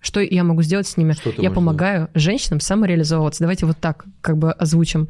Что 0.00 0.20
я 0.20 0.44
могу 0.44 0.62
сделать 0.62 0.86
с 0.86 0.96
ними? 0.96 1.14
Я 1.38 1.50
помогаю 1.50 2.08
женщинам 2.14 2.60
самореализовываться. 2.60 3.40
Давайте 3.44 3.66
вот 3.66 3.76
так 3.78 4.06
как 4.22 4.38
бы 4.38 4.50
озвучим. 4.52 5.08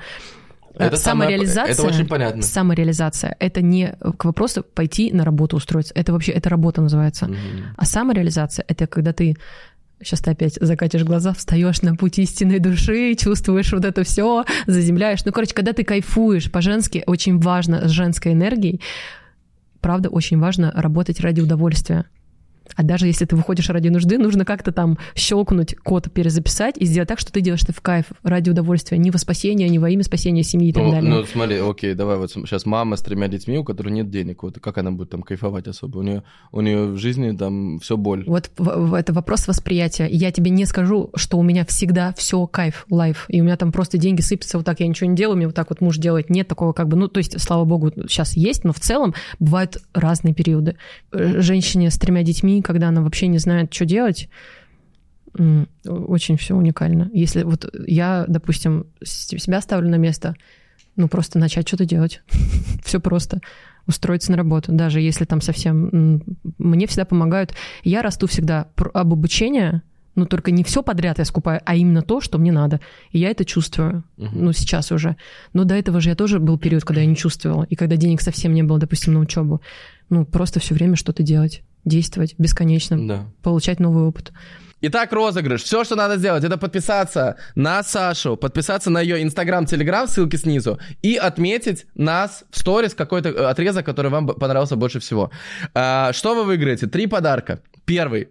Э, 0.74 0.86
Это 0.86 0.96
самореализация. 0.96 1.72
это 1.72 1.82
очень 1.82 2.06
понятно. 2.06 2.42
Самореализация. 2.42 3.36
Это 3.38 3.60
не 3.60 3.94
к 4.18 4.24
вопросу 4.24 4.62
пойти 4.62 5.12
на 5.12 5.24
работу 5.24 5.56
устроиться. 5.56 5.92
Это 5.94 6.12
вообще 6.12 6.32
это 6.32 6.48
работа 6.48 6.80
называется. 6.80 7.26
Мгм. 7.26 7.38
А 7.76 7.84
самореализация 7.84 8.64
это 8.66 8.86
когда 8.86 9.12
ты 9.12 9.36
Сейчас 10.02 10.20
ты 10.20 10.30
опять 10.30 10.56
закатишь 10.60 11.04
глаза, 11.04 11.34
встаешь 11.34 11.82
на 11.82 11.94
путь 11.94 12.18
истинной 12.18 12.58
души, 12.58 13.14
чувствуешь 13.16 13.72
вот 13.72 13.84
это 13.84 14.02
все, 14.02 14.44
заземляешь. 14.66 15.24
Ну, 15.24 15.32
короче, 15.32 15.54
когда 15.54 15.72
ты 15.72 15.84
кайфуешь 15.84 16.50
по-женски, 16.50 17.04
очень 17.06 17.38
важно 17.38 17.86
с 17.86 17.90
женской 17.90 18.32
энергией, 18.32 18.80
правда 19.80 20.08
очень 20.08 20.38
важно 20.38 20.72
работать 20.74 21.20
ради 21.20 21.42
удовольствия. 21.42 22.06
А 22.76 22.82
даже 22.82 23.06
если 23.06 23.24
ты 23.24 23.36
выходишь 23.36 23.68
ради 23.70 23.88
нужды, 23.88 24.18
нужно 24.18 24.44
как-то 24.44 24.72
там 24.72 24.98
щелкнуть 25.14 25.74
код, 25.76 26.10
перезаписать 26.12 26.76
и 26.78 26.84
сделать 26.84 27.08
так, 27.08 27.18
что 27.18 27.32
ты 27.32 27.40
делаешь 27.40 27.62
это 27.62 27.72
в 27.72 27.80
кайф, 27.80 28.06
ради 28.22 28.50
удовольствия, 28.50 28.98
не 28.98 29.10
во 29.10 29.18
спасение, 29.18 29.68
не 29.68 29.78
во 29.78 29.90
имя 29.90 30.02
спасения 30.02 30.42
семьи 30.42 30.68
и 30.70 30.72
так 30.72 30.82
Ну, 30.84 30.90
далее. 30.92 31.10
ну, 31.10 31.24
смотри, 31.24 31.58
окей, 31.58 31.94
давай 31.94 32.16
вот 32.16 32.30
сейчас 32.30 32.66
мама 32.66 32.96
с 32.96 33.02
тремя 33.02 33.28
детьми, 33.28 33.58
у 33.58 33.64
которой 33.64 33.90
нет 33.90 34.10
денег, 34.10 34.42
вот 34.42 34.58
как 34.60 34.78
она 34.78 34.90
будет 34.92 35.10
там 35.10 35.22
кайфовать 35.22 35.66
особо? 35.66 35.98
У 35.98 36.02
нее, 36.02 36.22
у 36.52 36.60
нее 36.60 36.86
в 36.86 36.96
жизни 36.98 37.36
там 37.36 37.78
все 37.80 37.96
боль. 37.96 38.24
Вот 38.26 38.50
в- 38.56 38.94
это 38.94 39.12
вопрос 39.12 39.46
восприятия. 39.48 40.06
Я 40.10 40.30
тебе 40.32 40.50
не 40.50 40.64
скажу, 40.66 41.10
что 41.14 41.38
у 41.38 41.42
меня 41.42 41.64
всегда 41.64 42.14
все 42.16 42.46
кайф, 42.46 42.86
лайф, 42.90 43.26
и 43.28 43.40
у 43.40 43.44
меня 43.44 43.56
там 43.56 43.72
просто 43.72 43.98
деньги 43.98 44.20
сыпятся 44.20 44.56
вот 44.58 44.64
так, 44.66 44.80
я 44.80 44.86
ничего 44.86 45.08
не 45.10 45.16
делаю, 45.16 45.36
мне 45.36 45.46
вот 45.46 45.54
так 45.54 45.70
вот 45.70 45.80
муж 45.80 45.96
делает. 45.98 46.30
Нет 46.30 46.48
такого 46.48 46.72
как 46.72 46.88
бы, 46.88 46.96
ну, 46.96 47.08
то 47.08 47.18
есть, 47.18 47.40
слава 47.40 47.64
богу, 47.64 47.90
сейчас 48.08 48.36
есть, 48.36 48.64
но 48.64 48.72
в 48.72 48.80
целом 48.80 49.14
бывают 49.38 49.78
разные 49.94 50.34
периоды. 50.34 50.76
Э, 51.12 51.40
Женщине 51.40 51.90
с 51.90 51.96
тремя 51.98 52.22
детьми, 52.22 52.59
когда 52.62 52.88
она 52.88 53.02
вообще 53.02 53.26
не 53.26 53.38
знает, 53.38 53.72
что 53.72 53.84
делать, 53.84 54.28
очень 55.84 56.36
все 56.36 56.54
уникально. 56.56 57.10
Если 57.12 57.42
вот 57.42 57.72
я, 57.86 58.24
допустим, 58.28 58.86
себя 59.02 59.60
ставлю 59.60 59.88
на 59.88 59.96
место, 59.96 60.34
ну, 60.96 61.08
просто 61.08 61.38
начать 61.38 61.68
что-то 61.68 61.84
делать. 61.84 62.22
Все 62.84 63.00
просто. 63.00 63.40
Устроиться 63.86 64.32
на 64.32 64.36
работу, 64.36 64.72
даже 64.72 65.00
если 65.00 65.24
там 65.24 65.40
совсем... 65.40 66.22
Мне 66.58 66.86
всегда 66.86 67.04
помогают... 67.04 67.54
Я 67.82 68.02
расту 68.02 68.26
всегда 68.26 68.68
об 68.76 69.12
обучении, 69.12 69.80
но 70.14 70.26
только 70.26 70.50
не 70.50 70.64
все 70.64 70.82
подряд 70.82 71.18
я 71.18 71.24
скупаю, 71.24 71.60
а 71.64 71.74
именно 71.76 72.02
то, 72.02 72.20
что 72.20 72.38
мне 72.38 72.52
надо. 72.52 72.80
И 73.10 73.18
я 73.18 73.30
это 73.30 73.44
чувствую. 73.44 74.04
Ну, 74.16 74.52
сейчас 74.52 74.92
уже. 74.92 75.16
Но 75.52 75.64
до 75.64 75.74
этого 75.74 76.00
же 76.00 76.10
я 76.10 76.14
тоже 76.14 76.38
был 76.38 76.58
период, 76.58 76.84
когда 76.84 77.00
я 77.00 77.06
не 77.06 77.16
чувствовала, 77.16 77.64
и 77.64 77.74
когда 77.74 77.96
денег 77.96 78.20
совсем 78.20 78.52
не 78.52 78.62
было, 78.62 78.78
допустим, 78.78 79.14
на 79.14 79.20
учебу. 79.20 79.62
Ну, 80.10 80.26
просто 80.26 80.60
все 80.60 80.74
время 80.74 80.96
что-то 80.96 81.22
делать, 81.22 81.62
действовать 81.84 82.34
бесконечно, 82.38 83.06
Да. 83.06 83.26
получать 83.42 83.80
новый 83.80 84.04
опыт. 84.04 84.32
Итак, 84.82 85.12
розыгрыш. 85.12 85.62
Все, 85.62 85.84
что 85.84 85.94
надо 85.94 86.16
сделать, 86.16 86.42
это 86.42 86.56
подписаться 86.56 87.36
на 87.54 87.82
Сашу, 87.82 88.36
подписаться 88.38 88.88
на 88.88 89.02
ее 89.02 89.22
Инстаграм, 89.22 89.66
Телеграм, 89.66 90.06
ссылки 90.08 90.36
снизу, 90.36 90.78
и 91.02 91.16
отметить 91.16 91.84
нас 91.94 92.44
в 92.50 92.58
сторис 92.58 92.94
какой-то 92.94 93.28
э, 93.28 93.44
отрезок, 93.44 93.84
который 93.84 94.10
вам 94.10 94.26
понравился 94.28 94.76
больше 94.76 94.98
всего. 94.98 95.30
А, 95.74 96.14
что 96.14 96.34
вы 96.34 96.44
выиграете? 96.44 96.86
Три 96.86 97.06
подарка. 97.06 97.60
Первый. 97.84 98.30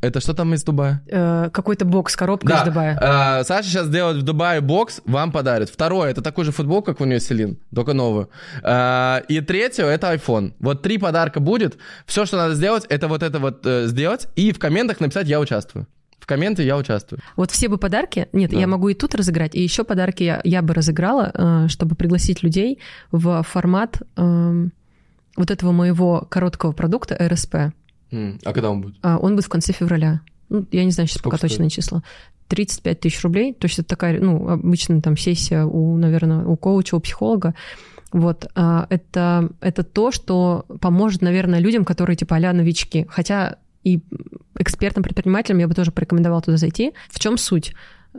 Это 0.00 0.20
что 0.20 0.34
там 0.34 0.52
из 0.54 0.64
Дубая? 0.64 1.02
Э, 1.06 1.50
какой-то 1.52 1.84
бокс, 1.84 2.16
коробка 2.16 2.54
из 2.54 2.62
Дубая. 2.62 2.98
А, 3.00 3.44
Саша 3.44 3.68
сейчас 3.68 3.88
делает 3.88 4.18
в 4.18 4.22
Дубае 4.22 4.60
бокс, 4.60 5.00
вам 5.04 5.32
подарит. 5.32 5.70
Второе, 5.70 6.10
это 6.10 6.22
такой 6.22 6.44
же 6.44 6.52
футбол, 6.52 6.82
как 6.82 7.00
у 7.00 7.04
нее 7.04 7.20
Селин, 7.20 7.58
только 7.74 7.92
новую. 7.92 8.30
А, 8.62 9.22
и 9.28 9.40
третье, 9.40 9.84
это 9.84 10.12
iPhone. 10.14 10.52
Вот 10.60 10.82
три 10.82 10.98
подарка 10.98 11.40
будет. 11.40 11.78
Все, 12.06 12.26
что 12.26 12.36
надо 12.36 12.54
сделать, 12.54 12.84
это 12.88 13.08
вот 13.08 13.22
это 13.22 13.38
вот 13.38 13.64
э, 13.66 13.86
сделать. 13.86 14.28
И 14.36 14.52
в 14.52 14.58
комментах 14.58 15.00
написать 15.00 15.28
«Я 15.28 15.40
участвую». 15.40 15.86
В 16.18 16.26
комменты 16.26 16.62
«Я 16.62 16.76
участвую». 16.76 17.20
Вот 17.36 17.50
все 17.50 17.68
бы 17.68 17.78
подарки, 17.78 18.28
нет, 18.32 18.50
Да. 18.50 18.58
я 18.58 18.66
могу 18.66 18.88
и 18.88 18.94
тут 18.94 19.14
разыграть, 19.14 19.54
и 19.54 19.62
еще 19.62 19.82
подарки 19.84 20.22
я, 20.22 20.40
я 20.44 20.62
бы 20.62 20.72
разыграла, 20.74 21.30
э, 21.34 21.68
чтобы 21.68 21.94
пригласить 21.96 22.42
людей 22.42 22.78
в 23.10 23.42
формат 23.42 24.00
эм, 24.16 24.72
вот 25.36 25.50
этого 25.50 25.72
моего 25.72 26.26
короткого 26.30 26.72
продукта 26.72 27.16
РСП. 27.20 27.72
А 28.12 28.52
когда 28.52 28.70
он 28.70 28.82
будет? 28.82 28.96
А, 29.02 29.18
Он 29.18 29.34
будет 29.34 29.46
в 29.46 29.48
конце 29.48 29.72
февраля. 29.72 30.20
Ну, 30.48 30.66
я 30.70 30.84
не 30.84 30.90
знаю 30.90 31.08
сейчас 31.08 31.18
Сколько 31.18 31.36
пока 31.36 31.48
стоит? 31.48 31.52
точное 31.52 31.70
число. 31.70 32.02
35 32.48 33.00
тысяч 33.00 33.22
рублей. 33.22 33.54
То 33.54 33.66
есть 33.66 33.78
это 33.78 33.88
такая, 33.88 34.20
ну, 34.20 34.48
обычная 34.48 35.00
там 35.00 35.16
сессия 35.16 35.64
у, 35.64 35.96
наверное, 35.96 36.44
у 36.44 36.56
коуча, 36.56 36.94
у 36.94 37.00
психолога. 37.00 37.54
Вот, 38.12 38.46
а, 38.54 38.86
это, 38.90 39.48
это 39.60 39.82
то, 39.82 40.12
что 40.12 40.66
поможет, 40.80 41.22
наверное, 41.22 41.60
людям, 41.60 41.86
которые 41.86 42.14
типа 42.16 42.36
а 42.36 42.52
новички. 42.52 43.06
Хотя 43.08 43.56
и 43.84 44.00
экспертам-предпринимателям 44.58 45.58
я 45.58 45.68
бы 45.68 45.74
тоже 45.74 45.92
порекомендовала 45.92 46.42
туда 46.42 46.58
зайти. 46.58 46.92
В 47.10 47.18
чем 47.18 47.38
суть? 47.38 47.74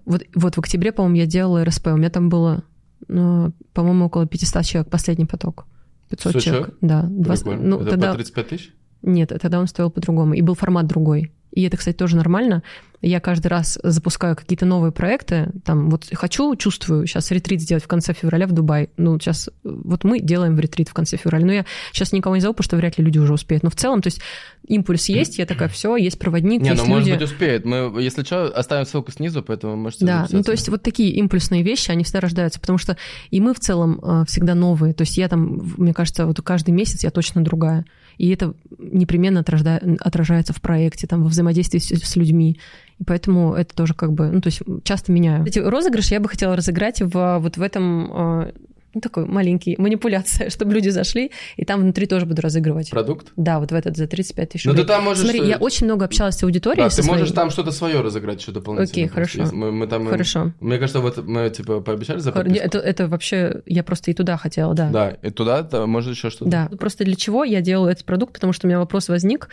Вот, 0.05 0.23
вот 0.33 0.55
в 0.55 0.59
октябре, 0.59 0.91
по-моему, 0.91 1.17
я 1.17 1.25
делала 1.25 1.63
РСП. 1.63 1.87
У 1.87 1.97
меня 1.97 2.09
там 2.09 2.29
было, 2.29 2.63
ну, 3.07 3.53
по-моему, 3.73 4.05
около 4.05 4.25
500 4.25 4.65
человек 4.65 4.89
последний 4.89 5.25
поток. 5.25 5.67
500 6.09 6.33
500 6.33 6.43
человек. 6.43 6.65
человек? 6.65 6.77
Да. 6.81 7.03
Два- 7.03 7.35
Прикольно. 7.35 7.63
ну, 7.63 7.79
это 7.81 7.91
тогда... 7.91 8.09
по 8.09 8.15
35 8.15 8.47
тысяч? 8.47 8.73
Нет, 9.03 9.31
тогда 9.41 9.59
он 9.59 9.67
стоил 9.67 9.91
по-другому. 9.91 10.33
И 10.33 10.41
был 10.41 10.55
формат 10.55 10.87
другой. 10.87 11.31
И 11.53 11.61
это, 11.61 11.77
кстати, 11.77 11.95
тоже 11.95 12.15
нормально. 12.15 12.63
Я 13.01 13.19
каждый 13.19 13.47
раз 13.47 13.77
запускаю 13.83 14.35
какие-то 14.35 14.65
новые 14.65 14.91
проекты. 14.91 15.51
Там 15.65 15.89
вот 15.89 16.05
хочу, 16.13 16.55
чувствую, 16.55 17.05
сейчас 17.05 17.29
ретрит 17.31 17.61
сделать 17.61 17.83
в 17.83 17.87
конце 17.87 18.13
февраля 18.13 18.47
в 18.47 18.53
Дубай. 18.53 18.89
Ну, 18.97 19.19
сейчас 19.19 19.49
вот 19.63 20.03
мы 20.03 20.19
делаем 20.19 20.57
ретрит 20.57 20.89
в 20.89 20.93
конце 20.93 21.17
февраля. 21.17 21.45
Но 21.45 21.51
я 21.51 21.65
сейчас 21.91 22.11
никого 22.11 22.35
не 22.35 22.41
зову, 22.41 22.53
потому 22.53 22.63
что 22.65 22.77
вряд 22.77 22.97
ли 22.97 23.03
люди 23.03 23.19
уже 23.19 23.33
успеют. 23.33 23.61
Но 23.61 23.69
в 23.69 23.75
целом, 23.75 24.01
то 24.01 24.07
есть 24.07 24.21
импульс 24.67 25.09
есть, 25.09 25.37
я 25.37 25.45
такая, 25.45 25.69
все, 25.69 25.95
есть 25.95 26.17
проводник, 26.17 26.61
Не, 26.61 26.69
есть 26.71 26.81
ну 26.81 26.87
может 26.87 27.07
люди. 27.07 27.19
быть 27.19 27.29
успеет. 27.29 27.65
Мы, 27.65 28.01
если 28.01 28.23
что, 28.23 28.45
оставим 28.47 28.85
ссылку 28.85 29.11
снизу, 29.11 29.43
поэтому 29.43 29.75
можете 29.75 30.05
Да, 30.05 30.25
ну 30.31 30.41
то 30.41 30.53
есть 30.53 30.69
вот 30.69 30.81
такие 30.81 31.11
импульсные 31.11 31.61
вещи, 31.61 31.91
они 31.91 32.03
всегда 32.03 32.21
рождаются, 32.21 32.59
потому 32.59 32.79
что 32.79 32.97
и 33.29 33.39
мы 33.39 33.53
в 33.53 33.59
целом 33.59 33.99
э, 34.01 34.23
всегда 34.27 34.55
новые. 34.55 34.93
То 34.93 35.01
есть 35.03 35.17
я 35.17 35.27
там, 35.27 35.73
мне 35.77 35.93
кажется, 35.93 36.25
вот 36.25 36.41
каждый 36.41 36.71
месяц 36.71 37.03
я 37.03 37.11
точно 37.11 37.43
другая. 37.43 37.85
И 38.17 38.29
это 38.29 38.53
непременно 38.77 39.41
отражается 39.41 40.53
в 40.53 40.61
проекте, 40.61 41.07
там, 41.07 41.23
во 41.23 41.29
взаимодействии 41.29 41.79
с, 41.79 41.89
с 41.89 42.15
людьми. 42.15 42.59
И 42.99 43.03
поэтому 43.03 43.53
это 43.53 43.75
тоже 43.75 43.93
как 43.93 44.13
бы, 44.13 44.29
ну, 44.29 44.41
то 44.41 44.47
есть 44.47 44.61
часто 44.83 45.11
меняю. 45.11 45.45
Эти 45.45 45.59
розыгрыши 45.59 46.13
я 46.13 46.19
бы 46.19 46.29
хотела 46.29 46.55
разыграть 46.55 47.01
в, 47.01 47.39
вот 47.39 47.57
в 47.57 47.61
этом, 47.61 48.11
э, 48.11 48.53
ну, 48.93 49.01
такой 49.01 49.25
маленький 49.25 49.75
манипуляция, 49.77 50.49
чтобы 50.51 50.73
люди 50.73 50.89
зашли, 50.89 51.31
и 51.57 51.65
там 51.65 51.81
внутри 51.81 52.05
тоже 52.05 52.25
буду 52.25 52.41
разыгрывать. 52.41 52.89
Продукт? 52.89 53.31
Да, 53.35 53.59
вот 53.59 53.71
в 53.71 53.75
этот 53.75 53.97
за 53.97 54.07
35 54.07 54.49
тысяч 54.49 54.65
Ну, 54.65 54.71
ты 54.71 54.79
рублей. 54.79 54.95
там 54.95 55.03
можешь, 55.03 55.23
Смотри, 55.23 55.41
э, 55.41 55.45
я 55.47 55.57
очень 55.57 55.85
много 55.85 56.05
общалась 56.05 56.35
с 56.35 56.43
аудиторией. 56.43 56.89
Да, 56.89 56.95
ты 56.95 57.03
можешь 57.03 57.27
своей. 57.29 57.35
там 57.35 57.49
что-то 57.49 57.71
свое 57.71 58.01
разыграть, 58.01 58.41
что 58.41 58.51
дополнительно. 58.51 58.91
Окей, 58.91 59.07
хорошо. 59.07 59.45
Мы, 59.51 59.71
мы 59.71 59.87
там, 59.87 60.07
Хорошо. 60.07 60.51
Мне 60.59 60.77
кажется, 60.77 60.99
вот 60.99 61.17
мы 61.25 61.49
типа 61.49 61.81
пообещали 61.81 62.19
за 62.19 62.31
подписку. 62.31 62.63
Это, 62.63 62.77
это 62.79 63.07
вообще, 63.07 63.61
я 63.65 63.83
просто 63.83 64.11
и 64.11 64.13
туда 64.13 64.37
хотела, 64.37 64.73
да. 64.73 64.89
Да, 64.89 65.09
и 65.09 65.29
туда 65.29 65.67
может 65.85 66.15
еще 66.15 66.29
что-то. 66.29 66.49
Да, 66.49 66.69
просто 66.79 67.03
для 67.03 67.15
чего 67.15 67.43
я 67.43 67.61
делаю 67.61 67.91
этот 67.91 68.05
продукт, 68.05 68.33
потому 68.33 68.53
что 68.53 68.67
у 68.67 68.69
меня 68.69 68.79
вопрос 68.79 69.09
возник 69.09 69.49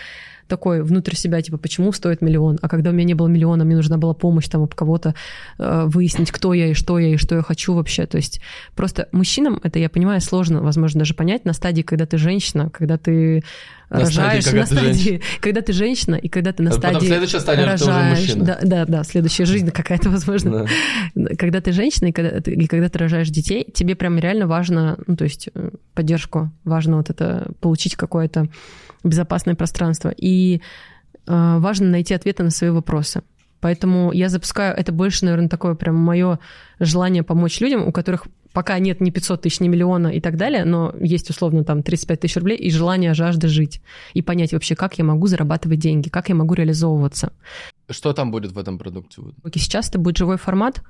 такой 0.50 0.82
внутрь 0.82 1.14
себя, 1.14 1.40
типа, 1.40 1.56
почему 1.56 1.92
стоит 1.92 2.20
миллион? 2.20 2.58
А 2.60 2.68
когда 2.68 2.90
у 2.90 2.92
меня 2.92 3.04
не 3.04 3.14
было 3.14 3.28
миллиона, 3.28 3.64
мне 3.64 3.76
нужна 3.76 3.96
была 3.96 4.12
помощь 4.12 4.48
там 4.48 4.62
об 4.62 4.74
кого-то 4.74 5.14
э, 5.58 5.84
выяснить, 5.86 6.30
кто 6.30 6.52
я 6.52 6.66
и 6.68 6.74
что 6.74 6.98
я, 6.98 7.14
и 7.14 7.16
что 7.16 7.36
я 7.36 7.42
хочу 7.42 7.72
вообще. 7.74 8.04
То 8.06 8.18
есть 8.18 8.40
просто 8.74 9.08
мужчинам 9.12 9.58
это, 9.62 9.78
я 9.78 9.88
понимаю, 9.88 10.20
сложно, 10.20 10.60
возможно, 10.60 10.98
даже 10.98 11.14
понять 11.14 11.44
на 11.46 11.54
стадии, 11.54 11.82
когда 11.82 12.04
ты 12.04 12.18
женщина, 12.18 12.68
когда 12.70 12.98
ты 12.98 13.42
На 13.88 14.04
стадии, 14.04 14.16
рожаешь, 14.16 14.44
когда 14.44 14.60
на 14.60 14.66
ты 14.66 14.74
стадии, 14.74 15.20
когда 15.40 15.60
ты 15.62 15.72
женщина, 15.72 16.14
и 16.16 16.28
когда 16.28 16.52
ты 16.52 16.62
на 16.62 16.70
А 16.70 16.74
потом 16.74 16.90
стадии 16.92 17.06
следующая 17.06 17.40
стадия, 17.40 17.76
что 17.76 17.86
ты 17.86 17.90
уже 17.90 17.92
рожаешь. 18.00 18.18
мужчина. 18.18 18.44
Да, 18.44 18.58
да, 18.62 18.84
да, 18.86 19.04
следующая 19.04 19.44
жизнь 19.46 19.70
какая-то, 19.70 20.10
возможно 20.10 20.66
Да. 21.14 21.34
когда 21.36 21.60
ты 21.60 21.72
женщина 21.72 22.08
и 22.08 22.12
когда 22.12 22.40
ты, 22.40 22.52
и 22.52 22.66
когда 22.66 22.88
ты 22.88 22.98
рожаешь 22.98 23.28
детей, 23.30 23.66
тебе 23.72 23.94
прям 23.94 24.18
реально 24.18 24.46
важно, 24.46 24.98
ну, 25.06 25.16
то 25.16 25.24
есть 25.24 25.48
э, 25.54 25.70
поддержку, 25.94 26.50
важно 26.64 26.96
вот 26.96 27.10
это, 27.10 27.52
получить 27.60 27.94
какое-то 27.96 28.48
безопасное 29.04 29.54
пространство. 29.54 30.12
И 30.16 30.60
э, 31.26 31.58
важно 31.58 31.88
найти 31.88 32.14
ответы 32.14 32.42
на 32.42 32.50
свои 32.50 32.70
вопросы. 32.70 33.22
Поэтому 33.60 34.10
я 34.12 34.28
запускаю, 34.28 34.74
это 34.74 34.90
больше, 34.90 35.24
наверное, 35.26 35.48
такое 35.48 35.74
прям 35.74 35.96
мое 35.96 36.38
желание 36.78 37.22
помочь 37.22 37.60
людям, 37.60 37.86
у 37.86 37.92
которых 37.92 38.26
пока 38.52 38.78
нет 38.78 39.00
ни 39.00 39.10
500 39.10 39.42
тысяч, 39.42 39.60
ни 39.60 39.68
миллиона 39.68 40.08
и 40.08 40.20
так 40.20 40.36
далее, 40.36 40.64
но 40.64 40.94
есть 40.98 41.30
условно 41.30 41.62
там 41.64 41.82
35 41.82 42.20
тысяч 42.20 42.36
рублей 42.36 42.56
и 42.56 42.70
желание 42.70 43.14
жажды 43.14 43.48
жить. 43.48 43.80
И 44.14 44.22
понять 44.22 44.52
вообще, 44.52 44.74
как 44.74 44.98
я 44.98 45.04
могу 45.04 45.26
зарабатывать 45.26 45.78
деньги, 45.78 46.08
как 46.08 46.28
я 46.28 46.34
могу 46.34 46.54
реализовываться. 46.54 47.32
Что 47.88 48.12
там 48.12 48.30
будет 48.30 48.52
в 48.52 48.58
этом 48.58 48.78
продукте? 48.78 49.22
Сейчас 49.54 49.88
это 49.88 49.98
будет 49.98 50.16
живой 50.16 50.36
формат, 50.36 50.82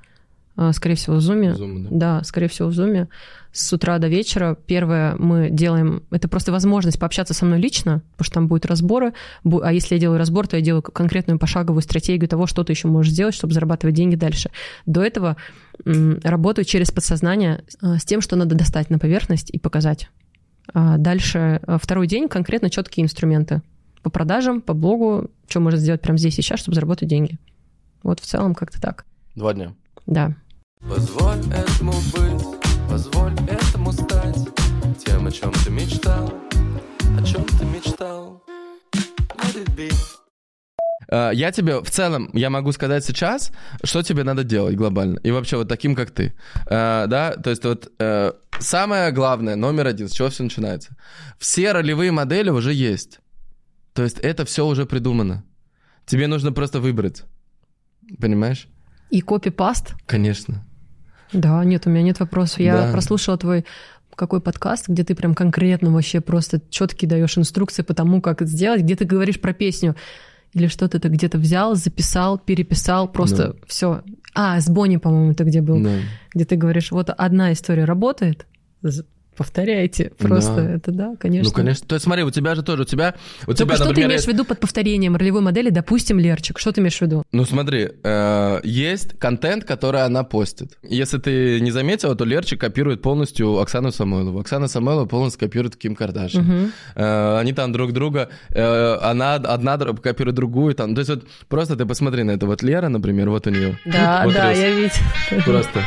скорее 0.71 0.95
всего, 0.95 1.15
в 1.15 1.19
Zoom. 1.19 1.55
Zoom, 1.55 1.83
да? 1.83 1.89
Да, 1.91 2.23
скорее 2.23 2.47
всего, 2.47 2.69
в 2.69 2.71
Zoom. 2.71 3.07
С 3.51 3.73
утра 3.73 3.97
до 3.97 4.07
вечера. 4.07 4.57
Первое 4.65 5.15
мы 5.17 5.49
делаем... 5.49 6.03
Это 6.11 6.27
просто 6.27 6.51
возможность 6.51 6.99
пообщаться 6.99 7.33
со 7.33 7.45
мной 7.45 7.59
лично, 7.59 8.01
потому 8.11 8.25
что 8.25 8.33
там 8.35 8.47
будут 8.47 8.65
разборы. 8.65 9.13
А 9.43 9.73
если 9.73 9.95
я 9.95 10.01
делаю 10.01 10.19
разбор, 10.19 10.47
то 10.47 10.55
я 10.55 10.61
делаю 10.61 10.81
конкретную 10.81 11.39
пошаговую 11.39 11.81
стратегию 11.81 12.29
того, 12.29 12.47
что 12.47 12.63
ты 12.63 12.73
еще 12.73 12.87
можешь 12.87 13.11
сделать, 13.11 13.35
чтобы 13.35 13.53
зарабатывать 13.53 13.95
деньги 13.95 14.15
дальше. 14.15 14.51
До 14.85 15.03
этого 15.03 15.37
работаю 15.83 16.65
через 16.65 16.91
подсознание 16.91 17.63
э, 17.81 17.97
с 17.97 18.05
тем, 18.05 18.21
что 18.21 18.35
надо 18.35 18.55
достать 18.55 18.89
на 18.89 18.99
поверхность 18.99 19.49
и 19.49 19.57
показать. 19.57 20.09
А 20.73 20.97
Дальше 20.97 21.59
э, 21.65 21.77
второй 21.81 22.07
день 22.07 22.29
конкретно 22.29 22.69
четкие 22.69 23.03
инструменты 23.03 23.61
по 24.01 24.09
продажам, 24.09 24.61
по 24.61 24.73
блогу, 24.73 25.29
что 25.47 25.59
можно 25.59 25.79
сделать 25.79 26.01
прямо 26.01 26.17
здесь 26.17 26.37
и 26.37 26.41
сейчас, 26.41 26.59
чтобы 26.59 26.75
заработать 26.75 27.09
деньги. 27.09 27.37
Вот 28.03 28.19
в 28.19 28.25
целом 28.25 28.55
как-то 28.55 28.81
так. 28.81 29.05
Два 29.35 29.53
дня. 29.53 29.73
Да. 30.05 30.35
Позволь 30.79 31.39
этому 31.53 31.93
быть, 32.13 32.45
позволь 32.89 33.33
этому 33.47 33.91
стать 33.91 34.47
Тем, 35.05 35.27
о 35.27 35.31
чем 35.31 35.51
ты 35.51 35.69
мечтал, 35.69 36.33
о 37.17 37.23
чем 37.23 37.45
ты 37.45 37.65
мечтал 37.65 38.43
Let 39.37 39.55
it 39.55 39.75
be 39.75 39.91
я 41.11 41.51
тебе 41.51 41.81
в 41.81 41.89
целом, 41.89 42.29
я 42.33 42.49
могу 42.49 42.71
сказать 42.71 43.03
сейчас, 43.03 43.51
что 43.83 44.01
тебе 44.01 44.23
надо 44.23 44.43
делать 44.45 44.75
глобально. 44.75 45.19
И 45.23 45.31
вообще 45.31 45.57
вот 45.57 45.67
таким, 45.67 45.93
как 45.93 46.11
ты. 46.11 46.33
Э, 46.67 47.05
да, 47.07 47.33
то 47.33 47.49
есть 47.49 47.65
вот 47.65 47.91
э, 47.99 48.31
самое 48.59 49.11
главное, 49.11 49.57
номер 49.57 49.87
один, 49.87 50.07
с 50.07 50.13
чего 50.13 50.29
все 50.29 50.43
начинается. 50.43 50.95
Все 51.37 51.73
ролевые 51.73 52.11
модели 52.11 52.49
уже 52.49 52.73
есть. 52.73 53.19
То 53.93 54.03
есть 54.03 54.19
это 54.19 54.45
все 54.45 54.65
уже 54.65 54.85
придумано. 54.85 55.43
Тебе 56.05 56.27
нужно 56.27 56.53
просто 56.53 56.79
выбрать. 56.79 57.23
Понимаешь? 58.19 58.67
И 59.11 59.21
копипаст? 59.21 59.93
Конечно. 60.07 60.65
Да, 61.33 61.63
нет, 61.63 61.85
у 61.85 61.89
меня 61.91 62.01
нет 62.01 62.19
вопросов. 62.19 62.59
Я 62.59 62.87
Да. 62.87 62.91
прослушала 62.91 63.37
твой 63.37 63.65
какой 64.15 64.41
подкаст, 64.41 64.87
где 64.89 65.03
ты 65.03 65.15
прям 65.15 65.33
конкретно 65.33 65.89
вообще 65.91 66.19
просто 66.21 66.61
четкие 66.69 67.09
даешь 67.09 67.37
инструкции 67.37 67.81
по 67.81 67.93
тому, 67.93 68.21
как 68.21 68.41
это 68.41 68.51
сделать, 68.51 68.81
где 68.81 68.95
ты 68.95 69.05
говоришь 69.05 69.39
про 69.39 69.53
песню 69.53 69.95
или 70.53 70.67
что-то 70.67 70.99
ты 70.99 71.07
где-то 71.07 71.37
взял, 71.37 71.75
записал, 71.75 72.37
переписал, 72.37 73.07
просто 73.07 73.55
все. 73.67 74.03
А, 74.35 74.59
с 74.59 74.69
Бонни, 74.69 74.97
по-моему, 74.97 75.33
ты 75.33 75.43
где 75.45 75.61
был, 75.61 75.81
Да. 75.81 75.91
где 76.35 76.45
ты 76.45 76.55
говоришь, 76.57 76.91
вот 76.91 77.09
одна 77.09 77.51
история 77.53 77.85
работает, 77.85 78.45
повторяйте, 79.37 80.11
просто 80.17 80.55
Да. 80.55 80.71
это 80.71 80.91
да, 80.91 81.15
конечно. 81.19 81.49
Ну, 81.49 81.55
конечно. 81.55 81.87
То 81.87 81.95
есть 81.95 82.03
смотри, 82.05 82.23
у 82.23 82.31
тебя 82.31 82.55
же 82.55 82.63
тоже, 82.63 82.83
у 82.83 82.85
тебя, 82.85 83.15
у 83.43 83.45
Только 83.47 83.63
тебя, 83.63 83.75
что 83.75 83.83
ты 83.85 83.89
например, 83.89 84.09
имеешь 84.09 84.19
есть- 84.19 84.29
в 84.29 84.31
виду 84.33 84.45
под 84.45 84.59
повторением 84.59 85.15
ролевой 85.15 85.41
модели, 85.41 85.69
допустим, 85.69 86.19
Лерчик? 86.19 86.59
Что 86.59 86.71
ты 86.71 86.81
имеешь 86.81 86.97
в 86.97 87.01
виду? 87.01 87.23
Ну 87.31 87.45
смотри, 87.45 87.89
э, 88.03 88.59
есть 88.63 89.17
контент, 89.19 89.63
который 89.65 90.03
она 90.03 90.23
постит. 90.23 90.77
Если 90.83 91.17
ты 91.17 91.59
не 91.61 91.71
заметила, 91.71 92.15
то 92.15 92.25
Лерчик 92.25 92.59
копирует 92.61 93.01
полностью 93.01 93.57
Оксану 93.59 93.91
Самойлову. 93.91 94.39
Оксана 94.39 94.67
Самойлова 94.67 95.05
полностью 95.05 95.39
копирует 95.39 95.75
Ким 95.75 95.95
Кардашьян. 95.95 96.43
Мгм. 96.43 96.71
Э, 96.95 97.37
они 97.39 97.53
там 97.53 97.71
друг 97.71 97.93
друга, 97.93 98.29
э, 98.49 98.95
она 99.01 99.35
одна 99.35 99.77
копирует 99.77 100.35
другую. 100.35 100.75
Там. 100.75 100.93
То 100.95 100.99
есть 100.99 101.09
вот 101.09 101.23
просто 101.47 101.75
ты 101.75 101.85
посмотри 101.85 102.23
на 102.23 102.31
это. 102.31 102.45
Вот 102.45 102.61
Лера, 102.63 102.89
например, 102.89 103.29
вот 103.29 103.47
у 103.47 103.49
нее. 103.49 103.79
Да, 103.85 104.23
Вот 104.25 104.33
да, 104.33 104.49
рилс. 104.49 104.59
я 104.59 104.69
видела. 104.69 105.43
Просто. 105.45 105.79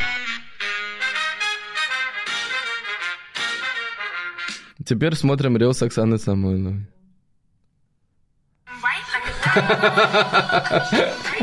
Теперь 4.87 5.15
смотрим 5.15 5.57
рилс 5.57 5.83
Оксаны 5.83 6.19
Самойловой. 6.19 6.87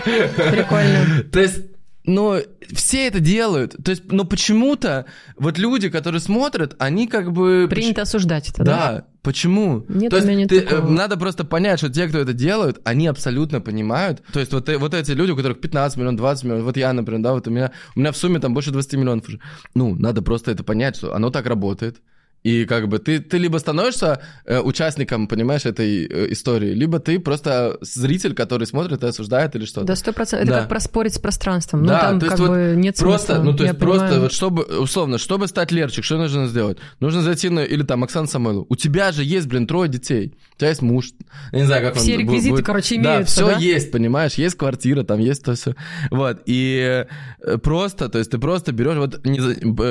Прикольно. 0.06 1.24
То 1.32 1.40
есть, 1.40 1.60
ну, 2.04 2.40
все 2.74 3.08
это 3.08 3.20
делают. 3.20 3.76
То 3.84 3.92
есть, 3.92 4.12
но 4.12 4.26
почему-то 4.26 5.06
вот 5.38 5.58
люди, 5.58 5.90
которые 5.90 6.20
смотрят, 6.22 6.76
они 6.80 7.08
как 7.08 7.32
бы... 7.32 7.68
Принято 7.70 8.02
осуждать 8.04 8.50
это, 8.50 8.64
да? 8.64 8.72
Да, 8.92 9.06
почему? 9.22 9.86
Нет, 9.88 10.10
то 10.10 10.16
у 10.18 10.20
есть 10.20 10.28
меня 10.28 10.40
нет 10.40 10.50
ты, 10.50 10.62
такого. 10.62 10.88
э, 10.88 10.90
надо 10.92 11.18
просто 11.18 11.44
понять, 11.46 11.80
что 11.80 11.90
те, 11.90 12.08
кто 12.08 12.20
это 12.20 12.34
делают, 12.34 12.80
они 12.86 13.08
абсолютно 13.08 13.62
понимают. 13.62 14.22
То 14.34 14.40
есть 14.40 14.52
вот, 14.54 14.68
э- 14.70 14.78
вот 14.78 14.94
эти 14.94 15.12
люди, 15.12 15.32
у 15.32 15.36
которых 15.36 15.60
15 15.62 15.98
миллионов, 15.98 16.18
20 16.18 16.44
миллионов, 16.44 16.66
вот 16.66 16.78
я, 16.78 16.92
например, 16.94 17.22
да, 17.22 17.34
вот 17.34 17.48
у 17.48 17.52
меня, 17.52 17.72
у 17.96 18.00
меня 18.00 18.12
в 18.12 18.18
сумме 18.18 18.40
там 18.40 18.54
больше 18.54 18.72
20 18.72 18.94
миллионов 18.94 19.28
уже. 19.28 19.40
Ну, 19.76 19.96
надо 19.96 20.22
просто 20.22 20.52
это 20.52 20.64
понять, 20.64 20.96
что 20.98 21.14
оно 21.16 21.30
так 21.30 21.46
работает. 21.46 22.02
И 22.44 22.66
как 22.66 22.88
бы 22.88 22.98
ты, 22.98 23.20
ты 23.20 23.38
либо 23.38 23.58
становишься 23.60 24.20
э, 24.46 24.60
участником, 24.60 25.28
понимаешь, 25.28 25.66
этой 25.66 26.06
э, 26.08 26.32
истории, 26.34 26.74
либо 26.74 27.00
ты 27.00 27.20
просто 27.20 27.78
зритель, 27.82 28.34
который 28.34 28.66
смотрит 28.66 29.04
и 29.04 29.06
осуждает 29.06 29.56
или 29.56 29.66
что-то. 29.66 29.86
Да, 29.88 29.96
сто 29.96 30.12
процентов. 30.12 30.48
Это 30.48 30.54
Да. 30.56 30.60
как 30.62 30.70
проспорить 30.70 31.14
с 31.14 31.20
пространством. 31.20 31.82
Ну, 31.82 31.88
Да, 31.90 32.00
там 32.02 32.20
то 32.20 32.26
есть 32.26 32.38
как 32.38 32.48
вот 32.48 32.50
бы 32.56 32.74
нет 32.76 32.98
Просто, 32.98 33.36
смысла. 33.36 33.44
ну 33.44 33.58
то 33.58 33.64
Я 33.64 33.70
есть 33.70 33.80
просто 33.80 34.00
понимаю. 34.06 34.22
вот 34.22 34.34
чтобы, 34.34 34.64
условно, 34.64 35.18
чтобы 35.20 35.48
стать 35.48 35.72
Лерчик, 35.72 36.04
что 36.04 36.18
нужно 36.18 36.48
сделать? 36.48 36.78
Нужно 37.00 37.22
зайти 37.22 37.50
на, 37.50 37.60
или 37.60 37.84
там 37.84 38.04
Оксана 38.04 38.26
Самойлова. 38.28 38.66
У 38.70 38.76
тебя 38.76 39.12
же 39.12 39.24
есть, 39.24 39.48
блин, 39.48 39.68
трое 39.68 39.88
детей. 39.90 40.34
У 40.56 40.60
тебя 40.60 40.70
есть 40.70 40.82
муж. 40.82 41.12
Я 41.52 41.60
не 41.60 41.66
знаю, 41.66 41.84
как 41.86 41.96
он 41.96 42.02
Все 42.02 42.18
реквизиты, 42.18 42.52
будет. 42.52 42.66
короче, 42.66 42.96
Да, 43.02 43.16
имеются, 43.16 43.34
все 43.36 43.46
да? 43.46 43.58
есть, 43.58 43.92
понимаешь? 43.92 44.34
Есть 44.34 44.56
квартира, 44.58 45.04
там 45.04 45.20
есть 45.20 45.44
то 45.44 45.54
все. 45.54 45.76
Вот. 46.10 46.42
И 46.48 47.06
э, 47.44 47.58
просто, 47.60 48.10
то 48.10 48.18
есть 48.18 48.32
ты 48.32 48.40
просто 48.40 48.72
берешь, 48.72 48.98
вот 48.98 49.24
не 49.26 49.40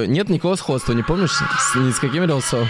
нет 0.08 0.28
никакого 0.28 0.56
сходства, 0.56 0.92
не 0.94 1.02
помнишь, 1.02 1.30
с, 1.32 1.74
ни 1.76 1.90
с 1.92 1.98
каким 1.98 2.24
рилсом? 2.40 2.68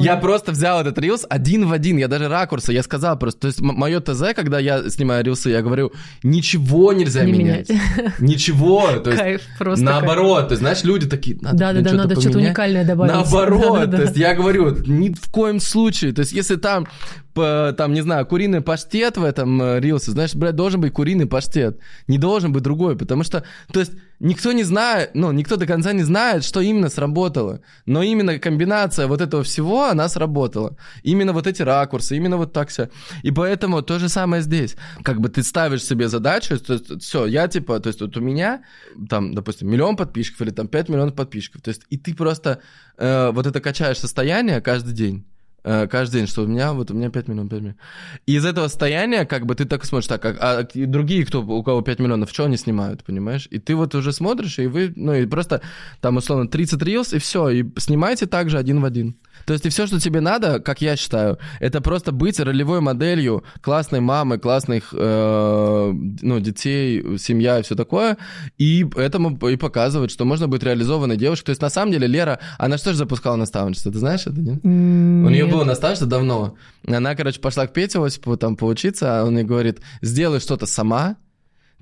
Я 0.00 0.16
просто 0.16 0.52
взял 0.52 0.80
этот 0.80 0.98
рилс 0.98 1.26
один 1.28 1.66
в 1.66 1.72
один, 1.72 1.96
я 1.96 2.08
даже 2.08 2.28
ракурсы, 2.28 2.72
я 2.72 2.82
сказал 2.82 3.18
просто, 3.18 3.40
то 3.42 3.46
есть 3.48 3.60
мое 3.60 4.00
ТЗ, 4.00 4.34
когда 4.34 4.58
я 4.58 4.88
снимаю 4.90 5.24
рилсы, 5.24 5.50
я 5.50 5.62
говорю, 5.62 5.92
ничего 6.22 6.92
нельзя 6.92 7.24
Не 7.24 7.32
менять. 7.32 7.70
Ничего, 8.18 8.92
то 9.02 9.10
есть 9.10 9.22
Кайф, 9.22 9.42
просто 9.58 9.84
наоборот, 9.84 10.48
ты 10.48 10.56
знаешь, 10.56 10.84
люди 10.84 11.06
такие, 11.06 11.36
надо, 11.40 11.56
Да, 11.56 11.72
да, 11.72 11.80
блин, 11.80 11.84
да, 11.84 11.92
надо 11.92 12.14
что-то 12.14 12.32
поменять». 12.32 12.48
уникальное 12.48 12.84
добавить. 12.84 13.12
Наоборот, 13.12 13.62
Да-да-да. 13.80 13.96
то 13.96 14.02
есть 14.04 14.16
я 14.16 14.34
говорю, 14.34 14.76
ни 14.86 15.12
в 15.12 15.30
коем 15.30 15.60
случае, 15.60 16.12
то 16.12 16.20
есть 16.20 16.32
если 16.32 16.56
там, 16.56 16.86
там, 17.34 17.92
не 17.92 18.00
знаю, 18.02 18.26
куриный 18.26 18.60
паштет 18.60 19.16
в 19.16 19.24
этом 19.24 19.60
э, 19.60 19.80
рилсе, 19.80 20.12
знаешь, 20.12 20.34
блядь, 20.34 20.54
должен 20.54 20.80
быть 20.80 20.92
куриный 20.92 21.26
паштет, 21.26 21.80
не 22.06 22.18
должен 22.18 22.52
быть 22.52 22.62
другой, 22.62 22.96
потому 22.96 23.24
что, 23.24 23.44
то 23.72 23.80
есть 23.80 23.92
никто 24.20 24.52
не 24.52 24.64
знает, 24.64 25.10
ну, 25.14 25.32
никто 25.32 25.56
до 25.56 25.66
конца 25.66 25.92
не 25.92 26.02
знает, 26.02 26.44
что 26.44 26.60
именно 26.60 26.88
сработало, 26.88 27.60
но 27.86 28.02
именно 28.02 28.38
комбинация 28.38 29.06
вот 29.06 29.20
этого 29.20 29.42
всего, 29.42 29.84
она 29.84 30.08
сработала. 30.08 30.76
Именно 31.02 31.32
вот 31.32 31.46
эти 31.46 31.62
ракурсы, 31.62 32.16
именно 32.16 32.36
вот 32.36 32.52
так 32.52 32.68
все. 32.68 32.88
И 33.22 33.30
поэтому 33.30 33.82
то 33.82 33.98
же 33.98 34.08
самое 34.08 34.42
здесь. 34.42 34.76
Как 35.02 35.20
бы 35.20 35.28
ты 35.28 35.42
ставишь 35.42 35.84
себе 35.84 36.08
задачу, 36.08 36.58
то 36.58 36.74
есть 36.74 37.02
все, 37.02 37.26
я 37.26 37.48
типа, 37.48 37.80
то 37.80 37.88
есть 37.88 38.00
вот 38.00 38.16
у 38.16 38.20
меня 38.20 38.62
там, 39.08 39.34
допустим, 39.34 39.70
миллион 39.70 39.96
подписчиков 39.96 40.42
или 40.42 40.50
там 40.50 40.68
5 40.68 40.88
миллионов 40.88 41.14
подписчиков, 41.14 41.62
то 41.62 41.68
есть 41.68 41.82
и 41.90 41.96
ты 41.96 42.14
просто 42.14 42.60
э, 42.96 43.30
вот 43.32 43.46
это 43.46 43.60
качаешь 43.60 43.98
состояние 43.98 44.60
каждый 44.60 44.94
день. 44.94 45.26
Э, 45.64 45.86
каждый 45.86 46.18
день, 46.18 46.26
что 46.26 46.42
у 46.42 46.46
меня, 46.46 46.74
вот 46.74 46.90
у 46.90 46.94
меня 46.94 47.08
5 47.08 47.28
миллионов, 47.28 47.50
5 47.50 47.60
миллионов. 47.60 47.80
И 48.26 48.34
из 48.36 48.44
этого 48.44 48.68
состояния, 48.68 49.24
как 49.24 49.46
бы, 49.46 49.54
ты 49.54 49.64
так 49.64 49.84
смотришь, 49.86 50.08
так, 50.08 50.24
а, 50.26 50.58
а 50.58 50.68
другие, 50.74 51.24
кто, 51.24 51.40
у 51.40 51.62
кого 51.62 51.80
5 51.80 52.00
миллионов, 52.00 52.30
что 52.30 52.44
они 52.44 52.58
снимают, 52.58 53.02
понимаешь? 53.02 53.48
И 53.50 53.58
ты 53.58 53.74
вот 53.74 53.94
уже 53.94 54.12
смотришь, 54.12 54.58
и 54.58 54.66
вы, 54.66 54.92
ну, 54.94 55.14
и 55.14 55.26
просто 55.26 55.62
там, 56.02 56.18
условно, 56.18 56.48
30 56.48 56.82
рилс, 56.82 57.14
и 57.14 57.18
все, 57.18 57.48
и 57.48 57.64
снимайте 57.78 58.26
также 58.26 58.58
один 58.58 58.80
в 58.82 58.84
один. 58.84 59.16
То 59.46 59.52
есть 59.52 59.66
и 59.66 59.68
все, 59.68 59.86
что 59.86 60.00
тебе 60.00 60.20
надо, 60.20 60.60
как 60.60 60.80
я 60.80 60.96
считаю, 60.96 61.38
это 61.60 61.80
просто 61.80 62.12
быть 62.12 62.40
ролевой 62.40 62.80
моделью 62.80 63.44
классной 63.60 64.00
мамы, 64.00 64.38
классных 64.38 64.92
э, 64.92 65.92
ну, 66.22 66.40
детей, 66.40 67.18
семья 67.18 67.58
и 67.58 67.62
все 67.62 67.74
такое, 67.74 68.16
и 68.58 68.86
этому 68.96 69.36
и 69.48 69.56
показывать, 69.56 70.10
что 70.10 70.24
можно 70.24 70.48
быть 70.48 70.62
реализованной 70.62 71.16
девушкой. 71.16 71.46
То 71.46 71.50
есть 71.50 71.62
на 71.62 71.70
самом 71.70 71.92
деле 71.92 72.06
Лера, 72.06 72.38
она 72.58 72.78
что 72.78 72.92
же 72.92 72.98
запускала 72.98 73.36
наставничество, 73.36 73.92
ты 73.92 73.98
знаешь 73.98 74.26
это, 74.26 74.40
нет? 74.40 74.60
У 74.64 74.68
нее 74.68 75.44
Нет. 75.44 75.52
было 75.52 75.64
наставничество 75.64 76.08
давно. 76.08 76.56
Она, 76.86 77.14
короче, 77.14 77.40
пошла 77.40 77.66
к 77.66 77.72
Пете 77.72 78.04
Осипову 78.04 78.36
там 78.36 78.56
поучиться, 78.56 79.20
а 79.20 79.24
он 79.24 79.38
ей 79.38 79.44
говорит, 79.44 79.80
сделай 80.02 80.40
что-то 80.40 80.66
сама. 80.66 81.16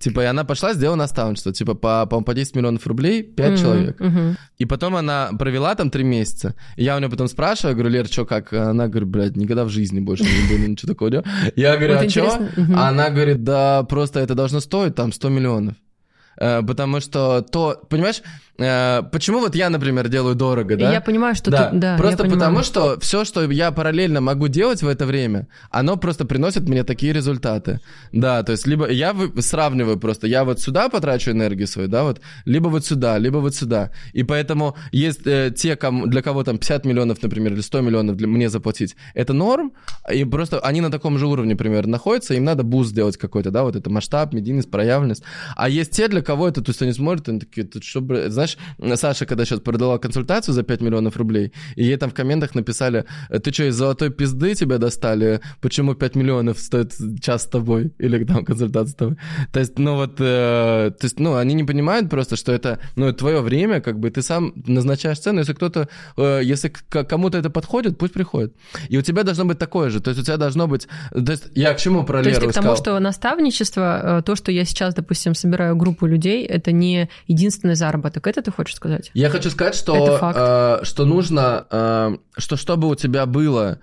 Типа, 0.03 0.23
и 0.23 0.25
она 0.25 0.43
пошла, 0.45 0.73
сделала 0.75 0.97
наставничество. 0.97 1.53
Типа, 1.53 1.75
по, 1.75 2.07
по, 2.07 2.21
по 2.23 2.35
10 2.35 2.57
миллионов 2.57 2.85
рублей, 2.89 3.23
5 3.23 3.51
Мгм, 3.51 3.57
человек. 3.57 4.01
мгм. 4.01 4.37
И 4.59 4.65
потом 4.67 4.97
она 4.97 5.31
провела 5.39 5.75
там 5.77 5.91
3 5.91 6.03
месяца. 6.03 6.57
И 6.77 6.83
я 6.83 6.97
у 6.97 6.99
нее 6.99 7.09
потом 7.09 7.29
спрашиваю, 7.29 7.77
говорю, 7.77 7.91
Лер, 7.91 8.07
что 8.07 8.25
как? 8.27 8.53
Она 8.53 8.89
говорит, 8.89 9.09
блядь, 9.09 9.37
никогда 9.37 9.65
в 9.65 9.69
жизни 9.69 10.01
больше 10.01 10.25
не 10.25 10.49
буду 10.57 10.69
ничего 10.71 10.93
такого. 10.93 11.23
Я 11.55 11.77
говорю, 11.77 11.99
а 11.99 12.09
что? 12.09 12.49
мгм. 12.57 12.77
Она 12.77 13.11
говорит, 13.11 13.45
да, 13.45 13.85
просто 13.85 14.19
это 14.19 14.35
должно 14.35 14.59
стоить 14.61 14.97
там 14.97 15.13
100 15.13 15.29
миллионов. 15.29 15.75
Э, 16.37 16.63
Потому 16.63 17.01
что 17.01 17.43
то, 17.43 17.81
понимаешь, 17.89 18.23
почему 19.13 19.41
вот 19.41 19.55
я, 19.55 19.71
например, 19.71 20.09
делаю 20.09 20.35
дорого, 20.35 20.77
да? 20.77 20.93
Я 20.93 21.01
понимаю, 21.01 21.35
что 21.35 21.51
да, 21.51 21.71
ты... 21.71 21.77
Да, 21.77 21.97
просто 21.97 22.25
потому 22.25 22.63
что 22.63 22.99
все, 23.01 23.25
что 23.25 23.51
я 23.51 23.71
параллельно 23.73 24.21
могу 24.21 24.49
делать 24.49 24.83
в 24.83 24.89
это 24.89 25.07
время, 25.07 25.49
оно 25.71 25.97
просто 25.97 26.25
приносит 26.25 26.69
мне 26.69 26.85
такие 26.85 27.13
результаты. 27.13 27.81
Да, 28.13 28.43
то 28.43 28.53
есть 28.53 28.67
либо 28.67 28.91
я 28.91 29.15
сравниваю 29.39 29.99
просто, 29.99 30.27
я 30.27 30.45
вот 30.45 30.61
сюда 30.61 30.89
потрачу 30.89 31.31
энергию 31.31 31.67
свою, 31.67 31.89
да, 31.89 32.05
вот, 32.05 32.21
либо 32.45 32.69
вот 32.69 32.85
сюда, 32.85 33.19
либо 33.19 33.39
вот 33.39 33.55
сюда. 33.55 33.91
И 34.13 34.23
поэтому 34.23 34.77
есть 34.93 35.27
э, 35.27 35.53
те, 35.57 35.77
кому, 35.77 36.07
для 36.07 36.23
кого 36.23 36.45
там 36.45 36.59
50 36.59 36.85
миллионов, 36.85 37.23
например, 37.23 37.53
или 37.53 37.61
100 37.61 37.81
миллионов 37.81 38.17
для 38.17 38.29
мне 38.29 38.49
заплатить, 38.49 38.97
это 39.15 39.33
норм, 39.33 39.73
и 40.13 40.25
просто 40.25 40.61
они 40.61 40.81
на 40.81 40.91
таком 40.91 41.19
же 41.19 41.27
уровне, 41.27 41.53
например, 41.53 41.87
находятся, 41.87 42.35
им 42.35 42.45
надо 42.45 42.63
буст 42.63 42.91
сделать 42.91 43.17
какой-то, 43.17 43.51
да, 43.51 43.63
вот 43.63 43.77
это 43.77 43.91
масштаб, 43.91 44.35
медийность, 44.35 44.71
проявленность. 44.71 45.23
А 45.57 45.69
есть 45.69 45.93
те, 45.93 46.09
для 46.09 46.23
кого 46.23 46.49
это, 46.49 46.63
то 46.63 46.71
есть 46.71 46.83
они 46.83 46.93
смотрят, 46.93 47.29
они 47.29 47.41
такие, 47.41 47.69
что, 47.81 48.01
бля-» 48.01 48.31
знаешь, 48.79 48.99
Саша, 48.99 49.27
когда 49.27 49.45
сейчас 49.45 49.61
продала 49.61 49.99
консультацию 49.99 50.55
за 50.55 50.63
5 50.63 50.81
миллионов 50.81 51.17
рублей, 51.17 51.53
и 51.77 51.85
ей 51.85 51.97
там 51.97 52.11
в 52.11 52.15
комментах 52.15 52.55
написали, 52.55 53.05
ты 53.43 53.53
что, 53.53 53.65
из 53.65 53.75
золотой 53.75 54.11
пизды 54.11 54.55
тебя 54.55 54.79
достали? 54.79 55.41
Почему 55.61 55.95
5 55.95 56.15
миллионов 56.17 56.59
стоит 56.59 56.93
час 57.21 57.43
с 57.43 57.47
тобой? 57.47 57.93
Или 57.99 58.25
там 58.25 58.45
консультация 58.45 58.93
с 58.93 58.95
тобой? 58.95 59.17
То 59.53 59.61
есть, 59.61 59.79
ну 59.79 59.97
вот, 59.97 60.21
э, 60.21 60.91
то 60.99 61.05
есть, 61.05 61.19
ну, 61.21 61.37
они 61.37 61.55
не 61.55 61.65
понимают 61.65 62.11
просто, 62.11 62.37
что 62.37 62.53
это, 62.53 62.79
ну, 62.97 63.13
твое 63.13 63.41
время, 63.41 63.81
как 63.81 63.99
бы, 63.99 64.11
ты 64.11 64.23
сам 64.23 64.53
назначаешь 64.67 65.19
цену, 65.19 65.41
если 65.41 65.53
кто-то, 65.55 65.89
э, 66.17 66.41
если 66.45 66.69
к- 66.69 67.05
кому-то 67.05 67.39
это 67.39 67.51
подходит, 67.51 67.99
пусть 67.99 68.13
приходит. 68.13 68.55
И 68.89 68.99
у 68.99 69.03
тебя 69.03 69.23
должно 69.23 69.45
быть 69.45 69.59
такое 69.59 69.91
же, 69.91 70.01
то 70.01 70.11
есть 70.11 70.21
у 70.21 70.25
тебя 70.25 70.37
должно 70.37 70.67
быть, 70.69 70.89
то 71.11 71.33
есть 71.33 71.45
я 71.55 71.75
к 71.75 71.79
чему 71.79 72.05
про 72.05 72.23
То 72.23 72.29
есть 72.29 72.41
ты 72.41 72.49
к 72.49 72.53
тому, 72.53 72.77
сказал? 72.77 72.77
что 72.77 73.01
наставничество, 73.01 74.19
э, 74.19 74.23
то, 74.23 74.37
что 74.37 74.53
я 74.53 74.65
сейчас, 74.65 74.95
допустим, 74.95 75.35
собираю 75.35 75.77
группу 75.77 76.07
людей, 76.07 76.45
это 76.45 76.73
не 76.73 77.09
единственный 77.27 77.75
заработок. 77.75 78.27
Это 78.27 78.42
ты 78.43 78.53
хочешь 78.53 78.77
сказать? 78.77 79.11
Я 79.15 79.31
хочу 79.31 79.51
сказать, 79.51 79.75
что, 79.75 80.19
Это 80.19 80.81
э, 80.83 80.85
что 80.85 81.05
нужно, 81.05 81.67
э, 81.71 82.17
что 82.37 82.57
чтобы 82.57 82.89
у 82.89 82.95
тебя 82.95 83.27
было 83.27 83.79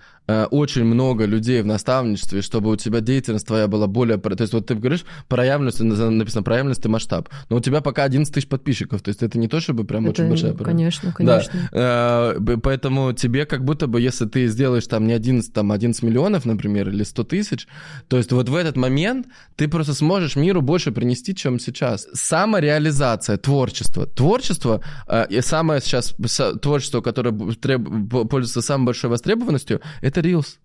очень 0.52 0.84
много 0.84 1.26
людей 1.26 1.62
в 1.62 1.66
наставничестве, 1.66 2.42
чтобы 2.42 2.70
у 2.72 2.76
тебя 2.76 3.00
деятельность 3.00 3.48
твоя 3.48 3.68
была 3.68 3.88
более... 3.88 4.18
То 4.18 4.36
есть 4.42 4.54
вот 4.54 4.66
ты 4.68 4.76
говоришь 4.76 5.06
проявленность, 5.28 5.80
на- 5.80 6.10
написано 6.10 6.44
проявленность 6.44 6.86
и 6.86 6.90
масштаб, 6.90 7.30
но 7.50 7.58
у 7.58 7.60
тебя 7.60 7.82
пока 7.82 8.04
11 8.04 8.34
тысяч 8.34 8.48
подписчиков, 8.48 9.02
то 9.02 9.10
есть 9.10 9.24
это 9.24 9.38
не 9.40 9.48
то, 9.48 9.60
чтобы 9.60 9.84
прям 9.86 10.06
Это, 10.06 10.22
очень 10.22 10.30
большая 10.30 10.54
проявленность. 10.54 11.00
конечно, 11.02 11.14
конечно. 11.14 11.70
Да. 11.72 12.34
Э, 12.36 12.58
Поэтому 12.62 13.14
тебе 13.14 13.46
как 13.46 13.64
будто 13.64 13.88
бы, 13.88 14.02
если 14.02 14.26
ты 14.26 14.48
сделаешь 14.48 14.88
там 14.88 15.08
не 15.08 15.14
11, 15.14 15.54
там 15.54 15.72
11 15.72 16.04
миллионов, 16.04 16.46
например, 16.46 16.90
или 16.90 17.04
100 17.04 17.24
тысяч, 17.24 17.68
то 18.08 18.18
есть 18.18 18.32
вот 18.32 18.50
в 18.50 18.56
этот 18.56 18.76
момент 18.78 19.28
ты 19.56 19.68
просто 19.68 19.94
сможешь 19.94 20.36
миру 20.36 20.62
больше 20.62 20.92
принести, 20.92 21.34
чем 21.36 21.60
сейчас. 21.60 22.08
Самореализация, 22.14 23.38
творчество. 23.38 24.06
Творчество, 24.06 24.82
э, 25.08 25.26
и 25.30 25.42
самое 25.42 25.82
сейчас 25.82 26.16
творчество, 26.62 27.02
которое 27.02 27.32
треб- 27.56 28.10
пользуется 28.30 28.62
самой 28.62 28.86
большой 28.88 29.10
востребованностью, 29.10 29.80
это 30.02 30.19
Reels. 30.22 30.58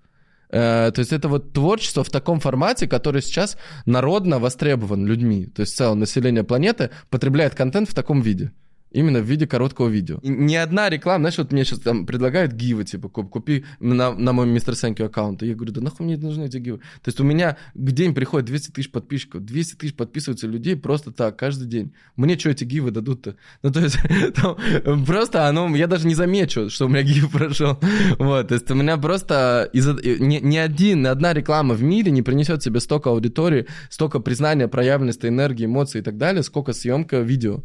Э, 0.50 0.92
То 0.92 1.00
есть 1.00 1.12
это 1.12 1.28
вот 1.28 1.52
творчество 1.52 2.04
в 2.04 2.10
таком 2.10 2.40
формате, 2.40 2.86
который 2.86 3.22
сейчас 3.22 3.56
народно 3.86 4.38
востребован 4.38 5.06
людьми. 5.06 5.46
То 5.46 5.62
есть 5.62 5.76
целое 5.76 5.94
население 5.94 6.44
планеты 6.44 6.90
потребляет 7.10 7.54
контент 7.54 7.88
в 7.88 7.94
таком 7.94 8.22
виде. 8.22 8.52
Именно 8.94 9.20
в 9.20 9.24
виде 9.24 9.46
короткого 9.46 9.88
видео. 9.88 10.18
И 10.22 10.28
ни 10.28 10.54
одна 10.54 10.88
реклама, 10.88 11.22
знаешь, 11.24 11.38
вот 11.38 11.52
мне 11.52 11.64
сейчас 11.64 11.80
там 11.80 12.06
предлагают 12.06 12.52
гивы, 12.52 12.84
типа, 12.84 13.08
куп- 13.08 13.28
купи 13.28 13.64
на, 13.80 14.14
на 14.14 14.32
мой 14.32 14.46
мистер 14.46 14.76
Сэнки 14.76 15.02
аккаунт. 15.02 15.42
И 15.42 15.46
я 15.48 15.54
говорю, 15.54 15.72
да 15.72 15.80
нахуй 15.80 16.06
мне 16.06 16.16
нужны 16.16 16.44
эти 16.44 16.58
гивы? 16.58 16.78
То 17.02 17.08
есть 17.08 17.18
у 17.20 17.24
меня 17.24 17.56
в 17.74 17.90
день 17.90 18.14
приходит 18.14 18.46
200 18.46 18.70
тысяч 18.70 18.90
подписчиков, 18.92 19.44
200 19.44 19.74
тысяч 19.74 19.94
подписываются 19.94 20.46
людей 20.46 20.76
просто 20.76 21.10
так, 21.10 21.36
каждый 21.36 21.66
день. 21.66 21.92
Мне 22.16 22.38
что 22.38 22.50
эти 22.50 22.62
гивы 22.64 22.92
дадут-то? 22.92 23.34
Ну, 23.62 23.72
то 23.72 23.80
есть 23.80 23.98
там 24.36 25.04
просто 25.04 25.48
оно, 25.48 25.74
я 25.74 25.88
даже 25.88 26.06
не 26.06 26.14
замечу, 26.14 26.70
что 26.70 26.86
у 26.86 26.88
меня 26.88 27.02
гив 27.02 27.30
прошел. 27.32 27.78
Вот, 28.18 28.48
то 28.48 28.54
есть 28.54 28.70
у 28.70 28.74
меня 28.74 28.96
просто 28.96 29.68
из-за- 29.72 29.94
ни, 30.20 30.38
ни 30.38 30.56
один, 30.56 31.02
ни 31.02 31.06
одна 31.08 31.32
реклама 31.34 31.74
в 31.74 31.82
мире 31.82 32.12
не 32.12 32.22
принесет 32.22 32.62
себе 32.62 32.78
столько 32.78 33.10
аудитории, 33.10 33.66
столько 33.90 34.20
признания, 34.20 34.68
проявленности, 34.68 35.26
энергии, 35.26 35.64
эмоций 35.66 36.00
и 36.00 36.04
так 36.04 36.16
далее, 36.16 36.44
сколько 36.44 36.72
съемка 36.72 37.18
видео. 37.20 37.64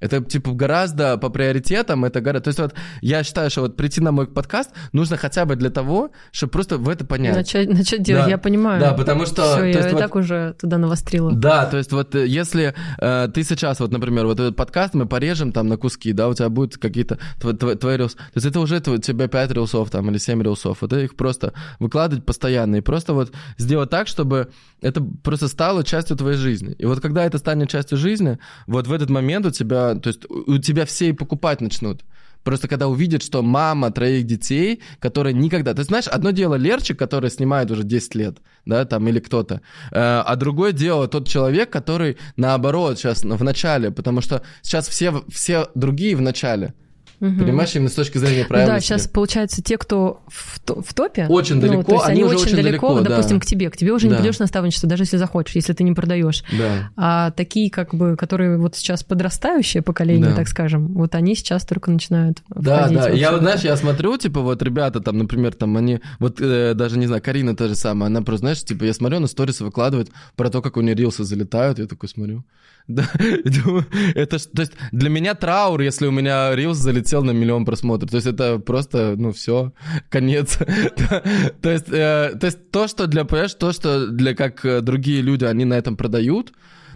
Это, 0.00 0.22
типа, 0.22 0.52
гораздо 0.52 1.16
по 1.18 1.28
приоритетам, 1.30 2.04
это 2.04 2.20
гораздо... 2.20 2.44
То 2.44 2.48
есть 2.48 2.58
вот 2.60 2.74
я 3.00 3.22
считаю, 3.24 3.50
что 3.50 3.62
вот 3.62 3.76
прийти 3.76 4.00
на 4.00 4.12
мой 4.12 4.26
подкаст 4.26 4.70
нужно 4.92 5.16
хотя 5.16 5.44
бы 5.44 5.56
для 5.56 5.70
того, 5.70 6.10
чтобы 6.32 6.50
просто 6.52 6.78
в 6.78 6.88
это 6.88 7.04
понять. 7.04 7.34
Начать, 7.36 7.68
начать 7.68 8.02
делать, 8.02 8.24
Да. 8.24 8.30
я 8.30 8.38
понимаю. 8.38 8.80
Да, 8.80 8.92
потому 8.92 9.26
что, 9.26 9.42
Все, 9.42 9.56
то 9.56 9.64
я 9.64 9.76
есть 9.78 9.88
и 9.88 9.92
вот- 9.92 10.00
так 10.00 10.14
уже 10.16 10.54
туда 10.60 10.78
навострила. 10.78 11.32
Да, 11.32 11.66
то 11.66 11.76
есть 11.78 11.92
вот 11.92 12.14
э, 12.14 12.26
если 12.26 12.74
э, 12.98 13.28
ты 13.32 13.42
сейчас, 13.44 13.80
вот, 13.80 13.92
например, 13.92 14.26
вот 14.26 14.40
этот 14.40 14.56
подкаст 14.56 14.94
мы 14.94 15.06
порежем 15.06 15.52
там 15.52 15.68
на 15.68 15.76
куски, 15.76 16.12
да, 16.12 16.28
у 16.28 16.34
тебя 16.34 16.48
будут 16.48 16.76
какие-то 16.78 17.18
тв- 17.40 17.56
тв- 17.56 17.76
твои 17.76 17.96
рилсы. 17.96 18.16
То 18.16 18.22
есть 18.36 18.46
это 18.46 18.60
уже 18.60 18.76
у 18.86 18.98
тебя 18.98 19.28
5 19.28 19.50
рилсов 19.52 19.90
там 19.90 20.10
или 20.10 20.18
7 20.18 20.42
рилсов. 20.42 20.78
Вот 20.80 20.92
их 20.92 21.16
просто 21.16 21.52
выкладывать 21.78 22.24
постоянно. 22.24 22.76
И 22.76 22.80
просто 22.80 23.14
вот 23.14 23.32
сделать 23.58 23.90
так, 23.90 24.08
чтобы 24.08 24.48
это 24.80 25.02
просто 25.22 25.48
стало 25.48 25.84
частью 25.84 26.16
твоей 26.16 26.36
жизни. 26.36 26.74
И 26.78 26.84
вот 26.86 27.00
когда 27.00 27.24
это 27.24 27.38
станет 27.38 27.68
частью 27.70 27.98
жизни, 27.98 28.38
вот 28.66 28.86
в 28.86 28.92
этот 28.92 29.10
момент 29.10 29.46
у 29.46 29.50
тебя, 29.50 29.83
то 29.94 30.08
есть 30.08 30.24
у 30.30 30.58
тебя 30.58 30.84
все 30.84 31.08
и 31.08 31.12
покупать 31.12 31.60
начнут. 31.60 32.04
Просто 32.44 32.68
когда 32.68 32.88
увидят, 32.88 33.22
что 33.22 33.42
мама 33.42 33.90
троих 33.90 34.26
детей, 34.26 34.82
которая 35.00 35.32
никогда... 35.32 35.72
Ты 35.72 35.82
знаешь, 35.82 36.06
одно 36.06 36.30
дело 36.30 36.56
Лерчик, 36.56 36.98
который 36.98 37.30
снимает 37.30 37.70
уже 37.70 37.84
10 37.84 38.14
лет, 38.14 38.36
да, 38.66 38.84
там, 38.84 39.08
или 39.08 39.18
кто-то, 39.18 39.54
э, 39.54 39.60
а 39.92 40.36
другое 40.36 40.72
дело 40.72 41.08
тот 41.08 41.26
человек, 41.26 41.70
который 41.70 42.18
наоборот 42.36 42.98
сейчас 42.98 43.24
в 43.24 43.42
начале, 43.42 43.90
потому 43.90 44.20
что 44.20 44.42
сейчас 44.62 44.88
все, 44.88 45.24
все 45.28 45.68
другие 45.74 46.16
в 46.16 46.20
начале. 46.20 46.74
Мгм. 47.20 47.38
Понимаешь, 47.38 47.74
именно 47.74 47.88
с 47.88 47.94
точки 47.94 48.18
зрения 48.18 48.38
Ну 48.38 48.42
да, 48.42 48.48
правильности. 48.48 48.86
сейчас 48.88 49.06
получается 49.08 49.62
те, 49.62 49.78
кто 49.78 50.22
в, 50.28 50.60
то- 50.60 50.82
в 50.82 50.92
топе, 50.94 51.26
Очень 51.28 51.56
ну, 51.56 51.60
далеко, 51.62 51.82
то 51.84 51.92
есть 51.94 52.06
они 52.06 52.22
они 52.22 52.24
уже 52.34 52.36
очень 52.44 52.56
далеко, 52.56 52.88
далеко, 52.94 53.00
да. 53.08 53.10
допустим, 53.16 53.40
к 53.40 53.46
тебе, 53.46 53.70
к 53.70 53.76
тебе 53.76 53.92
уже 53.92 54.06
не 54.06 54.12
Да. 54.14 54.18
придешь 54.20 54.38
наставничество, 54.38 54.88
даже 54.88 55.02
если 55.04 55.16
захочешь, 55.16 55.54
если 55.54 55.72
ты 55.72 55.84
не 55.84 55.92
продаешь. 55.92 56.42
Да. 56.58 56.90
А 56.96 57.30
такие, 57.30 57.70
как 57.70 57.94
бы, 57.94 58.16
которые 58.16 58.58
вот 58.58 58.76
сейчас 58.76 59.02
подрастающее 59.04 59.82
поколение, 59.82 60.30
Да. 60.30 60.36
так 60.36 60.48
скажем, 60.48 60.88
вот 60.94 61.14
они 61.14 61.34
сейчас 61.34 61.64
только 61.64 61.90
начинают 61.90 62.42
Да, 62.48 62.88
да. 62.88 63.08
Я 63.10 63.36
знаешь, 63.38 63.60
я 63.60 63.76
смотрю, 63.76 64.16
типа, 64.18 64.40
вот 64.40 64.62
ребята 64.62 65.00
там, 65.00 65.18
например, 65.18 65.54
там 65.54 65.76
они, 65.76 66.00
вот 66.18 66.40
э, 66.40 66.74
даже, 66.74 66.98
не 66.98 67.06
знаю, 67.06 67.22
Карина 67.22 67.54
та 67.56 67.68
же 67.68 67.74
самая, 67.74 68.08
она 68.08 68.22
просто, 68.22 68.40
знаешь, 68.40 68.62
типа, 68.64 68.84
я 68.84 68.92
смотрю, 68.94 69.18
она 69.18 69.26
сторисы 69.26 69.64
выкладывает 69.64 70.10
про 70.36 70.50
то, 70.50 70.60
как 70.62 70.76
у 70.76 70.80
нее 70.80 70.94
рилсы 70.94 71.24
залетают, 71.24 71.78
я 71.78 71.86
такой 71.86 72.08
смотрю. 72.08 72.44
Да, 72.88 73.08
это 74.14 74.38
то 74.54 74.60
есть 74.62 74.72
для 74.92 75.08
меня 75.08 75.34
траур, 75.34 75.80
если 75.80 76.06
у 76.06 76.10
меня 76.10 76.54
рилс 76.54 76.76
залетел 76.76 77.24
на 77.24 77.30
миллион 77.30 77.64
просмотров. 77.64 78.10
То 78.10 78.16
есть 78.16 78.26
это 78.26 78.58
просто, 78.58 79.14
ну, 79.16 79.32
все, 79.32 79.72
конец. 80.10 80.58
Да. 81.10 81.22
То 81.62 81.70
есть, 81.70 81.88
э, 81.88 82.32
то 82.38 82.44
есть 82.46 82.70
то, 82.70 82.86
что 82.86 83.06
для, 83.06 83.24
понимаешь, 83.24 83.54
то, 83.54 83.72
что 83.72 84.06
для 84.08 84.34
как 84.34 84.64
э, 84.66 84.80
другие 84.82 85.22
люди, 85.22 85.44
они 85.46 85.64
на 85.64 85.74
этом 85.74 85.96
продают, 85.96 86.52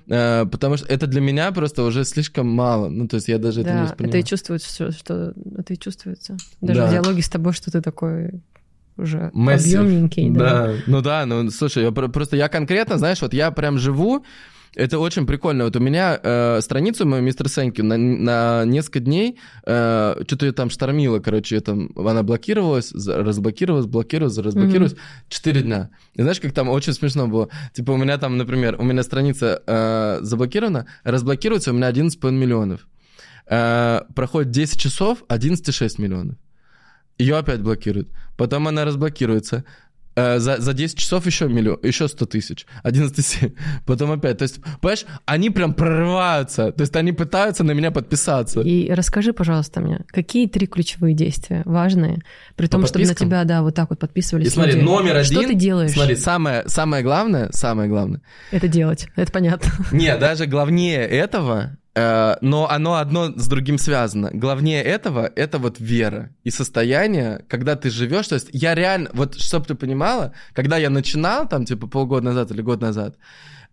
э, 0.09 0.45
потому 0.53 0.77
что 0.77 0.87
это 0.89 1.07
для 1.07 1.21
меня 1.23 1.53
просто 1.53 1.83
уже 1.85 2.05
слишком 2.05 2.47
мало. 2.49 2.89
Ну, 2.91 3.09
то 3.09 3.17
есть 3.17 3.29
я 3.29 3.39
даже 3.39 3.63
это 3.63 3.71
не 3.71 3.77
Да, 3.77 3.83
воспринимаю. 3.85 4.11
это 4.11 4.19
и 4.19 4.29
чувствуется, 4.29 4.69
что, 4.71 4.93
что 4.93 5.33
это 5.57 5.73
и 5.73 5.79
чувствуется. 5.79 6.37
Даже 6.61 6.81
Да. 6.81 6.87
в 6.87 6.91
диалоге 6.91 7.23
с 7.23 7.29
тобой, 7.31 7.55
что 7.55 7.71
ты 7.71 7.81
такой 7.81 8.43
уже 8.99 9.31
Массив. 9.33 9.81
объемненький. 9.81 10.31
Да. 10.31 10.39
Да, 10.67 10.75
ну 10.87 11.01
да, 11.01 11.25
ну 11.27 11.51
слушай, 11.51 11.83
я 11.85 11.93
про- 11.93 12.09
просто 12.09 12.37
я 12.37 12.49
конкретно, 12.49 12.99
знаешь, 12.99 13.23
вот 13.23 13.33
я 13.33 13.51
прям 13.53 13.79
живу, 13.79 14.25
это 14.75 14.99
очень 14.99 15.27
прикольно. 15.27 15.65
Вот 15.65 15.77
у 15.77 15.81
меня 15.81 16.19
э, 16.23 16.61
страницу 16.61 17.07
мою 17.07 17.23
мистер 17.23 17.49
Сенки 17.49 17.81
на, 17.81 17.97
на 17.97 18.65
несколько 18.65 19.01
дней 19.01 19.39
э, 19.65 20.23
что-то 20.27 20.47
ее 20.47 20.53
там 20.53 20.71
штормило, 20.71 21.19
короче, 21.19 21.57
я 21.57 21.61
там, 21.61 21.91
она 21.97 22.23
блокировалась, 22.23 22.93
разблокировалась, 22.93 23.87
блокировалась, 23.87 24.39
разблокировалась. 24.39 24.97
Четыре 25.29 25.63
дня. 25.63 25.91
И 26.15 26.23
знаешь, 26.23 26.41
как 26.41 26.53
там 26.53 26.69
очень 26.69 26.93
смешно 26.93 27.27
было? 27.29 27.49
Типа 27.73 27.93
у 27.93 27.97
меня 27.97 28.19
там, 28.19 28.37
например, 28.37 28.77
у 28.79 28.85
меня 28.85 29.03
страница 29.03 29.63
э, 29.67 30.19
заблокирована, 30.23 30.87
разблокируется 31.05 31.71
у 31.71 31.75
меня 31.75 31.91
11,5 31.91 32.31
миллионов. 32.31 32.87
Э, 33.47 34.03
проходит 34.15 34.51
10 34.51 34.79
часов, 34.79 35.25
11,6 35.29 36.01
миллионов. 36.01 36.37
Ее 37.19 37.37
опять 37.37 37.61
блокируют. 37.61 38.09
Потом 38.37 38.69
она 38.69 38.85
разблокируется. 38.85 39.65
Э, 40.19 40.39
За, 40.41 40.61
за 40.61 40.73
10 40.75 40.99
часов 40.99 41.27
еще 41.27 41.49
миллион, 41.49 41.79
еще 41.83 42.09
100 42.09 42.27
тысяч, 42.27 42.67
11,7. 42.85 43.55
Потом 43.87 44.11
опять. 44.11 44.39
То 44.39 44.43
есть, 44.43 44.61
понимаешь, 44.81 45.05
они 45.27 45.51
прям 45.51 45.75
прорываются. 45.75 46.73
То 46.73 46.83
есть 46.83 46.97
они 46.97 47.13
пытаются 47.13 47.63
на 47.63 47.71
меня 47.73 47.91
подписаться. 47.91 48.61
И 48.61 48.91
расскажи, 48.91 49.33
пожалуйста, 49.33 49.81
мне, 49.81 50.01
какие 50.09 50.49
три 50.49 50.67
ключевые 50.67 51.15
действия 51.15 51.63
важные, 51.65 52.19
при 52.57 52.67
том, 52.67 52.85
чтобы 52.87 53.07
на 53.07 53.15
тебя, 53.15 53.45
да, 53.45 53.63
вот 53.63 53.75
так 53.75 53.91
вот 53.91 53.99
подписывались 54.01 54.49
И 54.49 54.51
смотри, 54.51 54.73
люди. 54.73 54.85
номер 54.85 55.17
один. 55.17 55.39
Что 55.41 55.49
ты 55.49 55.55
делаешь? 55.55 55.93
Смотри, 55.93 56.17
самое, 56.17 56.65
самое 56.67 57.03
главное, 57.05 57.49
самое 57.53 57.89
главное. 57.89 58.21
Это 58.51 58.67
делать, 58.67 59.07
это 59.15 59.31
понятно. 59.31 59.71
Не, 59.93 60.17
даже 60.17 60.47
главнее 60.47 61.01
этого, 61.07 61.77
но 62.41 62.69
оно 62.71 62.95
одно 62.95 63.33
с 63.35 63.49
другим 63.49 63.79
связано. 63.79 64.31
Главнее 64.33 64.83
этого 64.83 65.31
это 65.35 65.59
вот 65.59 65.81
вера 65.81 66.31
и 66.45 66.51
состояние, 66.51 67.45
когда 67.49 67.77
ты 67.77 67.91
живешь. 67.91 68.29
То 68.29 68.35
есть 68.35 68.49
я 68.53 68.75
реально, 68.75 69.11
вот 69.13 69.41
чтобы 69.41 69.67
ты 69.67 69.75
понимала, 69.75 70.33
когда 70.53 70.77
я 70.77 70.91
начинал 70.91 71.49
там 71.49 71.65
типа 71.65 71.87
полгода 71.87 72.27
назад 72.27 72.51
или 72.51 72.63
год 72.63 72.81
назад, 72.81 73.17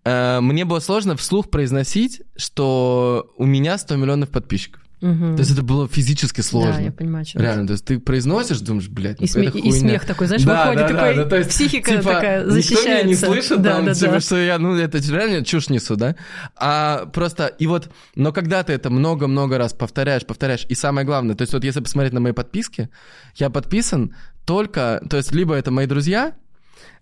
э, 0.03 0.39
мне 0.39 0.65
было 0.65 0.79
сложно 0.79 1.17
вслух 1.17 1.49
произносить, 1.49 2.21
что 2.37 3.33
у 3.37 3.45
меня 3.45 3.77
100 3.77 3.95
миллионов 3.97 4.29
подписчиков. 4.29 4.84
Мгм. 5.01 5.35
То 5.35 5.41
есть 5.41 5.51
это 5.51 5.61
было 5.61 5.87
физически 5.87 6.41
сложно. 6.41 6.73
Да, 6.75 6.79
я 6.81 6.91
понимаю, 6.91 7.25
что 7.25 7.39
Реально, 7.39 7.67
то 7.67 7.73
есть 7.73 7.85
ты 7.85 7.99
произносишь, 7.99 8.59
думаешь, 8.61 8.87
блядь, 8.87 9.19
ну 9.19 9.25
И, 9.25 9.29
сме- 9.29 9.59
и 9.59 9.71
смех 9.71 10.05
такой, 10.05 10.27
знаешь, 10.27 10.43
Да, 10.43 10.69
выходит 10.69 10.87
да, 10.87 10.95
такой, 10.95 11.15
да, 11.15 11.23
да, 11.23 11.29
то 11.29 11.37
есть, 11.37 11.49
психика 11.49 11.91
типа, 11.91 12.03
такая 12.03 12.37
Никто 12.39 12.51
меня 12.51 12.61
защищается. 12.61 13.07
не 13.07 13.15
слышит, 13.15 13.61
да, 13.61 13.75
там, 13.75 13.85
да, 13.85 13.93
типа, 13.93 14.11
да. 14.13 14.19
что 14.21 14.37
я, 14.37 14.57
ну, 14.57 14.75
это 14.75 14.97
реально 14.97 15.45
чушь 15.45 15.69
несу, 15.69 15.95
да? 15.95 16.15
А 16.55 17.05
просто, 17.07 17.47
и 17.47 17.67
вот, 17.67 17.89
но 18.15 18.31
когда 18.31 18.63
ты 18.63 18.73
это 18.73 18.89
много-много 18.89 19.57
раз 19.57 19.73
повторяешь, 19.73 20.25
повторяешь, 20.25 20.65
и 20.69 20.75
самое 20.75 21.05
главное, 21.05 21.35
то 21.35 21.41
есть 21.41 21.53
вот 21.53 21.63
если 21.63 21.81
посмотреть 21.81 22.13
на 22.13 22.19
мои 22.21 22.31
подписки, 22.31 22.89
я 23.35 23.49
подписан 23.49 24.15
только, 24.45 25.03
то 25.09 25.17
есть 25.17 25.31
либо 25.33 25.55
это 25.55 25.71
мои 25.71 25.87
друзья, 25.87 26.33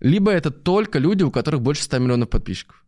либо 0.00 0.30
это 0.30 0.50
только 0.50 0.98
люди, 0.98 1.22
у 1.22 1.30
которых 1.30 1.62
больше 1.62 1.82
100 1.84 1.98
миллионов 1.98 2.28
подписчиков. 2.28 2.83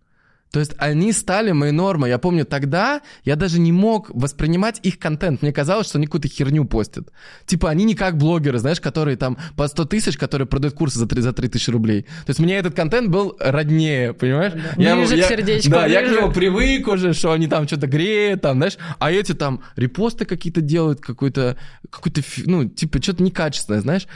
То 0.53 0.61
есть 0.61 0.73
они 0.79 1.13
стали 1.13 1.53
моей 1.53 1.73
нормой. 1.73 2.09
Я 2.09 2.19
помню, 2.19 2.45
тогда 2.47 3.03
я 3.25 3.37
даже 3.37 3.59
не 3.59 3.73
мог 3.73 4.09
воспринимать 4.11 4.81
их 4.83 4.99
контент. 4.99 5.43
Мне 5.43 5.53
казалось, 5.53 5.87
что 5.89 5.99
они 5.99 6.07
какую-то 6.07 6.29
херню 6.29 6.65
постят. 6.65 7.09
Типа 7.47 7.69
они 7.69 7.85
не 7.85 7.95
как 7.95 8.17
блогеры, 8.17 8.59
знаешь, 8.59 8.81
которые 8.81 9.17
там 9.17 9.37
по 9.57 9.67
100 9.69 9.85
тысяч, 9.87 10.17
которые 10.17 10.47
продают 10.49 10.75
курсы 10.75 10.99
за 10.99 11.07
3, 11.07 11.21
за 11.21 11.33
3 11.33 11.49
тысячи 11.49 11.69
рублей. 11.71 12.03
То 12.03 12.31
есть 12.31 12.41
мне 12.41 12.57
этот 12.57 12.75
контент 12.75 13.09
был 13.11 13.37
роднее, 13.41 14.15
понимаешь? 14.15 14.53
Я, 14.77 14.97
Ближе 14.97 15.15
к 15.15 15.19
я- 15.19 15.29
сердечку, 15.29 15.71
Да, 15.71 15.87
я 15.87 16.01
к 16.01 16.07
ближе. 16.07 16.21
нему 16.23 16.33
привык 16.33 16.89
уже, 16.89 17.13
что 17.13 17.33
они 17.33 17.49
там 17.49 17.67
что-то 17.67 17.87
греют, 17.87 18.41
там, 18.43 18.57
знаешь. 18.59 18.79
А 18.99 19.11
эти 19.13 19.33
там 19.35 19.63
репосты 19.75 20.25
какие-то 20.25 20.61
делают, 20.61 21.01
какой-то, 21.01 21.57
какой-то, 21.91 22.23
ну, 22.47 22.67
типа, 22.69 23.03
что-то 23.03 23.23
некачественное, 23.23 23.81
знаешь. 23.81 24.07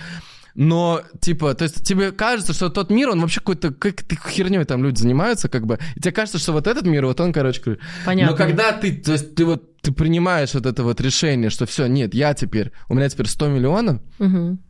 Но, 0.54 1.02
типа, 1.20 1.54
то 1.54 1.64
есть 1.64 1.84
тебе 1.84 2.12
кажется, 2.12 2.52
что 2.52 2.68
тот 2.68 2.90
мир, 2.90 3.10
он 3.10 3.20
вообще 3.20 3.40
какой-то, 3.40 3.72
как-то 3.72 4.16
херней 4.28 4.64
там 4.64 4.82
люди 4.82 5.00
занимаются, 5.00 5.48
как 5.48 5.66
бы. 5.66 5.78
И 5.96 6.00
тебе 6.00 6.12
кажется, 6.12 6.38
что 6.38 6.52
вот 6.52 6.66
этот 6.66 6.84
мир, 6.86 7.06
вот 7.06 7.20
он, 7.20 7.32
короче. 7.32 7.78
Понятно. 8.04 8.32
Но 8.32 8.36
когда 8.36 8.72
ты, 8.72 8.92
то 8.92 9.12
есть 9.12 9.34
ты 9.34 9.44
вот, 9.44 9.80
ты 9.80 9.92
принимаешь 9.92 10.54
вот 10.54 10.66
это 10.66 10.82
вот 10.82 11.00
решение, 11.00 11.50
что 11.50 11.66
все, 11.66 11.86
нет, 11.86 12.14
я 12.14 12.34
теперь, 12.34 12.72
у 12.88 12.94
меня 12.94 13.08
теперь 13.08 13.26
100 13.26 13.48
миллионов, 13.48 14.00
Мгм. 14.18 14.60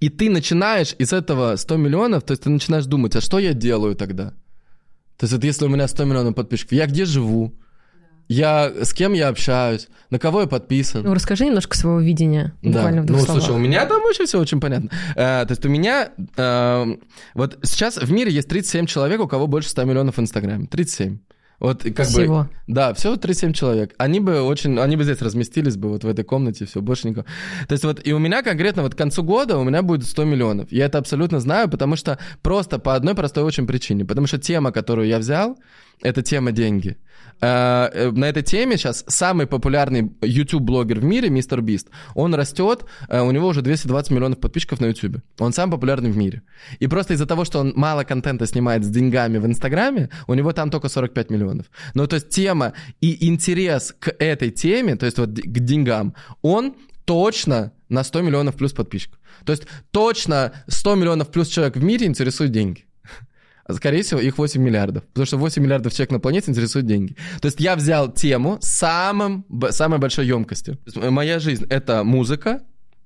И 0.00 0.10
ты 0.10 0.30
начинаешь 0.30 0.94
из 0.98 1.12
этого 1.12 1.56
100 1.56 1.76
миллионов, 1.76 2.22
то 2.22 2.32
есть 2.32 2.44
ты 2.44 2.50
начинаешь 2.50 2.84
думать, 2.86 3.16
а 3.16 3.20
что 3.20 3.40
я 3.40 3.52
делаю 3.52 3.96
тогда? 3.96 4.30
То 5.16 5.24
есть 5.24 5.32
вот 5.32 5.42
если 5.42 5.64
у 5.64 5.68
меня 5.68 5.88
100 5.88 6.04
миллионов 6.04 6.36
подписчиков, 6.36 6.72
я 6.72 6.86
где 6.86 7.04
живу? 7.04 7.58
Я 8.28 8.70
с 8.82 8.92
кем 8.92 9.14
я 9.14 9.28
общаюсь? 9.28 9.88
На 10.10 10.18
кого 10.18 10.42
я 10.42 10.46
подписан? 10.46 11.02
Ну, 11.02 11.14
расскажи 11.14 11.46
немножко 11.46 11.76
своего 11.76 12.00
видения, 12.00 12.54
буквально 12.62 13.02
в 13.02 13.06
двух 13.06 13.20
ну, 13.20 13.24
словах. 13.26 13.42
слушай, 13.42 13.56
у 13.56 13.58
меня 13.58 13.86
там 13.86 14.02
очень 14.04 14.26
все 14.26 14.38
очень 14.38 14.60
понятно. 14.60 14.90
Э, 15.16 15.44
то 15.46 15.50
есть 15.50 15.64
у 15.64 15.68
меня... 15.68 16.10
э, 16.36 16.86
вот 17.34 17.58
сейчас 17.62 17.96
в 17.96 18.10
мире 18.12 18.30
есть 18.30 18.48
37 18.48 18.86
человек, 18.86 19.20
у 19.20 19.28
кого 19.28 19.46
больше 19.46 19.70
100 19.70 19.84
миллионов 19.84 20.16
в 20.16 20.20
Инстаграме. 20.20 20.66
37. 20.66 21.18
Вот 21.60 21.82
как 21.82 22.06
Всего. 22.06 22.44
бы... 22.44 22.48
Да, 22.68 22.94
всего 22.94 23.16
37 23.16 23.52
человек. 23.52 23.94
Они 23.98 24.20
бы 24.20 24.42
очень... 24.42 24.78
Они 24.78 24.96
бы 24.96 25.02
здесь 25.02 25.20
разместились 25.20 25.76
бы 25.76 25.88
вот 25.88 26.04
в 26.04 26.08
этой 26.08 26.24
комнате, 26.24 26.66
все, 26.66 26.80
больше 26.80 27.08
никого. 27.08 27.26
То 27.66 27.72
есть 27.72 27.84
вот 27.84 28.06
и 28.06 28.12
у 28.12 28.18
меня 28.18 28.42
конкретно 28.42 28.82
вот 28.82 28.94
к 28.94 28.98
концу 28.98 29.24
года 29.24 29.58
у 29.58 29.64
меня 29.64 29.82
будет 29.82 30.06
100 30.06 30.24
миллионов. 30.24 30.70
Я 30.70 30.86
это 30.86 30.98
абсолютно 30.98 31.40
знаю, 31.40 31.68
потому 31.68 31.96
что 31.96 32.18
просто 32.42 32.78
по 32.78 32.94
одной 32.94 33.16
простой 33.16 33.42
очень 33.42 33.66
причине. 33.66 34.04
Потому 34.04 34.28
что 34.28 34.38
тема, 34.38 34.70
которую 34.70 35.08
я 35.08 35.18
взял, 35.18 35.58
это 36.00 36.22
тема 36.22 36.52
деньги. 36.52 36.96
Э, 37.40 37.88
э, 37.92 38.10
На 38.10 38.28
этой 38.28 38.42
теме 38.42 38.76
сейчас 38.76 39.04
самый 39.06 39.46
популярный 39.46 40.10
YouTube-блогер 40.22 41.00
в 41.00 41.04
мире, 41.04 41.30
мистер 41.30 41.60
Бист, 41.60 41.88
он 42.14 42.34
растет, 42.34 42.84
э, 43.08 43.20
у 43.20 43.30
него 43.30 43.48
уже 43.48 43.62
220 43.62 44.10
миллионов 44.10 44.40
подписчиков 44.40 44.80
на 44.80 44.86
YouTube. 44.86 45.18
Он 45.38 45.52
самый 45.52 45.72
популярный 45.72 46.10
в 46.10 46.16
мире. 46.16 46.42
И 46.80 46.86
просто 46.88 47.14
из-за 47.14 47.26
того, 47.26 47.44
что 47.44 47.60
он 47.60 47.72
мало 47.76 48.04
контента 48.04 48.46
снимает 48.46 48.84
с 48.84 48.88
деньгами 48.88 49.38
в 49.38 49.46
Инстаграме, 49.46 50.10
у 50.26 50.34
него 50.34 50.52
там 50.52 50.70
только 50.70 50.88
45 50.88 51.30
миллионов. 51.30 51.66
Ну, 51.94 52.06
то 52.06 52.16
есть 52.16 52.28
тема 52.28 52.72
и 53.00 53.28
интерес 53.28 53.94
к 53.98 54.14
этой 54.18 54.50
теме, 54.50 54.96
то 54.96 55.06
есть 55.06 55.18
вот 55.18 55.30
к 55.30 55.58
деньгам, 55.60 56.14
он 56.42 56.74
точно 57.04 57.72
на 57.88 58.04
100 58.04 58.22
миллионов 58.22 58.56
плюс 58.56 58.72
подписчиков. 58.72 59.18
То 59.44 59.52
есть 59.52 59.64
точно 59.92 60.52
100 60.66 60.94
миллионов 60.96 61.28
плюс 61.28 61.48
человек 61.48 61.76
в 61.76 61.82
мире 61.82 62.06
интересует 62.06 62.50
деньги. 62.50 62.87
А 63.68 63.74
Скорее 63.74 64.02
всего, 64.02 64.18
их 64.18 64.38
8 64.38 64.60
миллиардов. 64.60 65.04
Потому 65.04 65.26
что 65.26 65.36
8 65.36 65.62
миллиардов 65.62 65.92
человек 65.92 66.10
на 66.10 66.20
планете 66.20 66.50
интересуют 66.50 66.86
деньги. 66.86 67.16
То 67.40 67.46
есть 67.46 67.60
я 67.60 67.76
взял 67.76 68.10
тему 68.10 68.58
самым, 68.62 69.44
самой 69.70 69.98
большой 69.98 70.26
емкостью. 70.26 70.78
Есть 70.86 70.96
моя 70.96 71.38
жизнь— 71.38 71.66
это 71.70 72.02
музыка. 72.02 72.62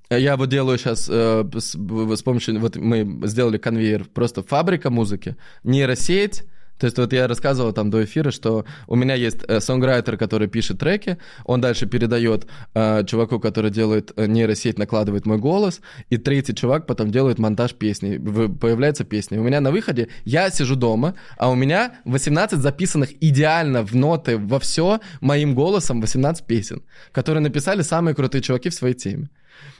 Я 0.09 0.37
вот 0.37 0.49
делаю 0.49 0.77
сейчас 0.77 1.09
э, 1.11 1.43
с, 1.57 1.75
с 1.75 2.23
помощью... 2.23 2.59
Вот 2.59 2.77
мы 2.77 3.27
сделали 3.27 3.57
конвейер, 3.57 4.05
просто 4.05 4.41
фабрика 4.41 4.89
музыки, 4.89 5.35
нейросеть, 5.63 6.43
то 6.83 6.87
есть 6.87 6.97
вот 6.97 7.13
я 7.13 7.29
рассказывал 7.29 7.71
там 7.71 7.89
до 7.89 8.03
эфира, 8.03 8.29
что 8.29 8.65
у 8.87 8.95
меня 8.97 9.15
есть 9.15 9.37
э, 9.47 9.61
сонграйтер, 9.61 10.17
который 10.17 10.49
пишет 10.49 10.79
треки, 10.79 11.17
он 11.45 11.61
дальше 11.61 11.85
передает 11.85 12.45
э, 12.73 13.05
чуваку, 13.05 13.39
который 13.39 13.71
делает 13.71 14.11
э, 14.17 14.25
нейросеть, 14.25 14.77
накладывает 14.77 15.25
мой 15.25 15.37
голос, 15.37 15.79
и 16.09 16.17
третий 16.17 16.53
чувак 16.53 16.85
потом 16.85 17.09
делает 17.09 17.39
монтаж 17.39 17.73
песни, 17.75 18.17
в- 18.17 18.53
появляется 18.57 19.05
песня. 19.05 19.39
У 19.39 19.43
меня 19.43 19.61
на 19.61 19.71
выходе 19.71 20.09
я 20.25 20.49
сижу 20.49 20.75
дома, 20.75 21.15
а 21.37 21.49
у 21.51 21.55
меня 21.55 21.93
18 22.03 22.59
записанных 22.59 23.11
идеально 23.21 23.81
в 23.85 23.95
ноты 23.95 24.37
во 24.37 24.59
все 24.59 24.99
моим 25.21 25.55
голосом 25.55 26.01
18 26.01 26.45
песен, 26.45 26.83
которые 27.13 27.41
написали 27.41 27.81
самые 27.81 28.13
крутые 28.13 28.41
чуваки 28.41 28.67
в 28.67 28.73
своей 28.73 28.93
теме. 28.95 29.29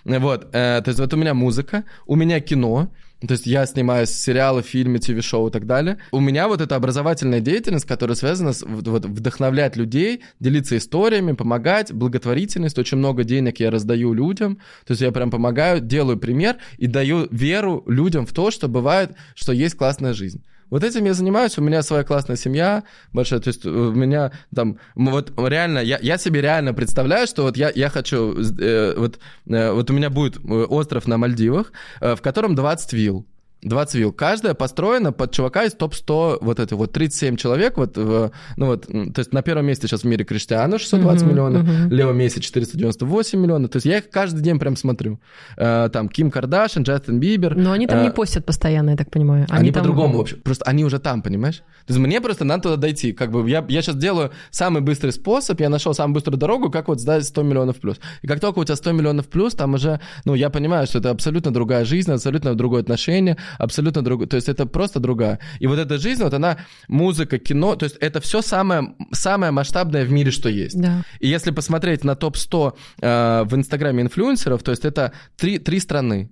Вот, 0.06 0.46
э, 0.54 0.82
то 0.82 0.88
есть 0.88 1.02
вот 1.02 1.14
у 1.14 1.18
меня 1.18 1.34
музыка, 1.34 1.84
у 2.06 2.16
меня 2.16 2.40
кино, 2.40 2.94
то 3.28 3.34
есть 3.34 3.46
я 3.46 3.66
снимаю 3.66 4.06
сериалы, 4.06 4.62
фильмы, 4.62 5.00
ТВ-шоу 5.00 5.48
и 5.48 5.52
так 5.52 5.66
далее. 5.66 5.98
У 6.12 6.20
меня 6.20 6.48
вот 6.48 6.62
эта 6.62 6.76
образовательная 6.76 7.40
деятельность, 7.40 7.86
которая 7.86 8.16
связана 8.16 8.54
с 8.54 8.64
вот, 8.64 9.06
вдохновлять 9.06 9.76
людей, 9.76 10.24
делиться 10.40 10.78
историями, 10.78 11.34
помогать, 11.34 11.94
благотворительность. 11.94 12.78
Очень 12.78 12.98
много 12.98 13.24
денег 13.24 13.60
я 13.60 13.72
раздаю 13.72 14.14
людям. 14.14 14.58
То 14.86 14.92
есть 14.92 15.02
я 15.02 15.12
прям 15.12 15.32
помогаю, 15.32 15.80
делаю 15.80 16.18
пример 16.18 16.58
и 16.78 16.88
даю 16.88 17.28
веру 17.32 17.84
людям 17.88 18.26
в 18.26 18.34
то, 18.34 18.52
что 18.52 18.68
бывает, 18.68 19.12
что 19.36 19.54
есть 19.54 19.76
классная 19.76 20.14
жизнь. 20.14 20.44
Вот 20.74 20.84
этим 20.84 21.06
я 21.06 21.14
занимаюсь, 21.14 21.56
у 21.60 21.62
меня 21.62 21.84
своя 21.84 22.04
классная 22.04 22.36
семья 22.36 22.84
большая, 23.12 23.40
то 23.40 23.50
есть 23.50 23.64
у 23.64 23.92
меня 23.92 24.32
там, 24.56 24.80
вот 24.96 25.32
реально, 25.38 25.78
я, 25.78 26.00
я 26.02 26.18
себе 26.18 26.42
реально 26.42 26.74
представляю, 26.74 27.28
что 27.28 27.44
вот 27.44 27.58
я, 27.58 27.72
я 27.76 27.90
хочу, 27.90 28.36
э, 28.60 28.96
вот, 28.98 29.20
э, 29.46 29.72
вот 29.72 29.92
у 29.92 29.94
меня 29.94 30.10
будет 30.10 30.38
э, 30.38 30.40
остров 30.50 31.08
на 31.08 31.20
Мальдивах, 31.20 31.74
э, 32.02 32.16
в 32.16 32.24
котором 32.24 32.56
20 32.56 32.92
вилл. 32.94 33.28
20 33.64 33.96
вилл. 33.96 34.12
Каждая 34.12 34.54
построена 34.54 35.12
под 35.12 35.32
чувака 35.32 35.64
из 35.64 35.74
топ-100, 35.74 36.40
вот 36.42 36.60
это 36.60 36.76
вот 36.76 36.92
37 36.92 37.36
человек, 37.38 37.78
вот, 37.78 37.98
в- 37.98 38.32
ну 38.58 38.66
вот, 38.68 38.88
то 38.88 39.20
есть 39.20 39.34
на 39.34 39.42
первом 39.42 39.66
месте 39.66 39.88
сейчас 39.88 40.02
в 40.02 40.06
мире 40.06 40.26
Криштиану 40.26 40.78
620 40.80 41.22
Мгм, 41.24 41.32
миллионов, 41.32 41.64
мгм. 41.64 41.90
Лео 41.92 42.12
Месси 42.14 42.42
498 42.42 43.40
миллионов, 43.40 43.70
то 43.72 43.78
есть 43.78 43.86
я 43.86 43.98
их 44.00 44.10
каждый 44.10 44.42
день 44.42 44.60
прям 44.60 44.76
смотрю. 44.76 45.20
Э, 45.58 45.90
Там 45.92 46.10
Ким 46.10 46.32
Кардашин, 46.32 46.84
Джастин 46.84 47.20
Бибер. 47.20 47.56
Но 47.56 47.72
они 47.72 47.88
там 47.88 48.00
э, 48.00 48.04
не 48.04 48.12
постят 48.12 48.46
постоянно, 48.46 48.92
я 48.92 48.98
так 48.98 49.10
понимаю. 49.10 49.46
они, 49.50 49.72
там- 49.72 49.82
по-другому 49.84 50.18
вообще. 50.18 50.36
Просто 50.38 50.66
они 50.66 50.84
уже 50.86 51.00
там, 51.00 51.22
понимаешь? 51.22 51.58
То 51.86 51.94
есть 51.94 52.00
мне 52.00 52.22
просто 52.22 52.46
надо 52.46 52.64
туда 52.64 52.78
дойти. 52.78 53.12
Как 53.14 53.32
бы 53.32 53.50
я, 53.50 53.64
я 53.68 53.82
сейчас 53.82 53.96
делаю 53.96 54.32
самый 54.52 54.82
быстрый 54.82 55.12
способ, 55.12 55.60
я 55.60 55.70
нашел 55.70 55.94
самую 55.94 56.16
быструю 56.16 56.38
дорогу, 56.40 56.70
как 56.72 56.88
вот 56.88 57.00
сдать 57.00 57.26
100 57.26 57.44
миллионов 57.44 57.78
плюс. 57.78 57.98
И 58.22 58.28
как 58.28 58.40
только 58.40 58.60
у 58.60 58.64
тебя 58.64 58.76
100 58.76 58.92
миллионов 58.94 59.28
плюс, 59.28 59.54
там 59.54 59.74
уже, 59.74 60.00
ну, 60.26 60.34
я 60.34 60.50
понимаю, 60.50 60.88
что 60.88 61.00
это 61.00 61.10
абсолютно 61.12 61.52
другая 61.54 61.86
жизнь, 61.86 62.12
абсолютно 62.12 62.56
другое 62.56 62.82
отношение, 62.82 63.38
абсолютно 63.58 64.02
другое. 64.02 64.28
То 64.28 64.36
есть 64.36 64.50
это 64.50 64.66
просто 64.66 65.00
другая. 65.00 65.40
И 65.60 65.68
вот 65.68 65.80
эта 65.80 65.98
жизнь, 65.98 66.24
вот 66.24 66.34
она, 66.34 66.58
музыка, 66.88 67.38
кино, 67.38 67.76
то 67.76 67.86
есть 67.86 67.98
это 67.98 68.20
все 68.20 68.42
самое, 68.42 68.96
самое 69.12 69.52
масштабное 69.52 70.06
в 70.06 70.12
мире, 70.12 70.32
что 70.32 70.50
есть. 70.50 70.80
Да. 70.80 71.04
И 71.20 71.28
если 71.28 71.52
посмотреть 71.52 72.04
на 72.04 72.16
топ-100 72.16 72.74
э, 73.02 73.44
в 73.46 73.56
Инстаграме 73.56 74.04
инфлюенсеров, 74.04 74.64
то 74.64 74.72
есть 74.72 74.86
это 74.86 75.12
три, 75.38 75.60
три 75.60 75.80
страны. 75.80 76.30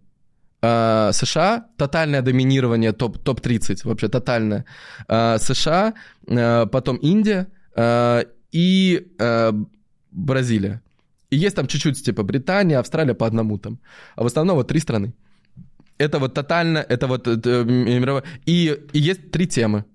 Э, 0.61 1.11
США, 1.13 1.65
тотальное 1.77 2.21
доминирование 2.21 2.91
топ, 2.91 3.17
топ-30, 3.17 3.81
вообще 3.83 4.07
тотальное. 4.07 4.65
Э, 5.07 5.37
США, 5.39 5.93
э, 6.27 6.65
потом 6.67 6.97
Индия 6.97 7.47
э, 7.75 8.23
и 8.51 9.07
э, 9.19 9.53
Бразилия. 10.11 10.81
И 11.31 11.37
есть 11.37 11.55
там 11.55 11.67
чуть-чуть, 11.67 12.03
типа, 12.03 12.23
Британия, 12.23 12.79
Австралия 12.79 13.13
по 13.13 13.25
одному 13.25 13.57
там. 13.57 13.79
А 14.15 14.23
в 14.23 14.25
основном 14.25 14.57
вот 14.57 14.67
три 14.67 14.79
страны. 14.79 15.13
Это 16.01 16.19
вот 16.19 16.33
тотально, 16.33 16.79
это 16.79 17.07
вот... 17.07 17.27
э, 17.27 17.39
э, 17.43 17.63
мировое. 17.63 18.23
И, 18.45 18.77
и 18.93 18.99
есть 18.99 19.31
три 19.31 19.47
темы. 19.47 19.85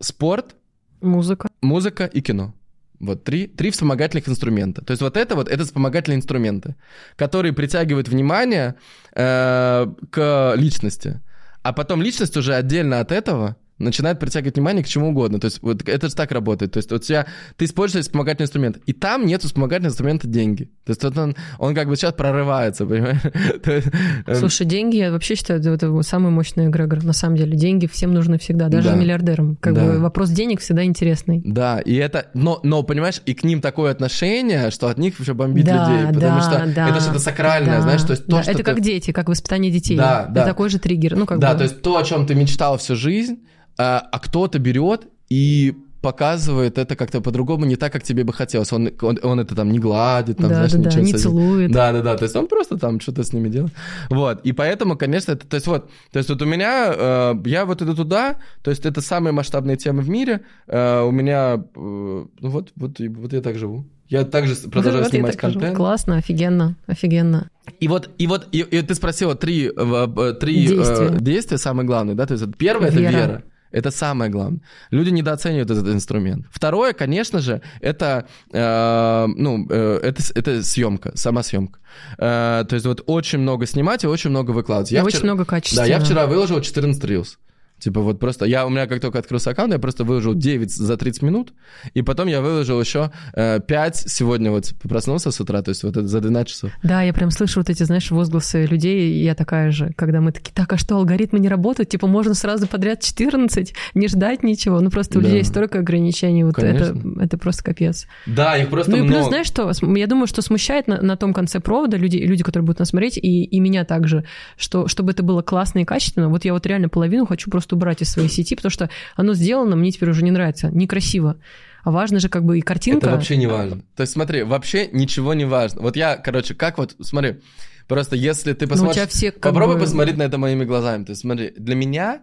Спорт, 0.00 0.56
Музыка. 1.00 1.48
музыка 1.62 2.04
и 2.04 2.20
кино. 2.20 2.54
Вот 3.00 3.24
три, 3.24 3.46
три 3.46 3.70
вспомогательных 3.70 4.28
инструмента. 4.28 4.84
То 4.84 4.92
есть 4.92 5.02
вот 5.02 5.16
это 5.16 5.34
вот, 5.34 5.48
это 5.48 5.64
вспомогательные 5.64 6.16
инструменты, 6.16 6.76
которые 7.16 7.52
притягивают 7.52 8.08
внимание 8.08 8.74
э, 9.14 9.86
к 10.10 10.54
личности. 10.56 11.20
А 11.62 11.72
потом 11.72 12.02
личность 12.02 12.36
уже 12.36 12.54
отдельно 12.54 13.00
от 13.00 13.10
этого 13.12 13.56
начинает 13.78 14.20
притягивать 14.20 14.54
внимание 14.56 14.84
к 14.84 14.88
чему 14.88 15.08
угодно. 15.08 15.40
То 15.40 15.46
есть 15.46 15.60
вот 15.62 15.88
это 15.88 16.08
же 16.08 16.14
так 16.14 16.30
работает. 16.32 16.72
То 16.72 16.78
есть 16.78 16.90
вот 16.90 17.02
тебя, 17.02 17.26
ты 17.56 17.64
используешь 17.64 18.04
вспомогательный 18.04 18.44
инструмент, 18.44 18.78
и 18.86 18.92
там 18.92 19.26
нет 19.26 19.42
вспомогательного 19.42 19.90
инструмента 19.90 20.28
деньги. 20.28 20.64
То 20.84 20.90
есть 20.90 21.02
вот 21.02 21.16
он, 21.18 21.34
он 21.58 21.74
как 21.74 21.88
бы 21.88 21.96
сейчас 21.96 22.12
прорывается, 22.12 22.86
понимаешь? 22.86 23.18
Есть, 23.24 23.86
эм, 24.26 24.34
Слушай, 24.36 24.66
деньги, 24.66 24.96
я 24.96 25.10
вообще 25.10 25.34
считаю, 25.34 25.60
это, 25.60 25.70
это 25.70 26.02
самый 26.02 26.30
мощный 26.30 26.66
эгрегор. 26.68 27.02
На 27.04 27.12
самом 27.12 27.36
деле, 27.36 27.56
деньги 27.56 27.86
всем 27.86 28.14
нужны 28.14 28.38
всегда, 28.38 28.68
даже 28.68 28.90
Да. 28.90 28.94
миллиардерам. 28.96 29.56
Как 29.60 29.74
Да. 29.74 29.84
бы 29.84 29.98
вопрос 29.98 30.30
денег 30.30 30.60
всегда 30.60 30.84
интересный. 30.84 31.42
Да, 31.44 31.80
и 31.80 31.94
это, 31.94 32.26
но, 32.34 32.60
но, 32.62 32.82
понимаешь, 32.82 33.20
и 33.26 33.34
к 33.34 33.44
ним 33.44 33.60
такое 33.60 33.90
отношение, 33.90 34.70
что 34.70 34.88
от 34.88 34.98
них 34.98 35.18
уже 35.20 35.34
бомбит 35.34 35.64
да, 35.64 35.88
людей, 35.90 36.06
потому 36.14 36.38
да, 36.38 36.42
что 36.42 36.72
да, 36.74 36.88
это 36.90 37.00
что-то 37.00 37.18
сакральное, 37.18 37.76
да, 37.76 37.82
знаешь, 37.82 38.02
то 38.02 38.12
есть 38.12 38.26
то, 38.26 38.32
да. 38.36 38.42
что 38.42 38.50
Это 38.52 38.58
ты- 38.58 38.64
как 38.64 38.80
дети, 38.80 39.10
как 39.12 39.28
воспитание 39.28 39.70
детей. 39.72 39.96
Да, 39.96 40.22
это 40.24 40.32
да. 40.32 40.44
такой 40.44 40.68
же 40.70 40.78
триггер. 40.78 41.16
Ну, 41.16 41.26
как 41.26 41.38
да, 41.38 41.52
бы... 41.52 41.58
то 41.58 41.64
есть 41.64 41.82
то, 41.82 41.96
о 41.96 42.04
чем 42.04 42.26
ты 42.26 42.34
мечтал 42.34 42.78
всю 42.78 42.94
жизнь, 42.96 43.38
а, 43.78 43.98
а 44.10 44.18
кто-то 44.18 44.58
берет 44.58 45.08
и 45.28 45.74
показывает 46.04 46.76
это 46.76 46.96
как-то 46.96 47.22
по-другому, 47.22 47.64
не 47.64 47.76
так, 47.76 47.90
как 47.90 48.02
тебе 48.02 48.24
бы 48.24 48.34
хотелось. 48.34 48.70
Он, 48.74 48.90
он, 49.00 49.18
он 49.22 49.40
это 49.40 49.54
там 49.54 49.72
не 49.72 49.78
гладит, 49.78 50.36
там, 50.36 50.50
да, 50.50 50.54
знаешь, 50.56 50.72
да, 50.72 50.78
да, 50.78 50.84
ничего 50.84 51.02
не 51.02 51.12
с 51.12 51.14
этим. 51.14 51.22
целует. 51.22 51.72
Да, 51.72 51.92
да, 51.92 52.02
да. 52.02 52.16
То 52.16 52.24
есть 52.24 52.36
он 52.36 52.46
просто 52.46 52.76
там 52.76 53.00
что-то 53.00 53.24
с 53.24 53.32
ними 53.32 53.48
делает. 53.48 53.72
Вот. 54.10 54.42
И 54.44 54.52
поэтому, 54.52 54.98
конечно, 54.98 55.32
это, 55.32 55.46
то 55.46 55.54
есть 55.54 55.66
вот, 55.66 55.88
то 56.12 56.18
есть 56.18 56.28
вот 56.28 56.42
у 56.42 56.44
меня, 56.44 56.92
э, 56.94 57.34
я 57.46 57.64
вот 57.64 57.80
иду 57.80 57.94
туда, 57.94 58.36
то 58.62 58.70
есть 58.70 58.84
это 58.84 59.00
самые 59.00 59.32
масштабные 59.32 59.78
темы 59.78 60.02
в 60.02 60.10
мире. 60.10 60.42
Э, 60.66 61.00
у 61.00 61.10
меня, 61.10 61.54
э, 61.54 61.58
ну 61.74 62.28
вот, 62.50 62.72
вот, 62.76 63.00
вот 63.00 63.32
я 63.32 63.40
так 63.40 63.56
живу. 63.56 63.86
Я 64.08 64.24
также 64.24 64.54
продолжаю 64.56 65.04
Вот 65.04 65.10
снимать 65.10 65.32
так 65.32 65.40
скажу. 65.40 65.54
контент. 65.54 65.76
Классно, 65.76 66.16
офигенно, 66.18 66.76
офигенно. 66.86 67.48
И 67.80 67.88
вот, 67.88 68.10
и 68.18 68.26
вот, 68.26 68.48
и, 68.52 68.58
и 68.58 68.82
ты 68.82 68.94
спросила 68.94 69.34
три, 69.34 69.68
э, 69.68 69.72
э, 69.74 70.34
три 70.38 70.66
э, 70.66 70.68
Действия. 70.68 71.18
действия, 71.18 71.56
самые 71.56 71.86
главные, 71.86 72.14
да? 72.14 72.26
То 72.26 72.34
есть 72.34 72.44
первое 72.58 72.88
это 72.88 73.00
Вера. 73.00 73.42
Это 73.74 73.90
самое 73.90 74.30
главное. 74.30 74.60
Люди 74.92 75.10
недооценивают 75.10 75.68
этот 75.68 75.88
инструмент. 75.88 76.46
Второе, 76.52 76.92
конечно 76.92 77.40
же, 77.40 77.60
это, 77.80 78.26
э, 78.52 79.26
ну, 79.36 79.66
э, 79.68 79.98
это, 80.00 80.22
это 80.36 80.62
съемка, 80.62 81.10
сама 81.16 81.42
съемка. 81.42 81.80
Э, 82.18 82.64
то 82.68 82.74
есть 82.74 82.86
вот 82.86 83.02
очень 83.06 83.40
много 83.40 83.66
снимать 83.66 84.04
и 84.04 84.06
очень 84.06 84.30
много 84.30 84.52
выкладывать. 84.52 84.92
И 84.92 84.98
очень 85.00 85.18
вчера- 85.18 85.24
много 85.24 85.44
качества. 85.44 85.82
Да, 85.82 85.88
я 85.88 85.98
вчера 85.98 86.26
выложил 86.26 86.60
14 86.60 87.04
рилс. 87.04 87.38
Типа 87.84 88.00
вот 88.00 88.18
просто, 88.18 88.46
я, 88.46 88.64
у 88.66 88.70
меня 88.70 88.86
как 88.86 89.00
только 89.00 89.18
открылся 89.18 89.50
аккаунт, 89.50 89.72
я 89.74 89.78
просто 89.78 90.04
выложил 90.04 90.34
9 90.34 90.70
за 90.70 90.96
30 90.96 91.22
минут, 91.22 91.52
и 91.92 92.00
потом 92.00 92.28
я 92.28 92.40
выложил 92.40 92.80
еще 92.80 93.10
э, 93.34 93.60
5 93.60 93.96
сегодня 94.08 94.50
вот 94.50 94.72
проснулся 94.82 95.30
с 95.30 95.38
утра, 95.38 95.60
то 95.60 95.68
есть 95.68 95.82
вот 95.82 95.96
это 95.96 96.06
за 96.08 96.20
12 96.20 96.48
часов. 96.48 96.70
Да, 96.82 97.02
я 97.02 97.12
прям 97.12 97.30
слышу 97.30 97.60
вот 97.60 97.68
эти, 97.68 97.82
знаешь, 97.82 98.10
возгласы 98.10 98.64
людей, 98.64 99.12
и 99.12 99.22
я 99.24 99.34
такая 99.34 99.70
же, 99.70 99.92
когда 99.96 100.22
мы 100.22 100.32
такие, 100.32 100.52
так, 100.54 100.72
а 100.72 100.78
что, 100.78 100.96
алгоритмы 100.96 101.40
не 101.40 101.48
работают? 101.48 101.90
Типа 101.90 102.06
можно 102.06 102.32
сразу 102.32 102.66
подряд 102.66 103.00
14, 103.00 103.74
не 103.94 104.08
ждать 104.08 104.42
ничего. 104.42 104.80
Ну 104.80 104.88
просто 104.90 105.18
у 105.18 105.20
Да. 105.20 105.26
людей 105.28 105.40
есть 105.40 105.50
столько 105.50 105.80
ограничений, 105.80 106.42
вот 106.44 106.58
это, 106.58 106.92
Конечно. 106.92 107.22
это 107.22 107.36
просто 107.36 107.64
капец. 107.64 108.06
Да, 108.24 108.56
их 108.56 108.70
просто 108.70 108.92
Ну 108.92 108.96
и 108.98 109.00
плюс, 109.00 109.10
много. 109.16 109.28
знаешь 109.28 109.46
что, 109.46 109.70
я 109.94 110.06
думаю, 110.06 110.26
что 110.26 110.40
смущает 110.40 110.88
на, 110.88 111.02
на 111.02 111.16
том 111.18 111.34
конце 111.34 111.60
провода 111.60 111.98
люди, 111.98 112.16
люди, 112.16 112.42
которые 112.42 112.64
будут 112.64 112.78
нас 112.78 112.88
смотреть, 112.88 113.18
и, 113.18 113.44
и 113.44 113.60
меня 113.60 113.84
также, 113.84 114.24
что 114.56 114.88
чтобы 114.88 115.12
это 115.12 115.22
было 115.22 115.42
классно 115.42 115.80
и 115.80 115.84
качественно, 115.84 116.30
вот 116.30 116.44
я 116.46 116.54
вот 116.54 116.64
реально 116.66 116.88
половину 116.88 117.26
хочу 117.26 117.50
просто 117.50 117.73
убрать 117.74 118.00
из 118.02 118.10
своей 118.10 118.28
сети, 118.28 118.56
потому 118.56 118.70
что 118.70 118.88
оно 119.16 119.34
сделано, 119.34 119.76
мне 119.76 119.90
теперь 119.92 120.10
уже 120.10 120.22
не 120.24 120.30
нравится, 120.30 120.70
некрасиво. 120.70 121.36
А 121.82 121.90
важно 121.90 122.18
же 122.18 122.28
как 122.30 122.44
бы 122.44 122.58
и 122.58 122.62
картинка. 122.62 123.06
Это 123.08 123.16
вообще 123.16 123.36
не 123.36 123.46
важно. 123.46 123.82
То 123.94 124.02
есть 124.02 124.12
смотри, 124.14 124.42
вообще 124.42 124.88
ничего 124.90 125.34
не 125.34 125.44
важно. 125.44 125.82
Вот 125.82 125.96
я, 125.96 126.16
короче, 126.16 126.54
как 126.54 126.78
вот, 126.78 126.96
смотри, 127.02 127.40
просто 127.86 128.16
если 128.16 128.54
ты 128.54 128.64
Ну, 128.64 128.68
у 128.68 128.70
посмотришь... 128.70 128.94
тебя 128.96 129.06
все 129.06 129.32
как 129.32 129.42
Попробуй 129.42 129.74
бы- 129.74 129.80
посмотреть 129.82 130.16
на 130.16 130.22
это 130.22 130.38
моими 130.38 130.64
глазами. 130.64 131.04
То 131.04 131.10
есть 131.10 131.20
смотри, 131.20 131.50
для 131.58 131.74
меня 131.74 132.22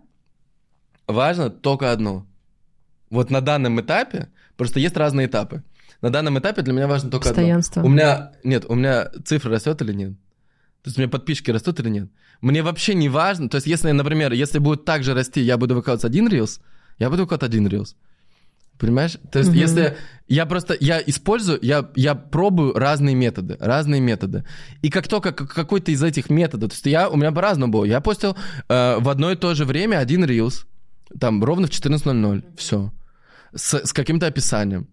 важно 1.07 1.49
только 1.51 1.91
одно. 1.91 2.25
Вот 3.11 3.29
на 3.29 3.41
данном 3.41 3.79
этапе, 3.81 4.29
просто 4.57 4.79
есть 4.79 4.97
разные 4.97 5.27
этапы. 5.27 5.63
На 6.01 6.09
данном 6.09 6.39
этапе 6.39 6.63
для 6.63 6.73
меня 6.73 6.87
важно 6.87 7.11
только 7.11 7.27
Постоянство. 7.27 7.81
одно. 7.81 7.89
У 7.91 7.93
меня, 7.93 8.31
нет, 8.43 8.65
у 8.67 8.73
меня 8.73 9.09
цифра 9.23 9.51
растет 9.51 9.79
или 9.83 9.93
нет? 9.93 10.13
То 10.83 10.87
есть 10.87 10.97
у 10.97 11.01
меня 11.01 11.09
подписчики 11.09 11.51
растут 11.51 11.79
или 11.79 11.89
нет? 11.89 12.09
Мне 12.41 12.63
вообще 12.63 12.95
не 12.95 13.07
важно. 13.09 13.49
То 13.49 13.55
есть 13.55 13.67
если, 13.67 13.91
например, 13.91 14.33
если 14.33 14.59
будет 14.59 14.83
так 14.83 15.03
же 15.03 15.13
расти, 15.13 15.41
я 15.41 15.57
буду 15.57 15.75
выкладывать 15.75 16.05
один 16.05 16.27
рилс, 16.27 16.59
я 16.97 17.09
буду 17.09 17.23
выкладывать 17.23 17.53
один 17.53 17.67
рилс. 17.67 17.95
Понимаешь? 18.79 19.17
То 19.31 19.37
есть, 19.37 19.51
Мгм. 19.51 19.59
если 19.59 19.95
я 20.27 20.47
просто, 20.47 20.75
я 20.79 20.99
использую, 21.05 21.59
я, 21.61 21.91
я 21.95 22.15
пробую 22.15 22.73
разные 22.73 23.13
методы, 23.13 23.55
разные 23.59 24.01
методы. 24.01 24.43
И 24.81 24.89
как 24.89 25.07
только 25.07 25.33
какой-то 25.33 25.91
из 25.91 26.01
этих 26.01 26.31
методов, 26.31 26.71
то 26.71 26.73
есть 26.73 26.85
я, 26.87 27.07
у 27.07 27.15
меня 27.15 27.31
по-разному 27.31 27.71
было. 27.71 27.85
Я 27.85 28.01
постил 28.01 28.35
э, 28.69 28.97
в 28.99 29.07
одно 29.07 29.31
и 29.31 29.35
то 29.35 29.53
же 29.53 29.65
время 29.65 29.97
один 29.99 30.25
рилс, 30.25 30.65
там 31.19 31.43
ровно 31.43 31.67
в 31.67 31.69
14.00, 31.69 32.43
все, 32.57 32.91
с, 33.53 33.85
с 33.85 33.93
каким-то 33.93 34.25
описанием. 34.25 34.87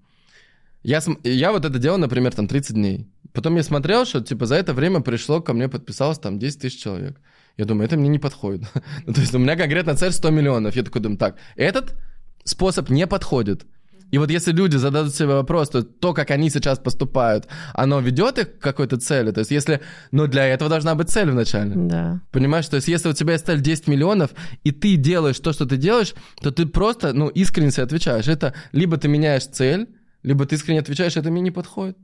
Я, 0.82 1.00
я 1.24 1.52
вот 1.52 1.64
это 1.64 1.78
делал, 1.78 1.96
например, 1.96 2.34
там 2.34 2.46
30 2.46 2.74
дней. 2.74 3.06
Потом 3.38 3.54
я 3.54 3.62
смотрел, 3.62 4.04
что 4.04 4.20
типа 4.20 4.46
за 4.46 4.56
это 4.56 4.74
время 4.74 4.98
пришло 4.98 5.40
ко 5.40 5.52
мне, 5.52 5.68
подписалось 5.68 6.18
там 6.18 6.40
10 6.40 6.60
тысяч 6.60 6.82
человек. 6.82 7.20
Я 7.56 7.66
думаю, 7.66 7.86
это 7.86 7.96
мне 7.96 8.08
не 8.08 8.18
подходит. 8.18 8.62
ну, 9.06 9.12
то 9.12 9.20
есть 9.20 9.32
у 9.32 9.38
меня 9.38 9.54
конкретно 9.54 9.94
цель 9.94 10.10
100 10.10 10.30
миллионов. 10.30 10.74
Я 10.74 10.82
такой 10.82 11.00
думаю, 11.00 11.18
так, 11.18 11.36
этот 11.54 11.94
способ 12.42 12.90
не 12.90 13.06
подходит. 13.06 13.64
И 14.10 14.18
вот 14.18 14.32
если 14.32 14.50
люди 14.50 14.74
зададут 14.76 15.14
себе 15.14 15.28
вопрос, 15.28 15.70
то 15.70 15.84
то, 15.84 16.14
как 16.14 16.32
они 16.32 16.50
сейчас 16.50 16.80
поступают, 16.80 17.46
оно 17.74 18.00
ведет 18.00 18.38
их 18.38 18.58
к 18.58 18.60
какой-то 18.60 18.98
цели. 18.98 19.30
То 19.30 19.38
есть 19.38 19.52
если... 19.52 19.82
Но 20.10 20.26
для 20.26 20.44
этого 20.44 20.68
должна 20.68 20.96
быть 20.96 21.08
цель 21.08 21.30
вначале. 21.30 21.76
Да. 21.76 22.20
Понимаешь, 22.32 22.66
то 22.66 22.74
есть 22.74 22.88
если 22.88 23.08
у 23.08 23.12
тебя 23.12 23.34
есть 23.34 23.46
цель 23.46 23.60
10 23.60 23.86
миллионов, 23.86 24.30
и 24.64 24.72
ты 24.72 24.96
делаешь 24.96 25.38
то, 25.38 25.52
что 25.52 25.64
ты 25.64 25.76
делаешь, 25.76 26.12
то 26.40 26.50
ты 26.50 26.66
просто, 26.66 27.12
ну, 27.12 27.28
искренне 27.28 27.70
себе 27.70 27.84
отвечаешь. 27.84 28.26
Это 28.26 28.52
либо 28.72 28.96
ты 28.96 29.06
меняешь 29.06 29.46
цель, 29.46 29.86
либо 30.24 30.44
ты 30.44 30.56
искренне 30.56 30.80
отвечаешь, 30.80 31.16
это 31.16 31.30
мне 31.30 31.40
не 31.40 31.52
подходит. 31.52 31.96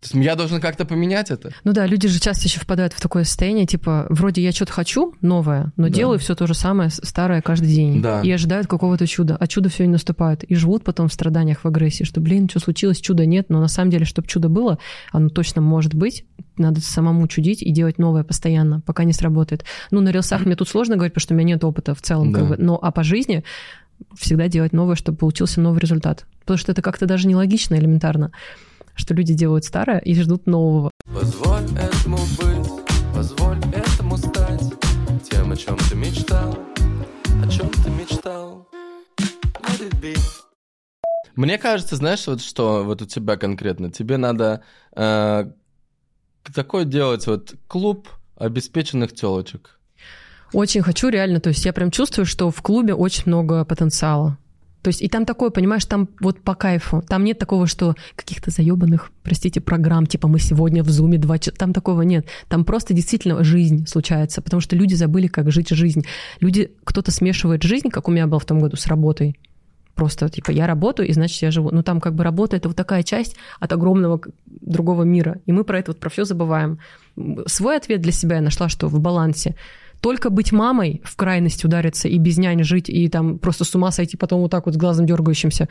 То 0.00 0.06
есть 0.06 0.14
я 0.26 0.34
должен 0.34 0.62
как-то 0.62 0.86
поменять 0.86 1.30
это. 1.30 1.52
Ну 1.62 1.72
да, 1.74 1.84
люди 1.84 2.08
же 2.08 2.18
часто 2.20 2.46
еще 2.48 2.58
впадают 2.58 2.94
в 2.94 3.00
такое 3.02 3.24
состояние, 3.24 3.66
типа, 3.66 4.06
вроде 4.08 4.42
я 4.42 4.50
что-то 4.50 4.72
хочу 4.72 5.14
новое, 5.20 5.72
но 5.76 5.88
Да. 5.88 5.94
делаю 5.94 6.18
все 6.18 6.34
то 6.34 6.46
же 6.46 6.54
самое, 6.54 6.88
старое 6.88 7.42
каждый 7.42 7.68
день. 7.68 8.00
Да. 8.00 8.22
И 8.22 8.30
ожидают 8.30 8.66
какого-то 8.66 9.06
чуда, 9.06 9.36
а 9.38 9.46
чудо 9.46 9.68
все 9.68 9.84
не 9.84 9.92
наступает. 9.92 10.42
И 10.44 10.54
живут 10.54 10.84
потом 10.84 11.08
в 11.08 11.12
страданиях, 11.12 11.64
в 11.64 11.66
агрессии, 11.66 12.04
что, 12.04 12.20
блин, 12.20 12.48
что 12.48 12.60
случилось, 12.60 12.98
чуда 12.98 13.26
нет, 13.26 13.50
но 13.50 13.60
на 13.60 13.68
самом 13.68 13.90
деле, 13.90 14.06
чтобы 14.06 14.26
чудо 14.26 14.48
было, 14.48 14.78
оно 15.12 15.28
точно 15.28 15.60
может 15.60 15.92
быть, 15.92 16.24
надо 16.56 16.80
самому 16.80 17.28
чудить 17.28 17.60
и 17.60 17.70
делать 17.70 17.98
новое 17.98 18.24
постоянно, 18.24 18.80
пока 18.80 19.04
не 19.04 19.12
сработает. 19.12 19.64
Ну, 19.90 20.00
на 20.00 20.08
рилсах 20.10 20.46
мне 20.46 20.56
тут 20.56 20.68
сложно 20.70 20.94
говорить, 20.96 21.12
потому 21.12 21.22
что 21.24 21.34
у 21.34 21.36
меня 21.36 21.54
нет 21.54 21.64
опыта 21.64 21.94
в 21.94 22.00
целом, 22.00 22.32
как 22.32 22.42
Да. 22.44 22.48
бы, 22.48 22.56
но 22.62 22.78
а 22.80 22.90
по 22.90 23.02
жизни 23.02 23.44
всегда 24.18 24.48
делать 24.48 24.72
новое, 24.72 24.96
чтобы 24.96 25.18
получился 25.18 25.60
новый 25.60 25.78
результат. 25.78 26.24
Потому 26.40 26.56
что 26.56 26.72
это 26.72 26.80
как-то 26.80 27.04
даже 27.04 27.28
нелогично 27.28 27.74
элементарно, 27.74 28.32
что 28.94 29.14
люди 29.14 29.34
делают 29.34 29.64
старое 29.64 29.98
и 29.98 30.14
ждут 30.14 30.46
нового. 30.46 30.90
Позволь 31.12 31.64
этому 31.78 32.18
быть, 32.38 32.70
позволь 33.14 33.58
этому 33.74 34.16
стать 34.16 34.62
Тем, 35.30 35.52
о 35.52 35.56
чем 35.56 35.76
ты 35.88 35.96
мечтал, 35.96 36.58
о 37.42 37.48
чем 37.48 37.68
ты 37.68 37.90
мечтал 37.90 38.68
Let 39.18 39.90
it 39.90 40.00
be 40.00 40.16
Мне 41.36 41.58
кажется, 41.58 41.96
знаешь, 41.96 42.26
вот 42.26 42.40
что 42.40 42.84
вот 42.84 43.02
у 43.02 43.06
тебя 43.06 43.36
конкретно, 43.36 43.90
тебе 43.90 44.16
надо 44.16 44.62
э, 44.94 45.50
такой 46.54 46.84
делать 46.84 47.26
вот 47.26 47.54
клуб 47.68 48.08
обеспеченных 48.36 49.14
телочек. 49.14 49.78
Очень 50.52 50.82
хочу, 50.82 51.08
реально. 51.08 51.40
То 51.40 51.50
есть 51.50 51.64
я 51.64 51.72
прям 51.72 51.90
чувствую, 51.90 52.26
что 52.26 52.50
в 52.50 52.60
клубе 52.62 52.94
очень 52.94 53.24
много 53.26 53.64
потенциала. 53.64 54.36
То 54.82 54.88
есть 54.88 55.02
и 55.02 55.08
там 55.08 55.26
такое, 55.26 55.50
понимаешь, 55.50 55.84
там 55.84 56.08
вот 56.20 56.40
по 56.40 56.54
кайфу. 56.54 57.02
Там 57.06 57.24
нет 57.24 57.38
такого, 57.38 57.66
что 57.66 57.94
каких-то 58.16 58.50
заебанных, 58.50 59.10
простите, 59.22 59.60
программ, 59.60 60.06
типа 60.06 60.26
мы 60.26 60.38
сегодня 60.38 60.82
в 60.82 60.88
зуме 60.88 61.18
два 61.18 61.38
часа. 61.38 61.56
Там 61.56 61.72
такого 61.72 62.02
нет. 62.02 62.26
Там 62.48 62.64
просто 62.64 62.94
действительно 62.94 63.44
жизнь 63.44 63.86
случается, 63.86 64.40
потому 64.40 64.60
что 64.60 64.76
люди 64.76 64.94
забыли, 64.94 65.26
как 65.26 65.50
жить 65.50 65.68
жизнь. 65.70 66.04
Люди, 66.40 66.72
кто-то 66.84 67.10
смешивает 67.10 67.62
жизнь, 67.62 67.90
как 67.90 68.08
у 68.08 68.10
меня 68.10 68.26
было 68.26 68.40
в 68.40 68.46
том 68.46 68.58
году, 68.58 68.76
с 68.76 68.86
работой. 68.86 69.36
Просто, 69.94 70.30
типа, 70.30 70.50
я 70.50 70.66
работаю, 70.66 71.08
и 71.08 71.12
значит, 71.12 71.42
я 71.42 71.50
живу. 71.50 71.70
Ну, 71.72 71.82
там 71.82 72.00
как 72.00 72.14
бы 72.14 72.24
работа— 72.24 72.56
это 72.58 72.68
вот 72.68 72.76
такая 72.76 73.02
часть 73.02 73.36
от 73.58 73.72
огромного 73.72 74.20
другого 74.46 75.02
мира. 75.02 75.40
И 75.44 75.52
мы 75.52 75.62
про 75.62 75.78
это 75.78 75.90
вот, 75.90 76.00
про 76.00 76.08
все 76.08 76.24
забываем. 76.24 76.78
Свой 77.46 77.76
ответ 77.76 78.00
для 78.00 78.12
себя 78.12 78.36
я 78.36 78.42
нашла, 78.42 78.70
что 78.70 78.88
в 78.88 78.98
балансе. 78.98 79.56
Только 80.00 80.30
быть 80.30 80.52
мамой, 80.52 81.02
в 81.04 81.16
крайность 81.16 81.64
удариться 81.64 82.08
и 82.08 82.18
без 82.18 82.38
нянь 82.38 82.62
жить, 82.64 82.88
и 82.88 83.08
там 83.08 83.38
просто 83.38 83.64
с 83.64 83.74
ума 83.74 83.90
сойти, 83.90 84.16
потом 84.16 84.40
вот 84.40 84.50
так 84.50 84.66
вот 84.66 84.74
с 84.74 84.78
глазом 84.78 85.06
дергающимся, 85.06 85.68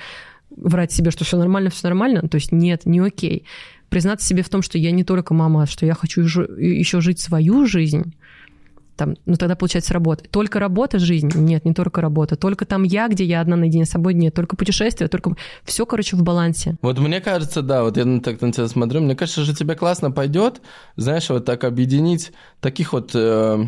врать 0.52 0.92
себе, 0.92 1.12
что 1.12 1.26
все 1.26 1.38
нормально, 1.38 1.70
все 1.70 1.88
нормально. 1.88 2.28
То 2.28 2.36
есть 2.36 2.52
нет, 2.52 2.86
не 2.86 3.00
окей. 3.00 3.46
Признаться 3.90 4.28
себе 4.28 4.44
в 4.44 4.50
том, 4.50 4.62
что 4.62 4.78
я 4.78 4.92
не 4.92 5.04
только 5.04 5.34
мама, 5.34 5.66
что 5.66 5.86
я 5.86 5.96
хочу 5.96 6.22
еще 6.22 7.02
жить 7.02 7.20
свою 7.20 7.66
жизнь, 7.66 8.14
там, 9.00 9.16
ну 9.26 9.36
тогда 9.36 9.56
получается 9.56 9.94
работа. 9.94 10.26
Только 10.30 10.60
работа 10.60 11.00
жизнь? 11.00 11.32
Нет, 11.34 11.64
не 11.64 11.74
только 11.74 12.02
работа. 12.02 12.36
Только 12.36 12.66
там 12.66 12.84
я, 12.84 13.08
где 13.08 13.24
я 13.24 13.40
одна 13.40 13.56
наедине 13.56 13.86
с 13.86 13.92
собой, 13.92 14.14
нет. 14.14 14.34
Только 14.34 14.58
путешествия, 14.58 15.08
только... 15.08 15.36
Все, 15.64 15.86
короче, 15.86 16.18
в 16.18 16.22
балансе. 16.22 16.76
Вот 16.82 17.00
мне 17.00 17.22
кажется, 17.22 17.62
да, 17.62 17.84
вот 17.84 17.96
я 17.96 18.04
на- 18.04 18.20
так 18.20 18.42
на 18.42 18.52
тебя 18.52 18.68
смотрю, 18.68 19.00
мне 19.00 19.16
кажется, 19.16 19.46
что 19.46 19.56
тебе 19.56 19.76
классно 19.76 20.12
пойдет, 20.12 20.62
знаешь, 20.98 21.30
вот 21.30 21.46
так 21.46 21.64
объединить 21.64 22.34
таких 22.60 22.92
вот 22.92 23.12
э, 23.14 23.66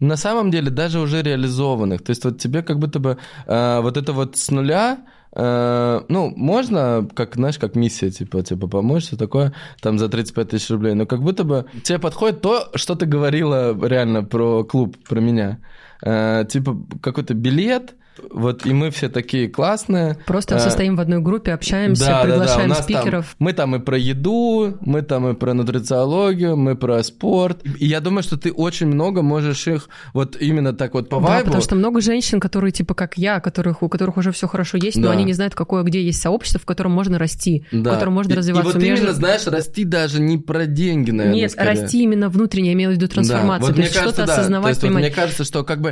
на 0.00 0.16
самом 0.16 0.50
деле 0.50 0.70
даже 0.70 1.00
уже 1.00 1.22
реализованных. 1.22 2.02
То 2.02 2.10
есть 2.10 2.24
вот 2.24 2.38
тебе 2.38 2.62
как 2.62 2.78
будто 2.78 2.98
бы 2.98 3.18
э, 3.46 3.80
вот 3.80 3.96
это 3.96 4.12
вот 4.12 4.36
с 4.36 4.50
нуля, 4.50 4.98
э, 5.32 6.00
ну, 6.08 6.32
можно, 6.36 7.08
как, 7.14 7.36
знаешь, 7.36 7.58
как 7.58 7.76
миссия, 7.76 8.10
типа, 8.10 8.42
типа, 8.42 8.68
помочь, 8.68 9.04
все 9.04 9.16
такое, 9.16 9.52
там, 9.80 9.98
за 9.98 10.08
35 10.08 10.48
тысяч 10.48 10.70
рублей, 10.70 10.94
но 10.94 11.06
как 11.06 11.22
будто 11.22 11.44
бы 11.44 11.66
тебе 11.82 11.98
подходит 11.98 12.40
то, 12.42 12.68
что 12.74 12.94
ты 12.94 13.06
говорила 13.06 13.76
реально 13.86 14.22
про 14.24 14.64
клуб, 14.64 14.96
про 15.08 15.20
меня. 15.20 15.58
Э, 16.02 16.44
типа, 16.48 16.76
какой-то 17.00 17.34
билет, 17.34 17.94
вот, 18.30 18.64
и 18.64 18.72
мы 18.72 18.90
все 18.90 19.10
такие 19.10 19.46
классные. 19.46 20.16
Просто 20.26 20.54
Э, 20.56 20.58
состоим 20.58 20.96
в 20.96 21.00
одной 21.00 21.20
группе, 21.20 21.52
общаемся, 21.52 22.06
да, 22.06 22.10
да, 22.10 22.16
да, 22.16 22.24
приглашаем 22.32 22.68
нас 22.70 22.78
там- 22.78 22.84
спикеров. 22.84 23.36
мы 23.38 23.52
там 23.52 23.76
и 23.76 23.78
про 23.78 23.98
еду, 23.98 24.78
мы 24.80 25.02
там 25.02 25.28
и 25.28 25.34
про 25.34 25.52
нутрициологию, 25.52 26.56
мы 26.56 26.76
про 26.76 27.02
спорт. 27.02 27.60
И 27.78 27.84
я 27.86 28.00
думаю, 28.00 28.22
что 28.22 28.38
ты 28.38 28.52
очень 28.52 28.86
много 28.86 29.20
можешь 29.20 29.66
их 29.68 29.88
вот 30.14 30.36
именно 30.40 30.72
так 30.72 30.94
вот 30.94 31.08
по 31.10 31.20
Да, 31.20 31.26
вайбу. 31.26 31.44
потому 31.46 31.62
что 31.62 31.74
много 31.74 32.00
женщин, 32.00 32.40
которые 32.40 32.72
типа 32.72 32.94
как 32.94 33.18
я, 33.18 33.38
которых, 33.40 33.82
у 33.82 33.88
которых 33.90 34.16
уже 34.16 34.32
все 34.32 34.46
хорошо 34.48 34.78
есть, 34.78 34.96
но 34.96 35.08
Да. 35.08 35.12
они 35.12 35.24
не 35.24 35.34
знают, 35.34 35.54
какое 35.54 35.82
где 35.82 36.02
есть 36.02 36.20
сообщество, 36.22 36.58
в 36.60 36.64
котором 36.64 36.92
можно 36.92 37.18
расти, 37.18 37.66
Да. 37.70 37.90
в 37.90 37.94
котором 37.94 38.14
можно 38.14 38.32
И- 38.32 38.36
развиваться. 38.36 38.70
И 38.70 38.72
вот 38.72 38.80
У 38.82 38.84
меня 38.84 38.96
именно, 38.96 39.12
знаешь, 39.12 39.46
расти 39.46 39.84
даже 39.84 40.20
не 40.22 40.38
про 40.38 40.64
деньги, 40.64 41.10
наверное, 41.10 41.38
Нет, 41.40 41.50
скорее. 41.52 41.82
расти 41.82 42.02
именно 42.02 42.30
внутренне, 42.30 42.68
я 42.68 42.72
имею 42.72 42.90
в 42.90 42.94
виду 42.94 43.06
Да, 43.08 43.12
трансформацию. 43.14 43.60
вот 43.60 43.66
то 43.68 43.72
мне 43.74 43.82
есть 43.84 43.94
кажется, 43.94 44.14
что-то 44.14 44.26
да. 44.26 44.34
То 44.34 44.40
осознавать, 44.40 44.68
есть 44.70 44.82
вот 44.82 44.88
понимать. 44.88 45.04
мне 45.04 45.10
кажется, 45.14 45.44
что 45.44 45.64
как 45.64 45.80
бы 45.82 45.85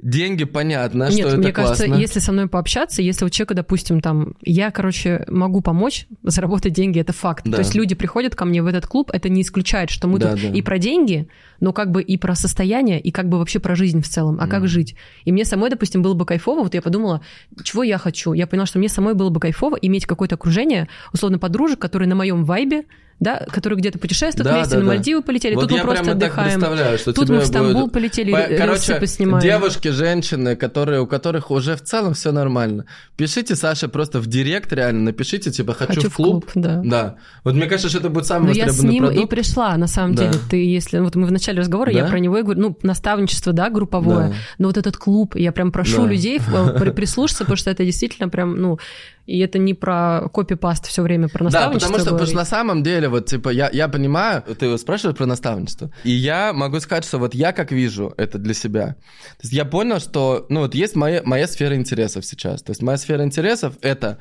деньги 0.00 0.44
понятно, 0.44 1.04
Нет, 1.04 1.12
что 1.18 1.28
это 1.28 1.36
мне 1.38 1.52
классно. 1.52 1.76
кажется, 1.76 2.00
если 2.00 2.20
со 2.20 2.32
мной 2.32 2.48
пообщаться, 2.48 3.02
если 3.02 3.24
у 3.24 3.28
человека, 3.30 3.54
допустим, 3.54 4.00
там, 4.00 4.34
я, 4.42 4.70
короче, 4.70 5.24
могу 5.28 5.60
помочь 5.60 6.06
заработать 6.22 6.72
деньги, 6.72 7.00
это 7.00 7.12
факт. 7.12 7.44
Да. 7.44 7.56
То 7.56 7.58
есть 7.58 7.74
люди 7.74 7.94
приходят 7.94 8.34
ко 8.34 8.44
мне 8.44 8.62
в 8.62 8.66
этот 8.66 8.86
клуб, 8.86 9.10
это 9.12 9.28
не 9.28 9.42
исключает, 9.42 9.90
что 9.90 10.08
мы 10.08 10.18
Да, 10.18 10.32
тут 10.32 10.42
да. 10.42 10.48
и 10.48 10.62
про 10.62 10.78
деньги, 10.78 11.28
но 11.60 11.72
как 11.72 11.90
бы 11.90 12.02
и 12.02 12.16
про 12.16 12.34
состояние, 12.34 13.00
и 13.00 13.10
как 13.10 13.28
бы 13.28 13.38
вообще 13.38 13.58
про 13.58 13.74
жизнь 13.74 14.00
в 14.02 14.08
целом, 14.08 14.38
а 14.40 14.46
как 14.46 14.60
Мгм. 14.60 14.68
жить. 14.68 14.94
И 15.24 15.32
мне 15.32 15.44
самой, 15.44 15.70
допустим, 15.70 16.02
было 16.02 16.14
бы 16.14 16.24
кайфово, 16.24 16.62
вот 16.62 16.74
я 16.74 16.82
подумала, 16.82 17.20
чего 17.62 17.82
я 17.82 17.98
хочу. 17.98 18.32
Я 18.32 18.46
поняла, 18.46 18.66
что 18.66 18.78
мне 18.78 18.88
самой 18.88 19.14
было 19.14 19.30
бы 19.30 19.40
кайфово 19.40 19.76
иметь 19.76 20.06
какое-то 20.06 20.34
окружение, 20.36 20.88
условно, 21.12 21.38
подружек, 21.38 21.78
которые 21.78 22.08
на 22.08 22.14
моем 22.14 22.44
вайбе, 22.44 22.84
да, 23.20 23.44
которые 23.50 23.78
где-то 23.78 23.98
путешествуют 23.98 24.44
Да, 24.48 24.54
вместе, 24.56 24.72
да, 24.72 24.76
на 24.78 24.82
да. 24.82 24.88
Мальдивы 24.88 25.22
полетели, 25.22 25.54
Вот 25.54 25.62
тут 25.62 25.70
мы 25.72 25.76
я 25.78 25.84
просто 25.84 26.10
отдыхаем. 26.12 26.98
что 26.98 27.12
Тут 27.12 27.28
мы 27.28 27.38
в 27.40 27.46
Стамбул 27.46 27.82
будет- 27.82 27.92
полетели, 27.92 28.32
По- 28.32 28.56
Короче, 28.56 28.94
поснимаем. 28.94 29.42
девушки, 29.42 29.88
женщины, 29.88 30.56
которые, 30.56 31.00
у 31.02 31.06
которых 31.06 31.50
уже 31.50 31.76
в 31.76 31.82
целом 31.82 32.14
все 32.14 32.32
нормально, 32.32 32.86
пишите 33.16 33.54
Саше 33.56 33.88
просто 33.88 34.20
в 34.20 34.26
директ 34.26 34.72
реально, 34.72 35.02
напишите, 35.02 35.50
типа, 35.50 35.74
хочу, 35.74 36.08
в 36.08 36.14
клуб. 36.14 36.46
да. 36.54 36.80
Да. 36.84 37.16
Вот 37.44 37.54
мне 37.54 37.66
кажется, 37.66 37.88
что 37.90 37.98
это 37.98 38.08
будет 38.08 38.26
самый 38.26 38.46
Но 38.48 38.52
я 38.52 38.68
с 38.72 38.82
ним 38.82 39.04
и 39.04 39.08
продукт. 39.08 39.30
пришла, 39.30 39.76
на 39.76 39.86
самом 39.86 40.14
Да. 40.14 40.26
деле. 40.28 40.38
Ты, 40.48 40.64
если... 40.64 40.98
Вот 41.00 41.14
мы 41.14 41.26
в 41.26 41.32
начале 41.32 41.60
разговора, 41.60 41.92
я 41.92 42.04
Да? 42.04 42.08
про 42.10 42.18
него 42.18 42.38
и 42.38 42.42
говорю, 42.42 42.60
ну, 42.60 42.78
наставничество, 42.82 43.52
да, 43.52 43.68
групповое, 43.68 44.28
Да. 44.30 44.34
но 44.58 44.68
вот 44.68 44.78
этот 44.78 44.96
клуб, 44.96 45.36
я 45.36 45.52
прям 45.52 45.72
прошу 45.72 46.02
Да. 46.04 46.08
людей 46.08 46.38
э, 46.40 46.78
при- 46.78 46.90
прислушаться, 46.90 47.44
потому 47.44 47.56
что 47.56 47.70
это 47.70 47.84
действительно 47.84 48.28
прям, 48.28 48.56
ну, 48.56 48.78
и 49.26 49.38
это 49.38 49.58
не 49.58 49.74
про 49.74 50.28
копипаст 50.32 50.86
все 50.86 51.02
время, 51.02 51.28
про 51.28 51.38
Да, 51.38 51.44
наставничество 51.44 51.92
потому 51.92 52.00
что, 52.00 52.10
потому 52.10 52.26
что 52.26 52.36
на 52.36 52.44
самом 52.44 52.82
деле, 52.82 53.08
вот, 53.08 53.26
типа, 53.26 53.50
я, 53.50 53.70
я 53.72 53.88
понимаю, 53.88 54.42
ты 54.42 54.76
спрашиваешь 54.78 55.16
про 55.16 55.26
наставничество, 55.26 55.90
и 56.04 56.10
я 56.10 56.52
могу 56.52 56.80
сказать, 56.80 57.04
что 57.04 57.18
вот 57.18 57.34
я 57.34 57.52
как 57.52 57.72
вижу 57.72 58.12
это 58.16 58.38
для 58.38 58.54
себя. 58.54 58.96
То 59.38 59.42
есть 59.42 59.52
я 59.52 59.64
понял, 59.64 60.00
что, 60.00 60.46
ну, 60.48 60.60
вот 60.60 60.74
есть 60.74 60.96
моя, 60.96 61.22
моя 61.24 61.46
сфера 61.46 61.76
интересов 61.76 62.24
сейчас. 62.24 62.62
То 62.62 62.70
есть 62.70 62.82
моя 62.82 62.98
сфера 62.98 63.24
интересов— 63.24 63.74
это 63.82 64.18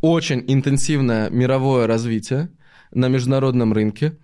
очень 0.00 0.44
интенсивное 0.46 1.30
мировое 1.30 1.86
развитие 1.86 2.50
на 2.92 3.08
международном 3.08 3.72
рынке, 3.72 4.18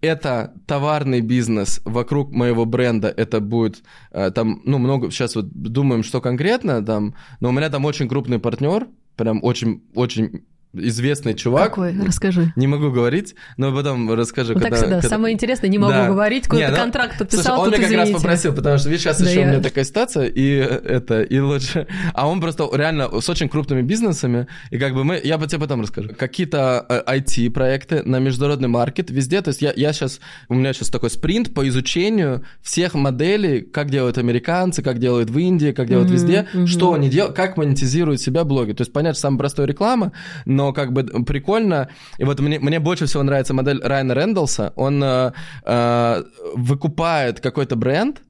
это 0.00 0.54
товарный 0.66 1.20
бизнес 1.20 1.80
вокруг 1.84 2.32
моего 2.32 2.64
бренда, 2.64 3.08
это 3.08 3.40
будет 3.40 3.82
э, 4.12 4.30
там, 4.30 4.62
ну, 4.64 4.78
много, 4.78 5.10
сейчас 5.10 5.36
вот 5.36 5.50
думаем, 5.50 6.02
что 6.02 6.20
конкретно 6.20 6.84
там, 6.84 7.14
но 7.40 7.50
у 7.50 7.52
меня 7.52 7.68
там 7.68 7.84
очень 7.84 8.08
крупный 8.08 8.38
партнер, 8.38 8.88
прям 9.20 9.44
очень, 9.44 9.82
очень 9.94 10.46
известный 10.72 11.34
чувак. 11.34 11.70
Какой? 11.70 11.94
Расскажи. 12.04 12.52
Не 12.56 12.66
могу 12.66 12.90
говорить, 12.90 13.34
но 13.56 13.74
потом 13.74 14.12
расскажу, 14.12 14.54
Вот 14.54 14.62
когда... 14.62 14.76
так 14.76 14.84
всегда. 14.84 14.96
когда- 15.00 15.08
Самое 15.08 15.34
интересное, 15.34 15.68
не 15.68 15.78
могу 15.78 15.92
Да. 15.92 16.06
говорить, 16.08 16.44
какой-то 16.44 16.66
Не, 16.66 16.70
ну, 16.70 16.76
контракт 16.76 17.16
Слушай, 17.16 17.18
подписал, 17.30 17.60
он 17.60 17.64
тут 17.70 17.78
меня 17.78 17.88
как 17.88 17.96
раз 17.96 18.04
извините. 18.04 18.22
попросил, 18.22 18.54
потому 18.54 18.78
что, 18.78 18.88
видишь, 18.88 19.02
сейчас 19.02 19.18
Да 19.20 19.28
еще 19.30 19.40
я- 19.40 19.46
у 19.46 19.48
меня 19.50 19.60
такая 19.60 19.84
ситуация, 19.84 20.26
и 20.26 20.46
это, 20.56 21.22
и 21.22 21.38
лучше... 21.40 21.86
А 22.14 22.28
он 22.28 22.40
просто 22.40 22.68
реально 22.72 23.20
с 23.20 23.28
очень 23.28 23.48
крупными 23.48 23.82
бизнесами, 23.82 24.46
и 24.70 24.78
как 24.78 24.94
бы 24.94 25.04
мы... 25.04 25.20
Я 25.22 25.38
бы 25.38 25.46
тебе 25.46 25.60
потом 25.60 25.80
расскажу. 25.82 26.10
Какие-то 26.16 26.86
э, 26.88 27.02
IT-проекты 27.18 28.02
на 28.04 28.18
международный 28.18 28.68
маркет 28.68 29.10
везде, 29.10 29.42
то 29.42 29.48
есть 29.48 29.62
я, 29.62 29.72
я 29.74 29.92
сейчас... 29.92 30.20
У 30.48 30.54
меня 30.54 30.72
сейчас 30.72 30.88
такой 30.88 31.10
спринт 31.10 31.52
по 31.54 31.66
изучению 31.68 32.44
всех 32.62 32.94
моделей, 32.94 33.60
как 33.62 33.90
делают 33.90 34.18
американцы, 34.18 34.82
как 34.82 34.98
делают 34.98 35.30
в 35.30 35.38
Индии, 35.38 35.72
как 35.72 35.88
делают 35.88 36.08
Мгм, 36.08 36.14
везде, 36.16 36.46
мгм. 36.52 36.66
что 36.66 36.92
они 36.94 37.08
делают, 37.08 37.34
как 37.36 37.56
монетизируют 37.56 38.20
себя 38.20 38.44
блоги. 38.44 38.72
То 38.72 38.82
есть, 38.82 38.92
понятно, 38.92 39.18
самая 39.18 39.38
простая 39.38 39.66
реклама, 39.66 40.12
но 40.60 40.72
как 40.74 40.92
бы 40.92 41.04
прикольно. 41.24 41.88
И 42.18 42.24
вот 42.24 42.40
мне, 42.40 42.58
мне 42.58 42.78
больше 42.80 43.06
всего 43.06 43.22
нравится 43.22 43.54
модель 43.54 43.80
Райана 43.82 44.14
Рэндалса. 44.14 44.72
Он 44.76 45.02
э, 45.02 45.32
э, 45.64 46.22
выкупает 46.54 47.40
какой-то 47.40 47.76
бренд, 47.76 48.22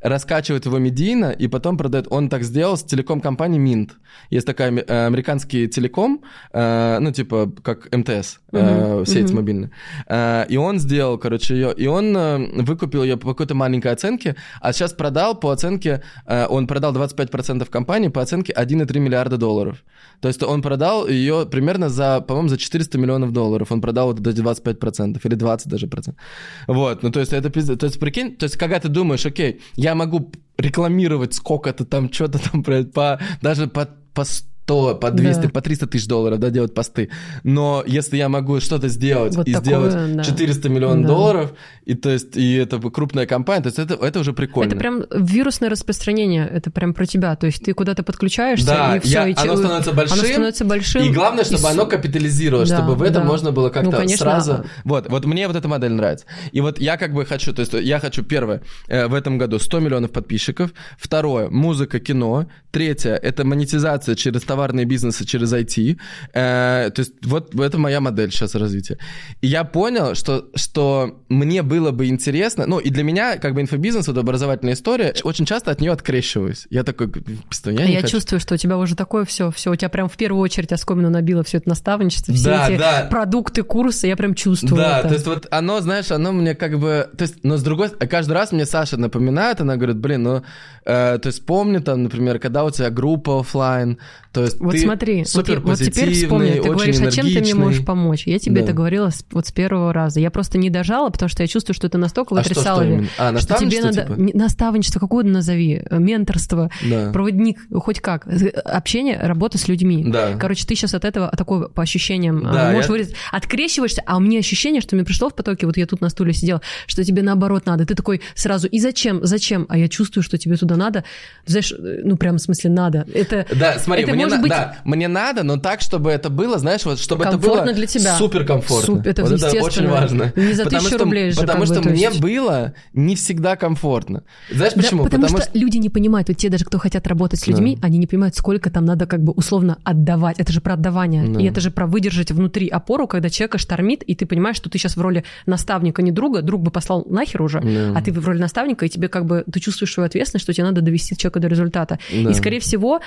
раскачивает 0.00 0.66
его 0.66 0.78
медийно 0.78 1.30
и 1.30 1.48
потом 1.48 1.76
продает. 1.76 2.06
Он 2.10 2.28
так 2.28 2.42
сделал 2.42 2.76
с 2.76 2.82
телеком-компанией 2.82 3.60
Mint. 3.60 3.92
Есть 4.30 4.46
такая 4.46 4.72
э, 4.72 5.06
американский 5.06 5.68
телеком, 5.68 6.22
э, 6.52 6.98
ну, 7.00 7.12
типа, 7.12 7.52
как 7.62 7.94
МТС, 7.94 8.40
э, 8.52 8.96
Мгм, 8.96 9.06
сеть 9.06 9.26
мгм. 9.26 9.36
мобильная. 9.36 9.70
Э, 10.08 10.46
и 10.48 10.56
он 10.56 10.78
сделал, 10.78 11.18
короче, 11.18 11.54
ее, 11.54 11.74
и 11.74 11.86
он 11.86 12.16
э, 12.16 12.62
выкупил 12.62 13.02
ее 13.02 13.16
по 13.16 13.28
какой-то 13.28 13.54
маленькой 13.54 13.92
оценке, 13.92 14.36
а 14.60 14.72
сейчас 14.72 14.92
продал 14.92 15.38
по 15.38 15.50
оценке, 15.50 16.02
э, 16.26 16.46
он 16.48 16.66
продал 16.66 16.92
25% 16.92 17.68
компании 17.70 18.08
по 18.08 18.20
оценке 18.20 18.52
1,3 18.52 18.98
миллиарда 18.98 19.36
долларов. 19.36 19.84
То 20.20 20.28
есть 20.28 20.42
он 20.42 20.62
продал 20.62 21.06
ее 21.06 21.46
примерно 21.50 21.88
за, 21.88 22.20
по-моему, 22.20 22.48
за 22.48 22.56
400 22.56 22.98
миллионов 22.98 23.32
долларов. 23.32 23.70
Он 23.70 23.80
продал 23.80 24.12
вот 24.12 24.26
эти 24.26 24.40
25% 24.40 25.20
или 25.22 25.34
20 25.34 25.68
даже 25.68 25.86
процентов. 25.86 26.22
Вот, 26.66 27.02
ну 27.02 27.10
то 27.10 27.20
есть 27.20 27.32
это 27.32 27.50
пиздец. 27.50 27.78
То 27.78 27.86
есть 27.86 28.00
прикинь, 28.00 28.36
то 28.36 28.44
есть 28.44 28.56
когда 28.56 28.80
ты 28.80 28.88
думаешь, 28.88 29.26
окей, 29.26 29.60
я 29.74 29.85
могу 29.94 30.32
рекламировать 30.58 31.34
сколько-то 31.34 31.84
там, 31.84 32.12
что-то 32.12 32.38
там, 32.38 32.62
блядь, 32.62 32.92
по, 32.92 33.20
даже 33.42 33.66
по, 33.66 33.88
по 34.14 34.24
100, 34.66 34.96
по 34.96 35.10
200, 35.12 35.42
Да. 35.42 35.48
по 35.50 35.60
300 35.60 35.86
тысяч 35.86 36.08
долларов, 36.08 36.40
да, 36.40 36.50
делать 36.50 36.74
посты. 36.74 37.08
Но 37.44 37.84
если 37.86 38.16
я 38.16 38.28
могу 38.28 38.58
что-то 38.60 38.88
сделать 38.88 39.36
Вот 39.36 39.46
и 39.46 39.52
такое, 39.52 39.64
сделать 39.90 40.16
да. 40.16 40.24
400 40.24 40.68
миллионов 40.68 41.02
Да. 41.02 41.08
долларов, 41.08 41.52
и 41.84 41.94
то 41.94 42.10
есть, 42.10 42.36
и 42.36 42.54
это 42.56 42.78
крупная 42.90 43.26
компания, 43.26 43.62
то 43.62 43.68
есть 43.68 43.78
это, 43.78 43.94
это 43.94 44.18
уже 44.18 44.32
прикольно. 44.32 44.70
Это 44.70 44.76
прям 44.76 45.04
вирусное 45.14 45.70
распространение, 45.70 46.48
это 46.52 46.72
прям 46.72 46.94
про 46.94 47.06
тебя. 47.06 47.36
То 47.36 47.46
есть 47.46 47.64
ты 47.64 47.74
куда-то 47.74 48.02
подключаешься, 48.02 48.66
Да, 48.66 48.96
и 48.96 49.00
все. 49.00 49.26
я- 49.26 49.34
оно 49.40 49.56
становится 49.56 49.92
большим, 49.92 50.18
Оно 50.18 50.28
становится 50.28 50.64
большим. 50.64 51.02
И 51.04 51.10
главное, 51.12 51.44
чтобы 51.44 51.58
с- 51.62 51.64
оно 51.66 51.86
капитализировалось, 51.86 52.68
Да, 52.70 52.78
чтобы 52.78 52.96
в 52.96 53.02
этом 53.02 53.22
да. 53.22 53.28
можно 53.28 53.52
было 53.52 53.68
как-то 53.70 53.90
Ну, 53.92 53.96
конечно, 53.96 54.16
сразу... 54.24 54.52
а- 54.52 54.64
Вот, 54.84 55.08
вот 55.08 55.24
мне 55.26 55.46
вот 55.46 55.54
эта 55.56 55.68
модель 55.68 55.92
нравится. 55.92 56.26
И 56.50 56.60
вот 56.60 56.80
я 56.80 56.96
как 56.96 57.12
бы 57.14 57.24
хочу, 57.24 57.52
то 57.54 57.60
есть 57.60 57.72
я 57.72 58.00
хочу, 58.00 58.24
первое, 58.24 58.62
э, 58.88 59.06
в 59.06 59.14
этом 59.14 59.38
году 59.38 59.60
100 59.60 59.78
миллионов 59.78 60.10
подписчиков. 60.10 60.72
Второе, 60.98 61.50
музыка, 61.50 62.00
кино. 62.00 62.46
Третье, 62.72 63.14
это 63.14 63.44
монетизация 63.44 64.16
через 64.16 64.42
товарные 64.56 64.86
бизнесы, 64.86 65.26
через 65.26 65.52
IT. 65.52 65.98
Э, 66.32 66.90
то 66.90 67.00
есть 67.00 67.12
вот 67.24 67.54
это 67.54 67.78
моя 67.78 68.00
модель 68.00 68.30
сейчас 68.30 68.54
развития. 68.54 68.96
И 69.42 69.46
я 69.48 69.64
понял, 69.64 70.14
что, 70.14 70.46
что 70.54 71.20
мне 71.28 71.62
было 71.62 71.90
бы 71.90 72.06
интересно, 72.06 72.64
ну 72.66 72.78
и 72.78 72.88
для 72.90 73.02
меня 73.02 73.36
как 73.36 73.52
бы 73.54 73.60
инфобизнес, 73.60 74.08
вот 74.08 74.16
образовательная 74.18 74.72
история, 74.74 75.14
очень 75.24 75.44
часто 75.44 75.70
от 75.70 75.80
нее 75.80 75.92
открещиваюсь. 75.92 76.66
Я 76.70 76.84
такой, 76.84 77.08
«Пиздец, 77.08 77.66
я 77.66 77.84
А 77.84 77.86
не 77.86 77.92
я 77.92 78.00
хочу». 78.00 78.12
чувствую, 78.16 78.40
что 78.40 78.54
у 78.54 78.56
тебя 78.56 78.78
уже 78.78 78.96
такое 78.96 79.24
все, 79.26 79.50
все, 79.50 79.70
у 79.72 79.76
тебя 79.76 79.90
прям 79.90 80.08
в 80.08 80.16
первую 80.16 80.40
очередь 80.42 80.72
оскомину 80.72 81.10
набило 81.10 81.42
все 81.42 81.58
это 81.58 81.68
наставничество, 81.68 82.32
все 82.34 82.44
Да, 82.48 82.68
эти 82.70 82.78
да. 82.78 83.08
продукты, 83.10 83.62
курсы, 83.62 84.06
я 84.06 84.16
прям 84.16 84.34
чувствую 84.34 84.76
Да, 84.80 85.00
это. 85.00 85.08
то 85.08 85.14
есть 85.14 85.26
вот 85.26 85.46
оно, 85.50 85.80
знаешь, 85.80 86.10
оно 86.10 86.32
мне 86.32 86.54
как 86.54 86.78
бы... 86.78 87.08
То 87.18 87.22
есть, 87.22 87.44
но 87.44 87.56
с 87.58 87.62
другой 87.62 87.88
стороны, 87.88 88.08
каждый 88.08 88.32
раз 88.32 88.52
мне 88.52 88.64
Саша 88.64 88.96
напоминает, 88.96 89.60
она 89.60 89.76
говорит, 89.76 89.98
блин, 89.98 90.22
ну... 90.22 90.42
э, 90.84 91.18
то 91.18 91.26
есть 91.26 91.44
помни 91.44 91.78
там, 91.78 92.04
например, 92.04 92.38
когда 92.38 92.64
у 92.64 92.70
тебя 92.70 92.90
группа 92.90 93.40
оффлайн, 93.40 93.98
то 94.32 94.42
Вот 94.58 94.72
ты 94.72 94.78
смотри, 94.80 95.18
вот, 95.18 95.28
супер 95.28 95.54
я- 95.54 95.60
вот 95.60 95.78
теперь 95.78 96.12
вспомни, 96.12 96.52
ты 96.52 96.70
говоришь, 96.70 97.00
а 97.00 97.10
чем 97.10 97.26
ты 97.26 97.40
мне 97.40 97.54
можешь 97.54 97.84
помочь? 97.84 98.26
Я 98.26 98.38
тебе 98.38 98.56
Да. 98.56 98.62
это 98.62 98.72
говорила 98.72 99.10
с- 99.10 99.24
вот 99.30 99.46
с 99.46 99.52
первого 99.52 99.92
раза. 99.92 100.20
Я 100.20 100.30
просто 100.30 100.58
не 100.58 100.70
дожала, 100.70 101.10
потому 101.10 101.28
что 101.28 101.42
я 101.42 101.46
чувствую, 101.46 101.74
что 101.74 101.88
ты 101.88 101.98
настолько 101.98 102.34
А 102.38 102.42
что, 102.44 102.54
что 102.60 102.82
именно? 102.82 103.08
А, 103.18 103.36
что 103.38 103.54
тебе 103.58 103.80
надо 103.82 104.02
типа? 104.02 104.12
не- 104.20 104.32
наставничество, 104.32 105.00
какое 105.00 105.24
назови, 105.24 105.82
э, 105.88 105.98
менторство, 105.98 106.70
Да. 106.88 107.10
проводник, 107.12 107.58
хоть 107.74 108.00
как, 108.00 108.26
Э, 108.26 108.48
общение, 108.48 109.18
работа 109.20 109.58
с 109.58 109.68
людьми. 109.68 110.04
Да. 110.06 110.34
Короче, 110.38 110.66
ты 110.66 110.74
сейчас 110.74 110.94
от 110.94 111.04
этого 111.04 111.28
такое 111.36 111.68
по 111.68 111.82
ощущениям 111.82 112.46
а, 112.46 112.52
Да, 112.52 112.70
можешь 112.70 112.86
я- 112.86 112.92
выразить, 112.92 113.14
открещиваешься, 113.32 114.02
а 114.06 114.16
у 114.16 114.20
меня 114.20 114.38
ощущение, 114.38 114.80
что 114.80 114.96
мне 114.96 115.04
пришло 115.04 115.28
в 115.30 115.34
потоке, 115.34 115.66
вот 115.66 115.76
я 115.76 115.86
тут 115.86 116.00
на 116.00 116.08
стуле 116.08 116.32
сидела, 116.32 116.60
что 116.86 117.04
тебе 117.04 117.22
наоборот 117.22 117.66
надо. 117.66 117.86
Ты 117.86 117.94
такой 117.94 118.20
сразу, 118.34 118.66
и 118.68 118.78
зачем, 118.78 119.20
зачем? 119.24 119.66
А 119.68 119.78
я 119.78 119.88
чувствую, 119.88 120.22
что 120.22 120.38
тебе 120.38 120.56
туда 120.56 120.76
надо. 120.76 121.04
Знаешь, 121.46 121.72
э, 121.72 122.00
ну 122.04 122.16
прям 122.16 122.36
в 122.36 122.40
смысле 122.40 122.70
надо. 122.70 123.06
Это, 123.14 123.46
Да, 123.54 123.78
смотри, 123.78 124.04
это 124.04 124.12
мне, 124.12 124.24
может 124.26 124.35
на- 124.36 124.42
быть 124.42 124.50
да, 124.50 124.76
мне 124.84 125.08
надо, 125.08 125.42
но 125.42 125.56
так, 125.58 125.80
чтобы 125.80 126.10
это 126.10 126.30
было, 126.30 126.58
знаешь, 126.58 126.84
вот 126.84 126.98
чтобы 126.98 127.24
это 127.24 127.32
Комфортно 127.32 127.64
было 127.64 127.74
для 127.74 127.86
тебя. 127.86 128.14
супер 128.16 128.44
комфортно. 128.44 128.86
Суп- 128.96 129.06
это 129.06 129.22
вот 129.24 129.32
это 129.32 129.62
очень 129.64 129.88
важно. 129.88 130.32
Не 130.36 130.52
за 130.52 130.64
потому 130.64 130.80
тысячу 130.82 130.94
что, 130.96 131.04
рублей 131.04 131.30
же, 131.30 131.40
Потому 131.40 131.60
бы, 131.60 131.66
что 131.66 131.80
то 131.82 131.88
мне 131.88 132.02
есть. 132.02 132.20
было 132.20 132.72
не 132.92 133.16
всегда 133.16 133.56
комфортно. 133.56 134.22
Знаешь 134.50 134.74
Да, 134.74 134.82
почему? 134.82 135.04
потому, 135.04 135.28
что, 135.28 135.42
люди 135.54 135.78
не 135.78 135.90
понимают, 135.90 136.28
вот 136.28 136.36
те 136.36 136.48
даже, 136.48 136.64
кто 136.64 136.78
хотят 136.78 137.06
работать 137.06 137.40
с 137.40 137.46
людьми, 137.46 137.78
они 137.82 137.98
не 137.98 138.06
понимают, 138.06 138.34
сколько 138.36 138.70
там 138.70 138.84
надо 138.84 139.06
как 139.06 139.22
бы 139.22 139.32
условно 139.32 139.78
отдавать. 139.84 140.38
Это 140.38 140.52
же 140.52 140.60
про 140.60 140.74
отдавание. 140.74 141.26
Да. 141.28 141.40
И 141.40 141.44
это 141.46 141.60
же 141.60 141.70
про 141.70 141.86
выдержать 141.86 142.30
внутри 142.30 142.68
опору, 142.68 143.06
когда 143.06 143.30
человека 143.30 143.58
штормит, 143.58 144.02
и 144.02 144.14
ты 144.14 144.26
понимаешь, 144.26 144.56
что 144.56 144.68
ты 144.70 144.78
сейчас 144.78 144.96
в 144.96 145.00
роли 145.00 145.24
наставника, 145.46 146.02
не 146.02 146.10
друга. 146.12 146.42
Друг 146.42 146.62
бы 146.62 146.70
послал 146.70 147.04
нахер 147.08 147.42
уже, 147.42 147.60
Да. 147.60 147.98
а 147.98 148.02
ты 148.02 148.12
в 148.12 148.26
роли 148.26 148.38
наставника, 148.38 148.84
и 148.86 148.88
тебе 148.88 149.08
как 149.08 149.24
бы, 149.26 149.44
ты 149.50 149.60
чувствуешь 149.60 149.92
свою 149.92 150.06
ответственность, 150.06 150.42
что 150.44 150.52
тебе 150.52 150.64
надо 150.64 150.80
довести 150.80 151.16
человека 151.16 151.40
до 151.40 151.48
результата. 151.48 151.98
Да. 152.12 152.30
И, 152.30 152.34
скорее 152.34 152.60
всего, 152.60 153.00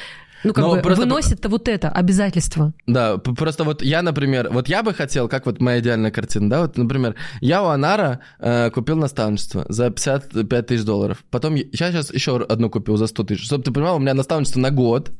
ну, 0.43 0.53
как 0.53 0.63
Но 0.63 0.75
бы 0.75 0.81
просто- 0.81 1.03
выносит-то 1.19 1.49
вот 1.49 1.67
это 1.67 1.89
обязательство. 1.89 2.73
Да, 2.87 3.17
просто 3.17 3.63
вот 3.63 3.81
я, 3.81 4.01
например, 4.01 4.49
вот 4.51 4.69
я 4.69 4.83
бы 4.83 4.93
хотел, 4.93 5.27
как 5.27 5.45
вот 5.45 5.61
моя 5.61 5.79
идеальная 5.79 6.11
картина, 6.11 6.49
да, 6.49 6.61
вот, 6.61 6.77
например, 6.77 7.15
я 7.41 7.63
у 7.63 7.67
Анара 7.67 8.19
э, 8.39 8.69
купил 8.71 8.95
наставничество 8.95 9.65
за 9.69 9.89
55 9.89 10.67
тысяч 10.67 10.83
долларов. 10.83 11.23
Потом 11.29 11.55
я 11.55 11.63
сейчас 11.91 12.13
еще 12.13 12.37
одну 12.37 12.69
купил 12.69 12.97
за 12.97 13.07
100 13.07 13.23
тысяч. 13.23 13.45
Чтобы 13.45 13.63
ты 13.63 13.71
понимал, 13.71 13.97
у 13.97 13.99
меня 13.99 14.13
наставничество 14.13 14.59
на 14.59 14.71
год, 14.71 15.11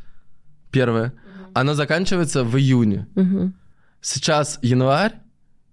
первое. 0.71 1.13
Оно 1.53 1.73
заканчивается 1.73 2.43
в 2.43 2.57
июне. 2.57 3.07
Мгм, 3.15 3.53
Сейчас 4.01 4.59
январь, 4.61 5.13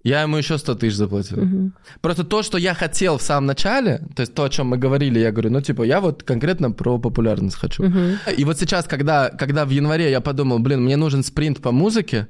я 0.09 0.23
ему 0.23 0.37
еще 0.37 0.57
100 0.59 0.75
тысяч 0.75 0.97
заплатил. 0.97 1.39
мгм. 1.39 1.73
Просто 2.01 2.25
то, 2.25 2.43
что 2.43 2.59
я 2.59 2.75
хотел 2.75 3.17
в 3.19 3.23
самом 3.23 3.47
начале, 3.47 4.01
то 4.15 4.23
есть 4.23 4.35
то, 4.35 4.43
о 4.45 4.49
чем 4.49 4.69
мы 4.69 4.79
говорили, 4.79 5.19
я 5.19 5.33
говорю, 5.33 5.51
ну, 5.51 5.61
типа, 5.61 5.83
я 5.85 6.01
вот 6.01 6.23
конкретно 6.23 6.71
про 6.71 6.99
популярность 6.99 7.57
хочу. 7.57 7.83
Мгм. 7.85 8.19
И 8.39 8.45
вот 8.45 8.59
сейчас, 8.59 8.87
когда, 8.87 9.31
когда 9.31 9.65
в 9.65 9.71
январе 9.71 10.11
я 10.11 10.21
подумал, 10.21 10.59
блин, 10.59 10.83
мне 10.85 10.97
нужен 10.97 11.23
спринт 11.25 11.61
по 11.61 11.73
музыке, 11.73 12.27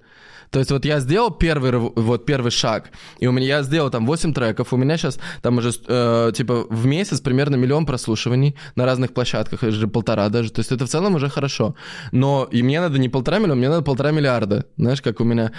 то 0.51 0.59
есть 0.61 0.71
вот 0.71 0.85
я 0.85 1.01
сделал 1.01 1.31
первый, 1.33 1.71
рв- 1.73 1.93
вот 1.97 2.25
первый 2.25 2.51
шаг, 2.51 2.91
и 3.19 3.27
у 3.27 3.33
меня 3.33 3.47
я 3.47 3.63
сделал 3.63 3.91
там 3.91 4.07
8 4.07 4.33
треков, 4.33 4.73
у 4.73 4.77
меня 4.77 4.97
сейчас 4.97 5.19
там 5.43 5.59
уже 5.59 5.71
э, 5.89 6.33
типа 6.37 6.67
в 6.71 6.87
месяц 6.87 7.21
примерно 7.21 7.57
миллион 7.57 7.85
прослушиваний 7.85 8.55
на 8.77 8.85
разных 8.87 9.13
площадках, 9.13 9.65
или 9.65 9.87
полтора 9.87 10.29
даже, 10.29 10.51
то 10.53 10.61
есть 10.61 10.73
это 10.73 10.85
в 10.87 10.89
целом 10.89 11.15
уже 11.17 11.29
хорошо. 11.29 11.75
Но 12.13 12.49
и 12.55 12.63
мне 12.63 12.81
надо 12.81 12.99
не 12.99 13.09
полтора 13.09 13.39
миллиона, 13.39 13.57
мне 13.57 13.69
надо 13.69 13.83
полтора 13.83 14.13
миллиарда, 14.13 14.65
знаешь, 14.79 15.03
как 15.03 15.21
у 15.21 15.25
меня 15.25 15.51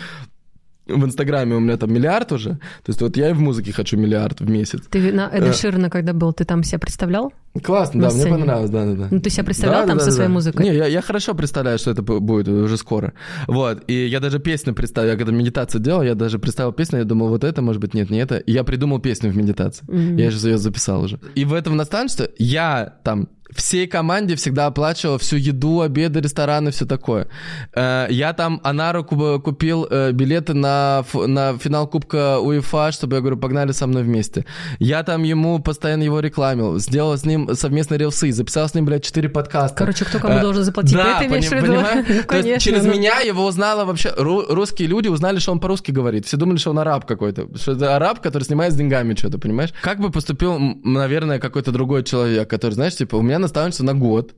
в 0.87 1.05
Инстаграме 1.05 1.55
у 1.55 1.59
меня 1.59 1.77
там 1.77 1.93
миллиард 1.93 2.31
уже. 2.31 2.51
То 2.51 2.59
есть 2.87 3.01
вот 3.01 3.17
я 3.17 3.29
и 3.29 3.33
в 3.33 3.39
музыке 3.39 3.71
хочу 3.71 3.97
миллиард 3.97 4.39
в 4.41 4.49
месяц. 4.49 4.81
Ты 4.89 5.11
на 5.11 5.29
Э. 5.31 5.37
Эда 5.39 5.53
Ширна, 5.53 5.89
когда 5.89 6.13
был, 6.13 6.33
ты 6.33 6.45
там 6.45 6.63
себя 6.63 6.79
представлял? 6.79 7.31
Классно, 7.63 8.01
да, 8.03 8.09
мне 8.13 8.25
понравилось, 8.27 8.69
да, 8.69 8.85
да, 8.85 8.93
да. 8.93 9.07
Ну, 9.09 9.19
ты 9.19 9.29
себя 9.31 9.43
представлял 9.43 9.81
Да, 9.81 9.87
там 9.87 9.97
да, 9.97 10.03
со 10.03 10.09
да, 10.11 10.15
своей 10.15 10.27
да. 10.27 10.33
музыкой? 10.33 10.65
Не, 10.65 10.75
я, 10.75 10.85
я 10.85 11.01
хорошо 11.01 11.33
представляю, 11.33 11.79
что 11.79 11.89
это 11.89 12.03
бу- 12.03 12.19
будет 12.19 12.47
уже 12.47 12.77
скоро. 12.77 13.13
Вот, 13.47 13.83
и 13.87 14.05
я 14.05 14.19
даже 14.19 14.37
песню 14.39 14.75
представил, 14.75 15.09
я 15.09 15.15
когда 15.17 15.31
медитацию 15.31 15.81
делал, 15.81 16.03
я 16.03 16.13
даже 16.13 16.37
представил 16.37 16.71
песню, 16.71 16.99
я 16.99 17.05
думал, 17.05 17.29
вот 17.29 17.43
это, 17.43 17.61
может 17.63 17.81
быть, 17.81 17.95
нет, 17.95 18.11
не 18.11 18.19
это. 18.19 18.37
И 18.37 18.51
я 18.51 18.63
придумал 18.63 18.99
песню 18.99 19.31
в 19.31 19.37
медитации. 19.37 19.83
Мгм. 19.87 20.17
Я 20.17 20.29
сейчас 20.29 20.43
ее 20.45 20.57
записал 20.59 21.01
уже. 21.03 21.19
И 21.33 21.45
в 21.45 21.53
этом 21.53 21.75
наставничестве 21.77 22.29
я 22.37 22.93
там 23.03 23.27
всей 23.57 23.87
команде 23.87 24.35
всегда 24.35 24.67
оплачивал 24.67 25.17
всю 25.17 25.35
еду, 25.35 25.81
обеды, 25.81 26.19
рестораны, 26.21 26.71
все 26.71 26.85
такое. 26.85 27.27
Э, 27.75 28.07
Я 28.09 28.33
там 28.33 28.59
Анару 28.63 29.03
куп- 29.03 29.41
купил 29.41 29.87
э, 29.89 30.11
билеты 30.11 30.53
на, 30.53 31.03
на 31.13 31.57
финал 31.57 31.87
Кубка 31.87 32.39
УЕФА, 32.39 32.91
чтобы, 32.91 33.15
я 33.15 33.21
говорю, 33.21 33.37
погнали 33.37 33.71
со 33.71 33.87
мной 33.87 34.03
вместе. 34.03 34.45
Я 34.79 35.03
там 35.03 35.23
ему 35.23 35.59
постоянно 35.59 36.03
его 36.03 36.19
рекламил, 36.19 36.79
сделал 36.79 37.17
с 37.17 37.25
ним 37.25 37.53
совместные 37.55 37.97
рилсы, 37.99 38.31
записал 38.31 38.67
с 38.69 38.73
ним, 38.73 38.85
блядь, 38.85 39.03
4 39.03 39.29
подкаста. 39.29 39.75
Короче, 39.77 40.05
кто 40.05 40.19
кому 40.19 40.35
Э, 40.37 40.41
должен 40.41 40.63
заплатить, 40.63 40.95
да, 40.95 41.19
ты 41.19 41.25
имеешь 41.25 41.45
в 41.45 41.49
пони- 41.49 41.61
виду? 41.61 41.67
понимаю? 41.73 42.05
Ну, 42.07 42.23
То 42.23 42.37
есть 42.39 42.63
через 42.63 42.83
ну. 42.85 42.93
меня 42.93 43.19
его 43.19 43.45
узнала 43.45 43.85
вообще... 43.85 44.09
ру- 44.17 44.45
русские 44.53 44.87
люди 44.87 45.07
узнали, 45.07 45.39
что 45.39 45.51
он 45.51 45.59
по-русски 45.59 45.91
говорит. 45.91 46.25
Все 46.25 46.37
думали, 46.37 46.57
что 46.57 46.69
он 46.71 46.79
араб 46.79 47.05
какой-то. 47.05 47.47
Что 47.57 47.71
это 47.73 47.95
араб, 47.95 48.21
который 48.21 48.43
снимает 48.43 48.73
с 48.73 48.75
деньгами 48.75 49.15
что-то, 49.15 49.37
понимаешь? 49.39 49.73
Как 49.81 49.99
бы 49.99 50.11
поступил, 50.11 50.57
наверное, 50.83 51.39
какой-то 51.39 51.71
другой 51.71 52.03
человек, 52.03 52.49
который, 52.49 52.71
знаешь, 52.73 52.95
типа, 52.95 53.15
у 53.15 53.21
меня 53.21 53.39
наставничество 53.47 53.85
на 53.85 53.93
год. 53.93 54.35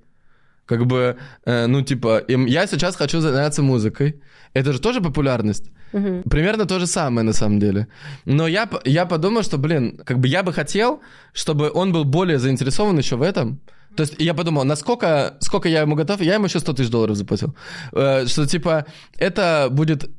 Как 0.66 0.86
бы, 0.86 1.16
э, 1.46 1.68
ну, 1.68 1.82
типа, 1.82 2.20
им- 2.32 2.46
я 2.48 2.68
сейчас 2.68 2.96
хочу 2.96 3.22
заняться 3.22 3.62
музыкой. 3.64 4.14
Это 4.54 4.72
же 4.74 4.80
тоже 4.80 5.02
популярность. 5.02 5.72
Мгм. 5.94 6.22
Примерно 6.30 6.66
то 6.66 6.80
же 6.80 6.86
самое, 6.88 7.24
на 7.26 7.34
самом 7.34 7.60
деле. 7.60 7.88
Но 8.26 8.48
я, 8.48 8.70
я 8.86 9.06
подумал, 9.06 9.44
что, 9.44 9.58
блин, 9.58 10.00
как 10.06 10.18
бы 10.20 10.28
я 10.28 10.44
бы 10.44 10.54
хотел, 10.54 11.00
чтобы 11.34 11.72
он 11.74 11.92
был 11.92 12.04
более 12.06 12.38
заинтересован 12.38 12.98
еще 13.00 13.16
в 13.16 13.22
этом. 13.22 13.60
То 13.96 14.04
есть 14.04 14.16
я 14.20 14.34
подумал, 14.34 14.66
насколько 14.66 15.34
сколько 15.40 15.68
я 15.70 15.82
ему 15.82 15.96
готов, 15.96 16.22
я 16.22 16.36
ему 16.36 16.46
еще 16.46 16.60
100 16.60 16.74
тысяч 16.74 16.90
долларов 16.92 17.16
заплатил. 17.18 17.56
Э, 17.92 18.28
Что, 18.28 18.46
типа, 18.46 18.86
это 19.18 19.68
будет 19.72 20.10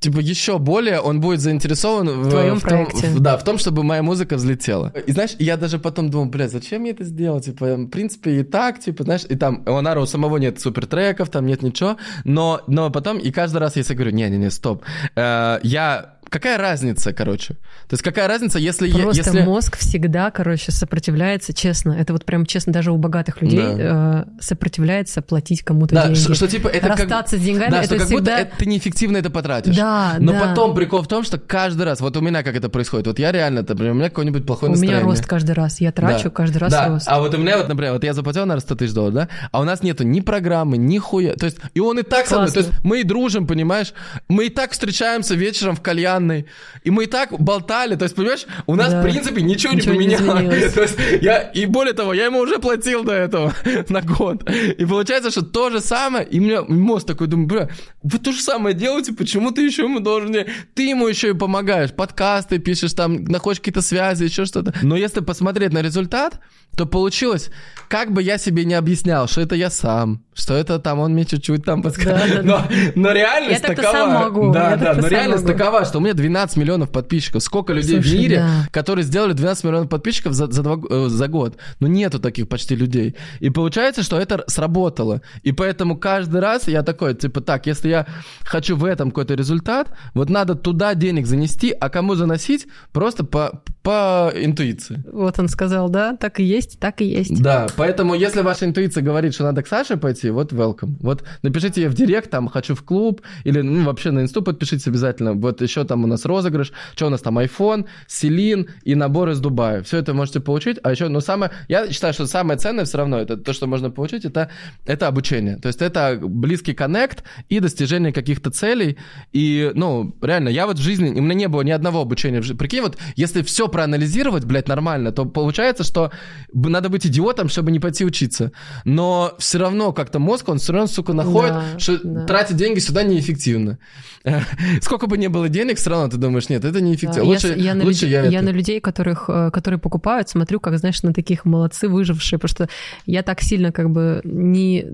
типа 0.00 0.18
еще 0.20 0.58
более 0.58 1.00
он 1.00 1.20
будет 1.20 1.40
заинтересован 1.40 2.08
в, 2.22 2.30
твоем 2.30 2.56
в 2.56 2.60
том, 2.62 2.86
проекте. 2.86 3.06
в- 3.08 3.20
да, 3.20 3.36
в 3.36 3.44
том, 3.44 3.58
чтобы 3.58 3.82
моя 3.84 4.02
музыка 4.02 4.36
взлетела. 4.36 4.92
И 5.06 5.12
знаешь, 5.12 5.36
я 5.38 5.56
даже 5.56 5.78
потом 5.78 6.10
думал, 6.10 6.26
блядь, 6.26 6.50
зачем 6.50 6.80
мне 6.82 6.90
это 6.90 7.04
сделать? 7.04 7.44
Типа, 7.44 7.76
в 7.76 7.86
принципе, 7.88 8.40
и 8.40 8.42
так, 8.42 8.80
типа, 8.80 9.04
знаешь, 9.04 9.22
и 9.28 9.36
там 9.36 9.62
у 9.66 9.72
Анара 9.74 10.00
у 10.00 10.06
самого 10.06 10.38
нет 10.38 10.58
супертреков, 10.60 11.28
там 11.28 11.46
нет 11.46 11.62
ничего, 11.62 11.96
но, 12.24 12.62
но 12.66 12.90
потом, 12.90 13.18
и 13.18 13.30
каждый 13.30 13.58
раз 13.58 13.76
я 13.76 13.82
себе 13.82 13.94
говорю, 13.96 14.12
не-не-не, 14.16 14.50
стоп, 14.50 14.82
Э, 15.16 15.58
я 15.62 16.14
Какая 16.30 16.58
разница, 16.58 17.12
короче? 17.12 17.54
То 17.88 17.94
есть 17.94 18.02
какая 18.02 18.28
разница, 18.28 18.58
если... 18.58 18.90
Просто 18.90 19.22
если... 19.30 19.42
мозг 19.42 19.76
всегда, 19.76 20.30
короче, 20.30 20.70
сопротивляется, 20.70 21.52
честно. 21.52 21.92
Это 21.92 22.12
вот 22.12 22.24
прям 22.24 22.46
честно, 22.46 22.72
даже 22.72 22.92
у 22.92 22.96
богатых 22.96 23.42
людей 23.42 23.64
э, 23.66 24.24
сопротивляется 24.40 25.22
платить 25.22 25.62
кому-то 25.62 25.94
Да, 25.94 26.06
деньги. 26.06 26.18
что, 26.18 26.34
что 26.34 26.46
типа 26.46 26.68
это 26.68 26.88
как... 26.88 27.00
Расстаться 27.00 27.36
с 27.36 27.40
деньгами, 27.40 27.70
Да, 27.70 27.78
это 27.78 27.86
что 27.86 27.96
как 27.96 28.06
всегда... 28.06 28.20
будто 28.20 28.32
это 28.42 28.56
ты 28.58 28.66
неэффективно 28.66 29.16
это 29.16 29.30
потратишь. 29.30 29.76
Да, 29.76 30.16
Но 30.20 30.32
да. 30.32 30.40
потом 30.48 30.74
прикол 30.74 31.02
в 31.02 31.08
том, 31.08 31.24
что 31.24 31.38
каждый 31.38 31.82
раз, 31.82 32.00
вот 32.00 32.16
у 32.16 32.20
меня 32.20 32.42
как 32.44 32.54
это 32.54 32.68
происходит, 32.68 33.08
вот 33.08 33.18
я 33.18 33.32
реально, 33.32 33.64
например, 33.68 33.92
у 33.92 33.96
меня 33.96 34.08
какое-нибудь 34.08 34.46
плохое 34.46 34.70
У 34.70 34.74
меня 34.76 34.82
настроение. 34.82 35.10
рост 35.10 35.26
каждый 35.26 35.52
раз. 35.52 35.80
Я 35.80 35.90
трачу 35.90 36.24
Да. 36.24 36.30
каждый 36.30 36.58
раз 36.58 36.72
да. 36.72 36.88
рост. 36.88 37.08
А 37.08 37.18
вот 37.18 37.34
у 37.34 37.38
меня 37.38 37.58
вот, 37.58 37.68
например, 37.68 37.94
вот 37.94 38.04
я 38.04 38.14
заплатил, 38.14 38.42
наверное, 38.42 38.60
100 38.60 38.74
тысяч 38.76 38.92
долларов, 38.94 39.14
да? 39.14 39.28
А 39.50 39.60
у 39.60 39.64
нас 39.64 39.82
нету 39.82 40.04
ни 40.04 40.20
программы, 40.20 40.76
ни 40.76 40.98
хуя. 40.98 41.34
То 41.34 41.46
есть, 41.46 41.58
и 41.74 41.80
он 41.80 41.98
и 41.98 42.02
так 42.02 42.26
со 42.28 42.36
мной. 42.36 42.46
То 42.48 42.54
Классно. 42.54 42.70
есть, 42.70 42.84
мы 42.84 43.00
и 43.00 43.02
дружим, 43.02 43.48
понимаешь? 43.48 43.92
Мы 44.28 44.46
и 44.46 44.48
так 44.48 44.70
встречаемся 44.72 45.34
вечером 45.34 45.74
в 45.74 45.80
кальянной. 46.20 46.46
И 46.84 46.90
мы 46.90 47.04
и 47.04 47.06
так 47.06 47.32
болтали. 47.40 47.96
То 47.96 48.04
есть, 48.04 48.14
понимаешь, 48.14 48.46
у 48.66 48.74
нас, 48.76 48.92
Да. 48.92 49.00
в 49.00 49.04
принципе, 49.04 49.42
ничего, 49.42 49.72
Ничего 49.72 49.94
не 49.94 50.06
не 50.06 50.16
поменялось. 50.16 50.42
изменилось. 50.44 50.72
То 50.74 50.82
есть, 50.82 50.96
я, 51.22 51.38
и 51.40 51.66
более 51.66 51.94
того, 51.94 52.14
я 52.14 52.26
ему 52.26 52.38
уже 52.40 52.58
платил 52.58 53.04
до 53.04 53.12
этого 53.12 53.52
на 53.88 54.02
год. 54.02 54.48
И 54.50 54.84
получается, 54.84 55.30
что 55.30 55.42
то 55.42 55.70
же 55.70 55.80
самое, 55.80 56.26
и 56.26 56.38
у 56.40 56.42
меня 56.42 56.62
мозг 56.62 57.06
такой, 57.06 57.26
думаю, 57.26 57.46
бля, 57.48 57.68
вы 58.02 58.18
то 58.18 58.32
же 58.32 58.40
самое 58.40 58.74
делаете, 58.74 59.12
почему 59.12 59.50
ты 59.50 59.62
еще 59.66 59.82
ему 59.82 60.00
должен... 60.00 60.30
не- 60.30 60.46
Ты 60.74 60.88
ему 60.88 61.08
еще 61.08 61.30
и 61.30 61.34
помогаешь, 61.34 61.90
подкасты 61.92 62.58
пишешь, 62.58 62.92
там, 62.92 63.24
находишь 63.24 63.60
какие-то 63.60 63.82
связи, 63.82 64.24
еще 64.24 64.44
что-то. 64.44 64.74
Но 64.82 64.96
если 64.96 65.20
посмотреть 65.20 65.72
на 65.72 65.82
результат, 65.82 66.40
то 66.80 66.86
получилось, 66.86 67.50
как 67.88 68.10
бы 68.10 68.22
я 68.22 68.38
себе 68.38 68.64
не 68.64 68.72
объяснял, 68.72 69.28
что 69.28 69.42
это 69.42 69.54
я 69.54 69.68
сам, 69.68 70.24
что 70.32 70.54
это 70.54 70.78
там 70.78 70.98
он 71.00 71.12
мне 71.12 71.26
чуть-чуть 71.26 71.62
там 71.62 71.82
подсказал. 71.82 72.16
Да, 72.26 72.36
да, 72.36 72.42
но, 72.42 72.64
но 72.94 73.12
реальность 73.12 73.62
Я 73.62 73.68
такова. 73.68 73.92
сам 73.92 74.12
могу, 74.12 74.52
Да, 74.52 74.70
я 74.70 74.76
да, 74.76 74.94
но 74.94 75.08
реальность 75.08 75.44
могу. 75.44 75.58
такова, 75.58 75.84
что 75.84 75.98
у 75.98 76.00
меня 76.00 76.14
12 76.14 76.56
миллионов 76.56 76.90
подписчиков. 76.90 77.42
Сколько 77.42 77.74
людей 77.74 77.98
в 77.98 78.14
мире, 78.14 78.36
да. 78.36 78.68
которые 78.70 79.04
сделали 79.04 79.34
12 79.34 79.64
миллионов 79.64 79.88
подписчиков 79.90 80.32
за, 80.32 80.46
за, 80.50 80.62
два 80.62 80.78
э, 80.88 81.08
за 81.08 81.28
год. 81.28 81.58
Ну, 81.80 81.88
нету 81.88 82.18
таких 82.18 82.48
почти 82.48 82.76
людей. 82.76 83.16
И 83.40 83.50
получается, 83.50 84.02
что 84.02 84.18
это 84.18 84.44
сработало. 84.46 85.20
И 85.42 85.52
поэтому 85.52 85.98
каждый 85.98 86.40
раз 86.40 86.68
я 86.68 86.82
такой, 86.82 87.14
типа, 87.14 87.40
так, 87.40 87.66
если 87.66 87.88
я 87.88 88.06
хочу 88.42 88.76
в 88.76 88.84
этом 88.84 89.10
какой-то 89.10 89.34
результат, 89.34 89.92
вот 90.14 90.30
надо 90.30 90.54
туда 90.54 90.94
денег 90.94 91.26
занести, 91.26 91.72
а 91.72 91.90
кому 91.90 92.14
заносить? 92.14 92.68
Просто 92.92 93.24
по, 93.24 93.62
по 93.82 94.32
интуиции. 94.34 95.02
Вот 95.12 95.38
он 95.38 95.48
сказал, 95.48 95.88
да, 95.88 96.16
так 96.16 96.38
и 96.40 96.44
есть, 96.44 96.69
так 96.78 97.00
и 97.00 97.04
есть. 97.04 97.42
Да, 97.42 97.66
поэтому 97.76 98.14
если 98.14 98.42
ваша 98.42 98.66
интуиция 98.66 99.02
говорит, 99.02 99.34
что 99.34 99.44
надо 99.44 99.62
к 99.62 99.66
Саше 99.66 99.96
пойти, 99.96 100.30
вот 100.30 100.52
welcome. 100.52 100.96
Вот 101.00 101.24
напишите 101.42 101.82
ей 101.82 101.88
в 101.88 101.94
директ, 101.94 102.30
там, 102.30 102.48
хочу 102.48 102.74
в 102.74 102.82
клуб, 102.82 103.22
или 103.44 103.60
ну, 103.60 103.84
вообще 103.84 104.10
на 104.10 104.20
инсту 104.20 104.42
подпишитесь 104.42 104.86
обязательно. 104.86 105.34
Вот 105.34 105.60
еще 105.62 105.84
там 105.84 106.04
у 106.04 106.06
нас 106.06 106.24
розыгрыш, 106.24 106.72
что 106.94 107.06
у 107.06 107.10
нас 107.10 107.20
там, 107.20 107.38
iPhone, 107.38 107.86
Селин 108.06 108.68
и 108.84 108.94
набор 108.94 109.30
из 109.30 109.40
Дубая. 109.40 109.82
Все 109.82 109.98
это 109.98 110.14
можете 110.14 110.40
получить, 110.40 110.78
а 110.82 110.90
еще, 110.90 111.08
ну, 111.08 111.20
самое, 111.20 111.50
я 111.68 111.90
считаю, 111.90 112.12
что 112.12 112.26
самое 112.26 112.58
ценное 112.58 112.84
все 112.84 112.98
равно, 112.98 113.18
это 113.18 113.36
то, 113.36 113.52
что 113.52 113.66
можно 113.66 113.90
получить, 113.90 114.24
это, 114.24 114.50
это 114.86 115.08
обучение. 115.08 115.56
То 115.56 115.68
есть 115.68 115.82
это 115.82 116.18
близкий 116.22 116.74
коннект 116.74 117.24
и 117.48 117.60
достижение 117.60 118.12
каких-то 118.12 118.50
целей. 118.50 118.98
И, 119.32 119.70
ну, 119.74 120.14
реально, 120.22 120.48
я 120.48 120.66
вот 120.66 120.78
в 120.78 120.82
жизни, 120.82 121.10
у 121.10 121.22
меня 121.22 121.34
не 121.34 121.48
было 121.48 121.62
ни 121.62 121.70
одного 121.70 122.00
обучения. 122.00 122.40
Прикинь, 122.54 122.82
вот 122.82 122.98
если 123.16 123.42
все 123.42 123.68
проанализировать, 123.68 124.44
блядь, 124.44 124.68
нормально, 124.68 125.12
то 125.12 125.24
получается, 125.24 125.84
что 125.84 126.10
надо 126.52 126.88
быть 126.88 127.06
идиотом, 127.06 127.48
чтобы 127.48 127.70
не 127.72 127.80
пойти 127.80 128.04
учиться. 128.04 128.52
Но 128.84 129.34
все 129.38 129.58
равно 129.58 129.92
как-то 129.92 130.18
мозг, 130.18 130.48
он 130.48 130.58
все 130.58 130.72
равно, 130.72 130.86
сука, 130.86 131.12
находит, 131.12 131.52
Да, 131.52 131.78
что 131.78 131.98
да. 132.02 132.26
тратить 132.26 132.56
деньги 132.56 132.78
сюда 132.80 133.02
неэффективно. 133.02 133.78
Сколько 134.80 135.06
бы 135.06 135.16
ни 135.18 135.28
было 135.28 135.48
денег, 135.48 135.78
все 135.78 135.90
равно 135.90 136.08
ты 136.08 136.16
думаешь, 136.16 136.48
нет, 136.48 136.64
это 136.64 136.74
Да, 136.74 136.80
неэффективно. 136.80 137.22
я 137.26 137.32
Лучше, 137.32 137.54
я, 137.56 137.74
на 137.74 137.84
лучше 137.84 138.04
людей, 138.06 138.10
я, 138.10 138.22
я 138.24 138.38
это- 138.38 138.46
на 138.46 138.50
людей, 138.50 138.80
которых, 138.80 139.24
э, 139.28 139.50
которые 139.52 139.78
покупают, 139.80 140.28
смотрю, 140.28 140.60
как, 140.60 140.78
знаешь, 140.78 141.02
на 141.02 141.12
таких 141.12 141.44
молодцы 141.44 141.88
выжившие, 141.88 142.38
потому 142.38 142.48
что 142.50 142.68
я 143.06 143.22
так 143.22 143.40
сильно 143.40 143.72
как 143.72 143.90
бы 143.90 144.20
не 144.24 144.86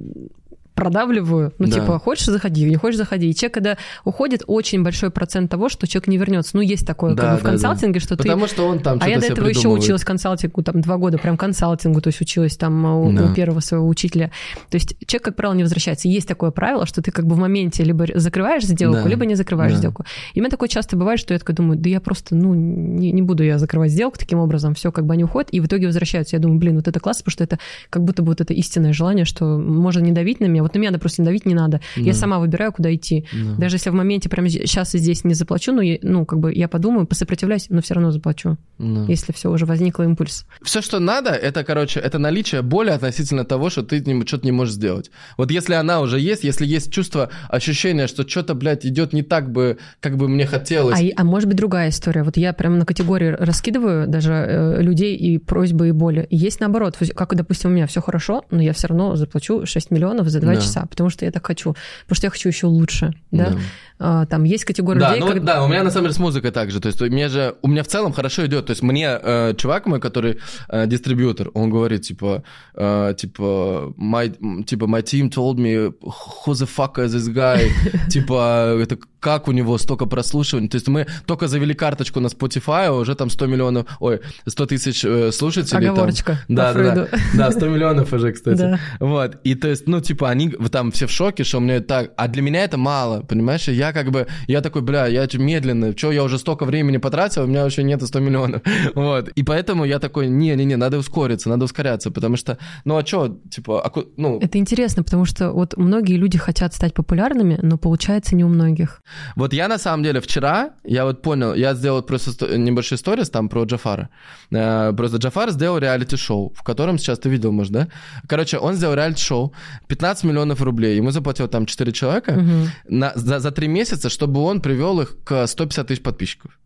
продавливаю, 0.77 1.53
ну, 1.59 1.66
Да. 1.66 1.73
типа, 1.73 1.98
хочешь, 1.98 2.27
заходи, 2.27 2.65
не 2.65 2.77
хочешь, 2.77 2.98
заходи. 2.98 3.31
И 3.31 3.35
человек, 3.35 3.55
когда 3.55 3.77
уходит, 4.05 4.43
очень 4.47 4.85
большой 4.85 5.11
процент 5.11 5.51
того, 5.51 5.69
что 5.69 5.89
человек 5.89 6.07
не 6.07 6.19
вернется. 6.19 6.51
Ну, 6.55 6.61
есть 6.62 6.86
такое 6.86 7.15
Да, 7.15 7.23
как 7.23 7.32
бы 7.32 7.36
в 7.39 7.43
да, 7.43 7.44
да. 7.44 7.51
консалтинге, 7.53 7.98
что 8.01 8.16
ты 8.16 8.23
Потому 8.24 8.47
что 8.47 8.66
он 8.69 8.78
там 8.81 8.98
а 9.01 9.09
я 9.09 9.19
до 9.19 9.27
этого 9.27 9.48
еще 9.48 9.69
училась 9.69 10.05
консалтингу, 10.05 10.62
там, 10.62 10.81
два 10.82 10.98
года 10.98 11.19
прям 11.19 11.36
консалтингу, 11.36 12.01
то 12.01 12.09
есть 12.09 12.20
училась 12.20 12.57
там 12.57 12.85
у, 12.85 13.12
Да. 13.12 13.24
у 13.24 13.35
первого 13.35 13.61
своего 13.61 13.89
учителя. 13.89 14.31
То 14.70 14.77
есть 14.77 14.97
человек, 15.07 15.24
как 15.24 15.36
правило, 15.36 15.55
не 15.57 15.62
возвращается. 15.62 16.09
Есть 16.09 16.28
такое 16.28 16.51
правило, 16.51 16.86
что 16.86 17.01
ты 17.03 17.11
как 17.11 17.27
бы 17.27 17.35
в 17.35 17.39
моменте 17.39 17.82
либо 17.82 18.07
закрываешь 18.15 18.65
сделку, 18.65 19.03
Да. 19.03 19.09
либо 19.09 19.24
не 19.24 19.35
закрываешь 19.35 19.73
Да. 19.73 19.78
сделку. 19.78 20.05
И 20.35 20.40
у 20.40 20.43
меня 20.43 20.51
такое 20.51 20.69
часто 20.69 20.97
бывает, 20.97 21.19
что 21.19 21.32
я 21.32 21.39
такая 21.39 21.57
думаю, 21.57 21.78
да 21.78 21.89
я 21.89 22.01
просто, 22.01 22.35
ну, 22.36 22.53
не, 22.55 23.12
не 23.12 23.23
буду 23.23 23.43
я 23.43 23.59
закрывать 23.59 23.90
сделку 23.93 24.19
таким 24.19 24.39
образом, 24.40 24.74
все 24.74 24.93
как 24.93 25.07
бы 25.07 25.15
они 25.15 25.24
уходят, 25.24 25.48
и 25.53 25.61
в 25.61 25.66
итоге 25.66 25.86
возвращаются. 25.86 26.36
Я 26.36 26.40
думаю, 26.43 26.59
блин, 26.59 26.77
вот 26.77 26.86
это 26.86 27.01
классно, 27.01 27.20
потому 27.24 27.32
что 27.32 27.44
это 27.44 27.59
как 27.89 28.05
будто 28.05 28.23
бы 28.23 28.28
вот 28.28 28.40
это 28.43 28.53
истинное 28.53 28.93
желание, 28.93 29.24
что 29.24 29.57
можно 29.59 30.01
не 30.01 30.12
давить 30.12 30.40
на 30.40 30.44
меня. 30.47 30.66
Вот 30.67 30.75
на 30.75 30.79
меня, 30.79 30.91
допустим, 30.91 31.25
давить 31.25 31.47
не 31.47 31.55
надо. 31.55 31.81
Я 31.97 32.13
Да. 32.13 32.19
сама 32.19 32.39
выбираю, 32.39 32.73
куда 32.73 32.95
идти. 32.95 33.25
Да. 33.33 33.55
Даже 33.63 33.77
если 33.77 33.91
в 33.91 33.95
моменте 33.95 34.29
прямо 34.29 34.49
сейчас 34.49 34.95
и 34.95 34.99
здесь 34.99 35.25
не 35.25 35.35
заплачу, 35.35 35.73
ну, 35.73 35.81
я- 35.81 35.99
ну, 36.03 36.25
как 36.27 36.39
бы 36.41 36.53
я 36.53 36.69
подумаю, 36.69 37.07
посопротивляюсь, 37.07 37.67
но 37.71 37.81
все 37.83 37.95
равно 37.95 38.11
заплачу 38.11 38.57
Да. 38.79 39.05
если 39.09 39.33
все 39.33 39.51
уже 39.51 39.65
возникло 39.67 40.03
импульс. 40.03 40.45
Все, 40.63 40.83
что 40.83 40.99
надо, 40.99 41.31
это, 41.31 41.65
короче, 41.65 42.01
это 42.01 42.19
наличие 42.19 42.63
боли 42.63 42.91
относительно 42.91 43.45
того, 43.45 43.71
что 43.71 43.83
ты 43.83 44.03
что-то 44.27 44.45
не 44.45 44.53
можешь 44.53 44.75
сделать. 44.75 45.11
Вот 45.39 45.51
если 45.51 45.75
она 45.75 46.01
уже 46.01 46.19
есть, 46.21 46.45
если 46.45 46.67
есть 46.67 46.93
чувство, 46.93 47.31
ощущение, 47.49 48.07
что 48.07 48.29
что-то, 48.29 48.55
блядь, 48.55 48.85
идет 48.87 49.13
не 49.13 49.23
так 49.23 49.51
бы, 49.51 49.79
как 50.01 50.17
бы 50.17 50.29
мне 50.29 50.47
хотелось. 50.47 51.01
А, 51.01 51.05
а 51.17 51.25
может 51.25 51.49
быть 51.49 51.57
другая 51.57 51.89
история. 51.91 52.23
Вот 52.23 52.37
я 52.37 52.53
прямо 52.53 52.77
на 52.77 52.85
категории 52.87 53.29
раскидываю 53.39 54.07
даже 54.09 54.33
э, 54.33 54.83
людей 54.83 55.17
и 55.17 55.39
просьбы 55.39 55.89
и 55.89 55.93
боли. 55.93 56.27
И 56.31 56.37
есть 56.37 56.61
наоборот, 56.61 56.97
как, 57.15 57.35
допустим, 57.35 57.71
у 57.71 57.75
меня 57.75 57.87
все 57.87 58.01
хорошо, 58.01 58.45
но 58.51 58.61
я 58.63 58.73
все 58.73 58.89
равно 58.89 59.17
заплачу 59.17 59.65
6 59.67 59.91
миллионов 59.91 60.29
за 60.29 60.41
2 60.41 60.56
Да. 60.57 60.61
часа, 60.65 60.87
потому 60.87 61.11
что 61.11 61.24
я 61.24 61.31
так 61.31 61.47
хочу, 61.47 61.74
потому 62.03 62.16
что 62.16 62.27
я 62.27 62.31
хочу 62.31 62.49
еще 62.49 62.66
лучше. 62.66 63.12
Да? 63.31 63.51
Да. 63.51 63.59
А, 63.99 64.27
там 64.27 64.45
есть 64.45 64.65
категория 64.65 65.01
Да, 65.01 65.09
людей, 65.15 65.20
ну 65.20 65.33
как- 65.35 65.45
да, 65.45 65.65
у 65.65 65.69
меня 65.69 65.83
на 65.83 65.91
самом 65.91 66.05
деле 66.05 66.15
с 66.15 66.19
музыкой 66.19 66.51
так 66.51 66.70
же. 66.70 66.81
То 66.81 66.89
есть 66.89 67.01
у 67.01 67.07
меня 67.07 67.28
же, 67.28 67.55
у 67.62 67.69
меня 67.69 67.83
в 67.83 67.87
целом 67.87 68.12
хорошо 68.12 68.45
идет. 68.47 68.66
То 68.66 68.73
есть 68.73 68.83
мне 68.83 69.09
э, 69.23 69.55
чувак 69.57 69.87
мой, 69.87 70.01
который 70.01 70.39
э, 70.69 70.87
дистрибьютор, 70.87 71.51
он 71.55 71.70
говорит 71.70 72.03
типа, 72.03 72.43
э, 72.74 73.15
типа, 73.16 73.95
my, 73.99 74.65
типа, 74.65 74.85
my 74.85 75.03
team 75.03 75.31
told 75.31 75.57
me 75.57 75.95
who 76.03 76.53
the 76.53 76.69
fuck 76.69 76.97
is 76.97 77.15
this 77.15 77.33
guy, 77.33 77.70
типа, 78.11 78.77
это 78.78 78.99
как 79.19 79.49
у 79.49 79.53
него 79.53 79.77
столько 79.78 80.07
прослушиваний. 80.07 80.69
То 80.69 80.77
есть 80.77 80.89
мы 80.89 81.07
только 81.27 81.49
завели 81.49 81.74
карточку 81.74 82.20
на 82.20 82.28
Spotify, 82.28 82.87
а 82.87 82.93
уже 82.93 83.15
там 83.15 83.31
100 83.31 83.47
миллионов, 83.47 83.87
ой, 83.99 84.20
100 84.47 84.66
тысяч 84.66 85.05
э, 85.05 85.33
слушателей. 85.33 85.89
Оговорочка 85.89 86.39
Там. 86.47 86.57
Да, 86.57 86.73
да, 86.74 86.95
да, 86.95 87.09
да, 87.35 87.51
100 87.51 87.69
миллионов 87.69 88.12
уже, 88.12 88.33
кстати. 88.35 88.59
Да. 88.59 88.78
Вот, 89.01 89.39
и 89.43 89.55
то 89.55 89.69
есть, 89.69 89.89
ну, 89.89 90.01
типа, 90.01 90.28
они 90.31 90.45
там 90.70 90.90
все 90.90 91.06
в 91.06 91.10
шоке, 91.10 91.44
что 91.44 91.59
у 91.59 91.60
меня 91.60 91.81
так, 91.81 92.12
а 92.16 92.28
для 92.28 92.43
меня 92.43 92.64
это 92.64 92.77
мало, 92.77 93.20
понимаешь? 93.23 93.68
Я 93.68 93.93
как 93.93 94.10
бы, 94.10 94.27
я 94.47 94.60
такой, 94.60 94.82
бля, 94.82 95.06
я 95.06 95.27
медленно, 95.35 95.97
что 95.97 96.12
я 96.12 96.23
уже 96.23 96.39
столько 96.39 96.64
времени 96.64 96.98
потратил, 96.98 97.44
у 97.44 97.47
меня 97.47 97.62
вообще 97.64 97.82
нет 97.82 98.02
100 98.02 98.20
миллионов. 98.20 98.62
Вот, 98.94 99.28
и 99.28 99.43
поэтому 99.43 99.85
я 99.85 99.98
такой, 99.98 100.28
не-не-не, 100.28 100.77
надо 100.77 100.98
ускориться, 100.98 101.48
надо 101.48 101.64
ускоряться, 101.64 102.10
потому 102.10 102.36
что, 102.36 102.59
ну, 102.85 102.97
а 102.97 103.05
что, 103.06 103.39
типа, 103.51 103.82
а 103.85 103.93
ну, 104.16 104.39
Это 104.40 104.59
интересно, 104.59 105.02
потому 105.02 105.24
что 105.24 105.52
вот 105.52 105.77
многие 105.77 106.16
люди 106.16 106.39
хотят 106.39 106.74
стать 106.74 106.94
популярными, 106.94 107.59
но 107.62 107.78
получается 107.78 108.36
не 108.36 108.44
у 108.44 108.48
многих. 108.48 109.02
Вот 109.36 109.52
я 109.52 109.68
на 109.68 109.78
самом 109.78 110.02
деле 110.05 110.20
вчера, 110.20 110.70
я 110.85 111.05
вот 111.05 111.23
понял, 111.23 111.55
я 111.55 111.74
сделал 111.74 112.02
просто 112.02 112.31
сто- 112.32 112.56
небольшой 112.56 112.98
сторис 112.98 113.31
там 113.31 113.48
про 113.48 113.64
Джафара. 113.64 114.09
Э, 114.51 114.93
Просто 114.97 115.18
Джафар 115.18 115.51
сделал 115.51 115.78
реалити-шоу, 115.78 116.52
в 116.55 116.62
котором 116.62 116.98
сейчас 116.98 117.18
ты 117.18 117.28
видел, 117.28 117.52
может, 117.52 117.73
да? 117.73 117.89
Короче, 118.28 118.59
он 118.59 118.74
сделал 118.74 118.94
реалити-шоу, 118.94 119.52
15 119.89 120.24
миллионов 120.24 120.36
рублей, 120.45 120.97
ему 120.97 121.11
заплатил 121.11 121.49
там 121.49 121.67
4 121.67 121.93
человека 121.93 122.33
Мгм. 122.33 122.69
на, 122.89 123.13
за, 123.15 123.39
за 123.41 123.51
3 123.51 123.69
месяца, 123.69 124.09
чтобы 124.11 124.41
он 124.43 124.61
привел 124.61 125.01
их 125.01 125.17
к 125.25 125.47
150 125.47 125.87
тысяч 125.89 126.03
подписчиков. 126.03 126.59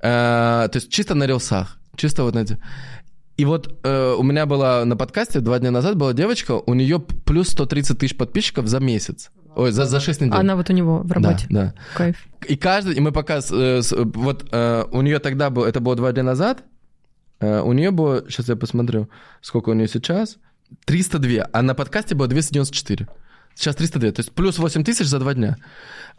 Э, 0.00 0.68
то 0.70 0.76
есть 0.76 0.90
чисто 0.90 1.14
на 1.14 1.26
рилсах, 1.26 1.78
чисто 1.96 2.24
вот 2.24 2.34
на 2.34 2.40
эти. 2.40 2.58
И 3.36 3.44
вот 3.44 3.78
э, 3.84 4.14
у 4.18 4.22
меня 4.22 4.46
была 4.46 4.84
на 4.84 4.96
подкасте 4.96 5.40
два 5.40 5.58
дня 5.58 5.70
назад 5.70 5.96
была 5.96 6.12
девочка, 6.12 6.52
у 6.66 6.74
нее 6.74 6.98
плюс 7.00 7.48
130 7.48 7.98
тысяч 7.98 8.16
подписчиков 8.16 8.66
за 8.66 8.78
месяц. 8.80 9.30
Ой, 9.54 9.70
за, 9.70 9.84
за 9.84 10.00
6 10.00 10.20
недель. 10.22 10.34
Она 10.38 10.56
вот 10.56 10.70
у 10.70 10.72
него 10.72 10.98
в 11.02 11.12
работе. 11.12 11.46
Да, 11.50 11.62
да. 11.64 11.74
Кайф. 11.94 12.16
И 12.48 12.56
каждый, 12.56 12.94
и 12.94 13.00
мы 13.00 13.12
пока, 13.12 13.38
э, 13.38 13.82
с- 13.82 13.92
вот 13.96 14.46
э, 14.50 14.84
у 14.90 15.02
нее 15.02 15.18
тогда 15.18 15.50
был, 15.50 15.64
это 15.64 15.80
было 15.80 15.94
два 15.94 16.12
дня 16.12 16.22
назад, 16.22 16.64
э, 17.40 17.60
у 17.60 17.72
нее 17.72 17.90
было, 17.90 18.24
сейчас 18.28 18.48
я 18.48 18.56
посмотрю, 18.56 19.08
сколько 19.40 19.70
у 19.70 19.74
нее 19.74 19.88
сейчас, 19.88 20.38
302, 20.84 21.48
а 21.52 21.62
на 21.62 21.74
подкасте 21.74 22.14
было 22.14 22.28
294. 22.28 23.08
Сейчас 23.54 23.76
302, 23.76 24.10
то 24.12 24.20
есть 24.20 24.32
плюс 24.32 24.58
8 24.58 24.82
тысяч 24.84 25.06
за 25.06 25.18
два 25.18 25.34
дня. 25.34 25.56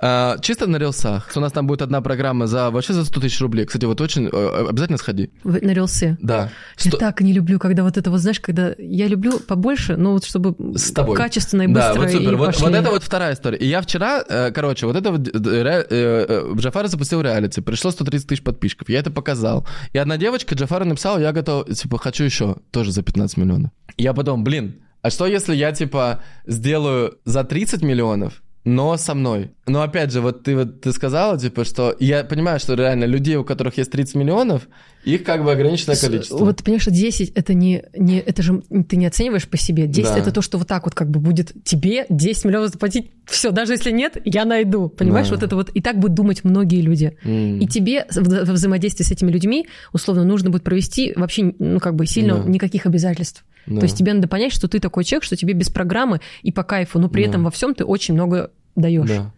Э, 0.01 0.35
чисто 0.41 0.68
на 0.68 0.77
рилсах. 0.77 1.30
У 1.35 1.39
нас 1.39 1.51
там 1.51 1.68
будет 1.68 1.81
одна 1.81 2.01
программа 2.01 2.47
за 2.47 2.69
вообще 2.72 2.93
за 2.93 3.05
100 3.05 3.22
тысяч 3.22 3.39
рублей. 3.41 3.65
Кстати, 3.65 3.85
вот 3.85 4.01
очень, 4.01 4.27
э, 4.31 4.65
обязательно 4.69 4.97
сходи. 4.97 5.31
На 5.43 5.73
рилсы. 5.73 6.18
Да. 6.22 6.49
Я 6.80 6.91
так 6.91 7.22
не 7.22 7.34
люблю, 7.34 7.60
когда 7.60 7.84
вот 7.84 7.97
это 7.97 8.10
вот, 8.11 8.19
знаешь, 8.19 8.39
когда 8.39 8.73
я 8.77 9.07
люблю 9.07 9.39
побольше, 9.39 9.95
но 9.97 10.14
вот 10.14 10.26
чтобы 10.26 10.55
С 10.77 10.91
тобой. 10.91 11.15
качественно 11.18 11.64
и 11.64 11.68
Да, 11.68 11.89
быстро 11.93 12.01
вот 12.01 12.11
супер. 12.11 12.34
и 12.34 12.35
Вот, 12.35 12.45
пошли. 12.47 12.64
вот 12.65 12.76
это 12.76 12.89
вот 12.91 13.03
вторая 13.03 13.34
история. 13.34 13.57
И 13.57 13.68
я 13.68 13.81
вчера, 13.81 14.23
э, 14.27 14.51
короче, 14.51 14.85
вот 14.85 14.95
это 14.95 15.11
вот 15.11 15.27
э, 15.27 16.53
Джафар 16.57 16.88
запустил 16.88 17.22
реалити, 17.22 17.61
пришло 17.61 17.91
130 17.91 18.27
тысяч 18.27 18.43
подписчиков. 18.43 18.89
Я 18.89 18.99
это 18.99 19.11
показал. 19.11 19.68
И 19.91 19.97
одна 19.97 20.18
девочка 20.18 20.55
Джафару 20.55 20.85
написала, 20.85 21.18
я 21.19 21.31
готов, 21.31 21.68
типа, 21.69 21.97
хочу 21.97 22.23
еще, 22.23 22.57
тоже 22.72 22.91
за 22.91 23.03
15 23.03 23.38
миллионов. 23.38 23.72
Я 23.97 24.14
потом, 24.14 24.43
блин, 24.43 24.76
а 25.04 25.10
что 25.10 25.28
если 25.28 25.54
я, 25.54 25.74
типа, 25.74 26.22
сделаю 26.48 27.20
за 27.26 27.44
30 27.44 27.84
миллионов, 27.84 28.42
но 28.64 28.98
со 28.98 29.14
мной. 29.14 29.52
Но 29.65 29.81
опять 29.81 30.11
же, 30.11 30.19
вот 30.19 30.44
ты 30.44 30.57
вот 30.57 30.81
ты 30.81 30.91
сказала, 30.91 31.40
типа, 31.40 31.64
что 31.64 31.95
я 31.98 32.26
понимаю, 32.26 32.60
что 32.60 32.73
реально 32.73 33.06
людей, 33.06 33.38
у 33.38 33.45
которых 33.45 33.77
есть 33.77 33.91
30 33.91 34.15
миллионов, 34.15 34.68
их 35.06 35.23
как 35.23 35.41
бы 35.45 35.53
ограниченное 35.53 35.95
количество. 35.95 36.38
Вот, 36.38 36.61
понимаешь, 36.61 36.84
10 36.85 37.30
это 37.30 37.53
не, 37.53 37.81
не, 37.98 38.19
это 38.19 38.41
же 38.41 38.61
ты 38.90 38.98
не 38.98 39.06
оцениваешь 39.06 39.48
по 39.48 39.56
себе. 39.56 39.88
10 39.88 40.11
Да. 40.15 40.18
это 40.19 40.31
то, 40.34 40.41
что 40.41 40.57
вот 40.57 40.68
так 40.68 40.84
вот 40.84 40.94
как 40.94 41.10
бы 41.10 41.22
будет 41.22 41.53
тебе 41.64 42.06
10 42.10 42.44
миллионов 42.44 42.72
заплатить. 42.72 43.11
Все, 43.26 43.52
даже 43.52 43.72
если 43.72 43.91
нет, 43.91 44.18
я 44.26 44.44
найду. 44.44 44.90
Понимаешь, 44.90 45.30
Да. 45.30 45.35
вот 45.35 45.44
это 45.44 45.56
вот. 45.56 45.69
И 45.69 45.80
так 45.81 45.98
будут 45.98 46.15
думать 46.15 46.44
многие 46.44 46.81
люди. 46.81 47.18
М. 47.23 47.60
И 47.60 47.68
тебе 47.68 48.06
в- 48.14 48.45
во 48.45 48.52
взаимодействии 48.53 49.06
с 49.06 49.11
этими 49.11 49.31
людьми, 49.31 49.68
условно, 49.94 50.26
нужно 50.26 50.49
будет 50.49 50.64
провести 50.64 51.14
вообще, 51.15 51.53
ну, 51.57 51.80
как 51.80 51.95
бы 51.95 52.06
сильно 52.06 52.35
Да. 52.44 52.49
никаких 52.49 52.85
обязательств. 52.85 53.45
Да. 53.65 53.77
То 53.80 53.85
есть 53.85 53.98
тебе 53.98 54.11
надо 54.14 54.27
понять, 54.27 54.52
что 54.52 54.68
ты 54.68 54.81
такой 54.81 55.06
человек, 55.06 55.23
что 55.23 55.38
тебе 55.38 55.53
без 55.53 55.69
программы 55.69 56.19
и 56.41 56.52
по 56.52 56.64
кайфу, 56.64 56.99
но 56.99 57.07
при 57.07 57.23
Да. 57.23 57.30
этом 57.30 57.45
во 57.45 57.49
всем 57.52 57.73
ты 57.73 57.85
очень 57.85 58.14
много 58.14 58.52
даешь. 58.76 59.07
Да. 59.07 59.31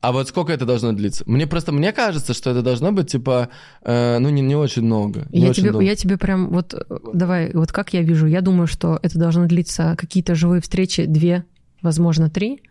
А 0.00 0.12
вот 0.12 0.28
сколько 0.28 0.50
это 0.52 0.64
должно 0.64 0.92
длиться? 0.92 1.24
Мне 1.26 1.46
просто 1.46 1.72
мне 1.72 1.92
кажется, 1.92 2.32
что 2.32 2.50
это 2.50 2.62
должно 2.62 2.90
быть 2.90 3.10
типа, 3.10 3.50
э, 3.82 4.18
ну 4.18 4.30
не 4.30 4.40
не 4.40 4.56
очень 4.56 4.82
много. 4.82 5.26
не 5.30 5.42
Я 5.42 5.50
очень 5.50 5.62
тебе, 5.62 5.72
долго. 5.72 5.84
я 5.86 5.94
тебе 5.94 6.16
прям 6.16 6.48
вот 6.48 6.72
э, 6.74 6.80
давай, 7.12 7.50
вот 7.52 7.70
как 7.70 7.92
я 7.92 8.00
вижу, 8.02 8.26
я 8.26 8.40
думаю, 8.40 8.66
что 8.66 8.98
это 9.02 9.18
должно 9.18 9.46
длиться 9.46 9.94
какие-то 9.98 10.34
живые 10.34 10.62
встречи, 10.62 11.04
две, 11.04 11.44
возможно, 11.82 12.30
три. 12.30 12.62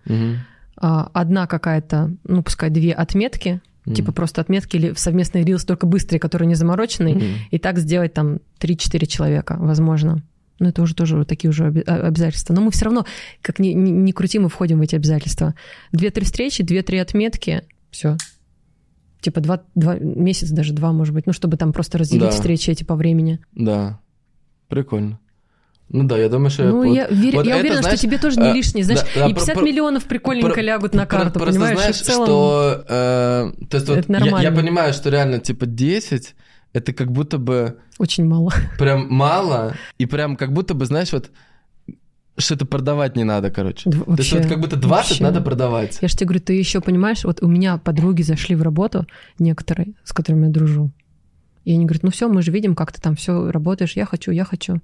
А, 0.81 1.09
Одна 1.13 1.45
какая-то, 1.45 2.15
ну, 2.23 2.41
пускай 2.41 2.69
две 2.69 2.93
отметки, 2.93 3.61
Мгм. 3.85 3.95
типа 3.95 4.11
просто 4.11 4.41
отметки 4.41 4.75
или 4.77 4.93
совместный 4.95 5.43
рилс, 5.43 5.65
только 5.65 5.85
быстрый, 5.87 6.19
который 6.19 6.47
не 6.47 6.55
замороченный, 6.55 7.15
Мгм. 7.15 7.25
и 7.51 7.59
так 7.59 7.77
сделать 7.79 8.13
там 8.13 8.39
3-4 8.59 9.05
человека, 9.07 9.55
возможно. 9.59 10.21
Ну, 10.59 10.67
это 10.69 10.81
уже 10.81 10.93
тоже 10.95 11.17
вот 11.17 11.27
такие 11.27 11.49
уже 11.49 11.65
а- 11.87 12.07
обязательства. 12.07 12.53
Но 12.53 12.61
мы 12.61 12.71
все 12.71 12.85
равно, 12.85 13.05
как 13.41 13.59
ни, 13.59 13.69
ни, 13.69 13.89
ни 13.91 14.11
крути, 14.11 14.39
мы 14.39 14.49
входим 14.49 14.79
в 14.79 14.81
эти 14.81 14.95
обязательства. 14.95 15.55
Две-три 15.91 16.25
встречи, 16.25 16.63
две-три 16.63 16.97
отметки, 16.99 17.63
все. 17.91 18.17
Типа 19.21 19.41
два, 19.41 19.61
два 19.75 19.95
месяца, 19.95 20.53
даже 20.53 20.73
два, 20.73 20.91
может 20.93 21.13
быть, 21.13 21.25
ну, 21.27 21.33
чтобы 21.33 21.57
там 21.57 21.73
просто 21.73 21.97
разделить 21.97 22.23
Да. 22.25 22.31
встречи 22.31 22.69
эти 22.69 22.83
по 22.83 22.95
времени. 22.95 23.39
Да. 23.53 23.99
Прикольно. 24.67 25.19
Ну 25.91 26.03
да, 26.03 26.17
я 26.19 26.29
думаю, 26.29 26.51
что 26.51 26.63
Ну, 26.65 26.77
вот- 26.87 26.95
я, 26.95 27.07
верю- 27.07 27.37
вот 27.37 27.45
я 27.47 27.53
это, 27.53 27.61
уверена, 27.61 27.81
знаешь, 27.81 27.97
что 27.97 28.07
тебе 28.07 28.19
тоже 28.19 28.39
не 28.39 28.49
э, 28.49 28.53
лишнее, 28.53 28.83
знаешь, 28.85 29.01
да, 29.15 29.25
и 29.27 29.33
50 29.33 29.55
про- 29.55 29.63
миллионов 29.65 30.03
прикольненько 30.05 30.51
Про- 30.53 30.61
лягут 30.61 30.93
на 30.93 31.05
про- 31.07 31.17
карту, 31.17 31.39
просто 31.39 31.53
понимаешь? 31.59 31.77
И 31.77 31.81
знаешь, 31.81 31.95
в 31.95 32.01
целом... 32.03 32.25
что... 32.27 32.85
э, 32.87 33.51
то 33.69 33.77
есть 33.77 33.89
вот 33.89 33.97
Это 33.97 34.13
я- 34.13 34.19
я, 34.19 34.25
нормально. 34.25 34.51
понимаю, 34.61 34.93
что 34.93 35.09
реально 35.09 35.39
типа 35.39 35.65
10, 35.65 36.35
это 36.73 36.93
как 36.93 37.11
будто 37.11 37.37
бы 37.37 37.77
Очень 37.97 38.25
мало. 38.25 38.51
прям 38.79 39.07
мало, 39.13 39.75
и 39.97 40.05
прям 40.05 40.35
как 40.35 40.53
будто 40.53 40.73
бы, 40.73 40.85
знаешь, 40.85 41.11
вот 41.11 41.31
что 42.37 42.55
это 42.55 42.65
продавать 42.65 43.17
не 43.17 43.25
надо, 43.25 43.51
короче. 43.51 43.89
Дв- 43.89 44.05
То 44.05 44.21
есть 44.21 44.31
вот 44.31 44.39
вообще, 44.39 44.49
как 44.49 44.61
будто 44.61 44.77
20 44.77 45.09
вообще. 45.09 45.23
надо 45.23 45.41
продавать. 45.41 45.97
Я 46.01 46.07
же 46.07 46.15
тебе 46.15 46.27
говорю, 46.27 46.41
ты 46.43 46.53
еще 46.53 46.79
понимаешь, 46.79 47.25
вот 47.25 47.43
у 47.43 47.47
меня 47.47 47.77
подруги 47.77 48.21
зашли 48.21 48.55
в 48.55 48.61
работу, 48.61 49.05
некоторые, 49.39 49.93
с 50.05 50.13
которыми 50.13 50.45
я 50.45 50.51
дружу. 50.51 50.91
И 51.65 51.73
они 51.73 51.85
говорят, 51.85 52.03
ну 52.03 52.11
все, 52.11 52.29
мы 52.29 52.41
же 52.41 52.51
видим, 52.51 52.75
как 52.75 52.93
ты 52.93 53.01
там 53.01 53.15
все 53.17 53.51
работаешь, 53.51 53.97
я 53.97 54.05
хочу, 54.05 54.31
я 54.31 54.45
хочу. 54.45 54.81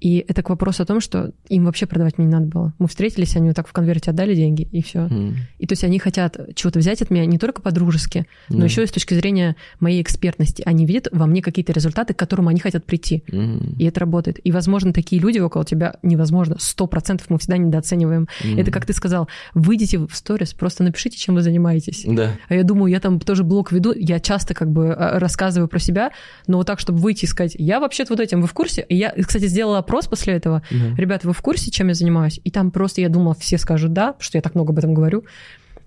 И 0.00 0.24
это 0.28 0.42
к 0.42 0.50
вопросу 0.50 0.82
о 0.82 0.86
том, 0.86 1.00
что 1.00 1.32
им 1.48 1.64
вообще 1.64 1.86
продавать 1.86 2.18
мне 2.18 2.26
не 2.26 2.32
надо 2.32 2.46
было. 2.46 2.72
Мы 2.78 2.86
встретились, 2.86 3.34
они 3.36 3.48
вот 3.48 3.56
так 3.56 3.66
в 3.66 3.72
конверте 3.72 4.10
отдали 4.10 4.34
деньги, 4.34 4.68
и 4.70 4.82
все. 4.82 5.00
М. 5.00 5.36
И 5.58 5.66
то 5.66 5.72
есть 5.72 5.84
они 5.84 5.98
хотят 5.98 6.36
чего-то 6.54 6.78
взять 6.78 7.00
от 7.02 7.10
меня 7.10 7.24
не 7.26 7.38
только 7.38 7.62
по-дружески, 7.62 8.26
но 8.50 8.58
Да. 8.58 8.64
еще 8.64 8.82
и 8.82 8.86
с 8.86 8.90
точки 8.90 9.14
зрения 9.14 9.56
моей 9.80 10.02
экспертности. 10.02 10.62
Они 10.66 10.84
видят 10.86 11.08
во 11.12 11.26
мне 11.26 11.40
какие-то 11.40 11.72
результаты, 11.72 12.12
к 12.14 12.18
которым 12.18 12.48
они 12.48 12.60
хотят 12.60 12.84
прийти. 12.84 13.24
М. 13.32 13.74
И 13.78 13.84
это 13.84 14.00
работает. 14.00 14.38
И, 14.44 14.52
возможно, 14.52 14.92
такие 14.92 15.20
люди 15.20 15.38
около 15.38 15.64
тебя 15.64 15.96
невозможно. 16.02 16.56
Сто 16.58 16.86
процентов 16.86 17.30
мы 17.30 17.38
всегда 17.38 17.56
недооцениваем. 17.56 18.28
М. 18.44 18.58
Это, 18.58 18.70
как 18.70 18.84
ты 18.86 18.92
сказал, 18.92 19.28
выйдите 19.54 19.98
в 19.98 20.10
сторис, 20.12 20.52
просто 20.52 20.84
напишите, 20.84 21.16
чем 21.16 21.34
вы 21.36 21.42
занимаетесь. 21.42 22.04
Да. 22.06 22.32
А 22.48 22.54
я 22.54 22.64
думаю, 22.64 22.92
я 22.92 23.00
там 23.00 23.18
тоже 23.18 23.44
блог 23.44 23.72
веду, 23.72 23.92
я 23.94 24.20
часто 24.20 24.54
как 24.54 24.70
бы 24.70 24.92
а, 24.92 25.18
рассказываю 25.18 25.68
про 25.68 25.78
себя, 25.78 26.10
но 26.46 26.58
вот 26.58 26.66
так, 26.66 26.80
чтобы 26.80 26.98
выйти 26.98 27.24
и 27.24 27.28
сказать, 27.28 27.56
я 27.58 27.80
вообще-то 27.80 28.12
вот 28.12 28.20
этим, 28.20 28.40
вы 28.42 28.46
в 28.46 28.52
курсе? 28.52 28.84
И 28.88 28.96
я, 28.96 29.10
кстати, 29.12 29.46
сделала 29.46 29.82
опрос 29.86 30.06
после 30.06 30.34
этого. 30.34 30.62
Да. 30.70 30.96
Ребята, 30.96 31.26
вы 31.26 31.32
в 31.32 31.40
курсе, 31.40 31.70
чем 31.70 31.88
я 31.88 31.94
занимаюсь? 31.94 32.40
И 32.44 32.50
там 32.50 32.70
просто 32.70 33.00
я 33.00 33.08
думала, 33.08 33.34
все 33.34 33.58
скажут 33.58 33.92
да, 33.92 34.08
потому 34.08 34.22
что 34.22 34.38
я 34.38 34.42
так 34.42 34.54
много 34.54 34.72
об 34.72 34.78
этом 34.78 34.94
говорю, 34.94 35.24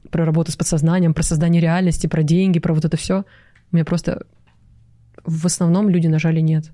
про 0.09 0.25
работу 0.25 0.51
с 0.51 0.55
подсознанием, 0.55 1.13
про 1.13 1.23
создание 1.23 1.61
реальности, 1.61 2.07
про 2.07 2.23
деньги, 2.23 2.59
про 2.59 2.73
вот 2.73 2.85
это 2.85 2.97
все. 2.97 3.25
Мне 3.71 3.85
просто 3.85 4.23
в 5.23 5.45
основном 5.45 5.89
люди 5.89 6.07
нажали 6.07 6.39
нет. 6.39 6.71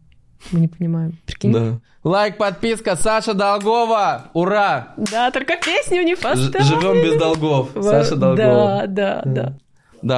Мы 0.51 0.59
не 0.59 0.67
понимаем. 0.67 1.17
Прикинь? 1.25 1.51
Да. 1.51 1.79
Лайк, 2.03 2.37
подписка, 2.37 2.95
Саша 2.95 3.33
Долгова! 3.33 4.29
Ура! 4.33 4.93
Да, 5.11 5.31
только 5.31 5.55
песню 5.57 6.03
не 6.03 6.15
поставили. 6.15 6.63
Живем 6.63 7.03
без 7.03 7.19
долгов. 7.19 7.71
Саша 7.81 8.15
Долгова. 8.15 8.83
Да, 8.85 8.87
да, 8.87 9.21
да. 9.25 9.31
Да, 9.33 9.57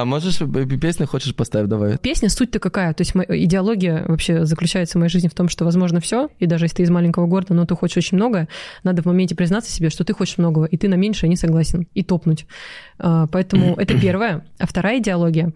можешь 0.04 0.40
э, 0.40 0.66
песню 0.78 1.06
хочешь 1.06 1.34
поставить, 1.34 1.68
давай. 1.68 1.96
Песня 1.98 2.28
суть-то 2.28 2.58
какая? 2.58 2.92
То 2.92 3.02
есть 3.02 3.12
идеология 3.14 4.04
вообще 4.06 4.44
заключается 4.44 4.98
в 4.98 5.00
моей 5.00 5.10
жизни 5.10 5.28
в 5.28 5.34
том, 5.34 5.48
что 5.48 5.64
возможно 5.64 6.00
все, 6.00 6.28
и 6.38 6.46
даже 6.46 6.66
если 6.66 6.76
ты 6.76 6.82
из 6.82 6.90
маленького 6.90 7.26
города, 7.26 7.54
но 7.54 7.64
ты 7.64 7.74
хочешь 7.74 7.96
очень 7.96 8.16
многое, 8.16 8.48
надо 8.84 9.02
в 9.02 9.06
моменте 9.06 9.34
признаться 9.34 9.70
себе, 9.72 9.90
что 9.90 10.04
ты 10.04 10.12
хочешь 10.12 10.38
многого, 10.38 10.66
и 10.66 10.76
ты 10.76 10.88
на 10.88 10.94
меньшее 10.94 11.30
не 11.30 11.36
согласен, 11.36 11.86
и 11.94 12.02
топнуть. 12.02 12.46
А, 12.98 13.26
Поэтому 13.28 13.74
это 13.78 13.98
первое. 13.98 14.44
А 14.58 14.66
вторая 14.66 14.98
идеология 14.98 15.52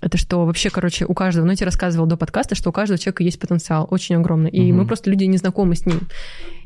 это 0.00 0.18
что 0.18 0.44
вообще, 0.44 0.70
короче, 0.70 1.06
у 1.06 1.14
каждого, 1.14 1.44
ну, 1.44 1.52
я 1.52 1.56
тебе 1.56 1.66
рассказывала 1.66 2.08
до 2.08 2.16
подкаста, 2.16 2.54
что 2.54 2.70
у 2.70 2.72
каждого 2.72 2.98
человека 2.98 3.22
есть 3.22 3.38
потенциал 3.38 3.86
очень 3.90 4.16
огромный, 4.16 4.50
и 4.50 4.70
Мгм. 4.70 4.80
мы 4.80 4.86
просто 4.86 5.10
люди 5.10 5.24
не 5.24 5.36
знакомы 5.38 5.76
с 5.76 5.86
ним. 5.86 6.00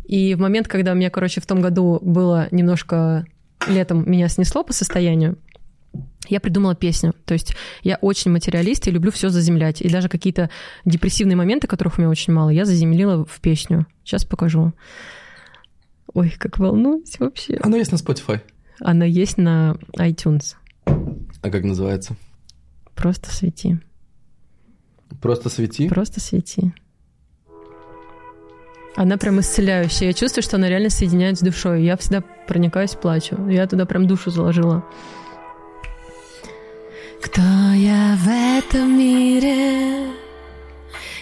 И 0.07 0.35
в 0.35 0.41
момент, 0.41 0.67
когда 0.67 0.93
у 0.93 0.95
меня, 0.95 1.11
короче, 1.11 1.41
в 1.41 1.47
том 1.47 1.61
году 1.61 1.99
было 2.03 2.49
немножко 2.51 3.27
летом 3.67 4.11
меня 4.11 4.29
снесло 4.29 4.65
по 4.65 4.73
состоянию, 4.73 5.37
я 6.29 6.41
придумала 6.41 6.75
песню. 6.75 7.15
То 7.25 7.35
есть 7.35 7.55
я 7.83 7.97
очень 8.01 8.31
материалист 8.31 8.87
и 8.87 8.91
люблю 8.91 9.11
все 9.11 9.29
заземлять. 9.29 9.81
И 9.81 9.89
даже 9.89 10.09
какие-то 10.09 10.51
депрессивные 10.85 11.37
моменты, 11.37 11.67
которых 11.67 11.99
у 11.99 12.03
меня 12.03 12.11
очень 12.11 12.33
мало, 12.33 12.51
я 12.51 12.65
заземлила 12.65 13.25
в 13.25 13.41
песню. 13.41 13.87
Сейчас 14.05 14.25
покажу. 14.25 14.73
Ой, 16.15 16.35
как 16.39 16.59
волнуюсь 16.59 17.19
вообще. 17.19 17.59
Оно 17.63 17.77
есть 17.77 17.93
на 17.93 17.97
Spotify. 17.97 18.41
Она 18.81 19.05
есть 19.05 19.39
на 19.39 19.77
iTunes. 19.99 20.55
А 20.87 21.51
как 21.51 21.65
называется? 21.65 22.17
Просто 22.95 23.31
свети. 23.31 23.79
Просто 25.21 25.49
свети? 25.49 25.89
Просто 25.89 26.21
свети. 26.21 26.73
Она 28.97 29.17
прям 29.17 29.39
исцеляющая. 29.39 30.09
Я 30.09 30.13
чувствую, 30.13 30.43
что 30.43 30.57
она 30.57 30.69
реально 30.69 30.91
соединяет 30.91 31.39
с 31.39 31.41
душой. 31.41 31.85
Я 31.85 31.97
всегда 31.97 32.23
проникаюсь, 32.49 32.95
плачу. 32.95 33.37
Я 33.49 33.67
туда 33.69 33.87
прям 33.87 34.09
душу 34.09 34.31
заложила. 34.31 34.85
Кто 37.21 37.43
я 37.75 38.17
в 38.23 38.29
этом 38.29 38.97
мире? 38.97 40.07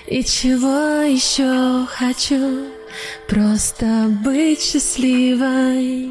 И 0.06 0.22
чего 0.22 1.02
еще 1.02 1.86
хочу? 1.86 2.66
Просто 3.26 4.14
быть 4.22 4.60
счастливой. 4.60 6.10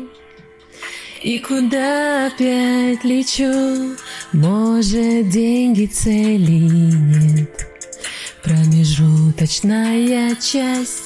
И 1.22 1.40
куда 1.40 2.28
опять 2.28 3.04
лечу? 3.04 3.96
Может, 4.34 5.30
деньги 5.30 5.86
цели 5.86 6.52
нет. 6.52 7.68
Промежуточная 8.44 10.36
часть. 10.36 11.04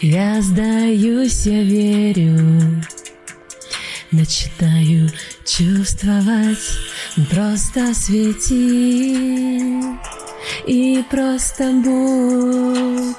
Я 0.00 0.42
сдаюсь, 0.42 1.46
я 1.46 1.62
верю. 1.62 2.82
Начинаю 4.12 5.10
чувствовать, 5.46 6.58
просто 7.30 7.94
свети 7.94 9.16
и 10.66 11.02
просто 11.10 11.70
будь. 11.82 13.16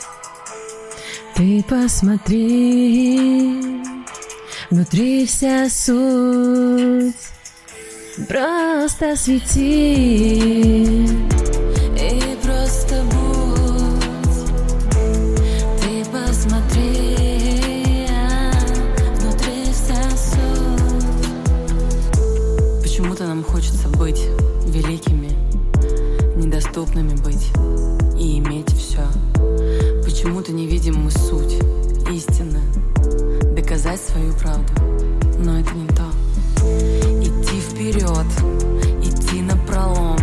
Ты 1.36 1.64
посмотри, 1.68 3.60
внутри 4.70 5.26
вся 5.26 5.68
суть. 5.68 7.16
Просто 8.28 9.16
свети 9.16 10.64
доступными 26.94 27.16
быть 27.22 27.52
и 28.18 28.40
иметь 28.40 28.72
все. 28.74 29.02
Почему-то 30.04 30.52
не 30.52 30.68
видим 30.68 30.96
мы 30.96 31.12
суть, 31.12 31.58
истины, 32.12 32.60
доказать 33.56 34.00
свою 34.00 34.34
правду, 34.34 34.74
но 35.40 35.60
это 35.60 35.74
не 35.74 35.88
то. 35.88 36.04
Идти 37.22 37.60
вперед, 37.60 38.28
идти 39.04 39.42
на 39.42 39.58
пролом, 39.66 40.18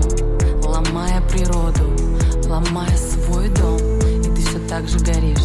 ломая 0.63 1.21
природу, 1.29 1.91
ломая 2.49 2.97
свой 2.97 3.49
дом, 3.49 3.79
и 3.79 4.35
ты 4.35 4.43
все 4.43 4.59
так 4.69 4.89
же 4.89 4.99
горишь. 4.99 5.40